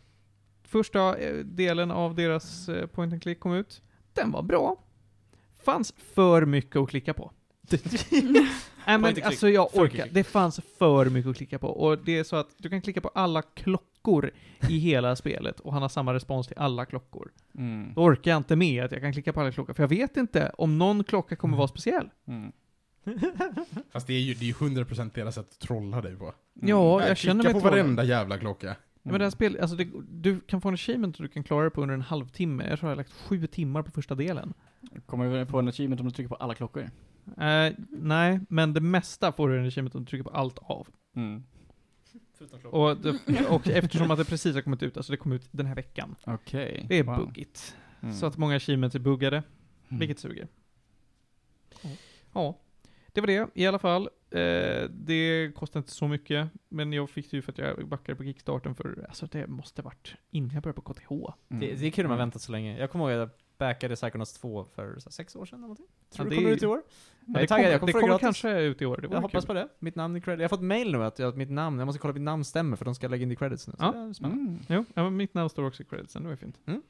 första 0.62 1.16
eh, 1.18 1.34
delen 1.44 1.90
av 1.90 2.14
deras 2.14 2.70
point 2.92 3.12
and 3.12 3.22
click 3.22 3.40
kom 3.40 3.52
ut. 3.54 3.82
Den 4.12 4.30
var 4.30 4.42
bra. 4.42 4.76
Fanns 5.64 5.94
för 6.14 6.46
mycket 6.46 6.76
att 6.76 6.88
klicka 6.88 7.14
på. 7.14 7.32
Nej 8.86 8.98
men 8.98 9.12
click. 9.12 9.24
alltså 9.24 9.48
jag 9.48 9.76
orkar. 9.76 10.08
Det 10.10 10.24
fanns 10.24 10.60
för 10.78 11.10
mycket 11.10 11.30
att 11.30 11.36
klicka 11.36 11.58
på. 11.58 11.68
Och 11.68 11.98
det 11.98 12.18
är 12.18 12.24
så 12.24 12.36
att 12.36 12.48
du 12.58 12.68
kan 12.68 12.80
klicka 12.82 13.00
på 13.00 13.08
alla 13.08 13.42
klockor 13.42 14.30
i 14.68 14.78
hela 14.78 15.16
spelet 15.22 15.60
och 15.60 15.72
han 15.72 15.82
har 15.82 15.88
samma 15.88 16.14
respons 16.14 16.46
till 16.46 16.58
alla 16.58 16.84
klockor. 16.84 17.30
Mm. 17.58 17.92
Då 17.94 18.02
orkar 18.02 18.30
jag 18.30 18.38
inte 18.38 18.56
med 18.56 18.84
att 18.84 18.92
jag 18.92 19.00
kan 19.00 19.12
klicka 19.12 19.32
på 19.32 19.40
alla 19.40 19.52
klockor, 19.52 19.74
för 19.74 19.82
jag 19.82 19.88
vet 19.88 20.16
inte 20.16 20.52
om 20.58 20.78
någon 20.78 21.04
klocka 21.04 21.36
kommer 21.36 21.56
vara 21.56 21.68
speciell. 21.68 22.10
Mm. 22.26 22.52
Fast 23.92 24.06
det 24.06 24.12
är 24.12 24.20
ju 24.20 24.34
det 24.34 24.44
är 24.44 24.46
ju 24.46 24.52
100% 24.52 25.10
deras 25.14 25.34
sätt 25.34 25.48
att 25.50 25.58
trolla 25.58 26.00
dig 26.00 26.16
på. 26.16 26.34
Ja, 26.54 26.98
Nej, 26.98 27.08
jag 27.08 27.16
känner 27.16 27.44
mig 27.44 27.52
på 27.52 27.60
trollad. 27.60 27.78
varenda 27.78 28.04
jävla 28.04 28.38
klocka. 28.38 28.76
Ja, 29.04 29.10
men 29.10 29.18
det 29.18 29.24
här 29.24 29.30
spel, 29.30 29.58
alltså 29.60 29.76
det, 29.76 29.88
du 30.10 30.40
kan 30.40 30.60
få 30.60 30.68
en 30.68 30.74
achievement 30.74 31.16
och 31.16 31.22
du 31.22 31.28
kan 31.28 31.44
klara 31.44 31.64
det 31.64 31.70
på 31.70 31.82
under 31.82 31.94
en 31.94 32.00
halvtimme. 32.00 32.68
Jag 32.68 32.78
tror 32.78 32.90
jag 32.90 32.96
har 32.96 32.96
lagt 32.96 33.12
sju 33.12 33.46
timmar 33.46 33.82
på 33.82 33.90
första 33.90 34.14
delen. 34.14 34.54
Kommer 35.06 35.28
vi 35.28 35.46
få 35.46 35.58
en 35.58 35.68
achievement 35.68 36.00
om 36.00 36.08
du 36.08 36.14
trycker 36.14 36.28
på 36.28 36.34
alla 36.34 36.54
klockor? 36.54 36.90
Eh, 37.38 37.72
nej, 37.90 38.40
men 38.48 38.72
det 38.72 38.80
mesta 38.80 39.32
får 39.32 39.48
du 39.48 39.58
en 39.58 39.66
achievement 39.66 39.94
om 39.94 40.04
du 40.04 40.10
trycker 40.10 40.24
på 40.24 40.30
allt 40.30 40.58
av. 40.58 40.88
Mm. 41.16 41.42
Och, 42.64 42.96
det, 42.96 43.46
och 43.48 43.68
eftersom 43.68 44.10
att 44.10 44.18
det 44.18 44.24
precis 44.24 44.54
har 44.54 44.62
kommit 44.62 44.82
ut, 44.82 44.96
alltså 44.96 45.12
det 45.12 45.16
kom 45.16 45.32
ut 45.32 45.48
den 45.50 45.66
här 45.66 45.74
veckan. 45.74 46.14
Okej. 46.26 46.86
Det 46.88 46.98
är 46.98 47.02
Wow. 47.04 47.16
buggigt. 47.16 47.76
Mm. 48.00 48.14
Så 48.14 48.26
att 48.26 48.36
många 48.36 48.56
achievements 48.56 48.94
är 48.96 49.00
buggade, 49.00 49.36
Mm. 49.88 49.98
vilket 50.00 50.18
suger. 50.18 50.48
Ja, 52.34 52.58
det 53.12 53.20
var 53.20 53.26
det 53.26 53.48
i 53.54 53.66
alla 53.66 53.78
fall. 53.78 54.08
Eh, 54.30 54.88
det 54.90 55.52
kostar 55.54 55.80
inte 55.80 55.92
så 55.92 56.08
mycket, 56.08 56.48
men 56.68 56.92
jag 56.92 57.10
fick 57.10 57.30
det 57.30 57.36
ju 57.36 57.42
för 57.42 57.52
att 57.52 57.58
jag 57.58 57.88
backade 57.88 58.16
på 58.16 58.24
Kickstarten 58.24 58.74
för, 58.74 59.06
alltså 59.08 59.26
det 59.26 59.46
måste 59.46 59.82
varit 59.82 60.14
innan 60.30 60.50
jag 60.54 60.62
började 60.62 60.80
på 60.80 60.94
KTH. 60.94 61.10
Mm. 61.10 61.60
Det, 61.60 61.74
det 61.74 61.86
är 61.86 61.90
kul 61.90 62.04
att 62.04 62.08
man 62.10 62.18
väntat 62.18 62.42
så 62.42 62.52
länge. 62.52 62.78
Jag 62.78 62.90
kommer 62.90 63.10
ihåg 63.10 63.20
att 63.22 63.38
backade 63.66 63.96
Psychonauts 63.96 64.32
2 64.32 64.64
för 64.74 64.98
så 64.98 65.04
här, 65.08 65.12
sex 65.12 65.36
år 65.36 65.46
sedan 65.46 65.58
eller 65.58 65.60
någonting. 65.62 65.86
Tror 66.10 66.26
Ja, 66.26 66.30
du 66.30 66.30
det 66.30 66.36
kommer 66.42 66.50
ut 66.56 66.62
i 66.62 66.66
år? 66.66 66.82
Är 67.36 67.40
det 67.40 67.46
taggad, 67.46 67.48
kommer, 67.48 67.70
jag 67.70 67.80
kommer 67.80 67.86
det 67.92 67.92
kommer 67.92 68.08
gratis. 68.08 68.20
kanske 68.22 68.60
ut 68.60 68.82
i 68.82 68.86
år, 68.86 68.96
det 68.96 69.08
Jag 69.10 69.20
hoppas 69.20 69.42
kul. 69.44 69.46
på 69.46 69.52
det. 69.54 69.68
Mitt 69.78 69.94
namn 69.94 70.16
i 70.16 70.20
credit. 70.20 70.40
Jag 70.40 70.44
har 70.44 70.56
fått 70.56 70.62
mail 70.64 70.92
nu 70.92 71.04
att, 71.04 71.18
jag, 71.18 71.28
att 71.28 71.36
mitt 71.36 71.50
namn, 71.50 71.78
jag 71.78 71.86
måste 71.86 71.98
kolla 71.98 72.10
att 72.10 72.16
mitt 72.16 72.22
namn 72.24 72.44
stämmer 72.44 72.76
för 72.76 72.84
de 72.84 72.94
ska 72.94 73.08
lägga 73.08 73.22
in 73.22 73.28
det 73.28 73.32
i 73.32 73.36
credits 73.36 73.66
nu. 73.68 73.72
Så 73.78 73.84
Ja. 73.84 73.92
det 73.92 73.98
är 73.98 74.12
spännande. 74.12 74.42
Mm. 74.42 74.58
Jo, 74.68 74.84
ja, 74.94 75.10
mitt 75.10 75.34
namn 75.34 75.50
står 75.50 75.64
också 75.66 75.82
i 75.82 75.86
creditsen, 75.86 76.22
det 76.22 76.28
var 76.28 76.36
fint. 76.36 76.58
Mm. 76.66 76.82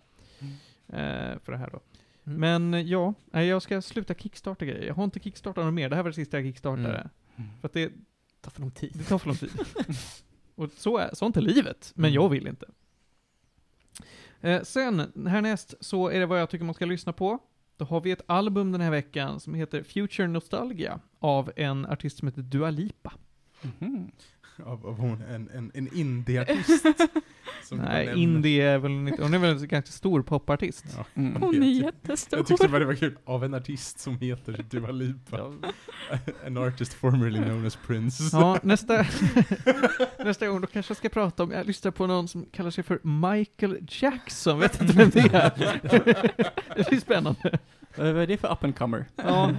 Eh, 0.88 1.38
för 1.38 1.52
det 1.52 1.58
här 1.58 1.70
då. 1.70 1.80
Mm. 2.24 2.40
Men 2.70 2.88
ja, 2.88 3.14
jag 3.32 3.62
ska 3.62 3.82
sluta 3.82 4.14
kickstarta 4.14 4.64
grejer. 4.64 4.86
Jag 4.86 4.94
har 4.94 5.04
inte 5.04 5.20
kickstartat 5.20 5.64
något 5.64 5.74
mer, 5.74 5.88
det 5.88 5.96
här 5.96 6.02
var 6.02 6.10
det 6.10 6.14
sista 6.14 6.36
jag 6.36 6.46
kickstartade. 6.46 7.10
Mm. 7.36 7.50
För 7.60 7.68
att 7.68 7.72
det, 7.72 7.86
Det 7.88 7.92
tar 8.40 8.50
för 8.50 8.60
lång 8.60 8.70
tid. 8.70 8.92
det 8.94 9.04
tar 9.04 9.18
för 9.18 9.26
lång 9.26 9.36
tid. 9.36 9.50
Och 10.54 10.70
så 10.76 10.98
är, 10.98 11.10
sånt 11.14 11.36
är 11.36 11.40
livet, 11.40 11.92
men 11.94 12.04
Mm. 12.04 12.14
jag 12.14 12.28
vill 12.28 12.46
inte. 12.46 12.66
Eh, 14.42 14.62
sen, 14.62 15.12
härnäst, 15.28 15.74
så 15.80 16.08
är 16.08 16.20
det 16.20 16.26
vad 16.26 16.40
jag 16.40 16.50
tycker 16.50 16.64
man 16.64 16.74
ska 16.74 16.84
lyssna 16.84 17.12
på. 17.12 17.38
Då 17.76 17.84
har 17.84 18.00
vi 18.00 18.10
ett 18.10 18.22
album 18.26 18.72
den 18.72 18.80
här 18.80 18.90
veckan 18.90 19.40
som 19.40 19.54
heter 19.54 19.82
Future 19.82 20.28
Nostalgia 20.28 21.00
av 21.18 21.52
en 21.56 21.86
artist 21.86 22.18
som 22.18 22.28
heter 22.28 22.42
Dua 22.42 22.70
Lipa. 22.70 23.12
Mhm. 23.62 24.10
Av, 24.66 24.86
av 24.86 24.98
hon, 24.98 25.22
en, 25.22 25.50
en, 25.54 25.70
en 25.74 25.88
indie-artist. 25.94 26.84
Nej, 27.72 28.12
indie 28.16 28.70
är 28.70 28.78
väl 28.78 28.90
inte, 28.92 29.22
hon 29.22 29.34
är 29.34 29.38
väl 29.38 29.50
en 29.50 29.68
ganska 29.68 29.92
stor 29.92 30.22
popartist. 30.22 30.84
Ja, 30.96 31.04
Mm. 31.14 31.32
jag 31.32 31.40
Hon 31.40 31.62
är 31.62 31.66
jättestor. 31.66 32.38
Jag 32.38 32.46
tyckte 32.46 32.68
bara 32.68 32.78
det 32.78 32.84
var 32.84 32.94
kul. 32.94 33.16
Av 33.24 33.44
en 33.44 33.54
artist 33.54 34.00
som 34.00 34.18
heter 34.18 34.64
Dua 34.70 34.90
Lipa. 34.90 35.36
An 36.46 36.56
artist 36.58 36.94
formerly 36.94 37.38
known 37.38 37.66
as 37.66 37.76
Prince. 37.86 38.22
Ja, 38.32 38.58
nästa, 38.62 39.06
nästa 40.24 40.46
gång 40.46 40.60
då 40.60 40.66
kanske 40.66 40.90
jag 40.90 40.96
ska 40.96 41.08
prata 41.08 41.42
om, 41.42 41.50
jag 41.50 41.66
lyssnar 41.66 41.90
på 41.92 42.06
någon 42.06 42.28
som 42.28 42.44
kallar 42.52 42.70
sig 42.70 42.84
för 42.84 43.00
Michael 43.02 43.78
Jackson, 43.88 44.58
vet 44.58 44.80
inte 44.82 44.96
vem 44.96 45.10
det 45.10 45.20
är. 45.20 45.52
det 46.76 46.88
blir 46.88 47.00
spännande. 47.00 47.58
Vad 47.96 48.06
är 48.06 48.26
det 48.26 48.36
för 48.36 48.52
up 48.52 48.64
and 48.64 48.76
comer? 48.78 49.04
Ja, 49.16 49.50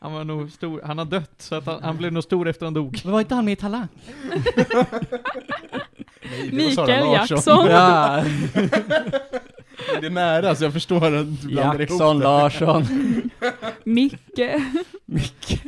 han, 0.00 0.12
var 0.12 0.24
nog 0.24 0.50
stor, 0.50 0.80
han 0.84 0.98
har 0.98 1.04
dött, 1.04 1.34
så 1.38 1.54
att 1.54 1.66
han, 1.66 1.82
han 1.82 1.96
blev 1.96 2.12
nog 2.12 2.22
stor 2.22 2.48
efter 2.48 2.66
han 2.66 2.74
dog. 2.74 3.00
Var 3.04 3.20
inte 3.20 3.34
han 3.34 3.44
med 3.44 3.52
i 3.52 3.56
Talang? 3.56 3.88
Nej, 6.22 6.50
Mikael. 6.52 7.12
Jackson. 7.12 7.66
Ja, 7.66 8.24
Det 10.00 10.06
är 10.06 10.10
nära, 10.10 10.54
så 10.54 10.64
jag 10.64 10.72
förstår 10.72 11.14
att 11.14 11.40
du 11.42 11.48
blandar 11.48 11.78
Jackson 11.80 12.00
ihop 12.00 12.22
det. 12.22 12.24
Larsson. 12.24 12.84
Micke. 13.84 14.40
Micke. 15.06 15.62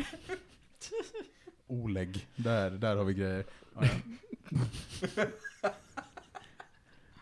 Oleg. 1.66 2.26
Där, 2.36 2.70
där 2.70 2.96
har 2.96 3.04
vi 3.04 3.14
grejer. 3.14 3.44
Ja, 3.74 3.82
ja. 3.82 5.24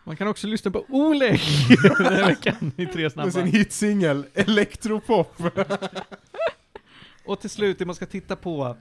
Man 0.03 0.15
kan 0.15 0.27
också 0.27 0.47
lyssna 0.47 0.71
på 0.71 0.85
Oleg 0.89 1.41
den 1.97 2.13
här 2.13 2.25
veckan 2.27 2.71
i 2.77 2.85
tre 2.85 3.01
Med 3.01 3.11
snabba. 3.11 3.31
sin 3.31 3.45
hitsingel 3.47 4.25
Elektropop. 4.33 5.41
Och 7.25 7.39
till 7.39 7.49
slut, 7.49 7.79
det 7.79 7.85
man 7.85 7.95
ska 7.95 8.05
titta 8.05 8.35
på 8.35 8.75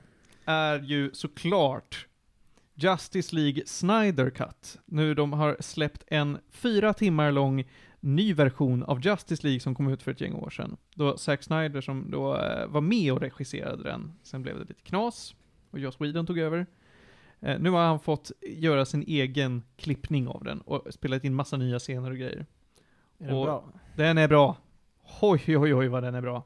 är 0.45 0.83
ju 0.83 1.11
såklart 1.13 2.07
Justice 2.75 3.35
League 3.37 3.63
Snyder 3.67 4.31
Cut. 4.31 4.79
Nu 4.85 5.15
de 5.15 5.33
har 5.33 5.57
släppt 5.61 6.05
en 6.07 6.39
fyra 6.51 6.95
timmar 6.95 7.33
lång 7.33 7.65
ny 8.01 8.35
version 8.35 8.83
av 8.83 9.01
Justice 9.07 9.47
League 9.47 9.61
som 9.61 9.75
kom 9.75 9.89
ut 9.89 10.03
för 10.03 10.11
ett 10.11 10.21
gäng 10.21 10.35
år 10.35 10.51
sedan. 10.51 10.77
Då 10.95 11.17
Zack 11.17 11.43
Snyder 11.43 11.81
som 11.81 12.11
då 12.11 12.37
eh, 12.37 12.67
var 12.67 12.81
med 12.81 13.13
och 13.13 13.21
regisserade 13.21 13.83
den. 13.83 14.13
Sen 14.23 14.43
blev 14.43 14.55
det 14.55 14.61
lite 14.61 14.75
knas 14.83 15.35
och 15.71 15.79
Joss 15.79 16.01
Whedon 16.01 16.27
tog 16.27 16.39
över. 16.39 16.67
Eh, 17.41 17.59
nu 17.59 17.71
har 17.71 17.81
han 17.85 18.01
fått 18.01 18.31
göra 18.41 18.85
sin 18.85 19.03
egen 19.07 19.63
klippning 19.77 20.29
av 20.29 20.45
den 20.45 20.61
och 20.61 20.87
spelat 20.95 21.25
in 21.25 21.35
massa 21.35 21.57
nya 21.57 21.79
scener 21.79 22.11
och 22.11 22.17
grejer. 22.17 22.47
Är 23.19 23.27
det 23.29 23.35
Och- 23.35 23.45
bra? 23.47 23.65
Den 23.97 24.19
är 24.19 24.29
bra. 24.29 24.57
Oj, 25.21 25.59
oj, 25.59 25.75
oj 25.75 25.89
vad 25.89 26.03
den 26.03 26.15
är 26.15 26.21
bra. 26.23 26.45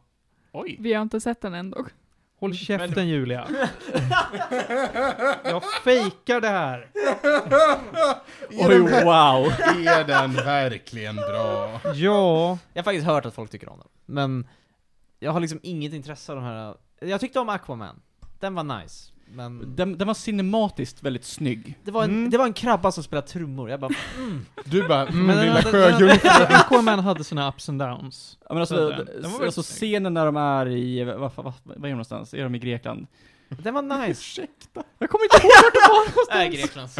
Oj. 0.56 0.76
Vi 0.80 0.92
har 0.94 1.02
inte 1.02 1.20
sett 1.20 1.40
den 1.40 1.54
än 1.54 1.70
dock. 1.70 1.86
Håll 2.40 2.54
käften 2.54 3.08
Julia. 3.08 3.48
Jag 5.44 5.62
fejkar 5.84 6.40
det 6.40 6.48
här. 6.48 6.90
Oj, 8.50 8.78
wow. 8.78 9.46
Är 9.86 10.04
den 10.04 10.32
verkligen 10.32 11.16
bra? 11.16 11.80
Ja, 11.94 12.58
Jag 12.72 12.82
har 12.82 12.84
faktiskt 12.84 13.06
hört 13.06 13.26
att 13.26 13.34
folk 13.34 13.50
tycker 13.50 13.68
om 13.68 13.78
den. 13.78 13.88
Men 14.06 14.46
jag 15.18 15.32
har 15.32 15.40
liksom 15.40 15.60
inget 15.62 15.92
intresse 15.92 16.32
av 16.32 16.36
de 16.36 16.44
här... 16.44 16.76
Jag 17.00 17.20
tyckte 17.20 17.40
om 17.40 17.48
Aquaman. 17.48 18.00
Den 18.40 18.54
var 18.54 18.80
nice. 18.80 19.12
Men 19.34 19.76
Den, 19.76 19.98
den 19.98 20.06
var 20.06 20.14
cinematiskt 20.14 21.02
väldigt 21.02 21.24
snygg. 21.24 21.78
det 21.84 21.90
var 21.90 22.04
en, 22.04 22.10
Mm. 22.10 22.30
det 22.30 22.38
var 22.38 22.44
en 22.46 22.52
krabba 22.52 22.92
som 22.92 23.02
spelade 23.04 23.26
trummor. 23.28 23.70
Jag 23.70 23.80
bara, 23.80 23.90
Du 24.64 24.88
bara, 24.88 25.06
mm, 25.06 25.26
men 25.26 25.36
den 25.36 25.46
lilla 25.46 25.60
hade, 25.60 25.92
hade, 26.32 26.48
Aquaman 26.56 26.98
hade 26.98 27.24
sina 27.24 27.48
ups 27.48 27.68
and 27.68 27.78
downs. 27.80 28.38
Ja, 28.40 28.54
men 28.54 28.60
alltså, 28.60 28.74
Så 28.76 28.90
den- 28.90 29.06
den 29.06 29.06
var 29.22 29.30
väldigt 29.30 29.42
alltså 29.42 29.62
snygg. 29.62 29.76
scenen 29.90 30.14
när 30.14 30.26
de 30.26 30.36
är 30.36 30.68
i, 30.68 31.04
vad, 31.04 31.18
vad, 31.20 31.32
vad, 31.36 31.52
vad 31.64 31.76
är 31.76 31.80
de 31.82 31.90
någonstans? 31.90 32.34
Är 32.34 32.42
de 32.42 32.54
i 32.54 32.58
Grekland? 32.58 33.06
den 33.48 33.74
var 33.74 33.82
nice. 34.06 34.46
Jag 34.98 35.10
kommer 35.10 35.24
inte 35.24 35.36
ihåg 35.36 35.52
vart 35.64 35.74
de 35.74 35.88
var 35.88 35.98
någonstans! 35.98 36.28
Nej, 36.34 36.48
Greklands. 36.48 36.98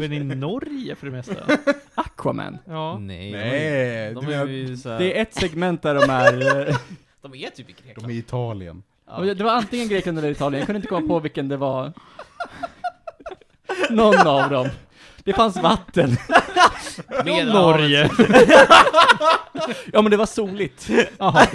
Men 0.00 0.12
i 0.12 0.36
Norge 0.36 0.94
för 0.96 1.06
det 1.06 1.12
mesta. 1.12 1.34
Aquaman. 1.94 2.58
Ja. 2.64 2.98
Nej, 2.98 3.32
Nej, 3.32 4.14
de 4.14 4.24
är 4.24 4.28
menar- 4.28 4.46
ju 4.46 4.76
såhär... 4.76 4.98
Det 4.98 5.18
är 5.18 5.22
ett 5.22 5.34
segment 5.34 5.82
där 5.82 5.94
de 5.94 6.10
är... 6.10 6.76
De 7.22 7.34
är 7.34 7.50
typ 7.50 7.70
i 7.70 7.74
De 7.82 7.82
Grekland. 7.88 8.10
är 8.10 8.14
i 8.14 8.18
Italien. 8.18 8.82
Ja. 9.16 9.34
Det 9.34 9.44
var 9.44 9.52
antingen 9.52 9.88
Grekland 9.88 10.18
eller 10.18 10.30
Italien, 10.30 10.58
jag 10.58 10.66
kunde 10.66 10.76
inte 10.76 10.88
komma 10.88 11.06
på 11.08 11.20
vilken 11.20 11.48
det 11.48 11.56
var. 11.56 11.92
Någon 13.90 14.26
av 14.26 14.50
dem. 14.50 14.68
Det 15.24 15.32
fanns 15.32 15.56
vatten. 15.56 16.16
Med 17.24 17.46
Norge. 17.46 18.10
Ja 19.92 20.02
men 20.02 20.10
det 20.10 20.16
var 20.16 20.26
soligt. 20.26 20.88
Jaha. 21.18 21.46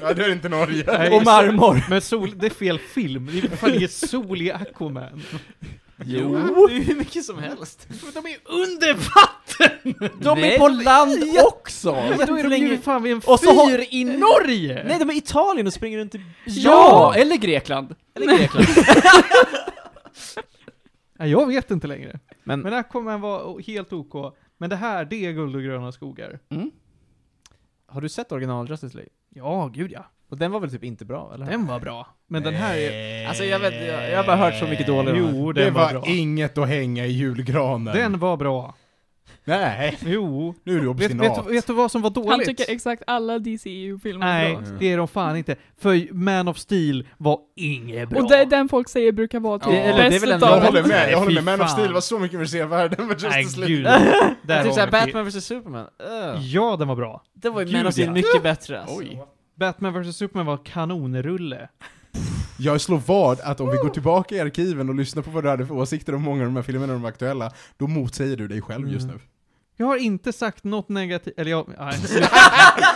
Ja, 0.00 0.14
det 0.14 0.24
är 0.24 0.32
inte 0.32 0.48
Norge. 0.48 0.84
Nej, 0.86 1.10
Och 1.10 1.24
marmor. 1.24 1.84
Men 1.88 2.00
sol, 2.00 2.32
det 2.38 2.46
är 2.46 2.50
fel 2.50 2.78
film. 2.78 3.30
Det 3.32 3.52
är 3.52 3.56
fan 3.56 3.74
inget 3.74 3.92
sol 3.92 4.42
i 4.42 4.52
Aquaman. 4.52 5.22
Jo, 6.04 6.32
det 6.68 6.74
är 6.74 6.78
ju 6.78 6.82
hur 6.82 6.94
mycket 6.96 7.24
som 7.24 7.38
helst. 7.38 7.86
Men 7.88 8.12
de 8.22 8.26
är 8.26 8.30
ju 8.30 8.38
under 8.44 8.94
vatten! 8.94 10.10
De 10.22 10.40
Nej, 10.40 10.54
är 10.54 10.58
på 10.58 10.68
de 10.68 10.80
är 10.80 10.84
land 10.84 11.24
också! 11.46 11.92
Men 11.92 12.26
då 12.26 12.38
är 12.38 12.48
de 12.50 12.56
ju 12.56 12.78
fan 12.78 13.02
vid 13.02 13.12
en 13.12 13.22
Och 13.26 13.40
så 13.40 13.52
har- 13.54 13.70
fyr 13.70 13.86
i 13.90 14.04
Norge! 14.04 14.84
Nej, 14.84 14.98
de 14.98 15.10
är 15.10 15.14
i 15.14 15.16
Italien 15.16 15.66
och 15.66 15.72
springer 15.72 15.98
runt 15.98 16.14
i... 16.14 16.24
Ja! 16.46 17.14
Eller 17.16 17.36
Grekland. 17.36 17.94
Eller 18.14 18.38
Grekland. 18.38 18.66
Nej, 21.18 21.30
jag 21.30 21.46
vet 21.46 21.70
inte 21.70 21.86
längre. 21.86 22.18
Men, 22.44 22.60
Men 22.60 22.72
Aquaman 22.74 23.20
var 23.20 23.60
helt 23.66 23.92
OK. 23.92 24.34
Men 24.58 24.70
det 24.70 24.76
här, 24.76 25.04
det 25.04 25.26
är 25.26 25.32
guld 25.32 25.56
och 25.56 25.62
gröna 25.62 25.92
skogar. 25.92 26.38
Mm. 26.50 26.70
har 27.86 28.00
du 28.00 28.08
sett 28.08 28.32
original 28.32 28.68
Justice 28.70 28.96
League? 28.96 29.10
Ja, 29.28 29.70
gud 29.74 29.92
ja. 29.92 30.04
Och 30.30 30.36
den 30.38 30.50
var 30.50 30.60
väl 30.60 30.70
typ 30.70 30.84
inte 30.84 31.04
bra, 31.04 31.30
eller? 31.34 31.46
Den 31.46 31.66
var 31.66 31.80
bra. 31.80 32.06
Men 32.28 32.42
den 32.42 32.54
här 32.54 32.76
är... 32.76 33.28
Alltså 33.28 33.44
jag 33.44 33.58
vet, 33.58 33.74
jag, 33.88 34.10
jag 34.10 34.16
har 34.16 34.24
bara 34.24 34.36
hört 34.36 34.58
så 34.58 34.64
mycket 34.66 34.86
dåligt 34.86 35.10
om 35.14 35.16
den. 35.22 35.36
Jo, 35.36 35.52
Det 35.52 35.64
den 35.64 35.74
var, 35.74 35.82
var 35.84 35.92
bra. 35.92 36.02
inget 36.06 36.58
att 36.58 36.68
hänga 36.68 37.06
i 37.06 37.10
julgranen. 37.10 37.94
Den 37.96 38.18
var 38.18 38.36
bra. 38.36 38.74
Nej, 39.44 39.98
Jo. 40.06 40.54
nu 40.64 40.72
är 40.76 40.80
du 40.80 40.86
Vet, 40.86 40.88
obstinat. 40.96 41.38
vet, 41.38 41.46
vet 41.56 41.66
du 41.66 41.72
vad 41.72 41.90
som 41.90 42.02
var 42.02 42.10
dåligt? 42.10 42.30
Han 42.30 42.40
tycker 42.44 42.70
exakt 42.72 43.02
alla 43.06 43.38
DCU-filmer 43.38 44.26
är 44.26 44.44
Nej, 44.44 44.56
bra. 44.56 44.76
det 44.80 44.92
är 44.92 44.96
de 44.96 45.08
fan 45.08 45.36
inte. 45.36 45.56
För 45.78 46.14
Man 46.14 46.48
of 46.48 46.58
Steel 46.58 47.04
var 47.18 47.38
inget 47.56 48.08
bra. 48.08 48.20
Och 48.22 48.28
det 48.28 48.36
är 48.36 48.46
den 48.46 48.68
folk 48.68 48.88
säger 48.88 49.12
brukar 49.12 49.40
vara 49.40 49.58
typ 49.58 49.66
Ja, 49.68 49.72
eller 49.78 49.98
det 49.98 50.04
är 50.04 50.10
bäst 50.10 50.22
väl 50.22 50.32
ändå- 50.32 50.46
jag 50.46 50.56
utav 50.58 50.66
håller 50.66 50.82
med, 50.88 51.12
jag 51.12 51.18
håller 51.18 51.30
fy 51.30 51.34
med. 51.34 51.44
Man 51.44 51.54
of 51.54 51.58
fan. 51.60 51.68
Steel 51.68 51.92
var 51.92 52.00
så 52.00 52.18
mycket 52.18 52.38
mer 52.38 52.46
sevärd 52.46 53.00
än 53.00 53.08
vad 53.08 53.22
Nej, 53.22 53.40
Justice 53.42 53.66
gud. 53.66 53.82
League. 53.82 54.34
Där 54.42 54.58
typ 54.58 54.66
har 54.66 54.74
såhär 54.74 54.86
vi 54.86 54.92
fel. 54.92 55.06
Batman 55.06 55.26
vs 55.28 55.44
Superman. 55.44 55.86
Uh. 56.02 56.40
Ja, 56.46 56.76
den 56.78 56.88
var 56.88 56.96
bra. 56.96 57.22
Det 57.34 57.50
var 57.50 57.60
ju 57.60 57.66
Gud, 57.66 57.76
Man 57.76 57.86
of 57.86 57.92
Steel 57.92 58.06
ja. 58.08 58.12
mycket 58.12 58.42
bättre 58.42 58.80
alltså. 58.80 58.96
Oj. 58.98 59.22
Batman 59.60 60.02
vs 60.02 60.16
Superman 60.16 60.46
var 60.46 60.56
kanonrulle. 60.64 61.68
Jag 62.58 62.80
slår 62.80 62.98
vad 63.06 63.40
att 63.40 63.60
om 63.60 63.70
vi 63.70 63.76
går 63.76 63.88
tillbaka 63.88 64.34
i 64.34 64.40
arkiven 64.40 64.88
och 64.88 64.94
lyssnar 64.94 65.22
på 65.22 65.30
vad 65.30 65.44
du 65.44 65.48
hade 65.48 65.66
för 65.66 65.74
åsikter 65.74 66.14
om 66.14 66.22
många 66.22 66.40
av 66.42 66.46
de 66.46 66.56
här 66.56 66.62
filmerna 66.62 66.86
när 66.86 66.94
de 66.94 67.04
aktuella, 67.04 67.52
då 67.76 67.86
motsäger 67.86 68.36
du 68.36 68.48
dig 68.48 68.60
själv 68.62 68.88
just 68.92 69.06
nu. 69.06 69.20
Jag 69.76 69.86
har 69.86 69.96
inte 69.96 70.32
sagt 70.32 70.64
något 70.64 70.88
negativt, 70.88 71.34
eller 71.36 71.50
jag... 71.50 71.68
Nej, 71.78 71.94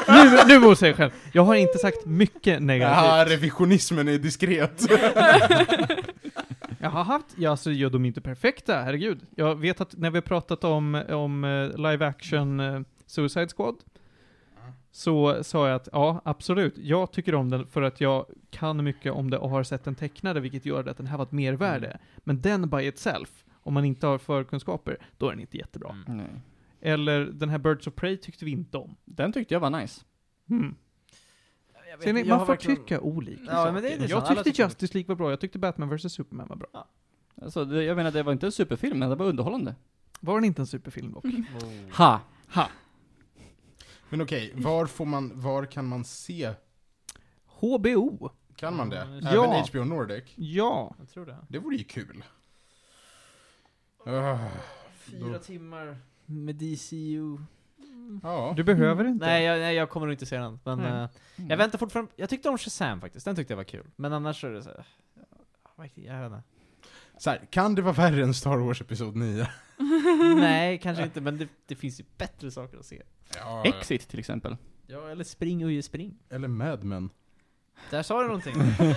nu, 0.09 0.39
nu 0.55 0.59
motsäger 0.59 0.91
jag 0.91 0.97
själv. 0.97 1.11
Jag 1.33 1.43
har 1.45 1.55
inte 1.55 1.79
sagt 1.79 2.07
mycket 2.07 2.53
Ja, 2.55 2.59
negativt. 2.61 3.33
revisionismen 3.33 4.09
är 4.09 4.19
diskret. 4.19 4.83
Jag 6.81 6.91
har 6.91 7.05
haft, 7.05 7.27
ja 7.37 7.51
alltså 7.51 7.71
ja, 7.71 7.89
de 7.89 8.05
inte 8.05 8.21
perfekta, 8.21 8.75
herregud. 8.83 9.21
Jag 9.37 9.55
vet 9.55 9.81
att 9.81 9.97
när 9.97 10.11
vi 10.11 10.17
har 10.17 10.23
pratat 10.23 10.65
om, 10.65 11.03
om 11.09 11.45
eh, 11.45 11.91
live 11.91 12.07
action 12.07 12.61
eh, 12.61 12.81
Suicide 13.07 13.49
Squad, 13.57 13.75
så 14.97 15.45
sa 15.45 15.69
jag 15.69 15.77
att 15.77 15.89
ja, 15.93 16.21
absolut, 16.25 16.79
jag 16.79 17.13
tycker 17.13 17.35
om 17.35 17.51
den 17.51 17.67
för 17.67 17.83
att 17.83 18.01
jag 18.01 18.27
kan 18.51 18.85
mycket 18.85 19.13
om 19.13 19.31
det 19.31 19.39
och 19.39 19.51
har 19.51 19.63
sett 19.63 19.85
den 19.85 19.95
tecknade, 19.95 20.41
vilket 20.41 20.67
gör 20.67 20.89
att 20.89 20.97
den 20.97 21.07
här 21.07 21.17
var 21.19 21.25
ett 21.25 21.33
mervärde. 21.33 21.99
Men 22.19 22.41
den 22.41 22.71
by 22.71 22.83
itself, 22.87 23.45
om 23.63 23.75
man 23.75 23.85
inte 23.85 24.07
har 24.07 24.19
förkunskaper, 24.19 24.99
då 25.19 25.27
är 25.27 25.31
den 25.31 25.41
inte 25.41 25.57
jättebra. 25.57 25.91
Mm. 26.07 26.17
Nej. 26.19 26.27
Eller 26.81 27.21
den 27.25 27.49
här 27.49 27.59
Birds 27.59 27.87
of 27.87 27.95
Prey 27.95 28.17
tyckte 28.17 28.45
vi 28.45 28.51
inte 28.51 28.79
om. 28.79 28.97
Den 29.05 29.33
tyckte 29.33 29.55
jag 29.55 29.61
var 29.61 29.71
nice. 29.71 30.01
Hmm. 30.49 30.75
Jag 31.91 32.03
Ser 32.03 32.13
ni, 32.13 32.21
jag 32.21 32.29
man 32.29 32.39
får 32.39 32.47
verkligen- 32.47 32.77
tycka 32.77 33.01
olika 33.01 33.43
Ja, 33.45 33.51
saker. 33.53 33.73
men 33.73 33.83
det 33.83 33.93
är 33.93 33.99
det 33.99 34.07
Jag 34.07 34.27
tyckte 34.45 34.63
Justice 34.63 34.95
League 34.95 35.09
var 35.09 35.15
bra, 35.17 35.31
jag 35.31 35.41
tyckte 35.41 35.59
Batman 35.59 35.97
vs 35.97 36.13
Superman 36.13 36.49
var 36.49 36.57
bra. 36.57 36.89
Alltså, 37.43 37.65
det, 37.65 37.85
jag 37.85 37.97
menar, 37.97 38.11
det 38.11 38.23
var 38.23 38.33
inte 38.33 38.47
en 38.47 38.53
superfilm, 38.53 38.99
men 38.99 39.11
det 39.11 39.17
var 39.17 39.27
underhållande. 39.27 39.75
Var 40.21 40.35
den 40.35 40.45
inte 40.45 40.63
en 40.63 40.67
superfilm 40.67 41.13
dock? 41.13 41.25
Ha! 41.97 42.21
Ha! 42.55 42.69
Men 44.15 44.21
okej, 44.23 44.53
var 44.57 44.87
får 44.87 45.05
man, 45.07 45.41
var 45.41 45.65
kan 45.67 45.87
man 45.87 46.05
se? 46.05 46.53
HBO? 47.61 48.31
Kan 48.57 48.77
man 48.77 48.91
det? 48.91 49.21
Ja. 49.23 49.45
Även 49.45 49.65
HBO 49.69 49.85
Nordic? 49.85 50.25
Ja. 50.37 50.95
Jag 50.99 51.09
tror 51.09 51.27
det. 51.27 51.37
Det 51.49 51.59
vore 51.59 51.77
ju 51.77 51.85
kul. 51.85 52.25
Ah, 54.07 54.39
Fyra 54.97 55.33
Då- 55.33 55.39
timmar 55.39 55.97
med 56.27 56.55
DCU. 56.55 57.39
ja. 58.23 58.53
Du 58.57 58.65
behöver 58.65 59.05
inte. 59.05 59.27
Nej 59.27 59.45
jag, 59.45 59.59
nej, 59.61 59.75
jag 59.77 59.91
kommer 59.91 60.07
nog 60.07 60.15
inte 60.15 60.27
se 60.27 60.39
den. 60.39 60.61
Men 60.65 60.79
Nej. 60.79 60.93
eh, 60.93 61.09
jag 61.49 61.57
väntar 61.57 61.79
fortfarande. 61.79 62.13
Jag 62.17 62.31
tyckte 62.31 62.49
om 62.49 62.59
Shazam 62.59 63.01
faktiskt, 63.01 63.25
den 63.25 63.37
tyckte 63.37 63.53
jag 63.53 63.57
var 63.57 63.65
kul. 63.65 63.87
Men 63.97 64.13
annars 64.13 64.45
är 64.45 64.51
det 64.51 64.63
så 64.63 64.69
här, 64.71 64.85
ja, 65.77 65.85
jag 65.95 66.31
vet 66.31 66.33
inte. 66.39 66.43
Så 67.19 67.31
här, 67.31 67.47
kan 67.51 67.75
det 67.75 67.83
vara 67.83 67.93
värre 67.95 68.23
än 68.23 68.35
Star 68.35 68.57
Wars 68.57 68.81
Episod 68.81 69.17
9? 69.17 69.47
Nej, 70.37 70.79
kanske 70.83 71.05
inte, 71.05 71.21
men 71.21 71.39
det, 71.39 71.49
det 71.67 71.75
finns 71.75 72.01
ju 72.01 72.05
bättre 72.19 72.51
saker 72.51 72.79
att 72.79 72.87
se. 72.87 73.03
Ja, 73.37 73.63
Exit 73.65 74.09
till 74.09 74.19
exempel. 74.19 74.57
Ja, 74.87 75.09
eller 75.11 75.25
Spring 75.25 75.65
och 75.65 75.73
ge 75.73 75.83
spring. 75.83 76.19
Eller 76.31 76.49
Mad 76.49 76.85
Men. 76.85 77.11
Där 77.91 78.03
sa 78.03 78.21
du 78.23 78.27
någonting. 78.27 78.55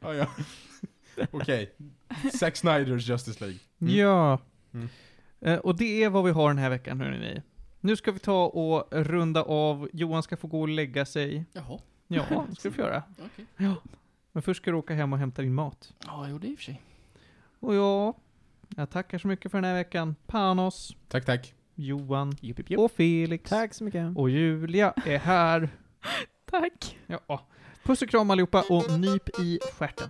ja, 0.00 0.14
ja. 0.14 0.26
Okej. 1.30 1.74
Zack 2.38 2.56
Snyders 2.56 3.08
Justice 3.08 3.40
League. 3.44 3.58
Mm. 3.80 3.94
Ja. 3.94 4.38
Mm. 4.74 4.88
Eh, 5.40 5.58
och 5.58 5.76
det 5.76 6.02
är 6.04 6.10
vad 6.10 6.24
vi 6.24 6.30
har 6.30 6.48
den 6.48 6.58
här 6.58 6.70
veckan, 6.70 7.00
hörni. 7.00 7.42
Nu 7.80 7.96
ska 7.96 8.12
vi 8.12 8.18
ta 8.18 8.46
och 8.46 8.88
runda 8.90 9.42
av. 9.42 9.88
Johan 9.92 10.22
ska 10.22 10.36
få 10.36 10.46
gå 10.48 10.60
och 10.60 10.68
lägga 10.68 11.06
sig. 11.06 11.44
Jaha, 11.52 11.78
Ja, 12.06 12.46
det 12.48 12.54
ska 12.56 12.68
du 12.68 12.74
få 12.74 12.80
göra. 12.80 13.02
okej. 13.24 13.46
Ja. 13.56 13.74
Men 14.32 14.42
först 14.42 14.62
ska 14.62 14.70
du 14.70 14.76
åka 14.76 14.94
hem 14.94 15.12
och 15.12 15.18
hämta 15.18 15.42
din 15.42 15.54
mat. 15.54 15.92
Ja, 16.06 16.26
jo 16.28 16.38
det 16.38 16.46
i 16.48 16.54
och 16.54 16.58
för 16.58 16.64
sig. 16.64 16.82
Och 17.64 17.74
ja, 17.74 18.14
jag 18.76 18.90
tackar 18.90 19.18
så 19.18 19.28
mycket 19.28 19.50
för 19.50 19.58
den 19.58 19.64
här 19.64 19.74
veckan. 19.74 20.16
Panos, 20.26 20.96
Tack, 21.08 21.24
tack. 21.24 21.54
Johan 21.74 22.32
Jupp, 22.40 22.58
jupp, 22.58 22.70
jupp. 22.70 22.80
och 22.80 22.92
Felix. 22.92 23.50
Tack 23.50 23.74
så 23.74 23.84
mycket. 23.84 24.16
Och 24.16 24.30
Julia 24.30 24.92
är 25.06 25.18
här. 25.18 25.68
Tack. 26.50 26.98
Ja. 27.06 27.46
Puss 27.82 28.02
och 28.02 28.08
kram 28.08 28.30
allihopa 28.30 28.64
och 28.70 28.98
nyp 29.00 29.28
i 29.40 29.58
stjärten. 29.78 30.08